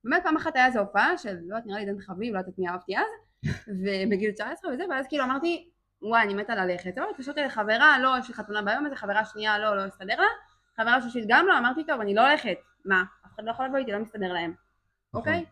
באמת 0.04 0.22
פעם 0.22 0.36
אחת 0.36 0.56
היה 0.56 0.66
איזו 0.66 0.80
הופעה 0.80 1.18
של, 1.18 1.34
לא 1.34 1.56
יודעת, 1.56 1.66
נראה 1.66 1.78
לי 1.78 1.86
דן 1.86 2.00
חביב, 2.00 2.34
לא 2.34 2.38
יודעת 2.38 2.58
מי 2.58 2.68
אהבתי 2.68 2.96
אז, 2.96 3.04
ובגיל 3.82 4.30
19 4.30 4.72
וזה, 4.72 4.84
ואז 4.90 5.06
כאילו 5.08 5.24
אמרתי, 5.24 5.70
וואי, 6.08 6.22
אני 6.22 6.34
מתה 6.34 6.54
ללכת. 6.54 6.94
טוב, 6.94 7.04
התקשרתי 7.10 7.40
לחברה, 7.40 7.98
לא, 7.98 8.14
יש 8.18 8.28
לי 8.28 8.34
חתונה 8.34 8.62
ביום 8.62 8.86
הזה, 8.86 8.96
חברה 8.96 9.24
שנייה, 9.24 9.58
לא, 9.58 9.76
לא 9.76 9.82
הסתדר 9.82 10.20
לה, 10.20 10.26
חברה 10.76 11.00
שלישית 11.00 11.24
גם 11.28 11.46
לא, 11.46 11.58
אמרתי, 11.58 11.84
טוב, 11.84 12.00
אני 12.00 12.14
לא 12.14 12.28
הולכת. 12.28 12.56
מה, 12.84 13.04
אף 13.26 13.34
אחד 13.34 13.44
לא 13.44 13.50
יכול 13.50 13.66
לבוא 13.66 13.78
איתי, 13.78 13.92
לא 13.92 13.98
מסתדר 13.98 14.32
להם. 14.32 14.54
נכון. 15.14 15.20
אוקיי? 15.20 15.44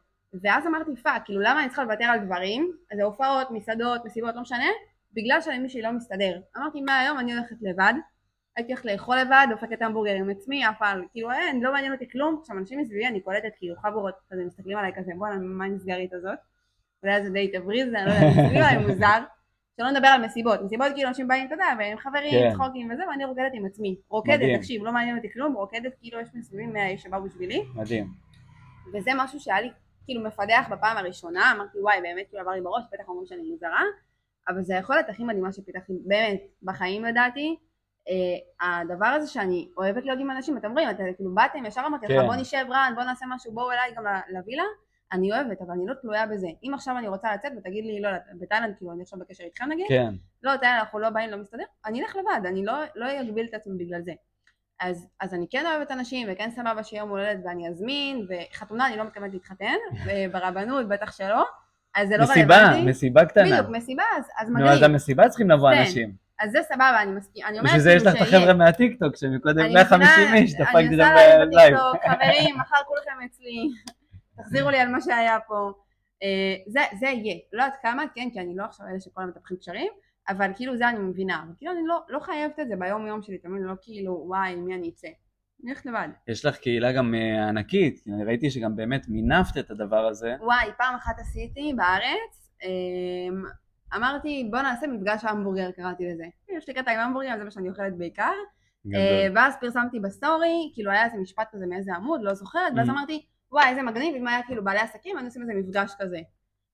ואז 0.43 0.67
אמרתי, 0.67 0.97
fuck, 0.97 1.25
כאילו, 1.25 1.41
למה 1.41 1.61
אני 1.61 1.69
צריכה 1.69 1.85
לוותר 1.85 2.05
על 2.05 2.19
דברים? 2.19 2.73
אז 2.93 2.99
הופעות, 3.01 3.51
מסעדות, 3.51 4.05
מסיבות, 4.05 4.35
לא 4.35 4.41
משנה, 4.41 4.69
בגלל 5.13 5.41
שלמישהי 5.41 5.83
לא 5.83 5.93
מסתדר. 5.93 6.41
אמרתי, 6.57 6.81
מהיום 6.81 7.19
אני 7.19 7.35
הולכת 7.35 7.57
לבד, 7.63 7.93
הייתי 8.57 8.73
הולכת 8.73 8.85
לאכול 8.85 9.17
לבד, 9.19 9.47
דופקת 9.51 9.83
המבורגר 9.83 10.15
עם 10.15 10.31
עצמי, 10.31 10.69
אף 10.69 10.83
על, 10.83 11.05
כאילו 11.13 11.33
אין, 11.33 11.61
לא 11.63 11.73
מעניין 11.73 11.93
אותי 11.93 12.11
כלום, 12.11 12.39
עכשיו 12.41 12.59
אנשים 12.59 12.81
מסביבי 12.81 13.07
אני 13.07 13.21
קולטת 13.21 13.53
כאילו 13.59 13.75
חבורות 13.83 14.15
כזה 14.31 14.45
מסתכלים 14.45 14.79
עליי 14.79 14.93
כזה, 14.97 15.13
בואנה 15.19 15.37
מה 15.39 15.65
הנסגרית 15.65 16.13
הזאת, 16.13 16.39
אולי 17.03 17.23
זה 17.23 17.31
די 17.31 17.53
תבריז, 17.53 17.95
אני 17.95 18.07
לא 18.07 18.11
יודעת, 18.11 18.27
מסתכלים 18.31 18.63
עליי 18.63 18.87
מוזר, 18.87 19.23
שלא 19.77 19.91
נדבר 19.91 20.09
על 20.09 20.25
מסיבות, 20.25 20.61
מסיבות 20.63 20.87
כאילו 20.95 21.09
אנשים 21.09 21.29
באים, 21.29 21.47
אתה 21.47 21.55
יודע, 21.55 21.65
והם 21.79 21.99
חברים, 21.99 22.31
כן. 22.31 22.53
צחוקים 22.53 22.91
וזה, 22.91 23.03
ואני 23.09 23.25
רוקדת 23.25 23.51
עם 23.53 23.67
עצמי, 23.67 23.97
רוקדת, 24.09 24.35
מדהים. 24.35 24.59
תקשיב, 24.59 24.85
לא 24.85 24.93
מעניין 24.93 25.17
אותי 25.17 25.33
כלום, 25.33 25.53
רוקדת 25.55 25.93
כאילו 26.01 26.21
יש 26.21 26.29
מסביבי 26.35 26.67
100 26.67 26.89
איש 26.89 27.03
שבאו 27.03 27.23
בשבילי, 27.23 27.65
מדהים, 27.75 28.09
וזה 28.95 29.11
משהו 29.17 29.41
שהיה 29.41 29.61
לי 29.61 29.71
כאילו 30.05 30.25
מפדח 30.25 30.67
בפעם 30.71 30.97
הראשונה, 30.97 31.53
אמרתי 31.57 31.79
וואי 31.79 32.01
באמת 32.01 32.27
כאילו 32.29 32.43
עבר 32.43 32.53
לי 32.53 32.61
בראש, 32.61 32.85
בטח 32.93 33.09
אומרים 33.09 33.27
שאני 33.27 33.43
מוזרה, 33.43 33.83
אבל 34.49 34.63
זה 34.63 34.77
היכולת 34.77 35.09
הכי 35.09 35.25
מדהימה 35.25 35.53
שפיתחתי 35.53 35.93
באמת 36.07 36.43
בחיים 36.63 37.05
לדעתי, 37.05 37.57
Uh, 38.09 38.67
הדבר 38.67 39.07
הזה 39.07 39.27
שאני 39.27 39.69
אוהבת 39.77 40.05
להיות 40.05 40.19
עם 40.21 40.31
אנשים, 40.31 40.57
אתם 40.57 40.73
רואים, 40.73 40.91
אתם 40.91 41.05
כאילו 41.17 41.35
באתם, 41.35 41.67
ישר 41.67 41.83
אמרתי 41.87 42.07
לך 42.07 42.13
כן. 42.13 42.27
בוא 42.27 42.35
נשב 42.35 42.65
רן, 42.71 42.93
בוא 42.95 43.03
נעשה 43.03 43.27
משהו, 43.29 43.53
בואו 43.53 43.73
אליי 43.73 43.95
גם 43.97 44.05
לווילה, 44.29 44.63
אני 45.15 45.33
אוהבת, 45.33 45.63
אבל 45.63 45.71
אני 45.71 45.87
לא 45.87 45.95
תלויה 45.95 46.27
בזה. 46.27 46.49
אם 46.65 46.75
עכשיו 46.75 46.99
אני 46.99 47.09
רוצה 47.09 47.35
לצאת 47.35 47.53
ותגיד 47.59 47.85
לי, 47.85 48.01
לא, 48.01 48.09
בתאילנד, 48.41 48.75
כאילו, 48.79 48.93
אני 48.93 49.03
עכשיו 49.03 49.19
בקשר 49.19 49.45
איתכם 49.45 49.65
נגיד, 49.69 49.87
כן. 49.89 50.15
לא, 50.43 50.57
תאילנד, 50.57 50.79
אנחנו 50.79 50.99
לא 50.99 51.11
באים, 51.11 51.31
לא 51.31 51.37
מסתדר, 51.37 51.65
אני 51.87 52.03
אלך 52.03 52.17
לבד, 52.17 52.47
אני 52.47 52.65
לא, 52.65 52.73
לא 52.95 53.21
אגביל 53.21 53.47
את 53.51 53.55
עצמי 53.55 53.85
בגלל 53.85 54.01
זה. 54.03 54.13
אז, 54.81 55.07
אז 55.21 55.35
אני 55.35 55.47
כן 55.51 55.67
אוהבת 55.67 55.91
אנשים, 55.91 56.29
וכן 56.31 56.51
סבבה 56.51 56.85
שיום 56.85 57.09
הולדת 57.11 57.41
ואני 57.45 57.69
אזמין, 57.69 58.27
וחתונה 58.29 58.87
אני 58.87 58.97
לא 58.97 59.05
מתכוונת 59.05 59.33
להתחתן, 59.33 59.77
ברבנות 60.33 60.89
בטח 60.89 61.13
שלא, 61.13 61.45
אז 61.95 62.09
זה 62.09 62.17
לא 62.17 62.23
רלוונטי. 62.23 62.41
מסיבה, 62.41 62.91
מסיבה 62.91 63.25
קטנה. 63.25 63.45
בדיוק, 63.45 63.77
מסיבה, 63.77 64.03
אז, 64.19 64.25
אז 64.39 64.51
מגניב. 64.51 64.67
נו, 64.67 64.73
אז 64.73 64.83
המסיבה 64.83 65.29
צריכים 65.29 65.51
לבוא 65.51 65.71
כן. 65.71 65.79
אנשים. 65.79 66.25
אז 66.41 66.51
זה 66.51 66.59
סבבה, 66.63 67.03
אני 67.03 67.13
מסכים, 67.13 67.45
אני 67.47 67.59
אומרת 67.59 67.67
בשביל 67.67 67.83
זה 67.83 67.93
יש 67.93 68.03
לך 68.03 68.17
את 68.17 68.21
החבר'ה 68.21 68.55
מהטיקטוק, 68.55 69.17
שמקודם 69.17 69.73
150 69.73 70.35
איש, 70.35 70.55
דפקתי 70.55 70.95
אותם 70.95 71.51
בלייב. 71.51 71.77
חברים, 72.03 72.59
מחר 72.59 72.77
כולכם 72.87 73.25
אצלי, 73.27 73.69
תחזירו 74.37 74.71
לי 74.71 74.79
על 74.79 74.89
מה 74.89 75.01
שהיה 75.01 75.39
פה. 75.49 75.73
אה, 76.23 76.57
זה, 76.67 76.81
זה 76.99 77.07
יהיה, 77.07 77.35
לא 77.53 77.63
יודעת 77.63 77.79
כמה, 77.83 78.05
כן, 78.15 78.29
כי 78.33 78.41
אני 78.41 78.57
לא 78.57 78.65
עכשיו 78.65 78.87
אלה 78.87 79.01
שכל 79.01 79.25
מטפחים 79.25 79.57
קשרים, 79.57 79.93
אבל 80.29 80.51
כאילו 80.57 80.77
זה 80.77 80.89
אני 80.89 80.99
מבינה, 80.99 81.43
אבל 81.43 81.53
כאילו 81.59 81.73
אני 81.73 81.81
לא, 81.87 82.01
לא 82.09 82.19
חייבת 82.19 82.61
את 82.61 82.69
זה 82.69 82.77
ביום 82.77 83.07
יום 83.07 83.23
שלי, 83.23 83.39
תמיד 83.39 83.63
לא 83.63 83.75
כאילו, 83.83 84.25
וואי, 84.27 84.55
מי 84.55 84.75
אני 84.75 84.89
אצא. 84.89 85.09
אני 85.63 85.71
הולכת 85.71 85.87
לבד. 85.87 86.09
יש 86.29 86.45
לך 86.45 86.57
קהילה 86.57 86.93
גם 86.93 87.15
uh, 87.15 87.49
ענקית, 87.49 88.05
אני 88.15 88.25
ראיתי 88.25 88.51
שגם 88.51 88.77
באמת 88.77 89.09
מינפת 89.09 89.59
את 89.59 89.71
הדבר 89.71 90.07
הזה. 90.07 90.35
וואי, 90.41 90.71
פעם 90.79 90.95
אחת 90.95 91.19
עשיתי 91.19 91.73
בארץ, 91.77 92.51
um, 92.63 93.97
אמרתי 93.97 94.49
בוא 94.51 94.61
נעשה 94.61 94.87
מפגש 94.87 95.25
המבורגר 95.25 95.71
קראתי 95.71 96.05
לזה. 96.13 96.25
יש 96.57 96.69
לי 96.69 96.75
קטע 96.75 96.91
עם 96.91 97.01
המבורגר, 97.01 97.39
זה 97.39 97.45
מה 97.45 97.51
שאני 97.51 97.69
אוכלת 97.69 97.97
בעיקר. 97.97 98.33
אה, 98.95 99.29
ואז 99.35 99.55
פרסמתי 99.61 100.01
בסטורי, 100.01 100.71
כאילו 100.75 100.91
היה 100.91 101.05
איזה 101.05 101.17
משפט 101.17 101.49
כזה 101.53 101.67
מאיזה 101.67 101.95
עמוד, 101.95 102.21
לא 102.23 102.35
זוכרת, 102.35 102.73
ואז 102.77 102.89
mm. 102.89 102.93
אמרתי 102.93 103.27
וואי 103.53 103.69
איזה 103.69 103.83
מגניב, 103.83 104.15
אם 104.15 104.27
היה 104.27 104.43
כאילו 104.47 104.65
בעלי 104.65 104.79
עסקים, 104.79 105.17
היינו 105.17 105.29
עושים 105.29 105.43
איזה 105.43 105.55
מפגש 105.55 105.93
כזה. 105.99 106.19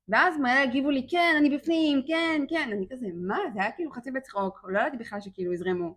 ואז 0.09 0.39
מלא 0.39 0.59
הגיבו 0.59 0.91
לי 0.91 1.07
כן, 1.11 1.35
אני 1.39 1.59
בפנים, 1.59 2.03
כן, 2.07 2.43
כן, 2.49 2.71
אני 2.73 2.87
כזה, 2.91 3.07
מה, 3.14 3.39
זה 3.55 3.62
היה 3.62 3.73
כאילו 3.73 3.91
חצי 3.91 4.11
בצחוק, 4.11 4.64
לא 4.68 4.81
ידעתי 4.81 4.97
בכלל 4.97 5.21
שכאילו 5.21 5.53
יזרמו. 5.53 5.95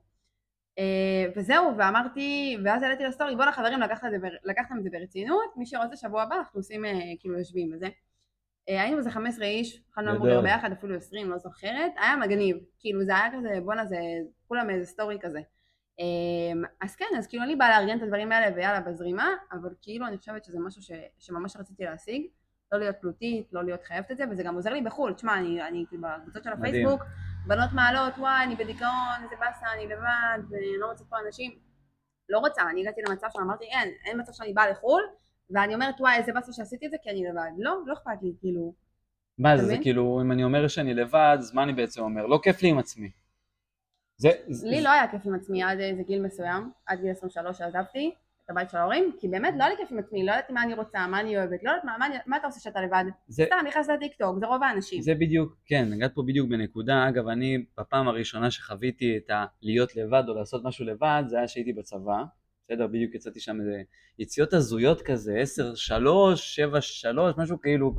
Uh, 0.79 1.31
וזהו, 1.35 1.77
ואמרתי, 1.77 2.57
ואז 2.65 2.83
העליתי 2.83 3.03
לסטורי, 3.03 3.35
בואנה 3.35 3.51
חברים, 3.51 3.79
לקחתם 4.43 4.77
את 4.77 4.83
זה 4.83 4.89
ברצינות, 4.91 5.57
מי 5.57 5.65
שרוצה 5.65 5.95
שבוע 5.95 6.21
הבא 6.21 6.35
אנחנו 6.35 6.59
עושים, 6.59 6.85
uh, 6.85 6.87
כאילו 7.19 7.37
יושבים 7.37 7.71
וזה. 7.73 7.87
אה, 8.69 8.81
היינו 8.81 8.97
איזה 8.97 9.11
15 9.11 9.45
איש, 9.45 9.81
אכלנו 9.91 10.09
המבורגר 10.11 10.41
ביחד, 10.41 10.71
אפילו 10.71 10.95
20, 10.95 11.29
לא 11.29 11.37
זוכרת, 11.37 11.91
היה 11.97 12.15
מגניב, 12.15 12.57
כאילו 12.79 13.05
זה 13.05 13.15
היה 13.15 13.31
כזה, 13.37 13.49
בואנה 13.65 13.85
זה 13.85 13.97
כולם 14.47 14.69
איזה 14.69 14.85
סטורי 14.85 15.17
כזה. 15.21 15.39
אמ, 15.99 16.63
אז 16.81 16.95
כן, 16.95 17.05
אז 17.17 17.27
כאילו 17.27 17.43
אני 17.43 17.55
באה 17.55 17.69
לארגן 17.69 17.97
את 17.97 18.03
הדברים 18.03 18.31
האלה 18.31 18.55
ויאללה 18.55 18.81
בזרימה, 18.81 19.29
אבל 19.51 19.69
כאילו 19.81 20.07
אני 20.07 20.17
חושבת 20.17 20.45
שזה 20.45 20.59
משהו 20.59 20.81
ש, 20.81 20.91
שממש 21.19 21.57
רציתי 21.57 21.83
להשיג, 21.83 22.23
לא 22.71 22.79
להיות 22.79 22.95
תלותית, 22.95 23.47
לא 23.51 23.63
להיות 23.63 23.83
חייבת 23.83 24.11
את 24.11 24.17
זה, 24.17 24.23
וזה 24.31 24.43
גם 24.43 24.55
עוזר 24.55 24.73
לי 24.73 24.81
בחו"ל, 24.81 25.13
תשמע, 25.13 25.37
אני, 25.37 25.61
אני 25.61 25.85
כאילו 25.89 26.01
בקבוצות 26.01 26.43
של 26.43 26.49
הפייסבוק, 26.49 27.03
בנות 27.47 27.69
מעלות, 27.73 28.13
וואי, 28.17 28.43
אני 28.43 28.55
בדיכאון, 28.55 29.23
איזה 29.23 29.35
באסה, 29.39 29.65
אני 29.75 29.87
לבד, 29.87 30.39
ואני 30.49 30.77
לא 30.79 30.85
רוצה 30.85 31.03
פה 31.09 31.15
אנשים, 31.25 31.51
לא 32.29 32.39
רוצה, 32.39 32.61
אני 32.69 32.81
הגעתי 32.81 33.01
למצב 33.09 33.27
שאמרתי, 33.33 33.65
אין, 33.65 33.93
אין 34.05 34.19
מצב 34.19 34.31
שאני 34.31 34.53
באה 34.53 34.69
לחו"ל, 34.69 35.01
ואני 35.49 35.73
אומרת 35.73 36.01
וואי 36.01 36.15
איזה 36.15 36.33
באסה 36.33 36.53
שעשיתי 36.53 36.85
את 36.85 36.91
זה 36.91 36.97
כי 37.03 37.09
אני 37.09 37.23
לבד, 37.29 37.51
לא, 37.57 37.77
לא 37.85 37.93
אכפת 37.93 38.21
לי, 38.21 38.33
כאילו. 38.39 38.73
מה 39.37 39.57
זה, 39.57 39.65
זה 39.65 39.77
כאילו, 39.81 40.21
אם 40.21 40.31
אני 40.31 40.43
אומר 40.43 40.67
שאני 40.67 40.93
לבד, 40.93 41.37
אז 41.39 41.53
מה 41.53 41.63
אני 41.63 41.73
בעצם 41.73 42.01
אומר? 42.01 42.25
לא 42.25 42.39
כיף 42.43 42.61
לי 42.61 42.69
עם 42.69 42.79
עצמי. 42.79 43.11
זה, 44.23 44.29
לי 44.47 44.53
זה... 44.53 44.81
לא 44.83 44.89
היה 44.89 45.07
כיף 45.11 45.21
עם 45.25 45.35
עצמי 45.35 45.63
עד 45.63 45.79
איזה 45.79 46.03
גיל 46.03 46.21
מסוים, 46.21 46.71
עד 46.85 47.01
גיל 47.01 47.11
23 47.11 47.57
שעזבתי 47.57 48.13
את 48.45 48.49
הבית 48.49 48.69
של 48.69 48.77
ההורים, 48.77 49.11
כי 49.19 49.27
באמת 49.27 49.53
לא 49.57 49.63
היה 49.63 49.69
לי 49.69 49.77
כיף 49.77 49.91
עם 49.91 49.99
עצמי, 49.99 50.25
לא 50.25 50.31
ידעתי 50.31 50.53
מה 50.53 50.63
אני 50.63 50.73
רוצה, 50.73 51.07
מה 51.07 51.19
אני 51.19 51.37
אוהבת, 51.37 51.63
לא 51.63 51.69
יודעת 51.69 51.83
מה, 51.83 51.95
מה, 51.99 52.05
מה 52.25 52.37
אתה 52.37 52.47
עושה 52.47 52.59
שאתה 52.59 52.81
לבד? 52.81 53.03
זה... 53.27 53.43
סתם 53.45 53.65
נכנס 53.67 53.89
לטיקטוק, 53.89 54.39
זה 54.39 54.45
רוב 54.45 54.63
האנשים. 54.63 55.01
זה 55.01 55.13
בדיוק, 55.15 55.55
כן, 55.65 55.89
נגעת 55.89 56.11
פה 56.15 56.23
בדיוק 56.27 56.49
בנקודה, 56.49 57.09
אגב 57.09 57.27
אני 57.27 57.65
בפעם 57.77 58.07
הראשונה 58.07 58.51
שחוויתי 58.51 59.17
את 59.17 59.29
הלהיות 59.29 59.95
לבד 59.95 60.23
או 60.27 60.33
לעשות 60.33 60.63
משהו 60.63 60.85
לבד, 60.85 61.23
זה 61.27 61.37
היה 61.37 61.47
שהייתי 61.47 61.73
בצבא, 61.73 62.23
בסדר? 62.67 62.87
בדיוק 62.87 63.15
יצאתי 63.15 63.39
שם 63.39 63.59
איזה 63.59 63.81
יציאות 64.19 64.53
הזויות 64.53 65.01
כזה, 65.01 65.37
10, 65.39 65.75
3, 65.75 66.55
7, 66.55 66.81
3, 66.81 67.35
משהו 67.37 67.61
כאילו, 67.61 67.95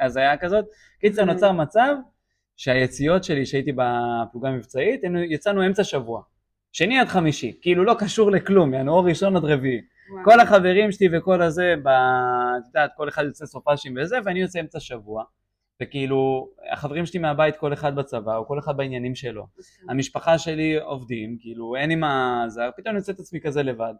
הזיה 0.00 0.36
כזאת. 0.36 0.64
קיצר. 1.00 1.24
נוצר 1.24 1.52
מצב 1.52 1.94
שהיציאות 2.56 3.24
שלי 3.24 3.46
שהייתי 3.46 3.72
בפלוגה 3.72 4.48
המבצעית, 4.48 5.00
יצאנו 5.30 5.66
אמצע 5.66 5.84
שבוע. 5.84 6.22
שני 6.72 6.98
עד 6.98 7.08
חמישי, 7.08 7.58
כאילו 7.60 7.84
לא 7.84 7.94
קשור 7.98 8.30
לכלום, 8.30 8.74
יענו 8.74 8.92
אור 8.92 9.08
ראשון 9.08 9.36
עד 9.36 9.44
רביעי. 9.44 9.80
כל 10.24 10.40
החברים 10.40 10.92
שלי 10.92 11.18
וכל 11.18 11.42
הזה, 11.42 11.74
את 11.80 12.66
יודעת, 12.66 12.90
כל 12.96 13.08
אחד 13.08 13.24
יוצא 13.24 13.46
סופאשים 13.46 13.94
וזה, 14.00 14.16
ואני 14.24 14.40
יוצא 14.40 14.60
אמצע 14.60 14.80
שבוע. 14.80 15.24
וכאילו, 15.82 16.48
החברים 16.72 17.06
שלי 17.06 17.20
מהבית 17.20 17.56
כל 17.56 17.72
אחד 17.72 17.96
בצבא, 17.96 18.36
או 18.36 18.46
כל 18.46 18.58
אחד 18.58 18.76
בעניינים 18.76 19.14
שלו. 19.14 19.46
המשפחה 19.88 20.38
שלי 20.38 20.78
עובדים, 20.80 21.36
כאילו, 21.40 21.76
אין 21.76 21.88
לי 21.88 21.94
מה... 21.94 22.44
זה, 22.48 22.62
פתאום 22.76 22.90
אני 22.90 22.98
יוצא 22.98 23.12
את 23.12 23.20
עצמי 23.20 23.40
כזה 23.40 23.62
לבד. 23.62 23.94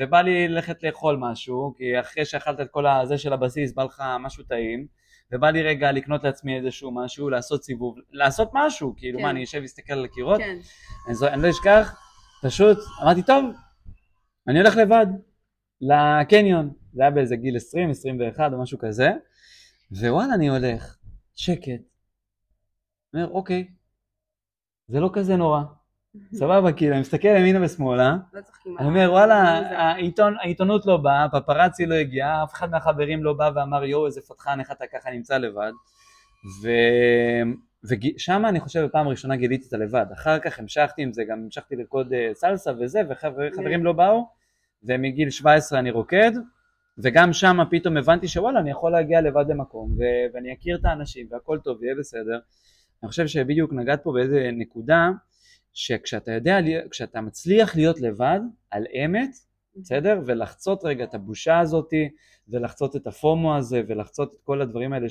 ובא 0.00 0.20
לי 0.20 0.48
ללכת 0.48 0.82
לאכול 0.82 1.16
משהו, 1.20 1.74
כי 1.76 2.00
אחרי 2.00 2.24
שאכלת 2.24 2.60
את 2.60 2.68
כל 2.70 2.86
הזה 2.86 3.18
של 3.18 3.32
הבסיס, 3.32 3.74
בא 3.74 3.84
לך 3.84 4.02
משהו 4.20 4.44
טעים, 4.44 4.86
ובא 5.32 5.50
לי 5.50 5.62
רגע 5.62 5.92
לקנות 5.92 6.24
לעצמי 6.24 6.56
איזשהו 6.56 6.94
משהו, 6.94 7.30
לעשות 7.30 7.64
סיבוב, 7.64 7.98
לעשות 8.12 8.50
משהו, 8.52 8.94
כאילו, 8.96 9.18
כן. 9.18 9.24
מה, 9.24 9.30
אני 9.30 9.44
אשב 9.44 9.58
ואסתכל 9.62 9.92
על 9.92 10.04
הקירות? 10.04 10.38
כן. 10.38 10.58
אני, 11.08 11.28
אני 11.32 11.42
לא 11.42 11.50
אשכח, 11.50 12.00
פשוט, 12.42 12.78
אמרתי, 13.02 13.22
טוב, 13.22 13.44
אני 14.48 14.58
הולך 14.58 14.76
לבד, 14.76 15.06
לקניון, 15.80 16.72
זה 16.92 17.02
היה 17.02 17.10
באיזה 17.10 17.36
גיל 17.36 17.56
20, 17.56 17.90
21 17.90 18.52
או 18.52 18.62
משהו 18.62 18.78
כזה, 18.78 19.10
ווואלה, 19.92 20.34
אני 20.34 20.48
הולך. 20.48 20.96
שקט. 21.40 21.80
אומר, 23.14 23.28
אוקיי, 23.28 23.68
זה 24.88 25.00
לא 25.00 25.10
כזה 25.12 25.36
נורא. 25.36 25.62
סבבה, 26.40 26.72
כאילו, 26.72 26.92
אני 26.92 27.00
מסתכל 27.00 27.28
ימינה 27.28 27.64
ושמאלה, 27.64 28.16
לא 28.32 28.40
אני 28.78 28.88
אומר, 28.88 29.08
וואלה, 29.10 29.60
העיתונות 30.40 30.86
לא 30.86 30.96
באה, 30.96 31.26
פפרצי 31.28 31.86
לא 31.86 31.94
הגיע, 31.94 32.42
אף 32.44 32.52
אחד 32.52 32.70
מהחברים 32.70 33.24
לא 33.24 33.32
בא 33.32 33.50
ואמר, 33.54 33.84
יואו, 33.84 34.06
איזה 34.06 34.20
פתחן, 34.20 34.60
איך 34.60 34.70
אתה 34.70 34.84
ככה 34.92 35.10
נמצא 35.10 35.38
לבד. 35.38 35.72
ושם 37.84 38.46
אני 38.46 38.60
חושב 38.60 38.84
בפעם 38.84 39.06
הראשונה 39.06 39.36
גיליתי 39.36 39.68
את 39.68 39.72
הלבד, 39.72 40.06
אחר 40.12 40.38
כך 40.38 40.58
המשכתי 40.58 41.02
עם 41.02 41.12
זה, 41.12 41.24
גם 41.24 41.38
המשכתי 41.44 41.76
לרקוד 41.76 42.12
אה, 42.12 42.30
סלסה 42.34 42.70
וזה, 42.80 43.00
וחברים 43.08 43.84
לא 43.84 43.92
באו, 43.92 44.28
ומגיל 44.84 45.30
17 45.30 45.78
אני 45.78 45.90
רוקד, 45.90 46.32
וגם 46.98 47.32
שם 47.32 47.58
פתאום 47.70 47.96
הבנתי 47.96 48.28
שוואלה 48.28 48.60
אני 48.60 48.70
יכול 48.70 48.92
להגיע 48.92 49.20
לבד 49.20 49.44
למקום 49.48 49.96
ואני 50.34 50.52
אכיר 50.52 50.76
את 50.76 50.84
האנשים 50.84 51.26
והכל 51.30 51.58
טוב 51.58 51.78
ויהיה 51.80 51.94
בסדר. 51.98 52.38
אני 53.02 53.08
חושב 53.08 53.26
שבדיוק 53.26 53.72
נגעת 53.72 54.02
פה 54.02 54.12
באיזה 54.12 54.50
נקודה 54.52 55.10
שכשאתה 55.72 56.32
יודע, 56.32 56.58
כשאתה 56.90 57.20
מצליח 57.20 57.76
להיות 57.76 58.00
לבד 58.00 58.40
על 58.70 58.84
אמת, 59.04 59.30
בסדר? 59.76 60.20
ולחצות 60.26 60.84
רגע 60.84 61.04
את 61.04 61.14
הבושה 61.14 61.58
הזאתי 61.58 62.08
ולחצות 62.48 62.96
את 62.96 63.06
הפומו 63.06 63.56
הזה 63.56 63.82
ולחצות 63.88 64.34
את 64.34 64.40
כל 64.44 64.62
הדברים 64.62 64.92
האלה, 64.92 65.06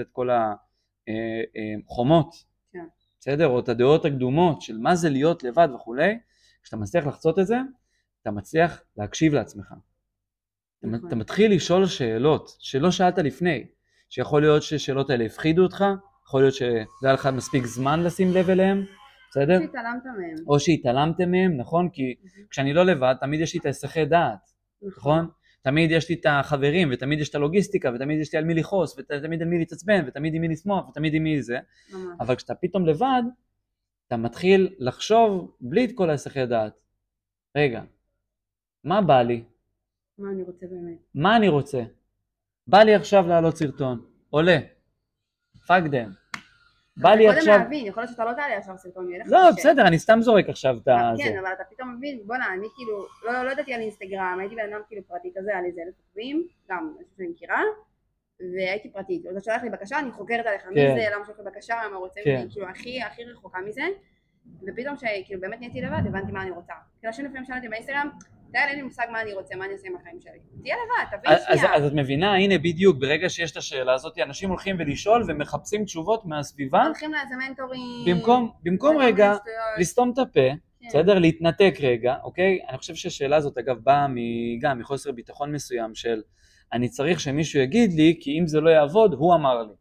את 0.00 0.08
כל 0.12 0.28
החומות, 0.30 2.34
אה, 2.34 2.80
אה, 2.80 2.84
כן. 2.84 2.88
בסדר? 3.20 3.46
או 3.46 3.60
את 3.60 3.68
הדעות 3.68 4.04
הקדומות 4.04 4.62
של 4.62 4.78
מה 4.78 4.96
זה 4.96 5.10
להיות 5.10 5.42
לבד 5.42 5.68
וכולי, 5.74 6.18
כשאתה 6.62 6.76
מצליח 6.76 7.06
לחצות 7.06 7.38
את 7.38 7.46
זה, 7.46 7.56
אתה 8.22 8.30
מצליח 8.30 8.82
להקשיב 8.96 9.34
לעצמך. 9.34 9.72
נכון. 10.82 11.08
אתה 11.08 11.16
מתחיל 11.16 11.54
לשאול 11.54 11.86
שאלות 11.86 12.56
שלא 12.58 12.90
שאלת 12.90 13.18
לפני, 13.18 13.66
שיכול 14.08 14.42
להיות 14.42 14.62
שהשאלות 14.62 15.10
האלה 15.10 15.24
הפחידו 15.24 15.62
אותך, 15.62 15.84
יכול 16.26 16.42
להיות 16.42 16.54
שלא 16.54 16.68
היה 17.02 17.12
לך 17.12 17.26
מספיק 17.26 17.66
זמן 17.66 18.02
לשים 18.02 18.34
לב 18.34 18.50
אליהם, 18.50 18.84
בסדר? 19.30 19.58
שהתעלמת 19.60 20.04
מהם. 20.04 20.34
או 20.46 20.60
שהתעלמתם 20.60 21.30
מהם, 21.30 21.56
נכון? 21.56 21.88
כי 21.88 22.14
כשאני 22.50 22.72
לא 22.72 22.86
לבד, 22.86 23.14
תמיד 23.20 23.40
יש 23.40 23.54
לי 23.54 23.60
את 23.60 23.66
ההסחי 23.66 24.04
דעת, 24.04 24.50
נכון? 24.82 25.28
תמיד 25.62 25.90
יש 25.90 26.08
לי 26.08 26.14
את 26.14 26.26
החברים, 26.28 26.88
ותמיד 26.92 27.20
יש 27.20 27.28
את 27.28 27.34
הלוגיסטיקה, 27.34 27.90
ותמיד 27.94 28.20
יש 28.20 28.32
לי 28.32 28.38
על 28.38 28.44
מי 28.44 28.54
לכעוס, 28.54 28.98
ותמיד 28.98 29.42
על 29.42 29.48
מי 29.48 29.58
להתעצבן, 29.58 30.04
ותמיד 30.06 30.34
עם 30.34 30.40
מי 30.40 30.48
לשמוח, 30.48 30.88
ותמיד 30.88 31.14
עם 31.14 31.22
מי 31.22 31.42
זה. 31.42 31.58
ממש. 31.92 32.16
אבל 32.20 32.36
כשאתה 32.36 32.54
פתאום 32.54 32.86
לבד, 32.86 33.22
אתה 34.06 34.16
מתחיל 34.16 34.74
לחשוב 34.78 35.56
בלי 35.60 35.84
את 35.84 35.90
כל 35.94 36.10
ההסחי 36.10 36.46
דעת. 36.46 36.72
רגע, 37.56 37.82
מה 38.84 39.02
בא 39.02 39.22
לי? 39.22 39.44
מה 40.18 40.30
אני 40.30 40.42
רוצה 40.42 40.66
באמת? 40.66 40.98
מה 41.14 41.36
אני 41.36 41.48
רוצה? 41.48 41.82
בא 42.66 42.78
לי 42.78 42.94
עכשיו 42.94 43.26
להעלות 43.26 43.56
סרטון, 43.56 44.04
עולה, 44.30 44.58
fuck 45.66 45.84
them. 45.84 46.19
בא 47.00 47.10
לי 47.10 47.26
קודם 47.26 47.38
עכשיו... 47.38 47.58
להבין, 47.58 47.86
יכול 47.86 48.02
להיות 48.02 48.10
שאתה 48.10 48.24
לא 48.24 48.32
תעלה 48.32 48.56
עכשיו 48.56 48.74
סרטון, 48.78 49.08
לא. 49.26 49.50
בסדר, 49.56 49.86
אני 49.86 49.98
סתם 49.98 50.18
זורק 50.20 50.48
עכשיו 50.48 50.76
את 50.82 50.88
ה... 50.88 51.12
כן. 51.18 51.38
אבל 51.38 51.52
אתה 51.52 51.64
פתאום 51.70 51.94
מבין, 51.96 52.20
בואנה, 52.26 52.54
אני 52.54 52.66
כאילו, 52.76 53.06
לא, 53.24 53.44
לא 53.44 53.50
ידעתי 53.50 53.74
על 53.74 53.80
אינסטגרם, 53.80 54.36
הייתי 54.40 54.54
בן 54.54 54.72
אדם 54.72 54.80
כאילו 54.88 55.02
פרטי 55.08 55.32
כזה, 55.36 55.50
היה 55.50 55.60
לי 55.60 55.68
איזה 55.68 55.80
אלף 55.86 55.94
עוקבים, 56.06 56.46
גם 56.70 56.92
משהו 57.00 57.16
שאני 57.16 57.28
מכירה, 57.28 57.62
והייתי 58.40 58.92
פרטית, 58.92 59.22
אתה 59.32 59.40
שולח 59.40 59.62
לי 59.62 59.70
בקשה, 59.70 59.98
אני 59.98 60.10
חוקרת 60.10 60.46
עליך, 60.46 60.66
מי 60.66 60.74
כן. 60.74 60.94
זה, 60.96 61.06
למה 61.14 61.24
שולח 61.24 61.38
לי 61.38 61.44
בקשה, 61.44 61.74
מה 61.92 61.96
רוצה, 61.96 62.20
כן. 62.24 62.36
ממני, 62.36 62.50
כאילו 62.50 62.68
הכי 62.68 63.02
הכי 63.02 63.24
רחוקה 63.24 63.58
מזה, 63.60 63.82
ופתאום 64.66 64.96
שכאילו 64.96 65.40
באמת 65.40 65.60
נהייתי 65.60 65.80
לבד, 65.80 66.06
הבנתי 66.06 66.32
מה 66.32 66.42
אני 66.42 66.50
רוצה. 66.50 66.72
כאילו 66.98 67.08
אנשים 67.08 67.24
לפעמים 67.24 67.44
שאלתי 67.44 67.68
באינסטגרם, 67.68 68.10
תראה, 68.52 68.68
אין 68.68 68.76
לי 68.76 68.82
מושג 68.82 69.04
מה 69.12 69.20
אני 69.20 69.32
רוצה, 69.32 69.56
מה 69.56 69.64
אני 69.64 69.72
אעשה 69.72 69.88
עם 69.88 69.96
החיים 69.96 70.20
שלי. 70.20 70.38
תהיה 70.62 70.76
לבד, 70.76 71.18
תבין 71.18 71.32
אז, 71.32 71.42
אז, 71.48 71.58
שנייה. 71.58 71.74
אז 71.74 71.84
את 71.84 71.92
מבינה, 71.92 72.34
הנה 72.34 72.58
בדיוק, 72.58 72.96
ברגע 73.00 73.28
שיש 73.28 73.52
את 73.52 73.56
השאלה 73.56 73.94
הזאת, 73.94 74.18
אנשים 74.18 74.48
הולכים 74.48 74.76
ולשאול 74.78 75.24
ומחפשים 75.28 75.84
תשובות 75.84 76.26
מהסביבה, 76.26 76.84
הולכים 76.84 77.12
לאיזה 77.12 77.34
מנטורים. 77.48 77.80
במקום, 78.06 78.50
במקום 78.62 78.96
רגע. 78.98 79.34
לסתום 79.78 80.10
את 80.14 80.18
הפה, 80.18 80.40
כן. 80.80 80.88
בסדר? 80.88 81.18
להתנתק 81.18 81.74
רגע, 81.80 82.14
אוקיי? 82.24 82.58
אני 82.68 82.78
חושב 82.78 82.94
שהשאלה 82.94 83.36
הזאת 83.36 83.58
אגב 83.58 83.76
באה 83.78 84.06
גם 84.60 84.78
מחוסר 84.78 85.12
ביטחון 85.12 85.52
מסוים 85.52 85.94
של 85.94 86.22
אני 86.72 86.88
צריך 86.88 87.20
שמישהו 87.20 87.60
יגיד 87.60 87.92
לי, 87.92 88.18
כי 88.20 88.38
אם 88.38 88.46
זה 88.46 88.60
לא 88.60 88.70
יעבוד, 88.70 89.14
הוא 89.14 89.34
אמר 89.34 89.62
לי. 89.62 89.74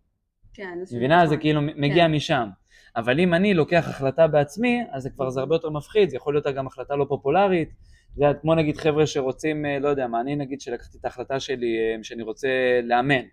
כן, 0.54 0.78
זה 0.84 0.98
מבינה? 0.98 1.28
זה 1.28 1.38
כאילו 1.38 1.62
מגיע 1.62 2.06
כן. 2.06 2.12
משם. 2.12 2.50
אבל 2.96 3.20
אם 3.20 3.34
אני 3.34 3.54
לוקח 3.54 3.88
החלטה 3.90 4.28
בעצמי, 4.28 4.84
אז 4.92 5.04
זה 5.04 5.10
כבר 5.10 5.30
זה 5.30 5.40
הרבה 5.40 5.56
יותר 5.56 5.70
מפחיד, 5.70 6.10
זה 6.10 6.16
יכול 6.16 6.34
להיות 6.34 6.48
גם 6.48 6.68
החלטה 6.68 6.96
לא 6.96 7.06
פופולרית. 7.10 7.70
זה 8.16 8.26
כמו 8.42 8.56
נגיד 8.56 8.78
חבר'ה 8.78 9.08
שרוצים, 9.08 9.66
אה, 9.66 9.80
לא 9.80 9.90
יודע 9.90 10.08
מה, 10.08 10.22
אני 10.22 10.36
נגיד 10.36 10.62
שלקחתי 10.62 10.98
את 10.98 11.06
ההחלטה 11.06 11.40
שלי 11.40 11.78
אה, 11.78 12.04
שאני 12.04 12.24
רוצה 12.24 12.48
לאמן, 12.84 13.24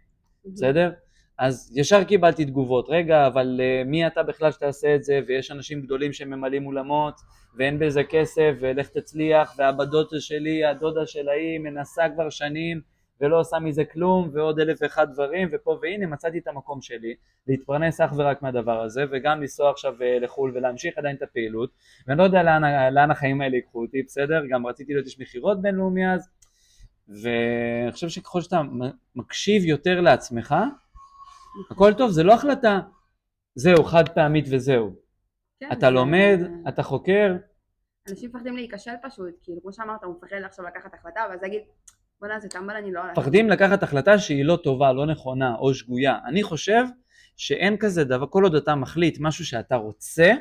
בסדר? 0.45 0.91
אז 1.39 1.73
ישר 1.75 2.05
קיבלתי 2.05 2.45
תגובות, 2.45 2.87
רגע, 2.89 3.27
אבל 3.27 3.61
uh, 3.61 3.89
מי 3.89 4.07
אתה 4.07 4.23
בכלל 4.23 4.53
שתעשה 4.53 4.95
את 4.95 5.05
זה, 5.05 5.21
ויש 5.27 5.51
אנשים 5.51 5.83
גדולים 5.83 6.13
שממלאים 6.13 6.67
אולמות, 6.67 7.15
ואין 7.59 7.79
בזה 7.79 8.05
כסף, 8.05 8.53
ולך 8.61 8.89
תצליח, 8.89 9.55
והבת 9.59 9.89
דודה 9.89 10.21
שלי, 10.21 10.65
הדודה 10.65 11.07
של 11.07 11.29
ההיא, 11.29 11.59
מנסה 11.59 12.03
כבר 12.15 12.31
שנים, 12.31 12.81
ולא 13.21 13.41
עושה 13.41 13.59
מזה 13.59 13.85
כלום, 13.85 14.31
ועוד 14.33 14.61
אלף 14.61 14.79
ואחד 14.81 15.13
דברים, 15.13 15.49
ופה 15.53 15.79
והנה 15.83 16.07
מצאתי 16.07 16.39
את 16.39 16.47
המקום 16.49 16.81
שלי, 16.81 17.15
להתפרנס 17.47 18.01
אך 18.01 18.13
ורק 18.17 18.43
מהדבר 18.43 18.83
הזה, 18.83 19.05
וגם 19.11 19.41
לנסוע 19.41 19.71
עכשיו 19.71 20.03
אה, 20.03 20.19
לחו"ל 20.19 20.53
ולהמשיך 20.55 20.99
עדיין 20.99 21.17
את 21.17 21.23
הפעילות, 21.23 21.71
ואני 22.07 22.19
לא 22.19 22.25
יודע 22.25 22.43
לאן, 22.43 22.63
לאן 22.95 23.11
החיים 23.11 23.41
האלה 23.41 23.57
ייקחו 23.57 23.83
אותי, 23.83 24.03
בסדר? 24.03 24.43
גם 24.51 24.67
רציתי 24.67 24.93
להיות 24.93 25.07
איש 25.07 25.21
מכירות 25.21 25.63
בינלאומי 25.63 26.13
אז, 26.15 26.29
ואני 27.09 27.93
חושב 27.93 28.09
שככל 28.09 28.41
שאתה 28.41 28.61
מקשיב 29.17 29.65
יותר 29.65 30.01
לעצמך, 30.01 30.55
הכל 31.71 31.93
טוב, 31.95 32.11
זה 32.11 32.23
לא 32.23 32.35
החלטה, 32.35 32.81
זהו, 33.55 33.85
חד 33.85 34.09
פעמית 34.09 34.45
וזהו. 34.51 34.95
כן, 35.61 35.69
אתה 35.73 35.81
זה- 35.87 35.91
לומד, 35.91 36.39
אתה 36.69 36.83
חוקר, 36.83 37.37
אנשים 38.11 38.31
מפחדים 38.31 38.57
להיכשל 38.57 38.91
פשוט, 39.03 39.35
כאילו 39.43 39.63
כמו 39.63 39.73
שאמרת, 39.73 40.05
הוא 40.05 40.15
מפחד 40.17 40.37
עכשיו 40.45 40.65
לקחת 40.65 40.95
החלטה, 40.95 41.21
ואז 41.31 41.43
להגיד, 41.43 41.61
בוא'נה 42.21 42.41
זה 42.41 42.49
טמבל 42.49 42.75
אני 42.77 42.93
לא 42.93 43.01
הולך. 43.01 43.19
מפחדים 43.19 43.51
לקחת 43.51 43.83
החלטה 43.83 44.19
שהיא 44.19 44.45
לא 44.45 44.59
טובה, 44.65 44.93
לא 44.93 45.07
נכונה 45.07 45.55
או 45.59 45.75
שגויה. 45.75 46.19
אני 46.27 46.43
חושב 46.43 46.85
שאין 47.37 47.77
כזה 47.77 48.05
דבר, 48.05 48.27
כל 48.27 48.43
עוד 48.43 48.55
אתה 48.55 48.75
מחליט 48.75 49.19
משהו 49.21 49.45
שאתה 49.45 49.77
רוצה. 49.77 50.33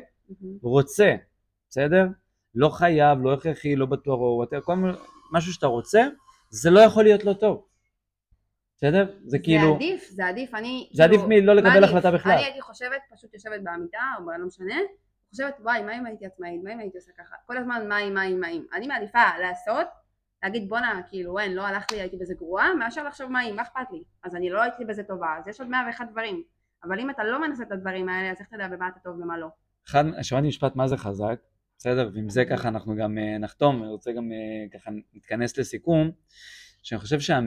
רוצה, 0.61 1.15
בסדר? 1.69 2.05
לא 2.55 2.69
חייב, 2.69 3.19
לא 3.21 3.33
הכרחי, 3.33 3.75
לא 3.75 3.85
בטוח, 3.85 4.19
או 4.19 4.43
whatever, 4.43 4.61
כל 4.61 4.75
משהו 5.31 5.53
שאתה 5.53 5.67
רוצה, 5.67 6.07
זה 6.49 6.69
לא 6.69 6.79
יכול 6.79 7.03
להיות 7.03 7.23
לא 7.23 7.33
טוב. 7.33 7.65
בסדר? 8.77 9.05
זה 9.25 9.39
כאילו, 9.39 9.67
זה 9.67 9.75
עדיף, 9.75 10.09
זה 10.09 10.25
עדיף, 10.25 10.55
אני... 10.55 10.89
זה 10.93 11.03
כאילו, 11.03 11.23
עדיף 11.23 11.43
מלא 11.43 11.53
לקבל 11.53 11.69
מה 11.69 11.75
עדיף? 11.75 11.89
החלטה 11.89 12.11
בכלל. 12.11 12.31
אני 12.31 12.43
הייתי 12.43 12.61
חושבת, 12.61 13.01
פשוט 13.15 13.33
יושבת 13.33 13.59
במיטה, 13.63 13.97
או 14.19 14.31
לא 14.39 14.45
משנה, 14.45 14.75
חושבת, 15.29 15.55
וואי, 15.59 15.83
מה 15.83 15.97
אם 15.97 16.05
הייתי 16.05 16.25
עצמאית, 16.25 16.63
מה 16.63 16.73
אם 16.73 16.79
הייתי 16.79 16.97
עושה 16.97 17.11
ככה? 17.17 17.35
כל 17.45 17.57
הזמן 17.57 17.87
מה 17.89 17.99
אם, 17.99 18.13
מה 18.13 18.23
אם, 18.23 18.39
מה 18.39 18.49
אם. 18.49 18.63
אני 18.73 18.87
מעדיפה 18.87 19.19
לעשות, 19.41 19.87
להגיד 20.45 20.69
בואנה, 20.69 21.01
כאילו, 21.09 21.39
אין, 21.39 21.53
לא 21.53 21.61
הלך 21.61 21.85
לי, 21.91 21.99
הייתי 22.01 22.17
בזה 22.17 22.33
גרועה, 22.33 22.73
מאשר 22.73 23.03
לחשוב 23.03 23.31
מה 23.31 23.43
אם, 23.43 23.55
מה 23.55 23.61
אכפת 23.61 23.91
לי? 23.91 24.03
אז 24.23 24.35
אני 24.35 24.49
לא 24.49 24.61
הייתי 24.61 24.85
בזה 24.85 25.03
טובה, 25.03 25.27
אז 25.39 25.47
יש 25.47 25.59
עוד 25.59 25.69
מאה 25.69 25.83
ואחד 25.87 26.05
דברים. 26.11 26.43
אבל 26.83 26.99
אם 26.99 27.09
אתה 27.09 27.23
לא 27.23 27.47
מנסה 27.47 27.63
את 27.63 27.71
הדברים 27.71 28.09
האלה, 28.09 28.31
אז 28.31 28.37
איך 28.39 28.47
תדע 28.47 28.67
במה 28.67 28.87
אתה 28.87 28.99
טוב 28.99 29.15
ובמה 29.15 29.37
לא? 29.37 29.47
אחד, 29.87 30.03
שמעתי 30.21 30.47
משפט 30.47 30.75
מה 30.75 30.87
זה 30.87 30.97
חזק, 30.97 31.39
בסדר? 31.77 32.09
ועם 32.13 32.29
זה 32.29 32.45
ככה 32.45 32.67
אנחנו 32.67 32.95
גם 32.95 33.17
אה, 33.17 33.37
נחתום, 33.37 33.83
אני 33.83 33.91
רוצה 33.91 34.11
גם 34.11 34.31
אה, 34.31 34.79
ככה 34.79 34.91
נתכנס 35.13 35.57
לסיכום, 35.57 36.11
שאני 36.83 37.01
חושב 37.01 37.19
שה... 37.19 37.39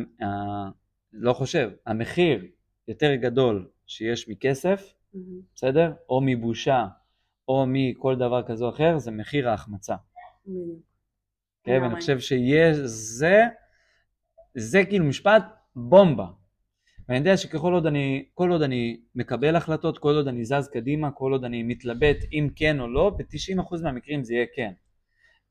לא 1.12 1.32
חושב, 1.32 1.70
המחיר 1.86 2.44
יותר 2.88 3.14
גדול 3.14 3.68
שיש 3.86 4.28
מכסף, 4.28 4.94
מהמם. 5.14 5.40
בסדר? 5.54 5.92
או 6.08 6.20
מבושה, 6.20 6.86
או 7.48 7.64
מכל 7.68 8.16
דבר 8.16 8.42
כזה 8.42 8.64
או 8.64 8.70
אחר, 8.70 8.98
זה 8.98 9.10
מחיר 9.10 9.48
ההחמצה. 9.48 9.96
בדיוק. 10.46 10.87
כן, 11.64 11.82
ואני. 11.82 11.94
חושב 11.94 12.18
שיש, 12.18 12.76
זה, 12.84 13.42
זה 14.54 14.84
כאילו 14.84 15.04
משפט 15.04 15.44
בומבה. 15.76 16.26
ואני 17.08 17.18
יודע 17.18 17.36
שככל 17.36 17.72
עוד 17.72 17.86
אני, 17.86 18.24
כל 18.34 18.50
עוד 18.50 18.62
אני 18.62 19.00
מקבל 19.14 19.56
החלטות, 19.56 19.98
כל 19.98 20.14
עוד 20.14 20.28
אני 20.28 20.44
זז 20.44 20.68
קדימה, 20.72 21.10
כל 21.10 21.32
עוד 21.32 21.44
אני 21.44 21.62
מתלבט 21.62 22.16
אם 22.32 22.48
כן 22.56 22.80
או 22.80 22.88
לא, 22.88 23.10
ב-90% 23.10 23.82
מהמקרים 23.82 24.24
זה 24.24 24.34
יהיה 24.34 24.46
כן. 24.54 24.72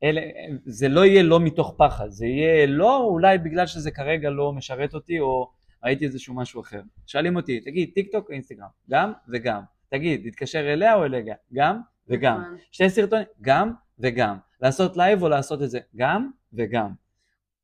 אלה, 0.04 0.20
זה 0.64 0.88
לא 0.88 1.04
יהיה 1.04 1.22
לא 1.22 1.40
מתוך 1.40 1.74
פחד, 1.78 2.08
זה 2.08 2.26
יהיה 2.26 2.66
לא 2.66 3.04
אולי 3.04 3.38
בגלל 3.38 3.66
שזה 3.66 3.90
כרגע 3.90 4.30
לא 4.30 4.52
משרת 4.52 4.94
אותי 4.94 5.20
או 5.20 5.50
ראיתי 5.84 6.04
איזשהו 6.04 6.34
משהו 6.34 6.60
אחר. 6.60 6.80
שואלים 7.06 7.36
אותי, 7.36 7.60
תגיד, 7.60 7.90
טיק 7.94 8.12
טוק 8.12 8.28
או 8.28 8.34
אינסטגרם? 8.34 8.68
גם 8.90 9.12
וגם. 9.28 9.62
תגיד, 9.90 10.24
להתקשר 10.24 10.72
אליה 10.72 10.94
או 10.94 11.04
אליה? 11.04 11.34
גם 11.52 11.80
וגם. 12.08 12.40
נכון. 12.40 12.56
שתי 12.72 12.90
סרטונים? 12.90 13.26
גם 13.40 13.72
וגם. 13.98 14.36
לעשות 14.60 14.96
לייב 14.96 15.22
או 15.22 15.28
לעשות 15.28 15.62
את 15.62 15.70
זה? 15.70 15.78
גם 15.96 16.30
וגם. 16.52 16.90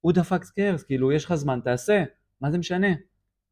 the 0.07 0.21
fuck 0.31 0.45
cares? 0.45 0.87
כאילו, 0.87 1.13
יש 1.13 1.25
לך 1.25 1.35
זמן, 1.35 1.61
תעשה, 1.65 2.05
מה 2.41 2.51
זה 2.51 2.59
משנה? 2.59 2.89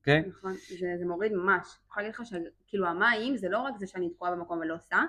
אוקיי? 0.00 0.22
נכון, 0.28 0.52
זה, 0.80 0.86
זה 0.98 1.06
מוריד 1.06 1.32
ממש. 1.32 1.66
אני 1.66 1.88
יכולה 1.88 2.06
להגיד 2.06 2.20
לך 2.20 2.26
שכאילו 2.66 2.86
המים 2.86 3.36
זה 3.36 3.48
לא 3.48 3.58
רק 3.58 3.78
זה 3.78 3.86
שאני 3.86 4.10
תקועה 4.10 4.32
במקום 4.32 4.58
ולא 4.58 4.74
עושה, 4.74 5.02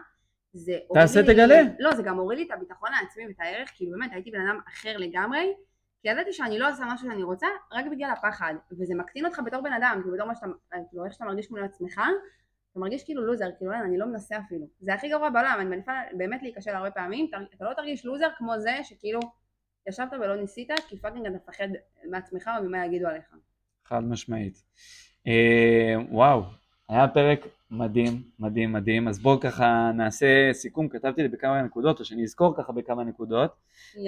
זה 0.53 0.77
תעשה, 0.93 1.21
לי, 1.21 1.33
תגלה. 1.33 1.61
לא, 1.79 1.95
זה 1.95 2.03
גם 2.03 2.17
הוריד 2.17 2.39
לי 2.39 2.45
את 2.45 2.51
הביטחון 2.51 2.89
העצמי 2.93 3.27
ואת 3.27 3.39
הערך, 3.39 3.69
כאילו 3.75 3.91
באמת 3.91 4.11
הייתי 4.13 4.31
בן 4.31 4.47
אדם 4.47 4.59
אחר 4.67 4.97
לגמרי, 4.97 5.53
כי 6.01 6.07
ידעתי 6.09 6.33
שאני 6.33 6.59
לא 6.59 6.69
עושה 6.69 6.83
משהו 6.87 7.07
שאני 7.07 7.23
רוצה 7.23 7.47
רק 7.71 7.85
בגלל 7.91 8.09
הפחד, 8.09 8.53
וזה 8.71 8.95
מקטין 8.95 9.25
אותך 9.25 9.41
בתור 9.45 9.61
בן 9.61 9.73
אדם, 9.73 9.99
כאילו 10.01 10.15
בתור 10.15 10.27
מה 10.27 10.35
שאתה, 10.35 10.47
כאילו 10.89 11.05
איך 11.05 11.13
שאתה 11.13 11.25
מרגיש 11.25 11.51
מול 11.51 11.63
עצמך, 11.63 12.01
אתה 12.73 12.79
מרגיש 12.79 13.03
כאילו 13.03 13.25
לוזר, 13.25 13.49
כאילו 13.57 13.73
אין, 13.73 13.81
אני 13.81 13.97
לא 13.97 14.05
מנסה 14.05 14.37
אפילו. 14.37 14.65
זה 14.79 14.93
הכי 14.93 15.09
גרוע 15.09 15.29
בעולם, 15.29 15.57
אני 15.59 15.69
מעדיפה 15.69 15.91
באמת 16.17 16.41
להיכשל 16.41 16.71
הרבה 16.71 16.91
פעמים, 16.91 17.27
אתה, 17.29 17.37
אתה 17.55 17.65
לא 17.65 17.73
תרגיש 17.73 18.05
לוזר 18.05 18.27
כמו 18.37 18.59
זה 18.59 18.71
שכאילו 18.83 19.19
ישבת 19.89 20.13
ולא 20.13 20.35
ניסית, 20.35 20.71
כי 20.87 20.97
fucking 20.97 21.25
אתה 21.25 21.35
מפחד 21.35 21.67
מעצמך 22.09 22.49
או 22.57 22.63
ממה 22.63 22.85
יגידו 22.85 23.07
עליך. 23.07 23.35
חד 23.85 24.03
משמעית. 24.03 24.63
אה, 25.27 25.95
וואו, 26.11 26.43
היה 26.89 27.07
פרק 27.07 27.47
מדהים, 27.71 28.21
מדהים, 28.39 28.73
מדהים. 28.73 29.07
אז 29.07 29.19
בואו 29.19 29.39
ככה 29.39 29.91
נעשה 29.95 30.53
סיכום, 30.53 30.89
כתבתי 30.89 31.21
לי 31.21 31.27
בכמה 31.27 31.61
נקודות, 31.61 31.99
או 31.99 32.05
שאני 32.05 32.23
אזכור 32.23 32.55
ככה 32.57 32.71
בכמה 32.71 33.03
נקודות. 33.03 33.55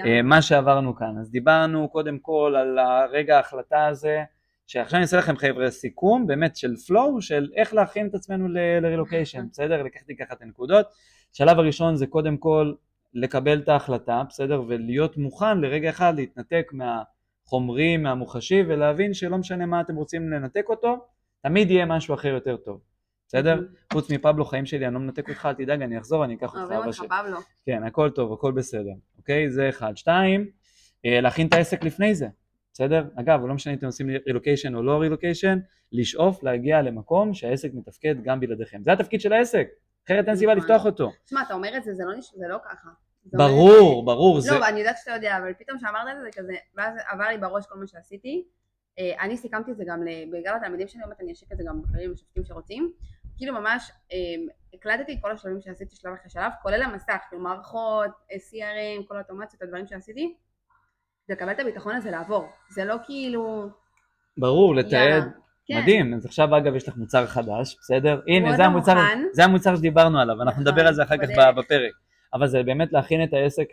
אה, 0.06 0.22
מה 0.22 0.42
שעברנו 0.42 0.96
כאן. 0.96 1.18
אז 1.20 1.32
דיברנו 1.32 1.90
קודם 1.90 2.20
כל 2.20 2.56
על 2.58 2.80
הרגע 2.80 3.38
ההחלטה 3.38 3.88
הזה, 3.88 4.24
שעכשיו 4.68 4.98
אני 4.98 5.02
אעשה 5.02 5.18
לכם 5.18 5.38
חבר'ה 5.38 5.72
סיכום 5.72 6.28
באמת 6.28 6.56
של 6.56 6.74
flow, 6.88 7.22
של 7.22 7.50
איך 7.56 7.74
להכין 7.74 8.08
את 8.08 8.16
עצמנו 8.16 8.48
לרילוקיישן, 8.82 9.46
בסדר? 9.52 9.84
לקחתי 9.84 10.16
ככה 10.16 10.34
את 10.34 10.42
הנקודות. 10.42 10.86
השלב 11.34 11.60
הראשון 11.60 11.96
זה 11.96 12.08
קודם 12.08 12.38
כל 12.38 12.74
לקבל 13.14 13.60
את 13.60 13.70
ההחלטה, 13.70 14.24
בסדר? 14.30 14.64
ולהיות 14.68 15.18
מוכן 15.18 15.58
לרגע 15.58 15.90
אחד 15.90 16.14
להתנתק 16.16 16.72
מהחומרי, 16.74 17.98
מהמוחשי, 17.98 18.64
ולהבין 18.68 19.14
שלא 19.14 19.38
משנה 19.38 19.66
מה 19.66 19.82
אתם 19.82 19.96
רוצים 19.96 20.32
לנתק 20.32 20.66
אותו, 20.70 21.06
תמיד 21.44 21.72
יהיה 21.72 21.86
משהו 21.86 22.14
אחר 22.14 22.28
יותר 22.28 22.58
טוב, 22.58 22.82
בסדר? 23.28 23.62
חוץ 23.94 24.12
מפבלו 24.12 24.46
חיים 24.46 24.66
שלי, 24.66 24.86
אני 24.86 24.94
לא 24.94 25.00
מנתק 25.00 25.30
אותך, 25.30 25.46
אל 25.46 25.54
תדאג, 25.54 25.82
אני 25.82 25.98
אחזור, 25.98 26.26
אני 26.26 26.36
אקח 26.36 26.56
אותך 26.56 26.72
אוהבים 26.72 26.78
אותך. 26.88 27.04
פבלו. 27.22 27.38
כן, 27.66 27.84
הכל 27.84 28.10
טוב, 28.10 28.34
הכל 28.34 28.52
בסדר, 28.52 28.94
אוקיי? 29.18 29.50
זה 29.50 29.70
אחד. 29.70 29.98
שתיים, 29.98 30.50
אה, 31.06 31.22
להכין 31.22 31.48
את 31.48 31.54
העסק 31.54 31.84
לפני 31.84 32.16
זה, 32.16 32.28
בסדר? 32.76 33.04
אגב, 33.16 33.46
לא 33.46 33.54
משנה 33.54 33.74
אם 33.74 33.78
אתם 33.78 33.86
עושים 33.86 34.10
רילוקיישן 34.28 34.76
או 34.76 34.84
לא 34.84 35.02
רילוקיישן, 35.02 35.60
לשאוף 35.92 36.44
להגיע 36.44 36.82
למקום 36.82 37.34
שהעסק 37.34 37.70
מתפקד 37.74 38.16
גם 38.24 38.40
בלעדיכם. 38.40 38.84
זה 38.84 38.92
התפקיד 38.92 39.22
של 39.22 39.34
העסק, 39.34 39.68
אחרת 40.06 40.28
אין 40.28 40.36
סיבה 40.36 40.56
נכון. 40.56 40.64
לפתוח 40.64 40.86
אותו. 40.86 41.12
תשמע, 41.26 41.42
אתה 41.42 41.54
אומר 41.54 41.78
את 41.78 41.84
זה, 41.84 41.94
זה 41.94 42.04
לא, 42.06 42.22
זה 42.22 42.48
לא 42.48 42.58
ככה. 42.66 42.90
ברור, 43.26 44.06
ברור. 44.06 44.40
לא, 44.52 44.68
אני 44.68 44.80
יודעת 44.80 44.96
שאתה 44.98 45.12
יודע, 45.12 45.38
אבל 45.38 45.54
פתאום 45.54 45.80
שאמרת 45.80 46.08
את 46.12 46.18
זה, 46.18 46.24
זה 46.24 46.42
כזה, 46.42 46.54
ואז 46.76 46.94
עבר 47.08 47.28
לי 47.28 47.38
בראש 47.38 47.66
כל 47.66 47.80
מה 47.80 47.88
שעשיתי. 47.88 48.46
אה, 49.00 49.24
אני 49.24 49.38
סיכמתי 49.38 49.72
את 49.72 49.78
זה 49.78 49.84
גם 49.88 50.04
בגלל 50.32 50.56
התלמידים 50.56 50.88
שלי, 50.88 51.02
אני 51.20 51.34
אשק 51.34 51.52
את 51.52 51.58
זה 51.58 51.64
גם 51.68 51.82
בקרים 51.82 52.12
לשופטים 52.12 52.44
שרוצים. 52.46 52.92
כאילו 53.38 53.54
ממש 53.54 53.92
אה, 54.12 54.18
הקלטתי 54.74 55.14
את 55.14 55.18
כל 55.22 55.32
השלבים 55.32 55.62
שעשיתי 55.62 55.96
שלב 55.96 56.14
אחרי 56.14 56.30
שלב, 56.30 56.52
כולל 56.62 56.82
המסך, 56.82 57.18
כאילו 57.30 57.42
מערכות, 57.42 58.12
אה, 58.32 58.36
CRM, 58.36 59.08
כל 59.08 59.18
האוטומציות, 59.18 59.62
הדברים 59.62 59.88
שעשיתי. 59.88 60.36
לקבל 61.30 61.52
את 61.52 61.60
הביטחון 61.60 61.96
הזה 61.96 62.12
לעבור. 62.12 62.50
זה 62.70 62.86
לא 62.86 62.96
כאילו... 63.06 63.70
ברור, 64.38 64.76
לתעד. 64.76 65.24
כן. 65.68 65.82
מדהים, 65.82 66.14
אז 66.14 66.26
עכשיו 66.26 66.58
אגב 66.58 66.76
יש 66.76 66.88
לך 66.88 66.98
מוצר 66.98 67.26
חדש, 67.26 67.78
בסדר? 67.80 68.22
הנה, 68.28 68.56
זה 68.56 68.66
המוצר, 68.66 68.94
זה 69.32 69.44
המוצר 69.44 69.76
שדיברנו 69.76 70.20
עליו, 70.20 70.42
אנחנו 70.42 70.62
נכון, 70.62 70.64
נדבר 70.74 70.88
על 70.88 70.94
זה 70.94 71.04
אחר 71.04 71.18
כך 71.18 71.28
בפרק. 71.58 71.92
אבל 72.34 72.48
זה 72.48 72.64
באמת 72.64 72.94
להכין 72.94 73.24
את 73.24 73.34
העסק 73.34 73.68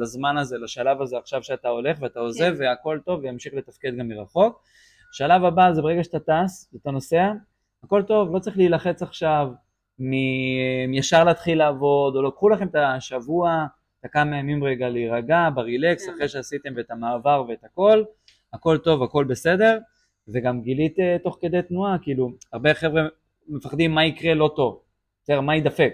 לזמן 0.00 0.36
הזה, 0.36 0.58
לשלב 0.58 1.02
הזה 1.02 1.18
עכשיו 1.18 1.42
שאתה 1.42 1.68
הולך 1.68 1.96
ואתה 2.00 2.20
עוזב 2.20 2.54
כן. 2.54 2.62
והכל 2.62 2.98
טוב 3.04 3.20
וימשיך 3.22 3.54
לתפקד 3.54 3.96
גם 3.98 4.08
מרחוק. 4.08 4.62
שלב 5.12 5.44
הבא 5.44 5.72
זה 5.72 5.82
ברגע 5.82 6.04
שאתה 6.04 6.18
טס 6.18 6.70
ואתה 6.72 6.90
נוסע, 6.90 7.32
הכל 7.84 8.02
טוב, 8.02 8.34
לא 8.34 8.38
צריך 8.38 8.56
להילחץ 8.56 9.02
עכשיו 9.02 9.48
מישר 10.88 11.24
להתחיל 11.24 11.58
לעבוד, 11.58 12.16
או 12.16 12.22
לא, 12.22 12.30
קחו 12.30 12.48
לכם 12.48 12.66
את 12.66 12.74
השבוע, 12.74 13.66
את 14.00 14.04
הכמה 14.04 14.38
ימים 14.38 14.64
רגע 14.64 14.88
להירגע, 14.88 15.48
ברילקס, 15.54 16.06
כן. 16.06 16.12
אחרי 16.14 16.28
שעשיתם 16.28 16.78
את 16.78 16.90
המעבר 16.90 17.44
ואת 17.48 17.64
הכל, 17.64 18.04
הכל 18.52 18.78
טוב, 18.78 19.02
הכל 19.02 19.24
בסדר, 19.24 19.78
וגם 20.28 20.62
גילית 20.62 20.98
אה, 20.98 21.16
תוך 21.22 21.38
כדי 21.40 21.62
תנועה, 21.62 21.96
כאילו, 22.02 22.30
הרבה 22.52 22.74
חבר'ה 22.74 23.02
מפחדים 23.48 23.90
מה 23.94 24.04
יקרה 24.04 24.34
לא 24.34 24.52
טוב, 24.56 24.82
בסדר, 25.22 25.40
מה 25.40 25.54
יידפק. 25.54 25.92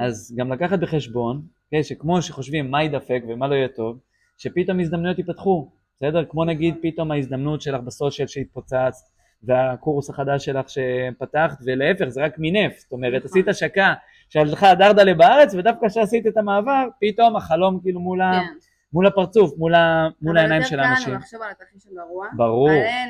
אז 0.00 0.34
גם 0.38 0.52
לקחת 0.52 0.78
בחשבון, 0.78 1.42
okay, 1.42 1.70
כן, 1.70 1.82
שכמו 1.82 2.22
שחושבים 2.22 2.70
מה 2.70 2.82
יידפק 2.82 3.22
ומה 3.28 3.48
לא 3.48 3.54
יהיה 3.54 3.68
טוב, 3.68 3.98
שפתאום 4.38 4.80
הזדמנויות 4.80 5.18
ייפתחו, 5.18 5.70
בסדר? 5.96 6.24
כמו 6.24 6.44
נגיד 6.44 6.74
פתאום 6.82 7.10
ההזדמנות 7.10 7.62
שלך 7.62 7.80
בסושיאל 7.80 8.28
שהתפוצצת, 8.28 8.92
והקורס 9.42 10.10
החדש 10.10 10.44
שלך 10.44 10.66
שפתחת, 10.68 11.58
ולהפך 11.66 12.08
זה 12.08 12.24
רק 12.24 12.34
מנפט, 12.38 12.78
זאת 12.78 12.92
אומרת 12.92 13.24
עשית 13.24 13.48
השקה 13.48 13.94
שהלכה 14.32 14.74
דרדלה 14.74 15.14
בארץ, 15.14 15.54
ודווקא 15.54 15.88
כשעשית 15.88 16.26
את 16.26 16.36
המעבר, 16.36 16.88
פתאום 17.00 17.36
החלום 17.36 17.80
כאילו 17.82 18.00
מול, 18.00 18.18
כן. 18.18 18.24
ה... 18.24 18.42
מול 18.92 19.06
הפרצוף, 19.06 19.58
מול, 19.58 19.74
ה... 19.74 20.08
מול 20.22 20.38
העיניים 20.38 20.62
של 20.62 20.80
האנשים. 20.80 20.92
אבל 20.92 20.94
יותר 20.94 21.04
קל 21.04 21.10
לנו 21.10 21.18
לחשוב 21.18 21.42
על 21.42 21.50
התרחיש 21.50 21.82
הגרוע. 21.92 22.26
ברור. 22.36 22.70
על 22.70 22.76
אין, 22.76 23.08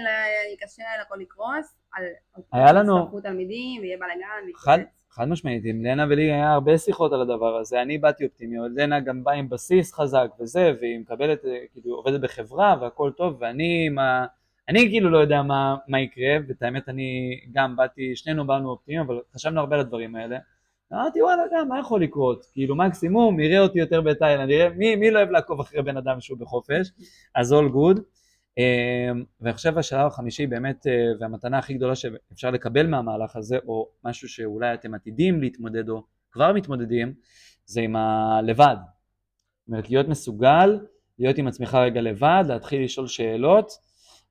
קשה 0.60 0.82
הכל 1.02 1.16
לקרוס, 1.20 1.76
על... 1.94 2.04
היה 2.52 2.72
לנו... 2.72 3.20
תלמידים, 3.22 3.80
ויהיה 3.82 3.96
בלאגן. 3.96 4.52
חד, 4.56 4.78
חד 5.10 5.28
משמעית, 5.28 5.62
עם 5.66 5.84
לנה 5.84 6.06
ולי 6.08 6.32
היה 6.32 6.52
הרבה 6.52 6.78
שיחות 6.78 7.12
על 7.12 7.20
הדבר 7.20 7.56
הזה, 7.56 7.82
אני 7.82 7.98
באתי 7.98 8.24
אופטימי, 8.24 8.56
לנה 8.74 9.00
גם 9.00 9.24
באה 9.24 9.34
עם 9.34 9.48
בסיס 9.48 9.94
חזק 9.94 10.28
וזה, 10.40 10.72
והיא 10.80 10.98
מקבלת, 11.00 11.42
כאילו 11.72 11.96
עובדת 11.96 12.20
בחברה 12.20 12.76
והכל 12.80 13.10
טוב, 13.16 13.36
ואני 13.40 13.86
עם 13.86 13.98
ה... 13.98 14.26
אני 14.68 14.88
כאילו 14.90 15.10
לא 15.10 15.18
יודע 15.18 15.42
מה, 15.42 15.76
מה 15.88 16.00
יקרה, 16.00 16.36
ואת 16.48 16.62
האמת 16.62 16.88
אני 16.88 17.40
גם 17.52 17.76
באתי, 17.76 18.16
שנינו 18.16 18.46
באנו 18.46 18.70
אופטימיים, 18.70 19.06
אבל 19.06 19.20
חשבנו 19.34 19.60
הרבה 19.60 19.76
על 19.76 19.80
הדברים 19.80 20.16
האלה. 20.16 20.38
אמרתי 20.92 21.22
וואלה 21.22 21.42
גם 21.52 21.68
מה 21.68 21.80
יכול 21.80 22.02
לקרות, 22.02 22.46
כאילו 22.52 22.76
מקסימום 22.76 23.40
יראה 23.40 23.60
אותי 23.60 23.78
יותר 23.78 24.00
בתאילנד, 24.00 24.50
יראה 24.50 24.68
מי, 24.68 24.96
מי 24.96 25.10
לא 25.10 25.18
אוהב 25.18 25.30
לעקוב 25.30 25.60
אחרי 25.60 25.82
בן 25.82 25.96
אדם 25.96 26.20
שהוא 26.20 26.38
בחופש, 26.38 26.90
אז 27.34 27.52
all 27.52 27.74
good. 27.74 28.00
אמ, 28.58 29.24
ועכשיו 29.40 29.78
השלב 29.78 30.06
החמישי 30.06 30.46
באמת, 30.46 30.86
אה, 30.86 30.92
והמתנה 31.20 31.58
הכי 31.58 31.74
גדולה 31.74 31.94
שאפשר 31.94 32.50
לקבל 32.50 32.86
מהמהלך 32.86 33.36
הזה, 33.36 33.58
או 33.66 33.88
משהו 34.04 34.28
שאולי 34.28 34.74
אתם 34.74 34.94
עתידים 34.94 35.40
להתמודד 35.40 35.88
או 35.88 36.02
כבר 36.32 36.52
מתמודדים, 36.52 37.14
זה 37.64 37.80
עם 37.80 37.96
הלבד. 37.96 38.76
זאת 39.60 39.68
אומרת, 39.68 39.90
להיות 39.90 40.08
מסוגל, 40.08 40.78
להיות 41.18 41.38
עם 41.38 41.46
עצמך 41.46 41.74
רגע 41.74 42.00
לבד, 42.00 42.44
להתחיל 42.48 42.84
לשאול 42.84 43.06
שאלות, 43.06 43.72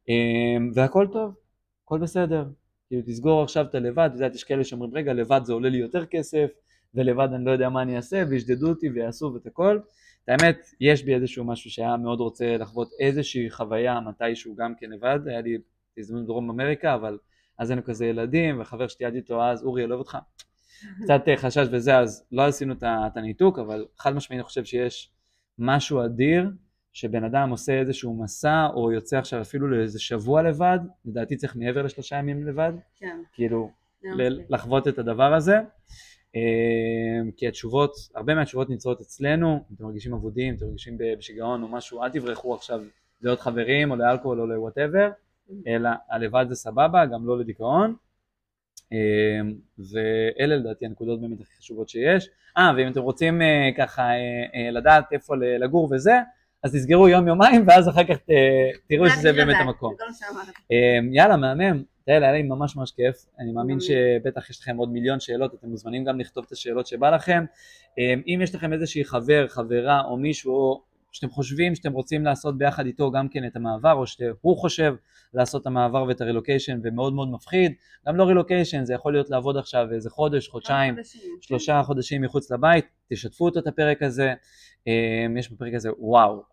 אמ, 0.10 0.72
והכל 0.74 1.08
טוב, 1.12 1.36
הכל 1.84 2.00
בסדר. 2.00 2.46
כאילו 2.92 3.04
תסגור 3.06 3.44
עכשיו 3.44 3.66
את 3.66 3.76
הלבד, 3.76 4.06
את 4.06 4.14
יודעת, 4.14 4.36
יש 4.36 4.44
כאלה 4.44 4.64
שאומרים, 4.64 4.94
רגע, 4.96 5.14
לבד 5.14 5.42
זה 5.44 5.54
עולה 5.54 5.70
לי 5.70 5.78
יותר 5.78 6.06
כסף, 6.06 6.50
ולבד 6.96 7.28
אני 7.34 7.46
לא 7.46 7.52
יודע 7.52 7.70
מה 7.70 7.82
אני 7.82 7.96
אעשה, 7.96 8.24
וישדדו 8.30 8.70
אותי 8.70 8.90
ויעשו 8.90 9.32
ואת 9.34 9.46
הכל. 9.46 9.80
את 10.24 10.30
האמת, 10.30 10.58
יש 10.82 11.04
בי 11.04 11.16
איזשהו 11.16 11.46
משהו 11.46 11.70
שהיה 11.70 11.98
מאוד 11.98 12.20
רוצה 12.20 12.58
לחוות 12.58 12.90
איזושהי 13.00 13.50
חוויה 13.50 14.00
מתישהו 14.00 14.56
גם 14.56 14.74
כן 14.80 14.90
לבד, 14.90 15.20
היה 15.26 15.42
לי 15.42 15.58
הזדמנות 15.98 16.24
בדרום 16.24 16.50
אמריקה, 16.50 16.96
אבל 16.96 17.18
אז 17.58 17.70
היינו 17.70 17.84
כזה 17.84 18.06
ילדים, 18.06 18.62
וחבר 18.62 18.88
שלי 18.88 19.06
יד 19.06 19.16
איתו 19.16 19.44
אז, 19.44 19.64
אורי, 19.64 19.86
אוהב 19.86 20.00
אותך. 20.00 20.18
קצת 21.04 21.22
אה, 21.28 21.38
חשש 21.38 21.68
וזה, 21.72 21.98
אז 21.98 22.28
לא 22.32 22.42
עשינו 22.42 22.74
את 22.84 23.18
הניתוק, 23.18 23.60
אבל 23.60 23.86
חד 23.98 24.16
משמעית 24.16 24.40
אני 24.40 24.48
חושב 24.48 24.66
שיש 24.66 25.12
משהו 25.60 26.06
אדיר, 26.06 26.50
שבן 26.94 27.24
אדם 27.24 27.50
עושה 27.50 27.80
איזשהו 27.80 28.24
מסע, 28.24 28.68
או 28.74 28.92
יוצא 28.92 29.18
עכשיו 29.18 29.42
אפילו 29.42 29.68
לאיזה 29.68 30.00
שבוע 30.00 30.42
לבד, 30.42 30.80
לדעתי 31.06 31.36
צריך 31.36 31.56
מעבר 31.56 31.82
לשלושה 31.82 32.16
ימים 32.16 32.48
לבד, 32.48 32.74
כן. 33.00 33.18
כאילו, 33.34 33.72
לחוות 34.50 34.88
את 34.88 35.00
הדבר 35.00 35.34
הזה. 35.34 35.60
אמ, 36.36 37.32
כי 37.38 37.48
התשובות, 37.48 37.92
הרבה 38.16 38.36
מהתשובות 38.36 38.70
נמצאות 38.70 39.02
אצלנו, 39.02 39.54
אם 39.54 39.76
אתם 39.76 39.84
מרגישים 39.84 40.14
אבודים, 40.14 40.56
אתם 40.56 40.66
מרגישים 40.66 40.98
בשיגעון 41.18 41.64
או 41.64 41.68
משהו, 41.68 42.04
אל 42.04 42.10
תברחו 42.10 42.56
עכשיו 42.56 42.82
לעוד 43.22 43.40
חברים 43.40 43.92
או 43.92 43.96
לאלכוהול 43.96 44.42
או 44.42 44.48
לוואטאבר, 44.48 45.10
אלא 45.68 45.90
הלבד 46.10 46.46
זה 46.50 46.56
סבבה, 46.56 47.06
גם 47.06 47.28
לא 47.28 47.40
לדיכאון. 47.40 47.96
אמ, 48.92 49.54
ואלה 49.78 50.56
לדעתי 50.56 50.86
הנקודות 50.86 51.22
באמת 51.22 51.42
הכי 51.42 51.56
חשובות 51.58 51.90
שיש. 51.90 52.30
אה, 52.58 52.72
ואם 52.78 52.92
אתם 52.92 53.02
רוצים 53.02 53.42
אה, 53.42 53.70
ככה 53.78 54.02
אה, 54.02 54.16
אה, 54.56 54.72
לדעת 54.72 55.06
איפה 55.12 55.36
לגור 55.36 55.90
וזה, 55.92 56.14
אז 56.64 56.76
תסגרו 56.76 57.10
יום 57.10 57.28
יומיים 57.28 57.64
ואז 57.68 57.90
אחר 57.90 58.04
כך 58.04 58.18
תראו 58.88 59.10
שזה 59.10 59.34
באמת 59.34 59.56
המקום. 59.60 59.96
אמ, 60.72 61.14
יאללה, 61.14 61.38
מהמם. 61.38 61.84
תראה, 62.06 62.18
היה 62.18 62.32
לי 62.32 62.44
ממש 62.44 62.76
ממש 62.76 62.92
כיף, 62.92 63.26
אני 63.40 63.52
מאמין 63.52 63.80
שבטח 63.80 64.50
יש 64.50 64.60
לכם 64.60 64.78
עוד 64.78 64.92
מיליון 64.92 65.20
שאלות, 65.20 65.54
אתם 65.54 65.68
מוזמנים 65.68 66.04
גם 66.04 66.20
לכתוב 66.20 66.44
את 66.48 66.52
השאלות 66.52 66.88
שבא 66.88 67.10
לכם. 67.10 67.46
אמ, 67.98 68.22
אם 68.28 68.40
יש 68.44 68.56
לכם 68.56 68.74
איזושהי 68.74 69.06
חבר, 69.06 69.48
חברה 69.48 70.02
או 70.02 70.18
מישהו 70.18 70.82
שאתם 71.12 71.30
חושבים 71.30 71.76
שאתם 71.76 71.92
רוצים 71.92 72.26
לעשות 72.26 72.58
ביחד 72.58 72.86
איתו 72.86 73.12
גם 73.12 73.30
כן 73.30 73.46
את 73.46 73.56
המעבר, 73.56 73.94
או 73.94 74.08
שהוא 74.08 74.58
חושב 74.58 74.96
לעשות 75.34 75.62
את 75.62 75.68
המעבר 75.68 76.04
ואת 76.04 76.22
הרילוקיישן 76.22 76.80
ומאוד 76.84 77.14
מאוד 77.14 77.32
מפחיד, 77.32 77.74
גם 78.08 78.16
לא 78.16 78.24
רילוקיישן, 78.24 78.86
זה 78.86 78.94
יכול 78.94 79.14
להיות 79.14 79.30
לעבוד 79.30 79.58
עכשיו 79.58 79.88
איזה 79.94 80.10
חודש, 80.10 80.48
חודשיים. 80.48 80.96
שלושה 81.42 81.82
חודשים 81.84 82.22
מחוץ 82.22 82.52
לבית, 82.52 82.86
תשתפו 83.10 83.46
אותו 83.46 83.60
את 83.60 83.68
הפרק 83.68 84.04
הזה, 84.04 84.34
יש 85.38 85.52
בפרק 85.52 85.74
הזה, 85.74 85.90
וואו, 85.99 86.44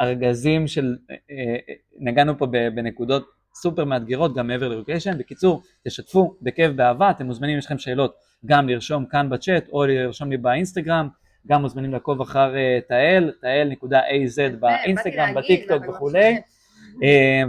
ארגזים 0.00 0.66
של, 0.66 0.96
אה, 1.10 1.16
אה, 1.30 1.74
נגענו 1.98 2.38
פה 2.38 2.46
בנקודות 2.46 3.26
סופר 3.54 3.84
מאתגרות 3.84 4.34
גם 4.34 4.46
מעבר 4.46 4.68
לרוקיישן. 4.68 5.18
בקיצור, 5.18 5.62
תשתפו 5.84 6.36
בכיף 6.42 6.72
באהבה, 6.72 7.10
אתם 7.10 7.26
מוזמנים, 7.26 7.58
יש 7.58 7.66
לכם 7.66 7.78
שאלות, 7.78 8.14
גם 8.46 8.68
לרשום 8.68 9.06
כאן 9.06 9.30
בצ'אט 9.30 9.68
או 9.68 9.86
לרשום 9.86 10.30
לי 10.30 10.36
באינסטגרם, 10.36 11.08
גם 11.46 11.62
מוזמנים 11.62 11.92
לעקוב 11.92 12.20
אחר 12.20 12.56
אה, 12.56 12.78
תהל, 12.88 13.32
תהל.az 13.40 14.56
באינסטגרם, 14.60 15.34
בטיק 15.34 15.68
טוק 15.68 15.88
וכולי. 15.88 16.40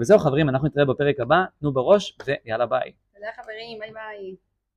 וזהו 0.01 0.19
חברים, 0.19 0.49
אנחנו 0.49 0.67
נתראה 0.67 0.85
בפרק 0.85 1.19
הבא, 1.19 1.43
תנו 1.59 1.73
בראש 1.73 2.17
ויאללה 2.25 2.65
ביי. 2.65 2.91
תודה 3.15 3.27
חברים, 3.35 3.79
ביי 3.79 3.91
ביי. 3.91 4.46